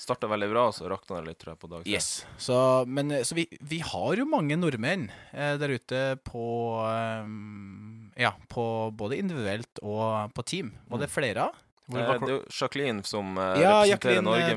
starta 0.00 0.30
veldig 0.30 0.50
bra, 0.50 0.66
og 0.70 0.76
så 0.76 0.90
rakna 0.90 1.20
det 1.20 1.30
litt 1.30 1.40
tror 1.42 1.54
jeg, 1.54 1.62
på 1.62 1.70
dag 1.70 1.84
tre. 1.84 1.94
Yes. 1.94 2.10
Så, 2.42 2.56
men, 2.90 3.14
eh, 3.14 3.22
så 3.26 3.38
vi, 3.38 3.46
vi 3.60 3.78
har 3.86 4.18
jo 4.18 4.26
mange 4.28 4.58
nordmenn 4.58 5.08
uh, 5.32 5.54
der 5.60 5.76
ute 5.78 6.04
på 6.26 6.46
eh, 6.86 7.34
Ja, 8.26 8.34
på 8.50 8.64
både 8.98 9.20
individuelt 9.22 9.82
og 9.82 10.34
på 10.34 10.46
team. 10.46 10.74
Var 10.90 11.06
det 11.06 11.12
flere 11.12 11.50
av? 11.50 11.60
Hvor 11.92 11.98
det, 11.98 12.18
det 12.22 12.28
er 12.28 12.32
jo 12.36 12.42
Jacqueline 12.46 13.02
som 13.04 13.32
uh, 13.36 13.42
Ja, 13.58 13.82
representerer 13.82 13.88
Jacqueline, 13.90 14.24
Norge, 14.26 14.56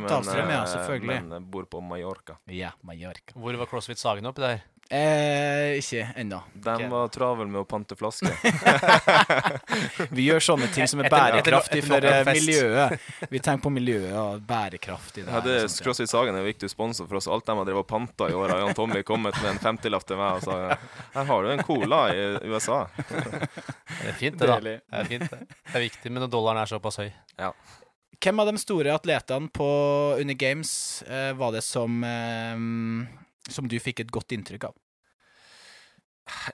men, 1.02 1.16
ja, 1.16 1.22
men 1.26 1.48
bor 1.52 1.66
på 1.70 1.82
Mallorca. 1.82 2.38
Ja, 2.54 2.72
Mallorca. 2.86 3.34
Hvor 3.34 3.58
var 3.60 3.70
CrossFit 3.70 4.02
Sagen 4.02 4.30
oppi 4.30 4.46
der? 4.46 4.62
Eh, 4.90 5.80
ikke 5.80 6.08
ennå. 6.16 6.44
De 6.54 6.74
okay. 6.76 6.90
var 6.90 7.08
travel 7.08 7.48
med 7.50 7.64
å 7.64 7.66
pante 7.66 7.96
flasker. 7.98 8.36
Vi 10.18 10.28
gjør 10.28 10.44
sånne 10.46 10.68
ting 10.76 10.86
som 10.86 11.02
er 11.02 11.10
bærekraftig 11.10 11.82
for 11.88 12.06
eh, 12.06 12.22
miljøet. 12.30 13.08
Vi 13.34 13.42
tenker 13.42 13.64
på 13.66 13.72
miljøet 13.74 14.14
og 14.14 14.44
bærekraft 14.46 15.18
i 15.18 15.24
det. 15.24 15.32
Ja, 15.34 15.42
det 15.42 15.56
er. 15.64 15.72
CrossFit 15.86 16.12
Sagen 16.12 16.38
er 16.38 16.44
en 16.44 16.46
viktig 16.46 16.70
sponsor 16.70 17.10
for 17.10 17.18
oss. 17.18 17.30
Alt 17.32 17.50
de 17.50 17.58
har 17.58 17.66
drevet 17.66 17.82
og 17.82 17.90
panta 17.90 18.30
i 18.30 18.38
år, 18.38 18.54
har 18.54 18.62
Jan 18.62 18.78
Tommy 18.78 19.02
kommet 19.08 19.42
med 19.42 19.56
en 19.56 19.64
50-lapp 19.64 20.06
til 20.06 20.22
meg 20.22 20.38
og 20.38 20.46
sa 20.46 20.78
her 21.16 21.28
har 21.32 21.44
du 21.44 21.52
en 21.56 21.66
cola 21.66 22.04
i 22.14 22.30
USA. 22.46 22.86
Det 23.96 24.12
er 24.12 24.18
fint, 24.20 24.38
det, 24.38 24.48
da. 24.50 24.60
Det 24.62 24.80
er 25.00 25.08
fint, 25.10 25.24
det. 25.32 25.46
Det 25.48 25.78
er 25.78 25.82
viktig, 25.82 26.10
men 26.12 26.22
når 26.26 26.30
dollaren 26.30 26.60
er 26.62 26.70
såpass 26.70 27.00
høy. 27.02 27.08
Hvem 28.22 28.42
av 28.42 28.50
de 28.50 28.62
store 28.62 28.94
atletene 28.94 29.50
på 29.54 29.68
under 30.20 30.38
Games 30.38 30.72
eh, 31.08 31.32
var 31.38 31.56
det 31.56 31.64
som 31.66 32.04
eh, 32.06 32.66
Som 33.50 33.68
du 33.70 33.76
fikk 33.80 34.00
et 34.06 34.12
godt 34.12 34.32
inntrykk 34.36 34.70
av? 34.72 34.76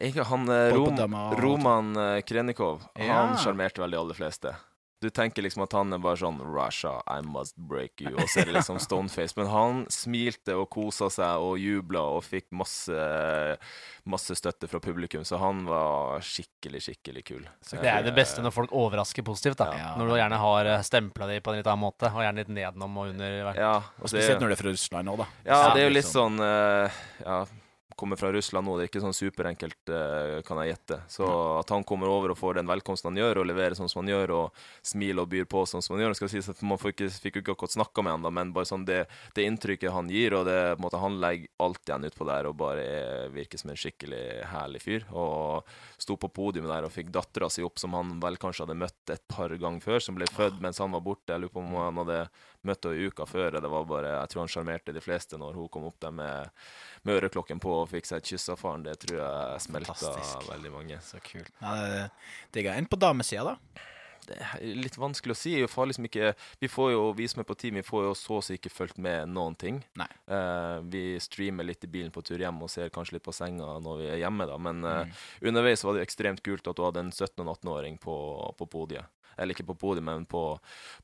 Ikke 0.04 0.26
han 0.28 0.50
eh, 0.52 0.74
Rom, 0.76 0.98
Roman 1.40 1.94
eh, 1.96 2.22
Krenikov, 2.28 2.82
Ja. 3.00 3.14
han 3.22 3.38
sjarmerte 3.40 3.80
vel 3.80 3.94
de 3.96 4.00
aller 4.02 4.18
fleste. 4.18 4.52
Du 5.02 5.10
tenker 5.10 5.42
liksom 5.42 5.64
at 5.66 5.74
han 5.74 5.92
er 5.94 5.98
bare 6.04 6.20
sånn 6.22 6.38
Russia, 6.46 7.00
I 7.10 7.22
must 7.26 7.56
break 7.58 8.04
you. 8.06 8.12
Og 8.14 8.28
så 8.30 8.44
er 8.44 8.52
det 8.52 8.54
liksom 8.60 8.78
stoneface. 8.88 9.34
Men 9.40 9.48
han 9.50 9.80
smilte 9.90 10.54
og 10.60 10.68
kosa 10.70 11.10
seg 11.10 11.42
og 11.42 11.58
jubla 11.58 12.04
og 12.16 12.22
fikk 12.24 12.46
masse, 12.54 12.94
masse 14.06 14.36
støtte 14.38 14.70
fra 14.70 14.80
publikum, 14.84 15.24
så 15.26 15.40
han 15.42 15.64
var 15.70 16.22
skikkelig, 16.26 16.82
skikkelig 16.86 17.24
kul. 17.28 17.48
Det 17.72 17.82
er 17.90 18.06
det 18.06 18.14
beste 18.18 18.44
når 18.46 18.54
folk 18.56 18.74
overrasker 18.78 19.26
positivt. 19.26 19.58
da. 19.62 19.72
Ja. 19.78 19.90
Når 19.98 20.12
du 20.12 20.16
gjerne 20.20 20.40
har 20.42 20.72
stempla 20.86 21.28
de 21.30 21.40
på 21.42 21.52
en 21.54 21.60
litt 21.62 21.70
annen 21.70 21.86
måte, 21.88 22.10
og 22.14 22.22
gjerne 22.26 22.44
litt 22.44 22.54
nedenom 22.54 22.98
og 23.02 23.12
under. 23.14 23.40
Ja, 23.58 23.74
Og 23.98 24.06
og 24.06 24.14
spesielt 24.14 24.42
når 24.42 24.54
det 24.54 24.60
er 24.60 24.64
fra 24.64 24.72
Russland 24.76 25.12
òg, 25.16 25.18
da. 25.24 25.28
ja, 25.50 25.62
det 25.74 25.82
er 25.82 25.88
jo 25.90 25.96
litt 25.96 26.04
liksom- 26.06 26.38
sånn 26.38 26.40
eh, 26.46 27.02
Ja, 27.26 27.46
kommer 28.02 28.18
fra 28.20 28.32
Russland 28.34 28.66
nå, 28.68 28.76
det 28.78 28.88
er 28.88 28.90
ikke 28.90 29.04
sånn 29.04 29.16
superenkelt, 29.16 29.92
eh, 29.94 30.40
kan 30.48 30.60
jeg 30.62 30.74
gjette. 30.74 30.98
Så 31.14 31.28
at 31.60 31.70
han 31.74 31.86
kommer 31.88 32.10
over 32.10 32.34
og 32.34 32.40
får 32.40 32.58
den 32.58 32.70
velkomsten 32.70 33.12
han 33.12 33.22
gjør, 33.22 33.42
og 33.42 33.50
leverer 33.52 33.78
sånn 33.78 33.90
som 33.92 34.02
han 34.02 34.12
gjør, 34.12 34.34
og 34.38 34.64
smiler 34.92 35.24
og 35.24 35.32
byr 35.32 35.48
på 35.52 35.64
sånn 35.70 35.86
som 35.86 35.96
han 35.96 36.06
gjør. 36.06 36.18
Skal 36.18 36.34
sies 36.34 36.50
at 36.52 36.64
Man 36.66 36.80
fikk 36.82 37.04
jo 37.06 37.10
ikke 37.12 37.54
akkurat 37.54 37.76
snakka 37.76 38.06
med 38.06 38.16
han, 38.18 38.26
da, 38.26 38.34
men 38.34 38.54
bare 38.56 38.70
sånn 38.70 38.86
det, 38.88 39.04
det 39.38 39.46
inntrykket 39.48 39.94
han 39.94 40.10
gir, 40.12 40.36
og 40.38 40.48
det 40.50 40.60
på 40.74 40.80
en 40.80 40.86
måte 40.88 41.02
han 41.02 41.20
legger 41.22 41.52
alt 41.66 41.82
igjen 41.86 42.08
utpå 42.10 42.28
der 42.30 42.50
og 42.50 42.58
bare 42.62 42.86
er, 42.86 43.34
virker 43.34 43.62
som 43.62 43.74
en 43.74 43.80
skikkelig 43.80 44.24
herlig 44.52 44.82
fyr. 44.84 45.08
Og 45.14 45.68
sto 46.02 46.18
på 46.18 46.32
podiumet 46.34 46.72
der 46.72 46.88
og 46.88 46.96
fikk 46.96 47.12
dattera 47.14 47.50
si 47.52 47.66
opp, 47.66 47.80
som 47.82 47.94
han 47.98 48.18
vel 48.24 48.40
kanskje 48.42 48.66
hadde 48.66 48.80
møtt 48.82 49.14
et 49.14 49.26
par 49.32 49.54
ganger 49.54 49.84
før, 49.84 50.02
som 50.04 50.18
ble 50.18 50.30
født 50.32 50.62
mens 50.64 50.82
han 50.82 50.94
var 50.96 51.06
borte. 51.06 51.34
Jeg 51.34 51.44
lurer 51.46 51.54
på 51.54 51.64
om 51.64 51.78
han 51.80 52.02
hadde 52.04 52.24
møtt 52.68 52.86
henne 52.86 53.10
uka 53.10 53.26
før. 53.26 53.60
Det 53.62 53.72
var 53.72 53.86
bare, 53.90 54.14
Jeg 54.22 54.32
tror 54.32 54.44
han 54.44 54.52
sjarmerte 54.54 54.94
de 54.96 55.04
fleste 55.04 55.40
når 55.42 55.58
hun 55.58 55.70
kom 55.72 55.88
opp 55.90 56.00
der 56.02 56.14
med, 56.16 56.50
med 57.04 57.18
øreklokken 57.22 57.60
på 57.64 57.72
og 57.82 57.88
fikk 57.90 58.06
seg 58.06 58.18
et 58.22 58.30
kyss 58.34 58.50
av 58.54 58.60
faren. 58.62 58.84
Det 58.86 58.98
tror 59.06 59.18
jeg 59.22 59.62
smelta 59.68 59.94
Fantastisk. 59.96 60.50
veldig 60.52 60.72
mange. 60.76 61.00
Så 61.02 61.22
kult. 61.26 61.50
Ja, 61.62 62.08
Digga 62.54 62.76
jeg. 62.78 62.90
På 62.92 63.00
damesida, 63.02 63.44
da? 63.56 63.88
Det 64.22 64.36
er 64.38 64.62
litt 64.78 64.96
vanskelig 65.02 65.34
å 65.34 65.36
si. 65.40 65.56
Vi 65.58 65.68
får 65.68 65.88
liksom 65.90 66.06
ikke 66.06 66.28
Vi 66.62 66.68
får 66.70 66.92
jo, 66.94 67.00
vi 67.18 67.26
som 67.28 67.42
er 67.42 67.48
på 67.50 67.56
team, 67.58 67.80
vi 67.80 67.82
får 67.84 68.04
jo 68.06 68.12
så 68.16 68.38
å 68.38 68.44
si 68.46 68.54
ikke 68.60 68.70
fulgt 68.70 69.00
med 69.02 69.28
noen 69.34 69.56
ting. 69.58 69.80
Eh, 69.98 70.78
vi 70.94 71.18
streamer 71.20 71.66
litt 71.66 71.84
i 71.84 71.90
bilen 71.90 72.12
på 72.14 72.22
tur 72.24 72.38
hjem 72.38 72.62
og 72.62 72.70
ser 72.70 72.90
kanskje 72.94 73.18
litt 73.18 73.26
på 73.26 73.34
senga 73.34 73.80
når 73.82 73.98
vi 74.04 74.12
er 74.14 74.22
hjemme, 74.22 74.46
da. 74.48 74.58
Men 74.62 74.84
uh, 74.86 75.02
Mm. 75.02 75.12
underveis 75.50 75.84
var 75.84 75.94
det 75.98 76.04
jo 76.04 76.06
ekstremt 76.06 76.44
kult 76.46 76.68
at 76.70 76.76
du 76.78 76.84
hadde 76.86 77.00
en 77.02 77.12
17- 77.12 77.42
og 77.42 77.58
18-åring 77.58 77.98
på, 78.00 78.16
på 78.62 78.70
podiet. 78.70 79.06
Eller 79.42 79.56
ikke 79.58 79.66
på 79.72 79.76
podiet, 79.82 80.04
men 80.06 80.26
på, 80.30 80.44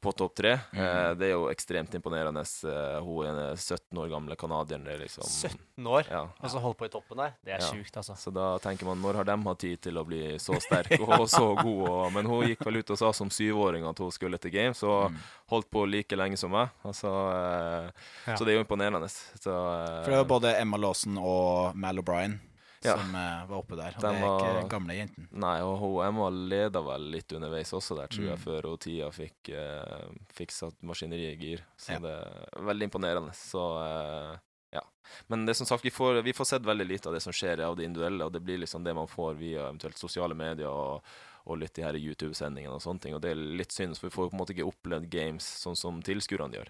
på 0.04 0.14
topp 0.14 0.36
tre. 0.38 0.52
Mm. 0.72 0.80
Eh, 0.84 1.10
det 1.18 1.28
er 1.28 1.34
jo 1.34 1.48
ekstremt 1.50 1.96
imponerende. 1.98 2.44
Eh, 2.70 3.00
hun 3.02 3.26
er 3.26 3.42
en 3.50 3.58
17 3.58 3.98
år 3.98 4.12
gamle 4.14 4.38
canadieren. 4.38 4.86
Er 4.88 5.02
liksom 5.02 5.26
17 5.26 5.88
år, 5.90 6.06
Ja. 6.12 6.22
og 6.40 6.50
så 6.54 6.62
holde 6.62 6.78
på 6.78 6.86
i 6.86 6.92
toppen 6.94 7.18
der. 7.18 7.34
Det 7.44 7.54
er 7.58 7.64
Ja. 7.66 7.72
sjukt, 7.74 7.98
altså. 7.98 8.14
Så 8.16 8.32
da 8.34 8.58
tenker 8.64 8.86
man, 8.86 9.02
når 9.02 9.16
har 9.22 9.24
de 9.32 9.38
hatt 9.50 9.60
tid 9.60 9.82
til 9.82 9.98
å 9.98 10.06
bli 10.06 10.38
så 10.38 10.60
sterk 10.62 11.00
og 11.08 11.26
så 11.28 11.56
god? 11.58 11.90
Og, 11.90 12.14
men 12.14 12.26
hun 12.30 12.46
gikk 12.48 12.64
vel 12.66 12.78
ut 12.84 12.92
og 12.94 12.98
sa 13.02 13.12
som 13.12 13.30
syvåring 13.34 13.88
at 13.90 13.98
hun 13.98 14.12
skulle 14.12 14.38
til 14.40 14.52
Games, 14.52 14.84
og 14.84 15.12
Mm. 15.12 15.18
holdt 15.50 15.70
på 15.72 15.86
like 15.90 16.16
lenge 16.16 16.38
som 16.38 16.52
meg. 16.52 16.70
Altså, 16.86 17.08
eh, 17.08 17.92
Ja. 18.28 18.36
Så 18.36 18.46
det 18.46 18.54
er 18.54 18.58
jo 18.60 18.64
imponerende. 18.66 19.08
Så, 19.10 19.50
eh, 19.50 20.04
For 20.04 20.12
det 20.12 20.18
var 20.22 20.26
både 20.40 20.56
Emma 20.60 20.78
Lawson 20.78 21.18
og 21.18 21.76
Mal 21.76 21.96
O'Brien 21.98 22.40
Ja. 22.84 22.94
som 22.98 23.16
eh, 23.16 23.46
var 23.50 23.58
oppe 23.58 23.76
der. 23.76 23.96
Og 23.98 24.02
Den 24.02 24.14
det 24.22 24.24
er 24.24 24.60
ikke 24.62 24.70
gamle 24.70 24.94
jenten. 24.98 25.28
Nei, 25.32 25.56
og 25.66 25.80
H&M 25.82 26.16
var 26.22 26.32
leda 26.32 26.82
vel 26.86 27.08
litt 27.12 27.32
underveis 27.34 27.72
også 27.74 27.96
der, 27.98 28.08
tror 28.08 28.28
jeg, 28.30 28.38
Mm. 28.38 28.44
før 28.44 28.68
hun 28.70 28.78
Tia 28.78 29.08
fikk, 29.10 29.50
uh, 29.50 30.10
fikk 30.38 30.52
satt 30.52 30.76
maskineriet 30.84 31.34
i 31.42 31.46
gir. 31.46 31.64
Så 31.78 31.94
Ja. 31.94 32.00
det 32.00 32.12
er 32.12 32.62
veldig 32.68 32.84
imponerende. 32.92 33.34
Så 33.34 33.64
uh, 33.82 34.38
ja. 34.74 34.82
Men 35.28 35.46
det 35.46 35.56
som 35.58 35.66
sagt, 35.66 35.84
vi 35.84 35.90
får, 35.90 36.22
vi 36.24 36.34
får 36.34 36.46
sett 36.46 36.62
veldig 36.64 36.86
lite 36.88 37.08
av 37.10 37.14
det 37.14 37.22
som 37.24 37.34
skjer 37.34 37.62
av 37.66 37.76
det 37.78 37.86
individuelle, 37.86 38.26
og 38.26 38.32
det 38.34 38.42
blir 38.44 38.60
liksom 38.60 38.84
det 38.84 38.94
man 38.94 39.08
får 39.08 39.34
via 39.40 39.68
eventuelt 39.70 39.98
sosiale 39.98 40.36
medier 40.36 40.68
og, 40.70 41.02
og 41.48 41.58
litt 41.62 41.74
de 41.80 41.84
her 41.86 41.96
YouTube-sendingene 41.96 42.76
og 42.76 42.82
sånne 42.84 43.00
ting. 43.04 43.14
Og 43.16 43.22
det 43.24 43.32
er 43.32 43.40
litt 43.40 43.72
synd, 43.72 43.96
for 43.98 44.10
vi 44.10 44.16
får 44.16 44.30
på 44.30 44.36
en 44.36 44.42
måte 44.42 44.54
ikke 44.56 44.68
opplevd 44.68 45.08
games 45.14 45.46
sånn 45.64 45.78
som 45.80 46.02
tilskuerne 46.04 46.58
gjør. 46.60 46.70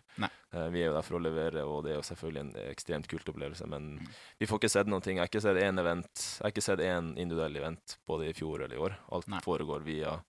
Eh, 0.53 0.67
vi 0.71 0.83
er 0.83 0.91
jo 0.91 0.93
der 0.95 1.03
for 1.07 1.17
å 1.17 1.21
levere, 1.23 1.63
og 1.67 1.83
det 1.83 1.91
er 1.91 1.97
jo 1.97 2.05
selvfølgelig 2.07 2.43
en 2.45 2.51
ekstremt 2.71 3.07
kult 3.11 3.27
opplevelse, 3.33 3.65
men 3.67 3.87
Mm. 3.97 4.07
vi 4.39 4.45
får 4.45 4.59
ikke 4.61 4.69
sett 4.69 4.87
noen 4.87 5.01
ting. 5.03 5.17
Jeg 5.17 5.25
har 5.25 5.31
ikke 5.31 5.41
sett 5.41 5.57
én 5.63 5.79
event, 5.81 6.13
jeg 6.15 6.43
har 6.45 6.51
ikke 6.53 6.63
sett 6.67 6.79
én 6.79 7.17
individuell 7.17 7.57
event 7.57 7.97
både 8.07 8.29
i 8.29 8.33
fjor 8.37 8.61
eller 8.63 8.75
i 8.75 8.79
år. 8.79 8.95
Alt 9.11 9.27
Nei. 9.27 9.39
foregår 9.43 9.83
via, 9.83 10.19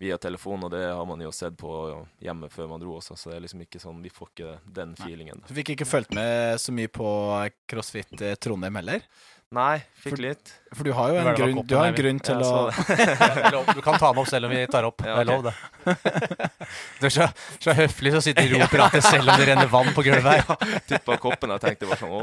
via 0.00 0.18
telefon, 0.18 0.64
og 0.64 0.70
det 0.72 0.82
har 0.90 1.06
man 1.06 1.20
jo 1.20 1.30
sett 1.30 1.56
på 1.56 2.06
hjemme 2.20 2.50
før 2.50 2.68
man 2.68 2.80
dro 2.80 2.98
også, 2.98 3.16
så 3.16 3.30
det 3.30 3.36
er 3.36 3.46
liksom 3.46 3.62
ikke 3.64 3.80
sånn, 3.80 4.02
vi 4.02 4.10
får 4.10 4.28
ikke 4.34 4.60
den 4.72 4.94
Nei. 4.98 5.06
feelingen. 5.06 5.42
Du 5.48 5.54
fikk 5.54 5.70
ikke 5.76 5.86
fulgt 5.88 6.12
med 6.12 6.58
så 6.60 6.72
mye 6.74 6.88
på 6.88 7.06
CrossFit 7.68 8.20
eh, 8.20 8.34
Trondheim 8.34 8.74
heller? 8.80 9.02
Nei, 9.52 9.82
fikk 10.00 10.14
For- 10.14 10.22
litt. 10.24 10.50
For 10.72 10.88
du 10.88 10.94
har 10.96 11.10
jo 11.12 11.16
en 11.20 11.34
grunn, 11.36 11.58
du 11.68 11.74
har 11.76 11.90
en 11.90 11.96
grunn 11.96 12.20
til 12.24 12.38
ja, 12.40 12.48
å 12.48 12.70
så. 12.72 13.64
Du 13.76 13.82
kan 13.84 13.98
ta 14.00 14.08
den 14.08 14.20
opp 14.22 14.30
selv 14.30 14.48
om 14.48 14.54
vi 14.54 14.62
tar 14.72 14.86
opp. 14.88 15.04
Ja, 15.04 15.18
Det 15.18 15.20
er 15.20 15.28
lov, 15.28 15.44
det. 15.44 15.52
Du 17.02 17.04
er 17.10 17.12
så, 17.12 17.26
så 17.60 17.74
høflig 17.76 18.14
så 18.14 18.22
sitter 18.24 18.48
du 18.48 18.56
og 18.56 18.72
prater 18.72 19.04
selv 19.04 19.28
om 19.28 19.36
det 19.36 19.50
renner 19.50 19.68
vann 19.68 19.92
på 19.92 20.06
gulvet 20.06 20.24
her. 20.48 20.66
Tippa 20.88 21.18
koppen 21.20 21.52
og 21.52 21.60
tenkte 21.60 21.90
bare 21.90 22.00
sånn. 22.00 22.16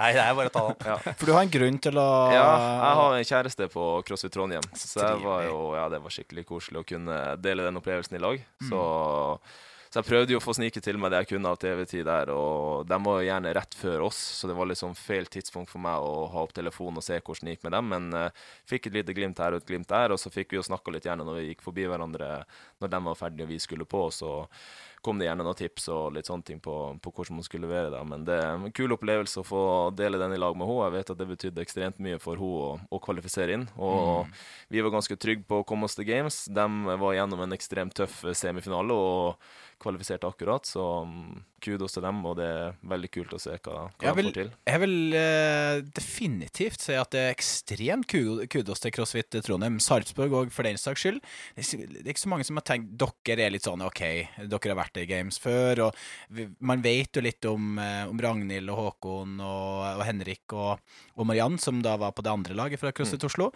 Nei, 0.00 0.10
det 0.16 0.24
er 0.24 0.34
bare 0.40 0.48
å 0.48 0.54
ta 0.56 0.64
den 0.64 0.72
opp. 0.72 0.88
Ja. 0.88 0.98
For 1.12 1.28
du 1.28 1.36
har 1.36 1.44
en 1.44 1.54
grunn 1.58 1.80
til 1.84 2.00
å 2.00 2.08
ja, 2.32 2.48
jeg 2.56 2.98
har 3.02 3.20
en 3.20 3.30
kjæreste 3.34 3.68
på 3.76 3.88
CrossFit 4.08 4.32
Trondheim, 4.32 4.64
så 4.80 5.12
var 5.20 5.44
jo, 5.44 5.60
ja, 5.76 5.88
det 5.92 6.00
var 6.04 6.14
skikkelig 6.16 6.48
koselig 6.48 6.80
å 6.80 6.88
kunne 6.88 7.20
dele 7.44 7.68
den 7.68 7.80
opplevelsen 7.82 8.16
i 8.16 8.24
lag. 8.24 8.40
Mm. 8.64 8.72
Så, 9.88 9.98
jeg 10.02 10.08
prøvde 10.08 10.34
jo 10.34 10.38
å 10.40 10.44
få 10.44 10.54
snike 10.58 10.82
til 10.84 10.98
meg 11.00 11.10
det 11.14 11.22
jeg 11.22 11.30
kunne 11.32 11.52
av 11.52 11.58
TV-tid 11.62 12.04
der, 12.08 12.32
og 12.34 12.84
de 12.88 12.98
var 13.06 13.20
jo 13.22 13.28
gjerne 13.30 13.54
rett 13.56 13.76
før 13.78 14.04
oss, 14.08 14.18
så 14.38 14.50
det 14.50 14.56
var 14.58 14.68
liksom 14.68 14.92
feil 14.98 15.26
tidspunkt 15.32 15.72
for 15.72 15.80
meg 15.80 15.96
å 16.04 16.26
ha 16.32 16.42
opp 16.44 16.52
telefonen 16.56 17.00
og 17.00 17.06
se 17.06 17.16
hvordan 17.20 17.48
det 17.48 17.56
gikk 17.56 17.64
med 17.64 17.76
dem, 17.78 17.88
men 17.94 18.10
uh, 18.12 18.50
fikk 18.68 18.90
et 18.90 18.98
lite 19.00 19.16
glimt 19.16 19.40
her 19.40 19.56
og 19.56 19.62
et 19.62 19.70
glimt 19.70 19.88
der, 19.88 20.12
og 20.12 20.20
så 20.20 20.32
fikk 20.34 20.52
vi 20.52 20.60
jo 20.60 20.66
snakka 20.66 20.92
litt 20.92 21.08
gjerne 21.08 21.24
når 21.24 21.40
vi 21.40 21.48
gikk 21.52 21.64
forbi 21.64 21.88
hverandre 21.88 22.42
når 22.82 22.92
de 22.92 23.02
var 23.08 23.18
ferdige 23.18 23.48
og 23.48 23.54
vi 23.54 23.58
skulle 23.64 23.88
på, 23.88 24.04
så 24.12 24.34
kom 25.00 25.18
det 25.20 25.28
gjerne 25.28 25.44
noen 25.46 25.54
tips 25.54 25.84
og 25.94 26.16
litt 26.16 26.26
sånne 26.26 26.42
ting 26.42 26.58
på, 26.60 26.72
på 26.98 27.10
hvordan 27.14 27.38
man 27.38 27.44
skulle 27.46 27.68
levere 27.68 27.92
det. 27.94 28.00
Men 28.10 28.24
det 28.26 28.34
er 28.34 28.56
en 28.56 28.72
kul 28.74 28.90
opplevelse 28.96 29.38
å 29.40 29.46
få 29.46 29.60
dele 29.94 30.18
den 30.18 30.34
i 30.34 30.40
lag 30.40 30.56
med 30.58 30.66
henne. 30.66 30.88
Jeg 30.88 30.94
vet 30.96 31.12
at 31.14 31.20
det 31.20 31.28
betydde 31.28 31.62
ekstremt 31.62 32.00
mye 32.02 32.18
for 32.18 32.34
henne 32.34 32.66
å, 32.66 32.72
å 32.90 33.00
kvalifisere 33.06 33.54
inn. 33.54 33.68
Og 33.78 34.26
Mm. 34.26 34.32
vi 34.74 34.82
var 34.82 34.90
ganske 34.96 35.16
trygge 35.16 35.46
på 35.46 35.60
å 35.62 35.66
komme 35.68 35.86
oss 35.86 35.94
til 35.94 36.08
Games. 36.08 36.40
De 36.50 36.66
var 36.98 37.14
gjennom 37.14 37.44
en 37.44 37.54
ekstremt 37.54 37.94
tøff 37.94 38.24
semifinale 38.34 38.90
og 38.90 39.48
kvalifiserte 39.82 40.26
akkurat, 40.28 40.66
så 40.66 40.84
mm, 41.06 41.44
kudos 41.64 41.94
til 41.96 42.04
dem, 42.04 42.20
og 42.26 42.36
det 42.38 42.46
er 42.46 42.76
veldig 42.86 43.08
kult 43.14 43.32
å 43.34 43.38
se 43.42 43.56
hva, 43.56 43.88
hva 43.98 44.12
de 44.14 44.24
får 44.28 44.34
til. 44.36 44.50
Jeg 44.70 44.82
vil 44.84 44.96
uh, 45.18 45.80
definitivt 45.96 46.84
si 46.84 46.94
at 46.98 47.10
det 47.14 47.22
er 47.24 47.34
ekstremt 47.34 48.06
kudos 48.52 48.82
til 48.84 48.94
CrossFit 48.94 49.38
Trondheim. 49.46 49.80
Sarpsborg 49.82 50.36
òg, 50.42 50.52
for 50.54 50.66
den 50.68 50.78
saks 50.78 51.02
skyld. 51.02 51.18
Det 51.56 51.64
er 51.66 52.12
ikke- 52.12 52.22
så 52.22 52.30
mange 52.30 52.46
som 52.46 52.56
har 52.60 52.66
tenkt 52.66 52.94
Dere 52.98 53.46
er 53.46 53.50
litt 53.54 53.66
sånn 53.66 53.82
OK, 53.84 54.00
dere 54.38 54.70
har 54.74 54.78
vært 54.78 55.02
i 55.02 55.06
Games 55.10 55.38
før, 55.38 55.84
og 55.88 55.96
vi, 56.30 56.48
man 56.60 56.82
vet 56.82 57.12
jo 57.14 57.22
litt 57.22 57.44
om, 57.50 57.78
eh, 57.78 58.06
om 58.08 58.18
Ragnhild 58.18 58.70
og 58.70 58.78
Håkon 58.78 59.38
og, 59.40 59.98
og 59.98 60.04
Henrik 60.06 60.54
og, 60.54 60.78
og 61.16 61.26
Mariann, 61.26 61.58
som 61.58 61.82
da 61.82 61.96
var 61.96 62.12
på 62.12 62.22
det 62.26 62.32
andre 62.32 62.54
laget 62.58 62.80
fra 62.80 62.92
CrossFit 62.92 63.24
Oslo. 63.28 63.50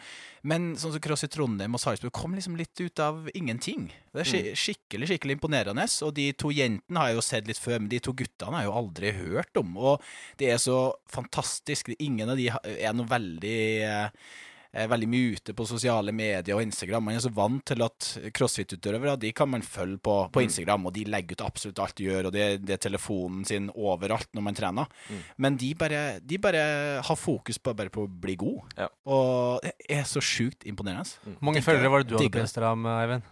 Men 0.48 0.72
sånn 0.74 0.94
som 0.94 1.02
CrossFit 1.02 1.36
Trondheim 1.36 1.76
og 1.76 1.80
Sarpsborg 1.82 2.14
kom 2.16 2.32
liksom 2.34 2.56
litt 2.58 2.80
ut 2.82 3.02
av 3.02 3.28
ingenting. 3.38 3.86
Det 4.10 4.24
er 4.24 4.28
ski 4.28 4.40
skikkelig 4.58 5.12
skikkelig 5.12 5.36
imponerende. 5.38 5.84
Og 6.02 6.14
de 6.16 6.28
to 6.34 6.50
jentene 6.54 6.98
har 6.98 7.12
jeg 7.12 7.18
jo 7.18 7.26
sett 7.26 7.50
litt 7.50 7.60
før, 7.62 7.78
men 7.78 7.90
de 7.92 8.00
to 8.02 8.14
guttene 8.18 8.58
har 8.58 8.64
jeg 8.64 8.72
jo 8.72 8.78
aldri 8.80 9.12
hørt 9.20 9.60
om. 9.62 9.76
Og 9.78 10.08
det 10.42 10.50
er 10.50 10.58
så 10.62 10.80
fantastisk. 11.10 11.92
Ingen 12.02 12.34
av 12.34 12.40
de 12.40 12.48
er 12.50 12.96
noe 12.98 13.10
veldig 13.10 13.60
eh, 13.86 14.32
veldig 14.72 15.08
mye 15.12 15.34
ute 15.36 15.52
på 15.52 15.66
sosiale 15.68 16.12
medier 16.16 16.56
og 16.56 16.62
Instagram. 16.64 17.04
Man 17.04 17.18
er 17.18 17.24
så 17.24 17.32
vant 17.36 17.60
til 17.68 17.82
at 17.84 18.06
crossfit-utøvere 18.32 19.18
de 19.20 19.32
kan 19.36 19.50
man 19.52 19.60
følge 19.66 19.98
på, 20.00 20.14
på 20.32 20.44
Instagram, 20.46 20.86
og 20.88 20.94
de 20.96 21.04
legger 21.12 21.36
ut 21.36 21.44
absolutt 21.44 21.82
alt 21.84 21.96
de 21.98 22.06
gjør, 22.08 22.30
og 22.30 22.32
det, 22.32 22.46
det 22.64 22.78
er 22.78 22.82
telefonen 22.86 23.44
sin 23.48 23.68
overalt 23.74 24.30
når 24.32 24.46
man 24.48 24.56
trener. 24.56 24.88
Mm. 25.10 25.20
Men 25.44 25.58
de 25.60 25.74
bare, 25.78 26.00
de 26.24 26.38
bare 26.40 26.64
har 27.04 27.20
fokus 27.20 27.60
på, 27.60 27.74
bare 27.76 27.92
på 27.92 28.06
å 28.06 28.10
bli 28.24 28.36
god, 28.40 28.72
Ja. 28.80 28.88
og 29.04 29.60
det 29.66 29.74
er 29.92 30.08
så 30.08 30.22
sjukt 30.24 30.64
imponerende. 30.68 31.04
Hvor 31.36 31.46
mange 31.50 31.62
følgere 31.64 31.92
var 31.92 32.02
det 32.02 32.08
du 32.12 32.16
hadde 32.18 32.32
på 32.32 32.44
Instagram, 32.46 32.86
Eivind? 32.96 33.30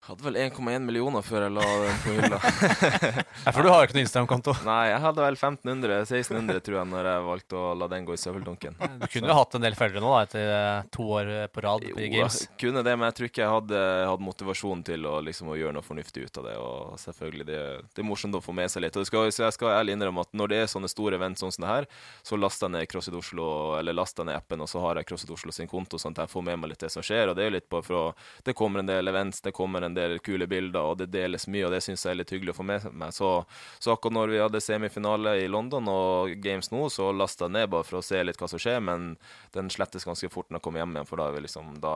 Hadde 0.00 0.24
vel 0.24 0.36
1,1 0.40 0.80
millioner 0.86 1.20
før 1.20 1.42
jeg 1.44 1.52
la 1.52 1.64
den 1.84 1.98
på 2.00 2.12
hylla. 2.16 2.38
Ja, 3.40 3.52
for 3.52 3.64
du 3.64 3.70
har 3.70 3.82
jo 3.82 3.88
ikke 3.88 3.94
noen 3.96 4.04
Instagram-konto. 4.04 4.52
Nei, 4.66 4.90
jeg 4.90 5.00
hadde 5.00 5.22
vel 5.24 5.36
1500-1600, 5.36 6.58
tror 6.64 6.76
jeg, 6.76 6.88
når 6.90 7.06
jeg 7.08 7.24
valgte 7.24 7.56
å 7.56 7.68
la 7.76 7.86
den 7.88 8.04
gå 8.08 8.12
i 8.16 8.20
søppeldunken. 8.20 8.76
Du 9.00 9.06
kunne 9.12 9.30
jo 9.30 9.36
hatt 9.38 9.56
en 9.56 9.64
del 9.64 9.76
følgere 9.78 10.02
nå, 10.04 10.10
da, 10.12 10.22
etter 10.26 10.50
eh, 10.56 10.88
to 10.92 11.06
år 11.16 11.30
på 11.52 11.64
rad 11.64 11.86
Jo, 11.88 11.94
i 11.96 12.08
Games. 12.12 12.38
Jo, 12.44 12.56
kunne 12.60 12.82
det, 12.84 12.94
men 12.96 13.08
jeg 13.08 13.16
tror 13.18 13.28
ikke 13.30 13.42
jeg 13.44 13.54
hadde, 13.54 13.80
hadde 14.10 14.26
motivasjon 14.26 14.82
til 14.88 15.08
å, 15.08 15.14
liksom, 15.24 15.52
å 15.52 15.56
gjøre 15.60 15.76
noe 15.78 15.86
fornuftig 15.86 16.26
ut 16.26 16.40
av 16.42 16.48
det. 16.48 16.56
Og 16.60 16.98
selvfølgelig, 17.04 17.46
det, 17.48 17.60
det 17.96 18.04
er 18.04 18.08
morsomt 18.10 18.36
å 18.36 18.42
få 18.44 18.56
med 18.56 18.72
seg 18.72 18.84
litt. 18.84 18.96
Og 18.96 19.04
det 19.04 19.10
skal, 19.12 19.30
så 19.36 19.46
jeg 19.46 19.56
skal 19.56 19.72
ærlig 19.78 19.96
innrømme 19.96 20.26
at 20.26 20.36
når 20.36 20.52
det 20.52 20.60
er 20.64 20.72
sånne 20.74 20.92
store 20.92 21.20
event 21.20 21.40
sånn 21.40 21.54
som 21.56 21.64
det 21.64 21.72
her, 21.72 21.88
så 22.26 22.40
laster 22.40 22.68
jeg 22.68 22.76
ned 22.76 22.90
CrossFit 22.92 23.18
Oslo, 23.20 23.48
eller 23.80 23.96
laster 23.96 24.24
jeg 24.24 24.32
ned 24.32 24.40
appen, 24.40 24.64
og 24.64 24.72
så 24.72 24.84
har 24.84 25.00
jeg 25.00 25.08
CrossFit 25.12 25.32
Oslo 25.38 25.56
sin 25.56 25.70
konto, 25.70 26.00
sånn 26.00 26.16
at 26.16 26.26
jeg 26.26 26.34
får 26.36 26.46
med 26.50 26.60
meg 26.64 26.74
litt 26.74 26.84
det 26.84 26.92
som 26.92 27.04
skjer. 27.04 27.32
Og 27.32 27.38
det 27.38 27.46
er 27.46 27.52
jo 27.52 27.56
litt 27.56 27.70
bare 27.72 27.88
for 27.88 28.00
å 28.00 28.06
Det 28.44 28.56
kommer 28.56 28.84
en 28.84 28.88
del 28.92 29.08
events, 29.08 29.40
det 29.44 29.54
kommer 29.56 29.86
en 29.86 29.89
en 29.90 29.96
del 29.96 30.16
kule 30.24 30.46
bilder, 30.50 30.92
og 30.92 31.00
det 31.00 31.10
deles 31.12 31.46
mye, 31.50 31.66
og 31.66 31.74
det 31.74 31.82
syns 31.84 32.06
jeg 32.06 32.14
er 32.14 32.20
litt 32.22 32.32
hyggelig 32.32 32.54
å 32.54 32.58
få 32.60 32.66
med 32.66 32.86
meg. 32.92 33.14
Så, 33.16 33.30
så 33.82 33.94
akkurat 33.94 34.16
når 34.16 34.34
vi 34.34 34.42
hadde 34.42 34.62
semifinale 34.64 35.36
i 35.42 35.48
London 35.50 35.90
og 35.92 36.34
games 36.42 36.70
nå, 36.72 36.86
så 36.92 37.10
lasta 37.14 37.48
jeg 37.48 37.56
ned 37.58 37.70
bare 37.72 37.86
for 37.86 38.00
å 38.00 38.04
se 38.04 38.22
litt 38.24 38.40
hva 38.40 38.50
som 38.50 38.62
skjer, 38.62 38.80
men 38.84 39.14
den 39.56 39.70
slettes 39.72 40.06
ganske 40.08 40.30
fort 40.32 40.50
når 40.50 40.60
jeg 40.60 40.66
kommer 40.66 40.84
hjem 40.84 40.96
igjen, 40.96 41.10
for 41.10 41.22
da, 41.22 41.30
liksom, 41.46 41.72
da, 41.82 41.94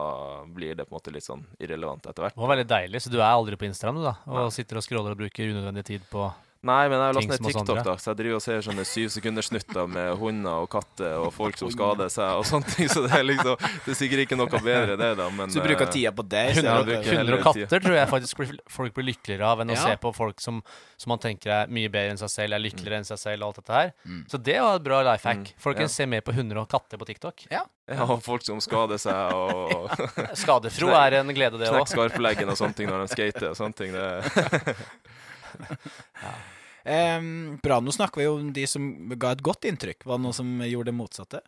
blir 0.55 0.75
det 0.77 0.87
på 0.87 0.93
en 0.93 0.99
måte 0.99 1.13
litt 1.15 1.27
sånn 1.27 1.45
irrelevant 1.59 2.05
etter 2.05 2.27
hvert. 2.27 2.37
Det 2.37 2.45
var 2.45 2.55
veldig 2.55 2.69
deilig, 2.71 3.03
så 3.03 3.13
du 3.13 3.19
er 3.21 3.29
aldri 3.29 3.59
på 3.59 3.69
Instagram, 3.69 4.01
du 4.01 4.09
da? 4.09 4.17
Og 4.31 4.51
sitter 4.55 4.79
og 4.79 4.85
scroller 4.85 5.15
og 5.15 5.23
bruker 5.23 5.53
unødvendig 5.53 5.85
tid 5.87 6.09
på 6.11 6.27
Nei, 6.65 6.87
men 6.89 6.97
jeg 6.97 7.05
har 7.05 7.15
lagt 7.17 7.29
ned 7.29 7.43
TikTok, 7.45 7.79
da, 7.85 7.93
så 8.01 8.09
jeg 8.11 8.17
driver 8.23 8.39
og 8.39 8.41
ser 8.41 8.63
sånne 8.65 8.85
syv 8.89 9.09
sekunders 9.13 9.49
snutter 9.51 9.89
med 9.91 10.15
hunder 10.17 10.63
og 10.63 10.69
katter 10.73 11.19
og 11.21 11.27
folk 11.35 11.59
som 11.59 11.69
skader 11.69 12.09
seg 12.09 12.39
og 12.39 12.47
sånne 12.49 12.71
ting, 12.73 12.89
så 12.89 13.03
det 13.05 13.11
er 13.19 13.25
liksom 13.27 13.59
Det 13.85 13.93
er 13.93 13.99
sikkert 13.99 14.23
ikke 14.25 14.39
noe 14.39 14.49
bedre, 14.65 14.95
det, 14.97 15.11
da, 15.19 15.27
men 15.29 15.53
Så 15.53 15.61
du 15.61 15.67
bruker 15.67 15.85
eh, 15.85 15.91
tida 15.93 16.13
på 16.15 16.25
det? 16.25 16.43
Ja, 16.57 16.79
Hunder 16.81 17.05
hunder 17.05 17.37
og 17.37 17.45
katter 17.45 17.85
tror 17.85 17.97
jeg 17.99 18.09
faktisk 18.09 18.41
folk 18.79 18.97
blir 18.97 19.09
lykkeligere 19.11 19.51
av 19.51 19.61
enn 19.61 19.75
å 19.75 19.77
se 19.77 19.93
på 20.01 20.13
folk 20.15 20.41
som, 20.41 20.63
som 20.97 21.13
man 21.13 21.21
tenker 21.21 21.53
er 21.53 21.69
mye 21.69 21.91
bedre 21.93 22.15
enn 22.15 22.21
seg 22.23 22.33
selv, 22.33 22.57
er 22.57 22.63
lykkeligere 22.65 23.03
enn 23.03 23.07
seg 23.07 23.21
selv 23.21 23.45
og 23.45 23.51
alt 23.51 23.61
dette 23.61 23.77
her. 23.77 23.93
Mm. 24.07 24.23
Så 24.31 24.41
det 24.49 24.57
var 24.65 24.79
et 24.79 24.85
bra 24.87 25.03
life 25.05 25.29
hack. 25.29 25.45
Mm, 25.53 25.61
Folkens, 25.61 25.93
ja. 25.93 26.03
se 26.03 26.09
mer 26.09 26.25
på 26.25 26.33
hunder 26.33 26.63
og 26.63 26.69
katter 26.71 27.01
på 27.01 27.07
TikTok. 27.11 27.45
Ja, 27.53 27.65
Ja, 27.85 28.01
og 28.09 28.23
folk 28.25 28.41
som 28.41 28.57
skader 28.63 28.97
seg 28.97 29.35
og 29.37 29.91
Skadefro 30.41 30.89
er 30.97 31.19
en 31.19 31.29
glede, 31.29 31.59
det 31.61 31.69
knekker 31.69 31.83
òg. 31.85 31.91
skarpleggen 31.91 32.49
og 32.49 32.57
sånne 32.57 32.73
ting 32.79 32.89
når 32.89 33.05
de 33.05 33.13
skater 33.13 33.51
og 33.51 33.59
sånne 33.59 33.77
ting. 33.77 33.93
Det, 33.93 34.75
Em, 36.85 37.57
bra, 37.63 37.79
nå 37.81 37.93
snakker 37.93 38.21
vi 38.21 38.27
jo 38.27 38.35
om 38.37 38.49
de 38.53 38.65
som 38.69 38.83
ga 39.17 39.33
et 39.33 39.43
godt 39.45 39.65
inntrykk. 39.65 40.05
Var 40.05 40.19
det 40.19 40.25
noen 40.27 40.37
som 40.37 40.51
gjorde 40.65 40.91
det 40.91 40.97
motsatte? 40.99 41.41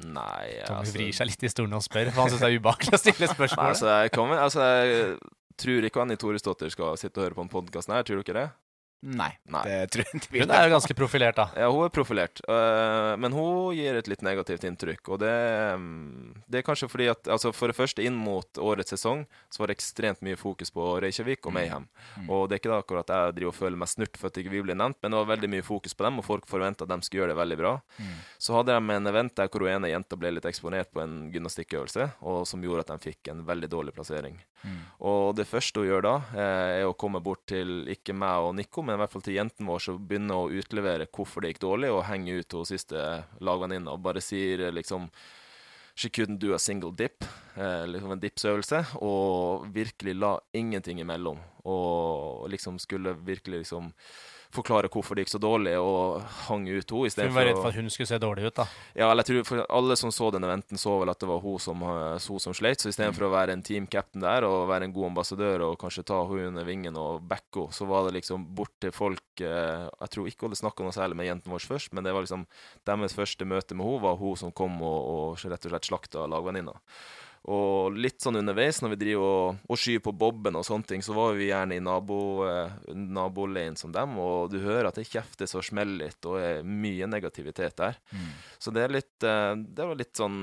nei, 0.00 0.62
Tommy 0.64 0.78
altså 0.80 0.94
vrir 0.94 1.12
seg 1.12 1.28
litt 1.28 1.42
i 1.44 1.50
stolen 1.52 1.76
og 1.76 1.82
spør, 1.84 2.08
for 2.08 2.22
han 2.24 2.30
syns 2.32 2.40
det 2.40 2.48
er 2.48 2.56
ubehagelig 2.56 2.94
å 2.96 3.00
stille 3.02 3.26
Nei, 3.28 3.34
spørsmål. 3.34 3.66
altså, 3.66 3.88
jeg, 3.90 4.12
kommer, 4.14 4.38
altså, 4.40 4.64
jeg 4.64 5.18
tror 5.60 5.86
ikke 5.88 6.00
Annie 6.04 6.20
Toresdottir 6.20 6.72
skal 6.72 6.96
sitte 7.00 7.20
og 7.20 7.26
høre 7.26 7.36
på 7.36 7.44
en 7.44 7.52
podkast 7.52 7.92
her, 7.92 8.06
tror 8.06 8.20
du 8.20 8.24
ikke 8.24 8.36
det? 8.38 8.46
Nei, 9.00 9.30
Nei. 9.48 9.62
det 9.64 9.76
tror 9.94 10.04
jeg 10.04 10.18
ikke. 10.20 10.42
Hun 10.42 10.50
er 10.52 10.66
jo 10.66 10.72
ganske 10.74 10.94
profilert, 10.96 11.38
da. 11.38 11.46
Ja, 11.56 11.70
hun 11.72 11.86
er 11.86 11.92
profilert, 11.94 12.42
øh, 12.44 13.14
men 13.16 13.32
hun 13.32 13.72
gir 13.72 13.96
et 13.96 14.10
litt 14.12 14.20
negativt 14.26 14.66
inntrykk. 14.68 15.00
Og 15.14 15.22
det, 15.22 15.32
mm, 15.80 16.42
det 16.52 16.60
er 16.60 16.66
kanskje 16.66 16.88
fordi 16.92 17.06
at 17.08 17.30
altså 17.32 17.54
For 17.56 17.72
det 17.72 17.78
første, 17.78 18.04
inn 18.04 18.18
mot 18.20 18.60
årets 18.60 18.92
sesong, 18.92 19.24
så 19.48 19.62
var 19.62 19.70
det 19.70 19.78
ekstremt 19.78 20.20
mye 20.26 20.36
fokus 20.36 20.72
på 20.74 20.84
Reykjavik 21.00 21.48
og 21.48 21.56
Mayhem. 21.56 21.88
Mm. 22.18 22.28
Og 22.28 22.44
det 22.48 22.58
er 22.58 22.62
ikke 22.62 22.72
da 22.74 22.80
akkurat 22.84 23.14
jeg 23.14 23.38
driver 23.38 23.54
og 23.54 23.56
føler 23.56 23.80
meg 23.80 23.92
snurt 23.92 24.20
for 24.20 24.28
at 24.28 24.42
ikke 24.42 24.52
vi 24.52 24.62
blir 24.68 24.76
nevnt, 24.76 25.00
men 25.00 25.14
det 25.14 25.22
var 25.22 25.32
veldig 25.32 25.52
mye 25.56 25.64
fokus 25.64 25.96
på 25.96 26.04
dem, 26.04 26.20
og 26.20 26.28
folk 26.28 26.48
forventa 26.50 26.84
at 26.84 26.92
de 26.92 27.00
skulle 27.08 27.24
gjøre 27.24 27.32
det 27.32 27.40
veldig 27.40 27.60
bra. 27.62 27.74
Mm. 27.96 28.14
Så 28.36 28.58
hadde 28.58 28.76
de 28.76 28.96
en 28.98 29.12
event 29.14 29.36
der 29.40 29.48
hvor 29.48 29.64
hun 29.64 29.72
ene 29.78 29.94
jenta 29.94 30.20
ble 30.20 30.34
litt 30.36 30.50
eksponert 30.50 30.92
på 30.92 31.00
en 31.00 31.16
gymnastikkøvelse, 31.32 32.10
og 32.20 32.44
som 32.48 32.60
gjorde 32.64 32.84
at 32.84 32.92
de 32.92 33.10
fikk 33.10 33.32
en 33.32 33.46
veldig 33.48 33.72
dårlig 33.72 33.96
plassering. 33.96 34.36
Mm. 34.62 34.80
Og 35.08 35.34
det 35.38 35.46
første 35.48 35.80
hun 35.80 35.88
gjør 35.88 36.04
da, 36.04 36.14
eh, 36.34 36.70
er 36.80 36.86
å 36.88 36.96
komme 36.98 37.22
bort 37.24 37.46
til 37.48 37.88
ikke 37.90 38.14
meg 38.16 38.46
og 38.46 38.54
Nico, 38.58 38.84
men 38.84 38.98
i 38.98 39.02
hvert 39.02 39.12
fall 39.14 39.24
til 39.24 39.38
jenten 39.38 39.68
vår, 39.68 39.84
som 39.84 40.00
begynner 40.00 40.36
å 40.36 40.50
utlevere 40.52 41.08
hvorfor 41.08 41.42
det 41.42 41.54
gikk 41.54 41.62
dårlig, 41.64 41.92
og 41.94 42.06
henge 42.08 42.40
ut 42.40 42.58
hun 42.58 42.68
siste 42.68 43.04
lagvenninne 43.40 43.92
og 43.92 44.02
bare 44.04 44.24
sier 44.24 44.66
eh, 44.68 44.74
liksom 44.74 45.08
She 46.00 46.08
couldn't 46.08 46.38
do 46.38 46.54
a 46.54 46.58
single 46.58 46.92
dip, 46.96 47.24
eh, 47.56 47.84
liksom 47.90 48.12
en 48.14 48.20
dipsøvelse, 48.20 48.78
og 49.04 49.66
virkelig 49.74 50.14
la 50.16 50.38
ingenting 50.56 51.00
imellom. 51.02 51.36
Og 51.68 52.46
liksom 52.48 52.78
skulle 52.80 53.12
virkelig 53.26 53.66
liksom 53.66 53.90
forklare 54.54 54.90
hvorfor 54.90 55.16
det 55.16 55.24
gikk 55.24 55.32
så 55.34 55.40
dårlig, 55.42 55.74
og 55.78 56.20
hang 56.48 56.66
ut 56.68 56.92
henne 56.94 57.10
For 57.14 57.28
hun 57.28 57.36
var 57.36 57.48
redd 57.48 57.60
for 57.60 57.70
at 57.70 57.78
hun 57.78 57.90
skulle 57.92 58.10
se 58.10 58.18
dårlig 58.22 58.48
ut, 58.48 58.56
da. 58.56 58.66
ja, 58.98 59.10
eller 59.10 59.24
jeg 59.24 59.44
tror 59.46 59.62
alle 59.68 59.96
som 59.98 60.12
så 60.14 60.30
den 60.34 60.46
eventen, 60.46 60.80
så 60.80 60.96
vel 61.00 61.12
at 61.12 61.20
det 61.22 61.30
var 61.30 61.42
hun 61.44 61.58
som, 61.62 61.84
eh, 61.86 62.26
hun 62.26 62.42
som 62.42 62.56
sleit. 62.56 62.82
Så 62.82 62.90
istedenfor 62.90 63.28
å 63.28 63.32
være 63.34 63.56
en 63.56 63.64
team 63.66 63.86
captain 63.90 64.24
der 64.24 64.46
og 64.48 64.68
være 64.70 64.88
en 64.88 64.96
god 64.96 65.10
ambassadør 65.12 65.66
og 65.68 65.78
kanskje 65.82 66.06
ta 66.10 66.22
henne 66.30 66.50
under 66.50 66.68
vingen 66.68 66.98
og 67.00 67.22
backe 67.30 67.64
henne, 67.64 67.76
så 67.76 67.86
var 67.90 68.08
det 68.08 68.18
liksom 68.20 68.48
bort 68.56 68.74
til 68.82 68.92
folk 68.94 69.42
eh, 69.44 69.86
Jeg 69.86 70.12
tror 70.14 70.28
ikke 70.28 70.46
Olle 70.48 70.58
snakka 70.58 70.84
noe 70.84 70.94
særlig 70.94 71.18
med 71.18 71.28
jentene 71.28 71.54
våre 71.54 71.70
først, 71.74 71.92
men 71.94 72.06
det 72.06 72.14
var 72.16 72.24
liksom 72.24 72.46
deres 72.88 73.16
første 73.16 73.46
møte 73.46 73.76
med 73.76 73.86
henne 73.86 74.04
var 74.04 74.20
hun 74.20 74.38
som 74.38 74.52
kom 74.54 74.80
og, 74.82 75.00
og 75.14 75.50
rett 75.50 75.66
og 75.66 75.74
slett 75.74 75.90
slakta 75.90 76.26
lagvenninna. 76.30 76.78
Og 77.48 77.96
litt 77.96 78.20
sånn 78.20 78.36
underveis, 78.42 78.82
når 78.84 78.92
vi 78.92 78.98
driver 79.00 79.24
og, 79.24 79.60
og 79.72 79.78
skyr 79.80 80.02
på 80.04 80.12
bobben 80.12 80.58
og 80.60 80.66
sånne 80.66 80.90
ting, 80.90 81.04
så 81.04 81.14
var 81.16 81.38
vi 81.38 81.48
gjerne 81.48 81.78
i 81.78 81.80
nabo, 81.82 82.18
eh, 82.44 82.74
naboleien 82.92 83.78
som 83.80 83.94
dem, 83.94 84.18
og 84.20 84.50
du 84.52 84.58
hører 84.60 84.90
at 84.90 84.98
det 85.00 85.08
kjeftes 85.08 85.56
og 85.56 85.64
smeller 85.64 86.10
litt, 86.10 86.28
og 86.28 86.36
er 86.36 86.60
mye 86.66 87.08
negativitet 87.08 87.78
der. 87.80 87.96
Mm. 88.12 88.28
Så 88.60 88.74
det 88.76 88.84
er 88.84 88.92
litt 88.92 89.24
eh, 89.24 89.54
Det 89.56 89.88
var 89.88 89.98
litt 89.98 90.14
sånn 90.16 90.36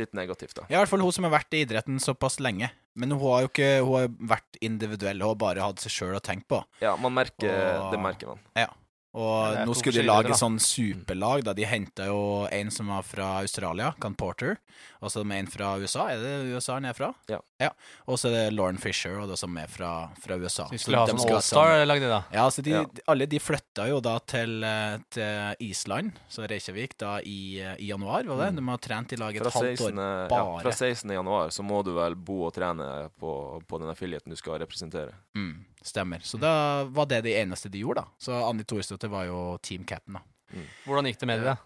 Litt 0.00 0.14
negativt, 0.16 0.54
da. 0.56 0.62
Ja, 0.70 0.78
i 0.78 0.80
hvert 0.80 0.90
fall 0.90 1.02
hun 1.04 1.12
som 1.12 1.26
har 1.26 1.34
vært 1.34 1.54
i 1.54 1.60
idretten 1.62 1.98
såpass 2.02 2.38
lenge. 2.42 2.70
Men 2.98 3.12
hun 3.12 3.20
har 3.20 3.44
jo 3.44 3.50
ikke 3.50 3.68
Hun 3.84 3.92
har 3.92 4.08
vært 4.32 4.56
individuell, 4.64 5.20
hun 5.20 5.34
har 5.34 5.42
bare 5.42 5.66
hatt 5.66 5.84
seg 5.84 5.92
sjøl 5.92 6.16
å 6.16 6.22
tenke 6.24 6.48
på. 6.50 6.62
Ja, 6.82 6.94
man 6.96 7.14
merker 7.14 7.52
og, 7.52 7.92
Det 7.92 8.00
merker 8.00 8.32
man. 8.32 8.40
Og 9.14 9.54
er 9.54 9.62
nå 9.68 9.74
skulle 9.78 10.02
de 10.02 10.08
lage 10.08 10.32
da. 10.32 10.38
sånn 10.38 10.56
superlag. 10.62 11.44
da 11.46 11.54
De 11.54 11.66
henta 11.68 12.08
jo 12.08 12.20
en 12.50 12.72
som 12.74 12.90
var 12.90 13.04
fra 13.06 13.28
Australia, 13.44 13.92
Can 14.02 14.16
Porter. 14.18 14.58
Og 15.04 15.10
så 15.12 15.20
med 15.28 15.42
en 15.44 15.48
fra 15.52 15.74
USA. 15.76 16.06
Er 16.14 16.22
det 16.22 16.54
USA 16.56 16.78
han 16.78 16.86
er 16.88 16.94
fra? 16.96 17.10
Ja. 17.28 17.38
Og 18.08 18.16
så 18.20 18.30
er 18.30 18.34
det 18.36 18.54
Lauren 18.56 18.78
Fisher, 18.80 19.18
og 19.20 19.28
det 19.28 19.36
som 19.40 19.52
er 19.60 19.68
fra, 19.68 19.90
fra 20.22 20.38
USA. 20.40 20.64
Så 20.70 20.72
de 20.72 20.80
skulle 20.80 21.02
ha 21.02 21.04
de 21.04 21.12
sånn 21.12 21.20
skulle 21.20 21.40
Allstar, 21.42 21.84
lagde 21.84 22.06
de 22.06 22.12
da. 22.14 22.20
Ja, 22.32 22.46
så 22.54 22.64
de, 22.64 22.72
Ja. 22.72 22.84
alle 23.12 23.26
de 23.28 23.40
flytta 23.42 23.86
jo 23.90 24.00
da 24.04 24.14
til, 24.24 24.64
eh, 24.64 24.96
til 25.12 25.68
Island, 25.68 26.16
så 26.32 26.48
Reykjavik, 26.48 26.96
da 26.98 27.18
i, 27.20 27.60
eh, 27.60 27.76
i 27.84 27.90
januar, 27.92 28.24
var 28.24 28.40
det? 28.46 28.50
Mm. 28.54 28.62
De 28.62 28.66
har 28.72 28.78
trent 28.88 29.12
i 29.12 29.20
lag 29.20 29.36
et 29.36 29.42
halvt 29.52 29.84
år 29.90 29.94
bare. 29.94 30.28
Ja, 30.40 30.58
fra 30.64 30.72
16. 30.72 31.10
januar 31.12 31.52
så 31.52 31.62
må 31.62 31.84
du 31.84 31.92
vel 31.94 32.14
bo 32.16 32.46
og 32.48 32.54
trene 32.56 33.10
på, 33.20 33.62
på 33.68 33.80
den 33.84 33.92
affiliaten 33.92 34.32
du 34.32 34.36
skal 34.40 34.58
representere. 34.64 35.12
Mm, 35.36 35.64
stemmer. 35.84 36.24
Så 36.24 36.40
da 36.40 36.84
var 36.84 37.06
det 37.12 37.22
det 37.28 37.36
eneste 37.44 37.68
de 37.70 37.84
gjorde, 37.84 38.04
da. 38.04 38.08
Så 38.18 38.32
Anni 38.48 38.64
Thorstøtte 38.64 39.10
var 39.12 39.26
jo 39.28 39.58
team 39.60 39.84
captain, 39.84 40.16
da. 40.16 40.24
Hvordan 40.86 41.04
gikk 41.10 41.18
det 41.20 41.26
med 41.26 41.42
det? 41.44 41.58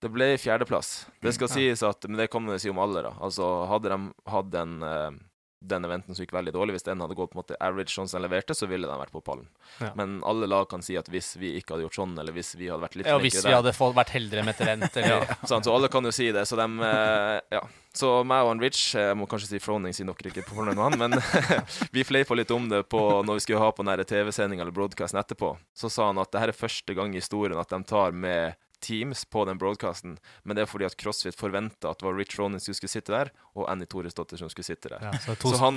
Det 0.00 0.10
ble 0.14 0.36
fjerdeplass. 0.38 1.06
Det 1.22 1.32
skal 1.34 1.50
sies 1.50 1.82
at 1.82 2.06
Men 2.08 2.20
det 2.22 2.28
kan 2.30 2.44
man 2.44 2.58
si 2.62 2.70
om 2.70 2.78
alle, 2.78 3.02
da. 3.02 3.14
Altså, 3.18 3.48
hadde 3.66 3.90
de 3.90 4.12
hatt 4.30 4.50
den, 4.52 4.76
eh, 4.86 5.10
den 5.58 5.82
eventen 5.88 6.14
som 6.14 6.22
gikk 6.22 6.36
veldig 6.36 6.52
dårlig, 6.54 6.76
hvis 6.76 6.84
den 6.86 7.00
hadde 7.02 7.16
gått 7.18 7.32
på 7.32 7.38
en 7.38 7.40
måte 7.42 7.56
average 7.58 7.90
sånn 7.90 8.06
som 8.06 8.20
den 8.22 8.28
leverte, 8.30 8.54
så 8.54 8.68
ville 8.70 8.86
de 8.86 8.98
vært 9.00 9.10
på 9.10 9.22
pallen. 9.26 9.48
Ja. 9.82 9.90
Men 9.98 10.20
alle 10.22 10.46
lag 10.46 10.68
kan 10.70 10.84
si 10.86 10.94
at 10.96 11.08
hvis 11.10 11.32
vi 11.40 11.56
ikke 11.58 11.74
hadde 11.74 11.88
gjort 11.88 11.98
sånn, 11.98 12.14
eller 12.14 12.36
hvis 12.36 12.52
vi 12.54 12.68
hadde 12.70 12.84
vært 12.84 12.94
litt 13.00 13.10
Ja, 13.10 13.18
hvis 13.18 13.40
vi 13.40 13.48
der- 13.50 13.56
hadde 13.58 13.72
fått, 13.74 13.96
vært 13.98 14.14
heldigere 14.14 14.44
med 14.46 14.56
talent, 14.56 14.86
eller 15.02 15.26
ja, 15.26 15.34
sant, 15.50 15.66
så 15.66 15.74
alle 15.74 15.90
kan 15.90 16.06
jo 16.06 16.14
si 16.14 16.30
det. 16.30 16.46
Så 16.46 16.54
dem, 16.60 16.78
eh, 16.80 17.40
ja. 17.58 17.64
Så 17.98 18.22
meg 18.22 18.44
og 18.44 18.52
han 18.52 18.60
Rich, 18.62 18.94
jeg 18.94 19.16
må 19.18 19.26
kanskje 19.26 19.48
si 19.50 19.58
Froning 19.58 19.90
siden 19.96 20.14
dere 20.14 20.30
ikke 20.30 20.46
på 20.46 20.54
fornøyd 20.60 20.78
med 20.78 20.84
han, 20.92 20.98
men 21.10 21.18
vi 21.96 22.06
fleipa 22.06 22.38
litt 22.38 22.54
om 22.54 22.68
det 22.70 22.84
på 22.86 23.02
når 23.26 23.40
vi 23.40 23.42
skulle 23.48 23.64
ha 23.64 23.72
på 23.74 23.82
TV-sendinga 23.82 24.62
eller 24.62 24.76
broadcasten 24.76 25.18
etterpå. 25.18 25.56
Så 25.74 25.90
sa 25.90 26.06
han 26.12 26.22
at 26.22 26.30
det 26.30 26.38
her 26.38 26.52
er 26.54 26.60
første 26.60 26.94
gang 26.94 27.10
i 27.16 27.18
historien 27.18 27.58
at 27.58 27.68
de 27.74 27.82
tar 27.82 28.12
med 28.14 28.54
Teams 28.80 29.24
på 29.24 29.44
den 29.48 29.58
broadcasten, 29.58 30.18
men 30.42 30.56
det 30.56 30.64
er 30.64 30.70
fordi 30.70 30.86
at 30.88 30.96
CrossFit 31.00 31.36
forventa 31.38 31.90
at 31.90 32.00
det 32.00 32.06
var 32.06 32.16
Rich 32.18 32.38
Ronin 32.38 32.60
som 32.62 32.76
skulle 32.76 32.92
sitte 32.92 33.14
der, 33.14 33.32
og 33.58 33.66
Annie 33.70 33.88
Thoresdottir 33.90 34.38
som 34.40 34.50
skulle 34.52 34.66
sitte 34.68 34.92
der. 34.92 35.02
ja, 35.02 35.12
så 35.18 35.34
Så 35.34 35.58
han-. 35.62 35.76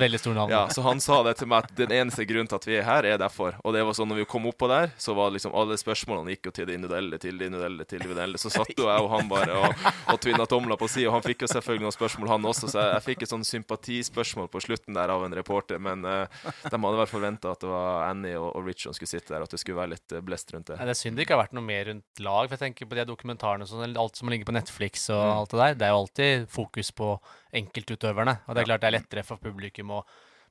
Ja, 0.52 0.70
så 0.70 0.84
han 0.86 1.02
sa 1.02 1.22
det 1.26 1.38
til 1.40 1.50
meg 1.52 1.66
at 1.66 1.76
den 1.78 1.94
eneste 1.96 2.26
grunnen 2.30 2.50
til 2.52 2.60
at 2.60 2.68
vi 2.68 2.78
er 2.78 2.86
her, 2.88 3.08
er 3.10 3.18
derfor. 3.22 3.58
Og 3.66 3.74
det 3.74 3.84
var 3.88 3.98
sånn 3.98 4.12
når 4.12 4.22
vi 4.22 4.28
kom 4.30 4.46
oppå 4.50 4.70
der, 4.72 4.94
så 5.02 5.16
var 5.18 5.34
liksom 5.34 5.56
alle 5.58 5.78
spørsmålene 5.80 6.36
gikk 6.36 6.52
jo 6.52 6.56
til 6.60 6.70
det 6.70 6.78
individuelle, 6.78 7.20
til 7.22 7.38
det 7.40 7.50
individuelle, 7.50 7.86
til 7.86 7.98
det 7.98 8.06
individuelle. 8.06 8.42
Så 8.42 8.54
satt 8.54 8.74
jo 8.78 8.90
jeg 8.90 9.06
og 9.06 9.10
han 9.16 9.32
bare 9.32 9.58
og, 9.58 9.88
og 10.14 10.22
tvinna 10.22 10.46
tomler 10.50 10.80
på 10.80 10.90
si, 10.92 11.06
og 11.08 11.18
han 11.18 11.26
fikk 11.26 11.46
jo 11.46 11.52
selvfølgelig 11.52 11.88
noen 11.88 11.98
spørsmål, 11.98 12.32
han 12.36 12.50
også. 12.52 12.70
Så 12.72 12.82
jeg, 12.82 12.94
jeg 12.98 13.06
fikk 13.08 13.26
et 13.26 13.34
sånn 13.34 13.48
sympatispørsmål 13.48 14.52
på 14.52 14.64
slutten 14.68 14.98
der 14.98 15.14
av 15.14 15.26
en 15.26 15.36
reporter, 15.38 15.82
men 15.82 16.06
uh, 16.06 16.42
de 16.68 16.76
hadde 16.76 16.98
vel 17.02 17.10
forventa 17.10 17.56
at 17.56 17.64
det 17.64 17.72
var 17.72 18.06
Annie 18.10 18.38
og, 18.40 18.52
og 18.58 18.68
Rich 18.68 18.86
som 18.88 18.96
skulle 18.98 19.12
sitte 19.12 19.34
der, 19.34 19.46
at 19.46 19.54
det 19.54 19.62
skulle 19.62 19.80
være 19.80 19.96
litt 19.96 20.16
eh, 20.16 20.24
blest 20.26 20.52
rundt 20.54 20.72
det. 20.72 20.80
Ja, 20.80 20.88
det 20.90 20.96
er 20.96 21.00
synd 21.02 21.20
det 21.20 21.26
ikke 21.26 21.38
har 21.38 21.44
vært 21.46 21.56
noe 21.58 21.66
mer 21.66 21.88
rundt 21.90 22.24
lag. 22.24 22.50
For 22.50 22.58
jeg 22.58 22.64
tenker 22.66 22.91
på 22.92 22.98
de 23.00 23.06
dokumentarene 23.08 23.64
og 23.66 23.72
sånn, 23.72 23.96
alt 23.98 24.20
som 24.20 24.30
ligger 24.32 24.50
på 24.52 24.58
Netflix 24.60 25.08
og 25.10 25.22
Mm. 25.24 25.38
alt 25.40 25.50
det 25.56 25.62
der. 25.64 25.74
Det 25.80 25.88
er 25.88 25.94
jo 25.96 26.02
alltid 26.04 26.50
fokus 26.52 26.92
på 26.92 27.14
enkeltutøverne. 27.62 28.40
Og 28.48 28.56
det 28.56 28.62
er 28.64 28.70
klart 28.70 28.84
det 28.84 28.92
er 28.92 29.00
lettere 29.00 29.24
for 29.26 29.38
publikum 29.42 29.96
å 29.98 30.04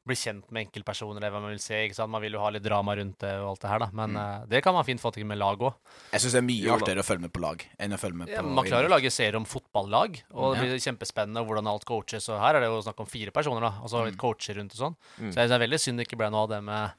bli 0.09 0.16
kjent 0.16 0.47
med 0.51 0.64
enkeltpersoner, 0.64 1.20
det 1.20 1.28
er 1.28 1.32
hva 1.34 1.43
man 1.45 1.53
vil 1.53 1.61
se. 1.61 1.76
ikke 1.84 1.95
sant? 1.95 2.09
Man 2.11 2.22
vil 2.24 2.32
jo 2.32 2.41
ha 2.41 2.49
litt 2.51 2.64
drama 2.64 2.95
rundt 2.97 3.18
det 3.20 3.34
og 3.36 3.51
alt 3.51 3.61
det 3.61 3.68
her, 3.68 3.82
da. 3.82 3.88
Men 3.93 4.16
eh, 4.16 4.47
det 4.49 4.62
kan 4.64 4.72
man 4.72 4.82
fint 4.88 4.99
få 5.03 5.12
til 5.12 5.26
med 5.28 5.36
lag 5.38 5.61
òg. 5.61 5.74
Jeg 6.14 6.22
syns 6.24 6.32
det 6.32 6.41
er 6.41 6.47
mye 6.49 6.72
artigere 6.72 7.03
å 7.05 7.07
følge 7.07 7.20
med 7.26 7.32
på 7.36 7.43
lag 7.45 7.64
enn 7.78 7.93
å 7.93 7.99
følge 8.01 8.16
med 8.22 8.32
Ja, 8.32 8.41
på 8.41 8.49
man 8.57 8.64
klarer 8.64 8.88
å 8.88 8.95
lage 8.95 9.12
serier 9.12 9.36
om 9.36 9.45
fotballag, 9.45 10.22
og 10.32 10.57
det 10.57 10.62
Ja. 10.62 10.64
blir 10.64 10.80
kjempespennende 10.86 11.45
hvordan 11.47 11.68
alt 11.68 11.84
coaches. 11.84 12.30
Og 12.32 12.41
her 12.41 12.57
er 12.57 12.61
det 12.64 12.70
jo 12.72 12.80
snakk 12.80 12.99
om 13.05 13.07
fire 13.12 13.30
personer, 13.30 13.61
da. 13.61 13.72
Og 13.84 13.91
så 13.93 14.05
litt 14.07 14.16
coacher 14.16 14.55
rundt 14.57 14.72
og 14.72 14.80
sånn. 14.80 14.97
Mm. 15.20 15.32
Så 15.32 15.34
jeg 15.36 15.51
er 15.51 15.59
veldig 15.68 15.78
synd 15.84 15.99
det 15.99 16.09
ikke 16.09 16.18
ble 16.18 16.30
noe 16.30 16.43
av 16.45 16.49
det 16.49 16.62
med 16.64 16.93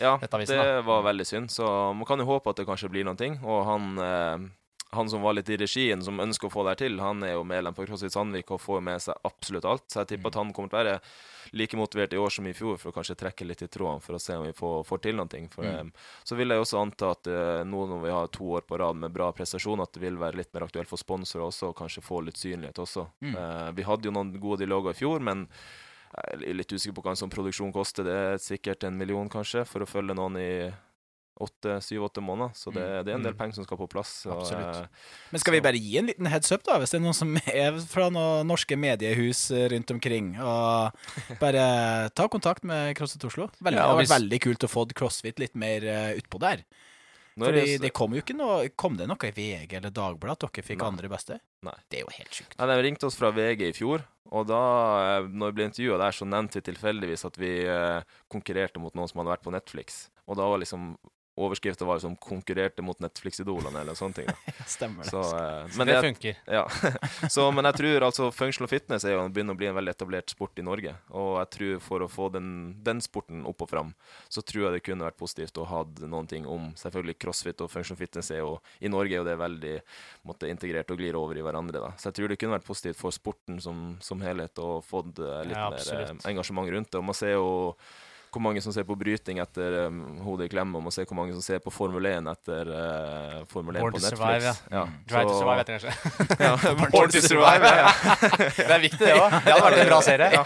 Ja, 0.00 0.16
Nettavisen, 0.18 0.56
det 0.60 0.84
var 0.84 1.02
veldig 1.04 1.24
synd, 1.26 1.48
så 1.52 1.94
man 1.94 2.04
kan 2.06 2.18
jo 2.18 2.24
håpe 2.24 2.48
at 2.50 2.56
det 2.56 2.66
kanskje 2.66 2.88
blir 2.90 3.04
noen 3.04 3.16
ting. 3.16 3.38
Og 3.44 3.64
han, 3.64 3.98
eh, 3.98 4.48
han 4.92 5.08
som 5.10 5.22
var 5.22 5.34
litt 5.34 5.48
i 5.50 5.56
regien, 5.58 6.02
som 6.02 6.20
ønsker 6.22 6.46
å 6.46 6.52
få 6.52 6.62
det 6.64 6.74
her 6.76 6.80
til, 6.86 7.00
han 7.02 7.22
er 7.26 7.32
jo 7.34 7.44
medlem 7.44 7.74
på 7.74 7.86
CrossFit 7.86 8.12
Sandvik 8.14 8.50
og 8.54 8.60
får 8.62 8.80
med 8.86 9.02
seg 9.02 9.18
absolutt 9.26 9.64
alt. 9.66 9.84
Så 9.90 10.00
jeg 10.04 10.12
tipper 10.14 10.30
at 10.30 10.38
han 10.38 10.52
kommer 10.54 10.70
til 10.70 10.78
å 10.78 10.84
være 10.84 11.00
like 11.58 11.76
motivert 11.78 12.12
i 12.14 12.18
år 12.18 12.30
som 12.30 12.46
i 12.46 12.52
fjor 12.54 12.78
for 12.78 12.90
å 12.90 12.94
kanskje 12.96 13.16
trekke 13.18 13.46
litt 13.46 13.62
i 13.62 13.68
trådene 13.70 14.02
for 14.02 14.14
å 14.16 14.20
se 14.22 14.36
om 14.38 14.46
vi 14.46 14.52
får, 14.56 14.84
får 14.86 15.02
til 15.02 15.22
ting. 15.28 15.48
For, 15.48 15.64
Mm. 15.64 15.90
eh, 15.90 16.06
så 16.24 16.36
vil 16.36 16.48
jeg 16.48 16.60
også 16.62 16.80
anta 16.80 17.10
at 17.10 17.26
eh, 17.26 17.64
nå 17.64 17.86
når 17.88 18.02
vi 18.02 18.10
har 18.10 18.28
to 18.28 18.44
år 18.44 18.62
på 18.66 18.78
rad 18.78 18.96
med 18.96 19.12
bra 19.12 19.32
prestasjon, 19.32 19.80
at 19.82 19.92
det 19.92 20.00
vil 20.02 20.16
være 20.16 20.36
litt 20.36 20.54
mer 20.54 20.62
aktuelt 20.68 20.88
for 20.88 20.96
sponsorer 20.98 21.46
også, 21.46 21.68
og 21.70 21.76
kanskje 21.76 22.02
få 22.02 22.24
litt 22.24 22.36
synlighet 22.36 22.78
også. 22.78 23.08
Mm. 23.22 23.36
Eh, 23.36 23.72
vi 23.72 23.82
hadde 23.82 24.04
jo 24.06 24.12
noen 24.14 24.32
gode 24.40 24.58
dialoger 24.64 24.90
i 24.90 25.00
fjor, 25.02 25.20
men 25.20 25.48
Jeg 26.16 26.48
er 26.48 26.54
litt 26.54 26.70
usikker 26.72 26.94
på 26.94 27.02
hva 27.02 27.10
en 27.10 27.16
sånn 27.18 27.28
produksjon 27.34 27.72
koster. 27.74 28.04
Det 28.06 28.12
er 28.14 28.38
sikkert 28.40 28.84
en 28.84 28.96
million, 28.96 29.28
kanskje, 29.28 29.66
for 29.66 29.80
å 29.80 29.86
følge 29.90 30.14
noen 30.16 30.36
i 30.38 30.72
syv-åtte 31.36 32.22
måneder. 32.24 32.54
Så 32.56 32.72
det, 32.72 32.84
det, 33.06 33.12
er 33.12 33.18
en 33.18 33.24
del 33.26 33.34
Mm. 33.34 33.38
penger 33.38 33.54
som 33.58 33.64
skal 33.66 33.78
på 33.78 33.88
plass. 33.92 34.26
Og, 34.26 34.46
eh, 34.52 34.86
Men 35.32 35.40
skal 35.40 35.52
vi 35.52 35.60
bare 35.60 35.76
gi 35.76 35.98
en 35.98 36.06
liten 36.06 36.26
heads 36.26 36.50
up, 36.52 36.62
da, 36.64 36.78
hvis 36.78 36.90
det 36.90 37.00
er 37.00 37.04
noen 37.04 37.14
som 37.14 37.36
er 37.46 37.76
fra 37.90 38.08
noen 38.10 38.46
norske 38.48 38.76
mediehus 38.76 39.50
eh, 39.50 39.68
rundt 39.68 39.90
omkring, 39.90 40.34
og 40.40 40.92
bare 41.40 42.08
ta 42.16 42.28
kontakt 42.28 42.64
med 42.64 42.96
CrossFit 42.96 43.24
Oslo? 43.28 43.50
Veldig, 43.60 43.76
Ja, 43.76 43.86
det 43.86 43.92
har 43.92 44.02
vært 44.02 44.14
veldig 44.16 44.40
kult 44.48 44.64
å 44.64 44.72
få 44.72 44.86
CrossFit 44.96 45.38
litt 45.42 45.54
mer 45.54 45.84
uh, 45.84 46.16
utpå 46.16 46.40
der. 46.40 46.62
er 46.64 47.44
Fordi 47.44 47.64
det, 47.66 47.80
det 47.84 47.92
kom 47.92 48.14
jo 48.16 48.22
ikke 48.22 48.36
noe 48.36 48.70
Kom 48.80 48.96
det 48.96 49.06
noe 49.10 49.28
i 49.28 49.32
VG 49.36 49.74
eller 49.76 49.90
Dagbladet 49.92 50.48
at 50.48 50.54
dere 50.56 50.64
fikk 50.64 50.80
Nei. 50.80 50.88
andre 50.88 51.08
beste? 51.12 51.36
Nei. 51.66 51.74
Det 51.90 51.98
er 52.00 52.06
jo 52.06 52.12
helt 52.16 52.32
sjukt. 52.32 52.56
Nei, 52.56 52.66
De 52.70 52.82
ringte 52.86 53.06
oss 53.10 53.18
fra 53.18 53.28
VG 53.30 53.66
i 53.68 53.74
fjor, 53.76 54.06
og 54.32 54.46
da 54.48 54.62
eh, 55.20 55.28
når 55.28 55.52
vi 55.52 55.56
ble 55.58 55.66
intervjua 55.68 55.98
der, 56.00 56.16
så 56.16 56.24
nevnte 56.24 56.58
vi 56.62 56.64
tilfeldigvis 56.72 57.26
at 57.28 57.36
vi 57.36 57.52
eh, 57.68 58.00
konkurrerte 58.32 58.80
mot 58.80 58.94
noen 58.96 59.10
som 59.10 59.20
hadde 59.20 59.34
vært 59.36 59.44
på 59.44 59.52
Netflix. 59.52 60.06
Og 60.26 60.38
da 60.40 60.48
var 60.48 60.58
liksom 60.64 60.94
Overskriften 61.36 61.86
var 61.86 61.98
som 62.00 62.16
'konkurrerte 62.16 62.82
mot 62.82 62.98
Netflix-idolene', 62.98 63.80
eller 63.80 63.94
sånne 63.94 64.14
ting. 64.14 64.26
Da. 64.26 64.52
Stemmer 64.66 65.04
det. 65.04 65.10
Så, 65.10 65.20
eh, 65.20 65.68
Så 65.68 65.84
det 65.84 65.92
jeg, 65.92 66.02
funker. 66.02 66.36
ja. 66.48 66.64
så, 67.34 67.50
men 67.52 67.64
jeg 67.68 67.74
tror 67.82 68.06
altså 68.08 68.30
functional 68.32 68.68
fitness 68.72 69.04
er 69.04 69.12
jo 69.16 69.28
begynner 69.28 69.52
å 69.52 69.60
bli 69.60 69.66
en 69.68 69.76
veldig 69.76 69.92
etablert 69.92 70.30
sport 70.32 70.58
i 70.58 70.64
Norge. 70.64 70.94
Og 71.10 71.36
jeg 71.42 71.50
tror 71.56 71.80
for 71.80 72.00
å 72.00 72.08
få 72.08 72.30
den, 72.32 72.48
den 72.82 73.00
sporten 73.04 73.44
opp 73.46 73.60
og 73.62 73.68
fram, 73.68 73.94
så 74.32 74.40
tror 74.40 74.64
jeg 74.70 74.72
det 74.78 74.82
kunne 74.88 75.04
vært 75.04 75.18
positivt 75.20 75.58
å 75.60 75.66
ha 75.68 75.84
noen 76.06 76.26
ting 76.26 76.46
om 76.46 76.72
Selvfølgelig 76.76 77.18
crossfit 77.18 77.60
og 77.60 77.70
functional 77.70 77.98
fitness 77.98 78.30
er 78.30 78.38
jo 78.40 78.60
I 78.80 78.88
Norge 78.88 79.12
er 79.12 79.20
jo 79.20 79.24
det 79.24 79.36
veldig 79.38 79.74
måtte, 80.24 80.48
integrert 80.48 80.90
og 80.90 80.98
glir 80.98 81.16
over 81.16 81.36
i 81.36 81.42
hverandre. 81.44 81.80
da. 81.80 81.92
Så 81.96 82.08
jeg 82.10 82.14
tror 82.14 82.28
det 82.28 82.38
kunne 82.40 82.56
vært 82.58 82.66
positivt 82.66 82.96
for 82.96 83.10
sporten 83.14 83.60
som, 83.60 83.96
som 84.00 84.20
helhet 84.20 84.58
å 84.58 84.80
fått 84.82 85.18
litt 85.18 85.56
Ja, 85.56 85.68
mer 85.70 86.00
eh, 86.00 86.14
engasjement 86.30 86.70
rundt 86.70 86.90
det. 86.90 86.98
Og 86.98 87.04
man 87.04 87.14
ser 87.14 87.36
jo 87.36 87.48
hvor 88.36 88.44
mange 88.44 88.60
som 88.60 88.74
ser 88.74 88.84
på 88.84 88.94
bryting 88.98 89.40
etter 89.40 89.86
um, 89.86 90.00
hodet 90.26 90.50
i 90.50 90.52
klem, 90.52 90.74
og 90.76 90.84
må 90.84 90.92
se 90.94 91.06
hvor 91.08 91.16
mange 91.18 91.32
som 91.36 91.44
ser 91.44 91.62
på 91.64 91.72
Formel 91.72 92.08
1 92.10 92.28
etter 92.34 92.68
uh, 92.68 93.38
Formel 93.50 93.78
1 93.78 93.84
Born 93.84 93.96
på 93.96 94.00
to 94.00 94.04
Netflix. 94.04 94.20
Survive, 94.20 94.52
ja. 94.76 94.82
Drive 95.08 95.30
to 95.30 95.38
survive, 95.38 95.58
heter 95.62 95.72
det 95.72 95.80
kanskje. 95.80 95.92
ja, 96.46 96.52
Born 96.92 97.14
to 97.14 97.22
Survive, 97.24 97.72
ja. 97.80 97.90
Det 98.60 98.68
er 98.68 98.82
viktig, 98.84 99.00
det 99.00 99.16
òg. 99.16 99.38
Det 99.40 99.54
hadde 99.54 99.64
vært 99.64 99.80
en 99.80 99.90
bra 99.90 100.00
serie. 100.04 100.28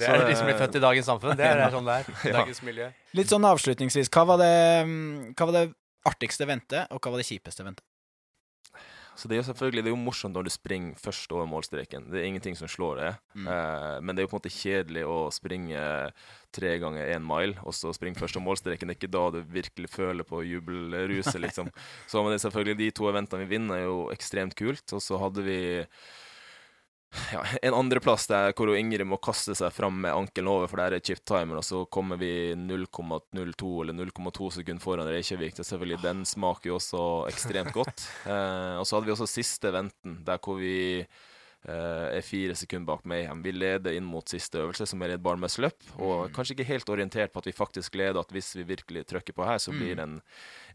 Det 0.00 0.08
er 0.08 0.24
de 0.24 0.38
som 0.38 0.48
blir 0.48 0.56
født 0.58 0.78
i 0.78 0.82
dagens 0.82 1.10
samfunn. 1.10 1.36
Det 1.38 1.46
er, 1.46 1.66
sånn 1.74 1.86
det 1.86 1.98
er. 2.00 2.32
Dagens 2.38 2.62
miljø. 2.66 2.88
Litt 3.18 3.32
sånn 3.32 3.44
avslutningsvis, 3.46 4.08
hva 4.14 4.24
var 4.32 4.40
det, 4.40 4.54
mm, 4.88 5.34
hva 5.34 5.50
var 5.50 5.58
det 5.58 5.66
artigste 6.08 6.46
ventet, 6.48 6.88
og 6.90 7.02
hva 7.02 7.12
var 7.12 7.20
det 7.20 7.28
kjipeste 7.28 7.66
ventet? 7.66 7.84
Så 9.20 9.28
det 9.28 9.36
er 9.36 9.42
jo 9.42 9.48
selvfølgelig 9.50 9.82
det 9.84 9.90
er 9.90 9.92
jo 9.92 10.00
morsomt 10.00 10.32
når 10.32 10.46
du 10.46 10.52
springer 10.54 10.96
først 10.96 11.32
over 11.36 11.48
målstreken. 11.48 12.06
Det 12.08 12.22
er 12.22 12.28
ingenting 12.30 12.56
som 12.56 12.70
slår 12.72 12.94
det. 12.96 13.10
Mm. 13.34 13.48
Eh, 13.52 13.96
men 14.00 14.16
det 14.16 14.22
er 14.22 14.24
jo 14.24 14.30
på 14.32 14.38
en 14.38 14.40
måte 14.40 14.52
kjedelig 14.54 15.02
å 15.04 15.18
springe 15.34 15.82
tre 16.56 16.70
ganger 16.80 17.12
én 17.12 17.26
mile, 17.26 17.60
og 17.60 17.76
så 17.76 17.92
springe 17.94 18.16
først 18.16 18.38
over 18.38 18.48
målstreken. 18.48 18.88
Det 18.88 18.96
er 18.96 19.00
ikke 19.02 19.12
da 19.12 19.26
du 19.34 19.42
virkelig 19.52 19.92
føler 19.92 20.26
på 20.26 20.40
jubelruset, 20.48 21.36
liksom. 21.44 21.68
så 22.08 22.24
men 22.24 22.32
det 22.32 22.40
er 22.40 22.46
selvfølgelig 22.46 22.78
de 22.80 22.90
to 22.96 23.10
eventene 23.12 23.44
vi 23.44 23.52
vinner, 23.52 23.76
er 23.76 23.90
jo 23.90 24.00
ekstremt 24.14 24.56
kult. 24.58 24.86
Og 24.96 25.04
så 25.04 25.20
hadde 25.20 25.44
vi 25.44 25.60
ja, 27.32 27.40
en 27.62 27.74
andreplass 27.74 28.26
der 28.30 28.52
hvor 28.54 28.70
Ingrid 28.78 29.06
må 29.08 29.16
kaste 29.22 29.54
seg 29.58 29.72
fram 29.74 29.96
med 30.04 30.12
ankelen 30.14 30.48
over, 30.52 30.68
for 30.70 30.78
der 30.82 30.94
er 30.98 31.02
chip 31.04 31.24
timer, 31.26 31.58
og 31.58 31.64
så 31.66 31.82
kommer 31.90 32.18
vi 32.20 32.54
0,02 32.54 33.70
eller 33.82 33.96
0,2 34.04 34.50
sekunder 34.60 34.82
foran 34.84 35.08
Reykjavik. 35.10 35.56
Det 35.56 35.64
er 35.64 35.70
selvfølgelig, 35.72 36.02
Den 36.04 36.22
smaker 36.28 36.70
jo 36.70 36.78
også 36.78 37.02
ekstremt 37.32 37.72
godt. 37.76 38.06
Eh, 38.30 38.76
og 38.78 38.86
så 38.86 38.96
hadde 38.96 39.08
vi 39.08 39.12
også 39.16 39.26
siste 39.30 39.72
venten, 39.74 40.20
der 40.26 40.38
hvor 40.44 40.58
vi 40.60 41.00
eh, 41.00 42.06
er 42.16 42.22
fire 42.24 42.54
sekunder 42.56 42.86
bak 42.92 43.02
Mayhem. 43.08 43.40
Vi 43.42 43.52
leder 43.56 43.96
inn 43.96 44.06
mot 44.06 44.28
siste 44.30 44.60
øvelse, 44.62 44.86
som 44.86 45.02
er 45.02 45.16
et 45.16 45.22
barmøsløp, 45.24 45.76
og 45.98 46.28
Mm. 46.28 46.34
kanskje 46.36 46.54
ikke 46.56 46.68
helt 46.70 46.88
orientert 46.94 47.32
på 47.32 47.38
at 47.42 47.46
vi 47.50 47.52
faktisk 47.56 47.94
leder, 47.98 48.20
at 48.20 48.30
hvis 48.32 48.52
vi 48.56 48.62
virkelig 48.70 49.06
trykker 49.10 49.34
på 49.34 49.44
her, 49.48 49.58
så 49.58 49.72
blir 49.74 49.96
det 49.96 50.04
en, 50.06 50.20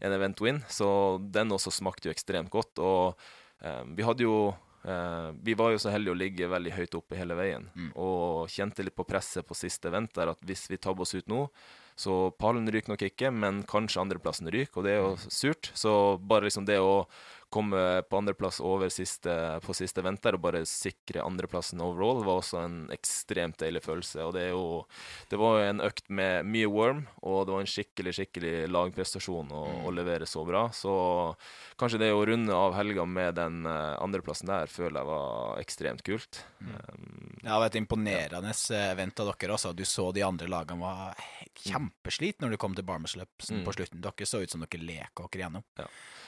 en 0.02 0.12
event 0.12 0.40
win. 0.44 0.60
Så 0.68 1.18
den 1.32 1.50
også 1.54 1.72
smakte 1.72 2.08
jo 2.10 2.14
ekstremt 2.14 2.50
godt. 2.50 2.78
Og 2.78 3.16
eh, 3.62 3.82
vi 3.96 4.02
hadde 4.04 4.22
jo 4.26 4.54
eh, 4.86 5.32
Vi 5.42 5.54
var 5.54 5.72
jo 5.74 5.78
så 5.82 5.90
heldige 5.90 6.14
å 6.14 6.18
ligge 6.18 6.48
veldig 6.48 6.72
høyt 6.76 6.94
oppe 6.94 7.16
hele 7.18 7.34
veien, 7.38 7.68
Mm. 7.76 7.92
og 7.96 8.48
kjente 8.48 8.84
litt 8.84 8.96
på 8.96 9.06
presset 9.06 9.46
på 9.46 9.54
siste 9.58 9.88
event 9.88 10.12
der 10.14 10.28
at 10.30 10.40
hvis 10.46 10.68
vi 10.70 10.76
tabber 10.78 11.02
oss 11.02 11.14
ut 11.14 11.26
nå, 11.28 11.48
så 11.96 12.30
pallen 12.36 12.68
ryker 12.68 12.92
nok 12.92 13.02
ikke, 13.08 13.30
men 13.32 13.62
kanskje 13.64 14.02
andreplassen 14.02 14.50
ryker, 14.52 14.76
og 14.78 14.84
det 14.84 14.92
er 14.92 15.00
jo 15.00 15.16
surt. 15.32 15.70
Så 15.74 16.18
bare 16.20 16.44
liksom 16.44 16.66
det 16.66 16.76
å 16.78 17.06
komme 17.50 18.02
på 18.08 18.18
andreplass 18.18 18.58
over 18.60 18.90
siste, 18.92 19.32
på 19.64 19.74
siste 19.76 20.02
event 20.02 20.20
der 20.24 20.34
og 20.36 20.42
bare 20.42 20.64
sikre 20.66 21.22
andreplassen 21.22 21.80
overall, 21.80 22.24
var 22.26 22.40
også 22.42 22.58
en 22.64 22.78
ekstremt 22.92 23.58
deilig 23.62 23.84
følelse. 23.84 24.24
Og 24.26 24.34
det 24.34 24.42
er 24.48 24.50
jo 24.50 24.86
Det 25.30 25.38
var 25.38 25.58
jo 25.60 25.68
en 25.70 25.80
økt 25.86 26.08
med 26.10 26.44
mye 26.46 26.66
worm, 26.70 27.04
og 27.22 27.46
det 27.46 27.54
var 27.54 27.60
en 27.64 27.70
skikkelig, 27.70 28.14
skikkelig 28.18 28.54
lagprestasjon 28.70 29.52
å, 29.54 29.62
å 29.86 29.94
levere 29.94 30.26
så 30.26 30.44
bra. 30.46 30.66
Så 30.74 30.92
kanskje 31.78 31.98
det 32.02 32.12
å 32.12 32.24
runde 32.26 32.52
av 32.54 32.74
helga 32.76 33.04
med 33.06 33.34
den 33.38 33.64
eh, 33.66 33.94
andreplassen 34.02 34.50
der, 34.50 34.66
føler 34.66 35.00
jeg 35.00 35.10
var 35.12 35.60
ekstremt 35.62 36.02
kult. 36.06 36.42
Um, 36.60 37.38
Ja, 37.46 37.52
det 37.54 37.60
var 37.62 37.66
et 37.70 37.76
imponerende 37.78 38.50
ja. 38.52 38.78
event 38.90 39.20
av 39.22 39.28
dere 39.36 39.54
også. 39.54 39.70
Du 39.76 39.84
så 39.86 40.10
de 40.12 40.24
andre 40.26 40.48
lagene 40.50 40.82
var 40.82 41.14
kjempeslit 41.62 42.40
når 42.42 42.54
du 42.54 42.56
kom 42.60 42.74
til 42.74 42.84
Barmersløpsen 42.86 43.60
Mm. 43.60 43.64
på 43.64 43.72
slutten. 43.76 44.00
Dere 44.02 44.26
så 44.26 44.42
ut 44.42 44.50
som 44.50 44.60
dere 44.64 44.82
leker 44.82 45.28
dere 45.30 45.42
gjennom. 45.46 45.64
Ja. 45.78 45.86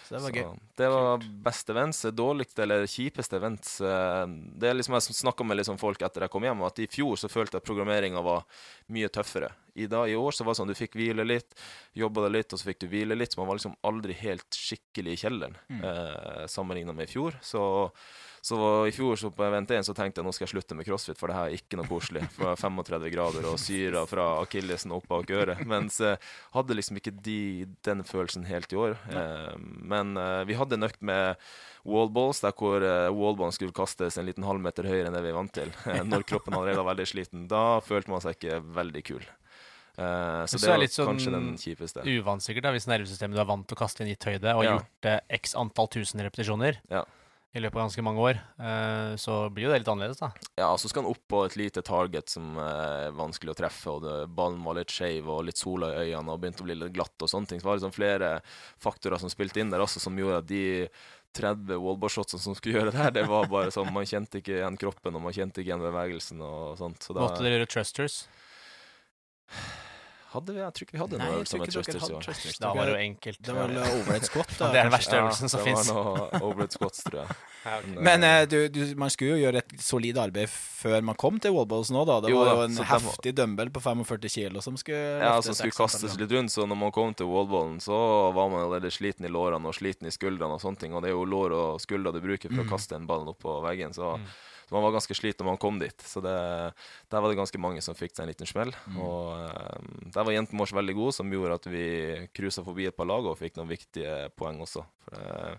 Så 0.09 0.15
det 0.15 0.21
var 0.25 0.31
Så 0.31 0.41
gøy. 0.41 0.61
Det 0.81 0.87
var 0.89 1.25
beste 1.45 1.73
events. 1.75 1.99
Dårligste 2.17 2.63
eller 2.65 2.87
kjipeste 2.89 3.37
events 3.37 3.75
eh, 3.85 4.23
Det 4.57 4.71
er 4.71 4.79
liksom 4.79 4.97
Jeg 4.97 5.05
snakka 5.19 5.45
med 5.45 5.59
liksom 5.61 5.77
folk 5.81 6.01
etter 6.01 6.25
jeg 6.25 6.33
kom 6.33 6.47
hjem, 6.49 6.63
at 6.65 6.81
i 6.81 6.87
fjor 6.89 7.19
så 7.21 7.29
følte 7.29 7.59
jeg 7.59 7.61
at 7.61 7.69
programmeringa 7.69 8.23
var 8.25 8.47
mye 8.95 9.11
tøffere. 9.13 9.51
I 9.79 9.87
dag 9.91 10.11
i 10.11 10.16
år 10.18 10.35
så 10.35 10.45
var 10.47 10.55
det 10.57 10.61
sånn 10.62 10.70
du 10.72 10.76
fikk 10.79 10.97
hvile 10.99 11.24
litt, 11.26 11.55
jobba 11.99 12.26
deg 12.26 12.37
litt, 12.41 12.53
og 12.55 12.61
så 12.62 12.68
fikk 12.70 12.81
du 12.85 12.89
hvile 12.93 13.16
litt. 13.18 13.33
Så 13.35 13.41
man 13.43 13.49
var 13.51 13.59
liksom 13.61 13.76
aldri 13.87 14.16
helt 14.22 14.49
skikkelig 14.59 15.14
i 15.16 15.20
kjelleren 15.24 15.57
Mm. 15.68 15.83
eh, 15.85 16.47
sammenligna 16.51 16.93
med 16.97 17.09
i 17.09 17.12
fjor. 17.12 17.37
Så, 17.45 17.62
så 18.41 18.59
i 18.89 18.93
fjor 18.95 19.16
så 19.20 19.31
på 19.35 19.45
event 19.45 19.70
1 19.74 19.85
så 19.87 19.95
tenkte 19.95 20.20
jeg 20.20 20.26
nå 20.26 20.33
skal 20.35 20.47
jeg 20.47 20.53
slutte 20.55 20.76
med 20.79 20.87
crossfit, 20.89 21.18
for 21.20 21.29
det 21.31 21.37
her 21.37 21.51
er 21.51 21.57
ikke 21.59 21.79
noe 21.81 21.89
koselig. 21.91 22.24
For 22.37 22.57
35 22.57 23.11
grader 23.12 23.47
og 23.51 23.59
syra 23.61 24.05
fra 24.09 24.26
akillesen 24.43 24.95
opp 24.97 25.09
bak 25.11 25.31
øret. 25.35 25.64
Mens 25.68 26.01
eh, 26.01 26.16
hadde 26.57 26.76
liksom 26.79 26.99
ikke 27.01 27.12
de, 27.14 27.66
den 27.87 28.05
følelsen 28.09 28.47
helt 28.49 28.72
i 28.72 28.81
år. 28.81 28.97
Eh, 29.12 29.57
men 29.59 30.16
eh, 30.16 30.45
vi 30.49 30.57
hadde 30.59 30.79
en 30.79 30.89
økt 30.89 31.03
med 31.05 31.37
wallballs, 31.89 32.41
der 32.45 32.53
hvor 32.59 32.83
eh, 32.85 33.09
wallballen 33.14 33.55
skulle 33.57 33.72
kastes 33.76 34.18
en 34.18 34.26
liten 34.29 34.45
halvmeter 34.47 34.87
høyere 34.89 35.09
enn 35.11 35.16
det 35.16 35.22
vi 35.24 35.33
er 35.33 35.39
vant 35.39 35.55
til. 35.55 35.70
når 36.11 36.24
kroppen 36.29 36.57
allerede 36.59 36.81
var 36.83 36.95
veldig 36.95 37.07
sliten. 37.11 37.47
Da 37.51 37.81
følte 37.85 38.12
man 38.14 38.24
seg 38.24 38.39
ikke 38.39 38.61
veldig 38.76 39.05
kul. 39.12 39.29
Eh, 39.99 40.46
så 40.46 40.55
Så 40.55 40.62
det 40.62 40.70
er 40.70 40.82
litt 40.84 40.94
sånn 40.94 41.09
kanskje 41.11 41.32
den 41.34 41.46
kjipeste. 41.59 42.05
Uvant 42.07 42.44
sikkert, 42.44 42.70
hvis 42.76 42.86
nervesystemet 42.86 43.34
du 43.34 43.40
er 43.42 43.49
vant 43.49 43.66
til 43.66 43.74
å 43.74 43.80
kaste 43.80 44.05
inn 44.05 44.12
gitt 44.12 44.28
høyde, 44.30 44.55
og 44.55 44.62
Ja. 44.64 44.76
gjort 44.78 44.90
det 45.03 45.20
x 45.40 45.55
antall 45.59 45.88
tusen 45.88 46.20
repetisjoner 46.22 46.78
Ja. 46.88 47.05
i 47.55 47.59
løpet 47.59 47.74
av 47.74 47.88
ganske 47.90 48.03
mange 48.05 48.20
år, 48.22 48.38
uh, 48.61 49.16
så 49.16 49.51
blir 49.53 49.64
jo 49.64 49.72
det 49.72 49.80
litt 49.80 49.88
annerledes, 49.88 50.20
da. 50.20 50.30
Ja, 50.57 50.76
så 50.76 50.88
skal 50.88 51.03
han 51.03 51.11
opp 51.11 51.26
på 51.28 51.44
et 51.46 51.57
lite 51.57 51.82
target 51.82 52.28
som 52.28 52.57
eh, 52.57 53.09
er 53.09 53.11
vanskelig 53.11 53.57
å 53.57 53.57
treffe, 53.57 53.90
og 53.90 54.03
det, 54.03 54.28
ballen 54.36 54.62
var 54.62 54.74
litt 54.74 54.88
skeiv 54.92 55.26
og 55.26 55.44
litt 55.46 55.57
sola 55.57 55.88
i 55.96 56.12
øynene 56.12 56.30
og 56.30 56.40
begynte 56.40 56.62
å 56.62 56.68
bli 56.68 56.76
litt 56.78 56.92
glatt 56.92 57.18
og 57.20 57.28
sånne 57.28 57.49
ting. 57.49 57.59
Så 57.59 57.64
var 57.64 57.76
det 57.76 57.82
liksom 57.82 57.96
flere 57.96 58.40
faktorer 58.78 59.18
som 59.18 59.28
spilte 59.30 59.59
inn 59.59 59.70
der 59.70 59.80
også, 59.80 59.99
som 59.99 60.14
gjorde 60.16 60.38
at 60.38 60.46
de 60.46 60.88
30 61.34 61.74
wallboard-shotsene 61.78 62.40
som 62.40 62.55
skulle 62.55 62.78
gjøre 62.78 62.92
det 62.92 63.01
her, 63.01 63.11
det 63.11 63.26
var 63.28 63.46
bare 63.46 63.70
sånn 63.70 63.92
Man 63.92 64.05
kjente 64.05 64.40
ikke 64.40 64.62
igjen 64.62 64.78
kroppen, 64.78 65.14
og 65.16 65.22
man 65.22 65.32
kjente 65.32 65.59
ikke 65.61 65.72
igjen 65.74 65.82
bevegelsen 65.82 66.40
og 66.40 66.78
sånt. 66.78 67.03
Så 67.03 67.14
da 67.14 67.20
Måtte 67.26 67.42
dere 67.42 67.59
gjøre 67.59 67.68
trusters? 67.68 68.26
Hadde 70.28 70.53
vi 70.53 70.59
Jeg 70.61 70.72
tror 70.76 70.84
ikke 70.84 70.92
vi 70.92 71.01
hadde 71.01 71.18
Nei, 71.18 71.26
noe 71.30 71.36
øvelse 71.38 71.59
med 71.59 71.70
thrusters 71.72 72.03
i 72.05 72.12
år. 72.12 72.22
trusters. 72.26 72.59
Da 72.61 72.72
var 72.76 72.84
det 72.84 72.92
jo 72.92 72.99
enkelt. 73.01 73.38
Det 73.46 73.55
var 73.57 73.70
overhead 73.72 74.26
squat, 74.28 74.51
da. 74.59 74.66
Det 74.74 74.80
er 74.80 74.88
den 74.90 74.92
verste 74.92 75.16
øvelsen 75.16 75.49
som 75.49 75.62
finnes. 75.64 75.88
var 75.88 76.05
noe 76.05 76.40
overhead 76.44 76.74
squats, 76.76 77.01
tror 77.07 77.22
jeg. 77.22 77.36
Men, 77.88 78.03
Men 78.05 78.24
eh, 78.28 78.42
du, 78.49 78.57
du, 78.68 78.82
man 79.01 79.11
skulle 79.11 79.38
jo 79.38 79.40
gjøre 79.46 79.62
et 79.64 79.72
solid 79.82 80.18
arbeid 80.20 80.49
før 80.53 81.01
man 81.09 81.16
kom 81.18 81.40
til 81.42 81.53
wallballs 81.57 81.88
nå, 81.96 82.05
da. 82.09 82.18
Det 82.26 82.30
Jo 82.30 82.42
var 82.44 82.51
jo 82.61 82.66
en 82.68 82.76
heftig 82.92 83.32
dumbbell 83.40 83.72
på 83.74 83.80
45 83.82 84.28
kilo 84.36 84.61
som 84.64 84.76
skulle 84.78 85.01
Ja, 85.24 85.32
som 85.42 85.57
skulle 85.57 85.74
kastes 85.74 86.14
litt 86.20 86.32
rundt, 86.36 86.53
så 86.55 86.68
når 86.68 86.78
man 86.84 86.92
kom 86.94 87.16
til 87.18 87.26
wallballen, 87.32 87.80
så 87.82 87.96
var 88.36 88.53
man 88.53 88.66
allerede 88.68 88.92
sliten 88.94 89.24
i 89.26 89.32
lårene 89.32 89.64
og 89.72 89.74
sliten 89.80 90.07
i 90.09 90.12
skuldrene 90.14 90.55
og 90.55 90.62
sånne 90.62 90.78
ting, 90.84 90.92
og 90.94 91.03
det 91.03 91.11
er 91.11 91.16
jo 91.16 91.24
lår 91.24 91.57
og 91.57 91.80
skuldre 91.82 92.12
du 92.14 92.20
bruker 92.20 92.53
for 92.53 92.61
Mm. 92.62 92.68
å 92.68 92.70
kaste 92.76 92.94
en 93.01 93.09
ball 93.09 93.26
opp 93.32 93.40
på 93.42 93.59
veggen, 93.64 93.96
så, 93.96 94.14
Mm. 94.20 94.28
Så 94.69 94.77
man 94.77 94.85
var 94.85 94.93
ganske 94.99 95.16
sliten 95.16 95.47
når 95.47 95.55
man 95.55 95.61
kom 95.62 95.79
dit. 95.81 96.03
Så 96.05 96.21
det, 96.21 96.37
der 97.09 97.23
var 97.25 97.33
det 97.33 97.41
ganske 97.41 97.61
mange 97.62 97.81
som 97.85 97.97
fikk 97.97 98.12
seg 98.12 98.27
en 98.27 98.33
liten 98.35 98.51
smell. 98.51 98.75
Mm. 98.93 99.01
Og 99.01 99.33
um, 99.41 99.91
der 100.13 100.29
var 100.29 100.34
jentene 100.34 100.61
våre 100.61 100.79
veldig 100.83 100.97
gode, 100.99 101.17
som 101.17 101.33
gjorde 101.33 101.57
at 101.57 101.68
vi 101.72 101.84
cruisa 102.37 102.64
forbi 102.67 102.91
et 102.91 102.97
par 102.99 103.09
lag 103.09 103.25
og 103.25 103.38
fikk 103.41 103.57
noen 103.57 103.72
viktige 103.72 104.29
poeng 104.37 104.61
også. 104.64 104.84
For 105.07 105.17
det, 105.17 105.59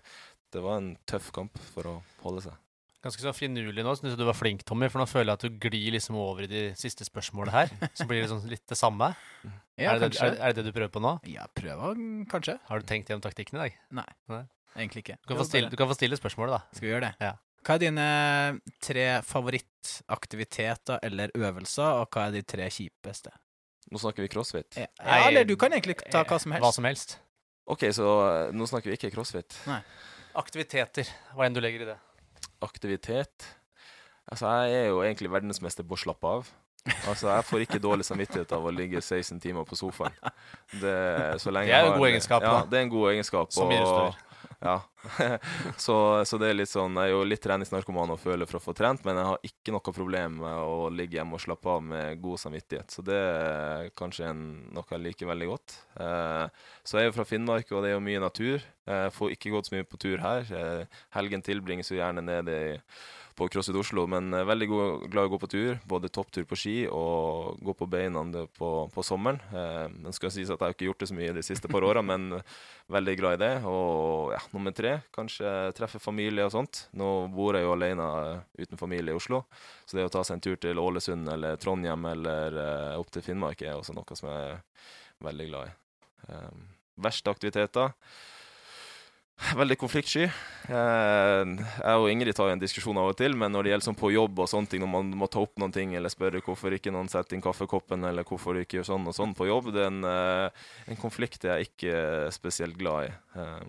det 0.54 0.62
var 0.62 0.78
en 0.78 0.92
tøff 1.10 1.32
kamp 1.34 1.58
for 1.74 1.90
å 1.90 1.96
holde 2.22 2.46
seg. 2.46 2.58
Ganske 3.00 3.24
så 3.24 3.32
finurlig 3.32 3.82
nå. 3.82 3.94
Syns 3.96 4.14
du 4.20 4.26
var 4.28 4.36
flink, 4.36 4.62
Tommy, 4.68 4.90
for 4.92 5.00
nå 5.00 5.06
føler 5.08 5.32
jeg 5.32 5.38
at 5.38 5.44
du 5.48 5.60
glir 5.64 5.94
liksom 5.96 6.18
over 6.20 6.44
i 6.44 6.50
de 6.50 6.64
siste 6.76 7.06
spørsmålene 7.08 7.54
her. 7.54 7.90
Så 7.96 8.04
blir 8.04 8.20
det 8.20 8.26
liksom 8.28 8.46
litt 8.50 8.66
det 8.68 8.76
samme. 8.76 9.08
Ja, 9.80 9.94
er, 9.94 10.02
det, 10.02 10.10
er, 10.20 10.36
er 10.36 10.52
det 10.52 10.60
det 10.60 10.68
du 10.68 10.76
prøver 10.76 10.92
på 10.92 11.00
nå? 11.00 11.14
Ja, 11.32 11.46
prøver 11.56 11.96
kanskje. 12.28 12.58
Har 12.68 12.82
du 12.82 12.88
tenkt 12.88 13.08
gjennom 13.08 13.24
taktikken 13.24 13.56
i 13.56 13.62
dag? 13.62 13.78
Nei, 14.02 14.04
Nei. 14.28 14.42
egentlig 14.76 15.06
ikke. 15.06 15.16
Du 15.22 15.32
kan, 15.32 15.40
få 15.40 15.48
stille, 15.48 15.72
du 15.72 15.78
kan 15.80 15.88
få 15.88 15.96
stille 15.96 16.20
spørsmålet, 16.20 16.58
da. 16.58 16.76
Skal 16.76 16.90
vi 16.90 16.92
gjøre 16.92 17.08
det? 17.08 17.14
Ja. 17.24 17.38
Hva 17.66 17.76
er 17.76 17.82
dine 17.82 18.04
tre 18.80 19.06
favorittaktiviteter 19.28 21.00
eller 21.06 21.32
øvelser, 21.36 22.00
og 22.02 22.08
hva 22.14 22.28
er 22.28 22.38
de 22.38 22.42
tre 22.48 22.68
kjipeste? 22.72 23.32
Nå 23.90 23.98
snakker 24.00 24.24
vi 24.24 24.30
crossfit. 24.32 24.78
Ja, 24.78 24.86
eller 25.26 25.44
du 25.48 25.56
kan 25.60 25.72
egentlig 25.74 25.98
ta 26.12 26.22
hva 26.24 26.38
som 26.40 26.52
Hva 26.54 26.60
helst. 26.62 26.78
som 26.78 26.86
helst. 26.88 27.16
OK, 27.70 27.84
så 27.94 28.06
eh, 28.28 28.52
nå 28.56 28.66
snakker 28.70 28.90
vi 28.90 28.96
ikke 28.98 29.10
crossfit. 29.14 29.56
Nei. 29.68 29.80
Aktiviteter, 30.40 31.08
hva 31.34 31.46
enn 31.48 31.56
du 31.56 31.60
legger 31.62 31.84
i 31.84 31.90
det. 31.92 31.98
Aktivitet 32.62 33.48
Altså, 34.30 34.46
jeg 34.62 34.76
er 34.84 34.90
jo 34.92 35.00
egentlig 35.02 35.30
verdensmester 35.32 35.82
på 35.82 35.96
å 35.96 35.98
slappe 35.98 36.28
av. 36.28 36.50
Altså, 37.10 37.26
Jeg 37.32 37.44
får 37.48 37.64
ikke 37.64 37.80
dårlig 37.82 38.04
samvittighet 38.06 38.52
av 38.54 38.62
å 38.68 38.70
ligge 38.70 39.00
16 39.02 39.40
timer 39.42 39.66
på 39.66 39.74
sofaen. 39.74 40.14
Det, 40.70 40.92
så 41.42 41.50
lenge 41.50 41.66
Det 41.66 41.74
er 41.74 41.88
jo 41.88 41.92
en 41.92 41.98
god 41.98 42.08
egenskap, 42.12 42.44
Ja, 42.46 42.60
det 42.70 42.78
er 42.78 42.84
en 42.86 42.92
god 42.92 43.08
egenskap. 43.10 43.50
Som 43.52 43.72
idrettsutøver. 43.74 44.29
Ja. 44.60 44.76
så, 45.84 45.96
så 46.28 46.38
det 46.40 46.50
er 46.50 46.56
litt 46.58 46.68
sånn 46.68 46.98
Jeg 47.00 47.08
er 47.08 47.14
jo 47.14 47.22
litt 47.24 47.40
treningsnarkoman 47.40 48.12
og 48.12 48.20
føler 48.20 48.48
for 48.48 48.58
å 48.58 48.62
få 48.64 48.74
trent, 48.76 49.04
men 49.06 49.16
jeg 49.16 49.28
har 49.30 49.46
ikke 49.48 49.74
noe 49.74 49.94
problem 49.96 50.40
med 50.42 50.58
å 50.64 50.90
ligge 50.92 51.16
hjemme 51.16 51.38
og 51.38 51.44
slappe 51.44 51.72
av 51.72 51.86
med 51.92 52.20
god 52.20 52.42
samvittighet. 52.42 52.92
Så 52.92 53.04
det 53.06 53.16
er 53.20 53.92
kanskje 53.98 54.28
en, 54.30 54.42
noe 54.74 54.84
jeg 54.92 55.04
liker 55.06 55.30
veldig 55.30 55.48
godt. 55.52 55.78
Eh, 56.00 56.66
så 56.84 56.98
jeg 56.98 57.08
er 57.08 57.10
jo 57.10 57.16
fra 57.16 57.28
Finnmark, 57.28 57.72
og 57.72 57.84
det 57.84 57.92
er 57.92 57.96
jo 57.96 58.04
mye 58.04 58.22
natur. 58.22 58.66
Jeg 58.90 59.14
får 59.16 59.36
ikke 59.36 59.54
gått 59.54 59.70
så 59.70 59.76
mye 59.76 59.88
på 59.88 60.00
tur 60.02 60.20
her. 60.24 60.52
Eh, 60.60 61.00
helgen 61.16 61.44
tilbringes 61.46 61.92
jo 61.92 62.00
gjerne 62.00 62.24
nede 62.24 62.60
i 62.60 62.76
på 63.40 63.48
CrossFit 63.48 63.78
Oslo, 63.80 64.04
men 64.10 64.34
er 64.36 64.44
veldig 64.44 64.66
god, 64.68 65.04
glad 65.12 65.24
i 65.24 65.30
å 65.30 65.32
gå 65.32 65.38
på 65.40 65.48
tur. 65.48 65.78
Både 65.88 66.10
topptur 66.12 66.44
på 66.48 66.58
ski 66.60 66.74
og 66.92 67.56
gå 67.64 67.72
på 67.78 67.88
beina 67.88 68.20
på, 68.58 68.70
på 68.92 69.04
sommeren. 69.06 69.40
Eh, 69.56 69.86
men 69.94 70.16
skal 70.16 70.32
sies 70.34 70.50
at 70.52 70.60
jeg 70.60 70.66
har 70.66 70.76
ikke 70.76 70.90
gjort 70.90 71.00
det 71.00 71.08
så 71.08 71.16
mye 71.16 71.32
de 71.36 71.44
siste 71.46 71.70
par 71.72 71.86
årene, 71.88 72.04
men 72.04 72.42
veldig 72.92 73.14
glad 73.16 73.38
i 73.38 73.40
det. 73.40 73.52
Og 73.70 74.34
ja, 74.34 74.40
nummer 74.52 74.74
tre, 74.76 74.98
kanskje 75.16 75.70
treffe 75.78 76.02
familie 76.02 76.44
og 76.44 76.52
sånt. 76.52 76.82
Nå 77.00 77.08
bor 77.32 77.56
jeg 77.56 77.64
jo 77.64 77.72
alene 77.76 78.08
eh, 78.26 78.64
uten 78.66 78.80
familie 78.80 79.14
i 79.14 79.20
Oslo, 79.20 79.44
så 79.88 79.96
det 79.96 80.08
å 80.08 80.12
ta 80.12 80.24
seg 80.26 80.36
en 80.36 80.44
tur 80.44 80.60
til 80.60 80.82
Ålesund 80.82 81.32
eller 81.32 81.56
Trondheim 81.62 82.10
eller 82.12 82.60
eh, 82.66 82.98
opp 83.00 83.12
til 83.14 83.24
Finnmark 83.24 83.64
er 83.64 83.78
også 83.78 83.96
noe 83.96 84.18
som 84.18 84.28
jeg 84.28 84.50
er 84.50 84.60
veldig 85.24 85.48
glad 85.48 85.70
i. 85.70 85.78
Eh, 86.28 86.50
verste 87.08 87.32
aktiviteter? 87.32 87.96
Veldig 89.40 89.76
konfliktsky. 89.80 90.26
Eh, 90.70 91.52
jeg 91.56 92.00
og 92.00 92.08
Ingrid 92.12 92.36
tar 92.36 92.50
jo 92.50 92.54
en 92.54 92.60
diskusjon 92.62 92.98
av 93.00 93.10
og 93.10 93.16
til, 93.18 93.34
men 93.38 93.50
når 93.54 93.66
det 93.66 93.72
gjelder 93.72 93.86
sånn 93.88 93.98
på 93.98 94.12
jobb 94.12 94.42
og 94.44 94.50
sånne 94.52 94.70
ting, 94.70 94.82
når 94.84 94.90
man 94.92 95.14
må 95.22 95.28
ta 95.32 95.40
opp 95.42 95.56
noen 95.58 95.74
ting 95.74 95.94
eller 95.98 96.12
spørre 96.12 96.42
hvorfor 96.44 96.76
ikke 96.76 96.92
noen 96.94 97.08
setter 97.10 97.36
inn 97.36 97.44
kaffekoppen, 97.44 98.04
eller 98.06 98.26
hvorfor 98.28 98.54
du 98.54 98.62
ikke 98.62 98.78
gjør 98.78 98.90
sånn 98.92 99.08
og 99.10 99.16
sånn 99.16 99.32
på 99.38 99.48
jobb, 99.48 99.72
det 99.74 99.86
er 99.86 99.90
en, 99.90 100.04
eh, 100.04 100.68
en 100.92 101.00
konflikt 101.00 101.48
jeg 101.48 101.54
er 101.56 101.66
ikke 101.66 101.96
spesielt 102.36 102.78
glad 102.78 103.08
i. 103.08 103.14
Eh, 103.40 103.64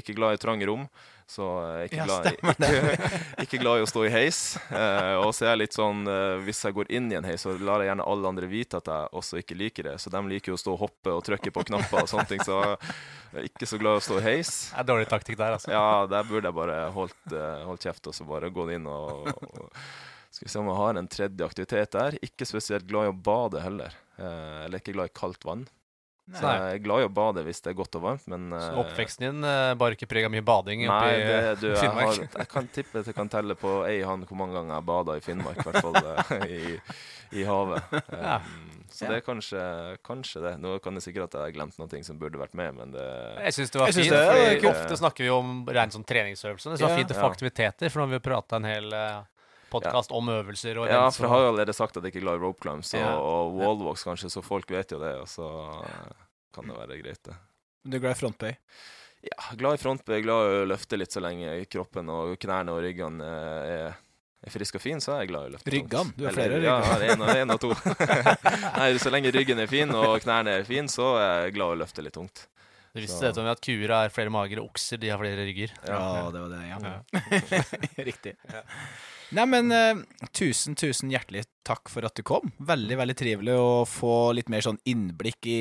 ikke 0.00 0.16
glad 0.16 0.38
i 0.38 0.42
trange 0.42 0.66
rom, 0.70 0.88
så 1.30 1.46
jeg 1.62 1.76
er 1.78 1.84
ikke, 1.86 1.98
Ja, 2.00 2.06
glad, 2.08 2.28
ikke, 2.32 3.10
ikke 3.44 3.60
glad 3.62 3.78
i 3.78 3.84
å 3.84 3.88
stå 3.90 4.02
i 4.08 4.10
heis. 4.10 4.40
Eh, 4.74 5.14
og 5.20 5.30
så 5.36 5.46
er 5.46 5.52
jeg 5.52 5.60
litt 5.62 5.76
sånn 5.76 6.00
eh, 6.10 6.40
Hvis 6.42 6.64
jeg 6.66 6.74
går 6.74 6.90
inn 6.98 7.06
i 7.12 7.18
en 7.20 7.28
heis, 7.28 7.44
så 7.46 7.54
lar 7.62 7.84
jeg 7.84 7.92
gjerne 7.92 8.06
alle 8.10 8.32
andre 8.32 8.48
vite 8.50 8.80
at 8.80 8.90
jeg 8.90 9.12
også 9.20 9.38
ikke 9.38 9.58
liker 9.60 9.90
det. 9.92 9.94
Så 10.02 10.10
de 10.10 10.22
liker 10.32 10.50
jo 10.52 10.58
å 10.58 10.62
stå 10.64 10.74
og 10.74 10.82
hoppe 10.82 11.14
og 11.14 11.22
trykke 11.28 11.54
på 11.54 11.64
knapper 11.70 12.02
og 12.02 12.10
sånne 12.10 12.26
ting, 12.32 12.42
så 12.46 12.58
jeg 13.30 13.44
er 13.44 13.48
ikke 13.52 13.70
så 13.70 13.78
glad 13.78 13.96
i 13.98 14.02
å 14.02 14.06
stå 14.08 14.18
i 14.18 14.26
heis. 14.26 14.52
Det 14.72 14.82
er 14.82 14.90
dårlig 14.90 15.08
taktikk 15.12 15.38
der, 15.38 15.56
altså. 15.58 15.70
Ja, 15.70 15.86
der 16.10 16.26
burde 16.26 16.50
jeg 16.50 16.58
bare 16.58 16.78
holdt, 16.96 17.20
eh, 17.30 17.64
holdt 17.68 17.86
kjeft 17.86 18.10
og 18.10 18.16
så 18.18 18.26
bare 18.26 18.50
gått 18.54 18.74
inn 18.74 18.90
og, 18.90 19.30
og 19.30 19.68
Skal 20.30 20.46
vi 20.46 20.50
se 20.52 20.60
om 20.60 20.68
jeg 20.70 20.78
har 20.78 20.98
en 20.98 21.08
tredje 21.10 21.46
aktivitet 21.46 21.94
der. 21.94 22.18
Ikke 22.26 22.46
spesielt 22.46 22.86
glad 22.90 23.08
i 23.08 23.10
å 23.10 23.20
bade 23.30 23.62
heller. 23.62 23.94
Eh, 24.18 24.64
eller 24.66 24.82
ikke 24.82 24.94
glad 24.94 25.10
i 25.10 25.18
kaldt 25.22 25.46
vann. 25.46 25.64
Så 26.38 26.46
jeg 26.46 26.74
er 26.76 26.82
glad 26.84 27.02
i 27.02 27.06
å 27.08 27.10
bade 27.12 27.42
hvis 27.46 27.60
det 27.64 27.72
er 27.72 27.76
godt 27.78 27.96
og 27.98 28.02
varmt, 28.04 28.26
men 28.30 28.50
Så 28.54 28.70
eh, 28.70 28.80
oppveksten 28.84 29.24
din 29.26 29.44
eh, 29.44 29.74
bare 29.80 29.96
ikke 29.96 30.06
av 30.26 30.30
mye 30.34 30.44
bading 30.46 30.84
Nei, 30.86 30.94
oppe 30.94 31.14
i 31.16 31.24
det, 31.26 31.54
du, 31.60 31.66
jeg, 31.72 31.78
Finnmark? 31.82 32.06
har, 32.06 32.20
jeg 32.44 32.48
kan 32.52 32.68
tippe 32.68 32.98
at 33.02 33.06
jeg 33.10 33.16
kan 33.16 33.28
telle 33.32 33.56
på 33.58 33.72
ei 33.88 34.00
hånd 34.06 34.28
hvor 34.28 34.38
mange 34.38 34.54
ganger 34.54 34.76
jeg 34.76 34.86
bada 34.92 35.16
i 35.18 35.24
Finnmark, 35.24 35.58
i 35.58 35.66
hvert 35.66 35.82
fall 35.82 35.96
eh, 35.96 36.44
i, 36.46 37.40
i 37.40 37.46
havet. 37.48 37.96
Ja. 38.20 38.36
Um, 38.40 38.76
så 38.90 39.06
det 39.06 39.20
er 39.20 39.22
kanskje, 39.22 39.60
kanskje 40.04 40.40
det. 40.42 40.50
Nå 40.60 40.72
kan 40.82 40.96
det 40.98 41.02
sikkert 41.04 41.28
at 41.28 41.36
jeg 41.38 41.44
har 41.46 41.52
glemt 41.54 41.76
noe 41.78 42.00
som 42.04 42.18
burde 42.18 42.40
vært 42.40 42.56
med, 42.58 42.74
men 42.74 42.90
det 42.90 43.04
Jeg 43.46 43.54
syns 43.54 43.70
det 43.70 43.78
var 43.80 43.92
fint. 43.94 44.10
det 44.10 44.22
fordi. 44.26 44.66
Ofte 44.72 44.96
snakker 44.98 45.24
vi 45.24 45.30
om 45.30 45.52
rent 45.70 45.94
sånn 45.94 46.04
treningsøvelser. 46.04 46.74
Det 46.74 46.82
var 46.82 46.90
Ja. 46.90 46.96
fint 46.98 47.12
å 47.14 47.14
få 47.14 47.28
Ja. 47.28 47.30
aktiviteter, 47.30 47.88
for 47.88 48.00
nå 48.02 48.08
har 48.08 48.18
vi 48.18 48.22
prata 48.26 48.56
en 48.58 48.66
hel 48.66 48.90
uh, 48.92 49.22
podkast 49.70 50.12
om 50.16 50.28
øvelser 50.34 50.78
og 50.82 50.88
Ja, 50.90 51.04
for 51.10 51.26
jeg 51.26 51.30
har 51.32 51.40
jo 51.44 51.48
allerede 51.54 51.74
sagt 51.76 51.96
at 51.96 52.02
jeg 52.04 52.12
ikke 52.12 52.20
er 52.22 52.26
glad 52.28 52.40
i 52.40 52.44
rope 52.44 52.60
climbs 52.64 52.92
og, 52.94 53.00
Ja. 53.00 53.14
og 53.16 53.54
wallwalks, 53.60 54.04
kanskje, 54.04 54.30
så 54.34 54.42
folk 54.44 54.70
vet 54.70 54.90
jo 54.92 54.98
det, 55.02 55.14
og 55.22 55.28
så 55.30 55.46
kan 56.54 56.66
det 56.66 56.76
være 56.76 57.00
greit, 57.02 57.22
det. 57.24 57.36
Du 57.86 57.96
er 57.96 58.00
glad 58.04 58.16
i 58.16 58.20
frontbøy? 58.20 58.54
Ja, 59.22 59.54
glad 59.56 59.74
i 59.76 59.82
frontbøy, 59.82 60.20
glad 60.24 60.46
i 60.50 60.60
å 60.62 60.68
løfte 60.68 60.96
litt 60.98 61.12
så 61.12 61.20
lenge 61.20 61.52
kroppen 61.70 62.08
og 62.12 62.38
knærne 62.40 62.72
og 62.72 62.80
ryggene 62.84 63.24
eh, 63.24 63.72
er, 63.74 63.98
er 64.46 64.50
frisk 64.54 64.78
og 64.78 64.80
fin, 64.84 65.00
så 65.00 65.12
er 65.14 65.22
jeg 65.24 65.28
glad 65.32 65.42
i 65.44 65.50
å 65.50 65.54
løfte. 65.56 65.72
Ryggene? 65.74 66.14
Du 66.16 66.24
har 66.24 66.32
flere 66.32 66.54
flere 66.56 66.64
Ja, 66.64 66.78
rygger. 66.80 67.04
jeg 67.04 67.18
har 67.18 67.40
en, 67.42 67.50
og- 67.50 67.56
og 67.56 67.60
to. 67.60 67.70
Nei, 68.80 68.88
så 68.98 69.12
lenge 69.12 69.32
ryggen 69.36 69.60
er 69.60 69.68
fin 69.68 69.92
og 69.94 70.16
knærne 70.24 70.54
er 70.60 70.64
fine, 70.64 70.88
så 70.88 71.12
er 71.20 71.44
jeg 71.46 71.54
glad 71.58 71.74
i 71.74 71.76
å 71.76 71.80
løfte 71.84 72.02
litt 72.04 72.16
tungt. 72.16 72.46
Du 72.94 72.98
visste 72.98 73.20
Så- 73.20 73.28
det, 73.28 73.34
Tommy, 73.36 73.50
at 73.52 73.60
kuer 73.62 73.92
har 73.94 74.08
flere 74.10 74.32
mager, 74.34 74.58
og 74.64 74.72
okser 74.72 74.98
de 74.98 75.08
har 75.12 75.18
flere 75.20 75.36
rygger. 75.46 75.70
Ja, 75.86 76.30
det 76.32 76.40
var 76.40 76.48
det, 76.48 76.62
ja. 76.66 76.78
Ja. 76.80 76.96
Riktig. 78.10 78.32
Nei, 78.50 78.62
men 79.46 79.70
uh, 79.70 80.02
tusen, 80.34 80.74
tusen 80.78 81.12
hjertelig 81.12 81.46
takk 81.66 81.90
for 81.92 82.06
at 82.06 82.16
du 82.18 82.24
kom. 82.26 82.50
Veldig, 82.58 82.98
veldig 82.98 83.16
trivelig 83.18 83.54
å 83.54 83.70
få 83.88 84.32
litt 84.36 84.50
mer 84.52 84.64
sånn 84.66 84.80
innblikk 84.90 85.46
i 85.50 85.60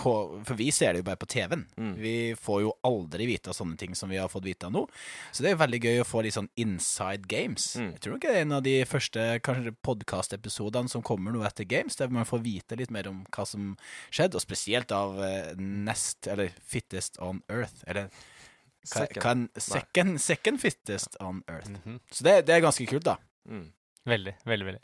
For 0.00 0.54
vi 0.56 0.70
ser 0.72 0.94
det 0.94 1.00
jo 1.02 1.06
bare 1.08 1.18
på 1.20 1.28
TV-en. 1.28 1.64
Mm. 1.76 1.94
Vi 1.98 2.14
får 2.38 2.60
jo 2.62 2.70
aldri 2.86 3.26
vite 3.28 3.50
av 3.50 3.56
sånne 3.58 3.76
ting 3.76 3.96
som 3.98 4.08
vi 4.08 4.20
har 4.20 4.30
fått 4.32 4.46
vite 4.46 4.68
av 4.68 4.72
nå. 4.72 4.84
Så 5.32 5.42
det 5.42 5.50
er 5.50 5.56
jo 5.56 5.62
veldig 5.64 5.80
gøy 5.82 6.00
å 6.00 6.06
få 6.06 6.22
litt 6.24 6.36
sånn 6.38 6.48
inside 6.62 7.26
games. 7.28 7.66
Mm. 7.76 7.90
Jeg 7.96 8.04
tror 8.06 8.16
ikke 8.16 8.30
det 8.30 8.38
er 8.38 8.46
en 8.46 8.56
av 8.60 8.64
de 8.64 8.76
første 8.88 9.26
kanskje 9.44 9.74
podkastepisodene 9.84 10.92
som 10.92 11.04
kommer 11.04 11.34
nå 11.34 11.42
etter 11.44 11.68
games, 11.68 11.98
der 11.98 12.14
man 12.14 12.28
får 12.28 12.44
vite 12.46 12.78
litt 12.80 12.94
mer 12.94 13.10
om 13.10 13.24
hva 13.34 13.44
som 13.44 13.74
skjedde, 14.08 14.38
og 14.38 14.46
spesielt 14.46 14.94
av 14.94 15.18
eh, 15.26 15.52
Nest, 15.58 16.30
eller 16.30 16.54
Fittest 16.64 17.20
on 17.20 17.42
Earth, 17.50 17.82
eller 17.90 18.08
Second. 18.84 19.48
hva 19.52 19.60
second, 19.60 20.20
second 20.20 20.60
fittest 20.60 21.16
on 21.20 21.42
earth. 21.48 21.68
Mhm. 21.70 22.00
Så 22.10 22.24
det, 22.24 22.46
det 22.46 22.54
er 22.56 22.60
ganske 22.64 22.86
kult, 22.88 23.04
da. 23.04 23.16
Mm. 23.48 23.72
Veldig, 24.06 24.34
veldig. 24.46 24.66
veldig. 24.66 24.80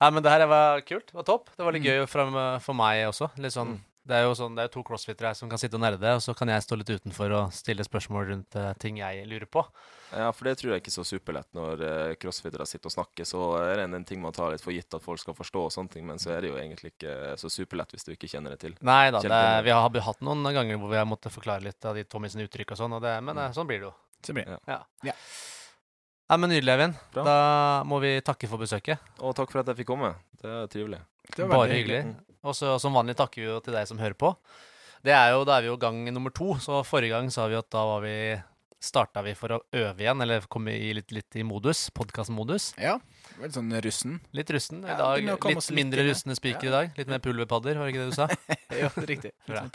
Nei, 0.00 0.10
men 0.10 0.22
det 0.22 0.30
her 0.30 0.46
var 0.46 0.80
kult. 0.86 1.06
Det 1.06 1.14
var 1.14 1.24
topp. 1.24 1.48
Det 1.56 1.64
var 1.64 1.72
litt 1.72 1.82
Mm. 1.82 1.88
gøy 1.88 2.06
for, 2.08 2.58
for 2.60 2.74
meg 2.74 3.06
også. 3.08 3.30
Litt 3.38 3.52
sånn, 3.52 3.78
Mm. 3.78 3.84
Det 4.08 4.16
er 4.16 4.22
jo 4.24 4.32
sånn, 4.38 4.54
det 4.56 4.64
er 4.64 4.70
to 4.72 4.80
crossfittere 4.88 5.28
her 5.28 5.36
som 5.36 5.50
kan 5.52 5.60
sitte 5.60 5.76
og 5.76 5.82
nerde, 5.84 6.14
og 6.16 6.22
så 6.24 6.32
kan 6.36 6.48
jeg 6.48 6.62
stå 6.64 6.78
litt 6.80 6.88
utenfor 6.96 7.32
og 7.36 7.50
stille 7.52 7.84
spørsmål 7.84 8.24
rundt 8.30 8.56
uh, 8.56 8.70
ting 8.80 8.96
jeg 9.02 9.26
lurer 9.28 9.44
på. 9.52 9.60
Ja, 10.16 10.30
for 10.32 10.48
det 10.48 10.54
tror 10.56 10.72
jeg 10.72 10.80
ikke 10.80 10.88
er 10.88 10.96
så 10.96 11.04
superlett 11.04 11.50
når 11.52 11.82
uh, 11.84 12.14
crossfittere 12.16 12.64
sitter 12.70 12.88
og 12.88 12.94
snakker. 12.94 13.28
Så 13.28 13.42
er 13.60 13.74
det 13.76 13.84
en, 13.84 13.98
en 14.00 14.06
ting 14.08 14.22
man 14.24 14.32
tar 14.32 14.54
litt 14.54 14.64
for 14.64 14.72
gitt 14.72 14.96
at 14.96 15.04
folk 15.04 15.20
skal 15.20 15.36
forstå, 15.36 15.66
og 15.68 15.74
sånne 15.74 15.92
ting, 15.92 16.06
men 16.08 16.16
så 16.22 16.32
er 16.32 16.40
det 16.46 16.54
jo 16.54 16.56
egentlig 16.56 16.94
ikke 16.96 17.36
så 17.36 17.52
superlett 17.52 17.92
hvis 17.92 18.08
du 18.08 18.14
ikke 18.16 18.30
kjenner 18.32 18.56
det 18.56 18.62
til. 18.64 18.78
Nei 18.80 19.10
da, 19.12 19.20
det, 19.20 19.42
vi 19.68 19.76
har 19.76 20.00
hatt 20.08 20.24
noen 20.24 20.48
ganger 20.56 20.80
hvor 20.80 20.88
vi 20.94 21.00
har 21.02 21.06
måttet 21.10 21.36
forklare 21.36 21.66
litt 21.68 21.84
av 21.84 22.00
de 22.00 22.06
Tommy 22.08 22.32
sine 22.32 22.48
uttrykk 22.48 22.72
og 22.72 22.80
sånn, 22.80 22.96
og 22.96 23.04
det, 23.04 23.12
men 23.20 23.36
Mm. 23.36 23.44
eh, 23.44 23.52
sånn 23.60 23.68
blir 23.68 23.82
det 23.84 23.90
jo. 23.90 23.94
Så 24.24 24.32
blir 24.34 24.48
det. 24.48 24.56
Ja. 24.66 24.80
Ja. 25.06 25.12
Nei, 26.28 26.36
men 26.42 26.50
Nydelig, 26.52 26.72
Eivind. 26.74 26.96
Da 27.16 27.82
må 27.88 28.00
vi 28.02 28.16
takke 28.24 28.48
for 28.50 28.60
besøket. 28.60 28.98
Og 29.24 29.36
takk 29.36 29.52
for 29.52 29.60
at 29.62 29.68
jeg 29.70 29.78
fikk 29.82 29.92
komme. 29.92 30.10
Det 30.40 30.48
er 30.48 30.66
trivelig. 30.72 30.98
Det 31.36 31.44
var 31.46 31.54
Bare 31.62 31.76
hyggelig. 31.76 32.02
hyggelig. 32.02 32.24
Og 32.48 32.56
så 32.56 32.76
som 32.82 32.96
vanlig 32.96 33.16
takker 33.18 33.42
vi 33.44 33.48
jo 33.50 33.58
til 33.64 33.76
deg 33.76 33.88
som 33.90 34.00
hører 34.00 34.16
på. 34.18 34.32
Det 35.04 35.14
er 35.14 35.34
jo, 35.34 35.44
Da 35.46 35.58
er 35.58 35.66
vi 35.66 35.70
jo 35.70 35.76
gang 35.80 36.00
nummer 36.10 36.32
to, 36.34 36.54
så 36.62 36.80
forrige 36.86 37.14
gang 37.14 37.28
sa 37.30 37.46
vi 37.50 37.58
at 37.58 37.68
da 37.70 37.84
var 37.86 38.02
vi 38.02 38.14
starta 38.78 39.22
vi 39.26 39.34
for 39.34 39.56
å 39.56 39.58
øve 39.74 40.04
igjen, 40.04 40.22
eller 40.22 40.46
komme 40.50 40.70
i 40.78 40.92
litt, 40.94 41.10
litt 41.14 41.38
i 41.38 41.42
modus, 41.46 41.88
podkastmodus. 41.94 42.70
Ja. 42.78 42.96
Litt 43.42 43.56
sånn 43.56 43.72
russen. 43.82 44.20
Litt 44.34 44.50
russen. 44.54 44.84
i 44.84 44.94
dag. 44.98 45.28
oss 45.56 45.70
Litt 45.70 45.76
mindre 45.76 46.06
russende 46.06 46.38
spiker 46.38 46.64
Ja. 46.64 46.70
i 46.70 46.76
dag. 46.76 46.98
Litt 46.98 47.10
mer 47.10 47.18
pulverpadder, 47.18 47.78
var 47.78 47.90
det 47.90 47.94
ikke 47.94 48.06
det 48.06 48.10
du 48.10 48.18
sa? 48.18 48.28
jo, 48.82 48.88
det 48.94 49.04
er 49.04 49.12
riktig. 49.14 49.32
Sånn. 49.46 49.70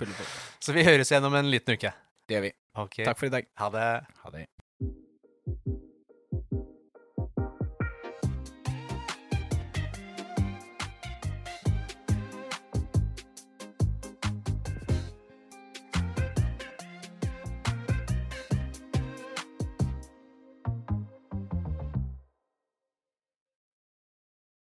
Så 0.60 0.76
vi 0.76 0.88
høres 0.88 1.12
igjen 1.12 1.28
om 1.28 1.36
en 1.36 1.52
liten 1.52 1.76
uke. 1.76 1.94
Det 2.28 2.38
gjør 2.40 2.48
vi. 2.48 2.54
Okay. 2.88 3.06
Takk 3.06 3.20
for 3.20 3.28
i 3.28 3.36
dag. 3.36 3.48
Ha 3.60 3.70
det. 3.76 3.88
Ha 4.24 4.36
det. 4.38 5.80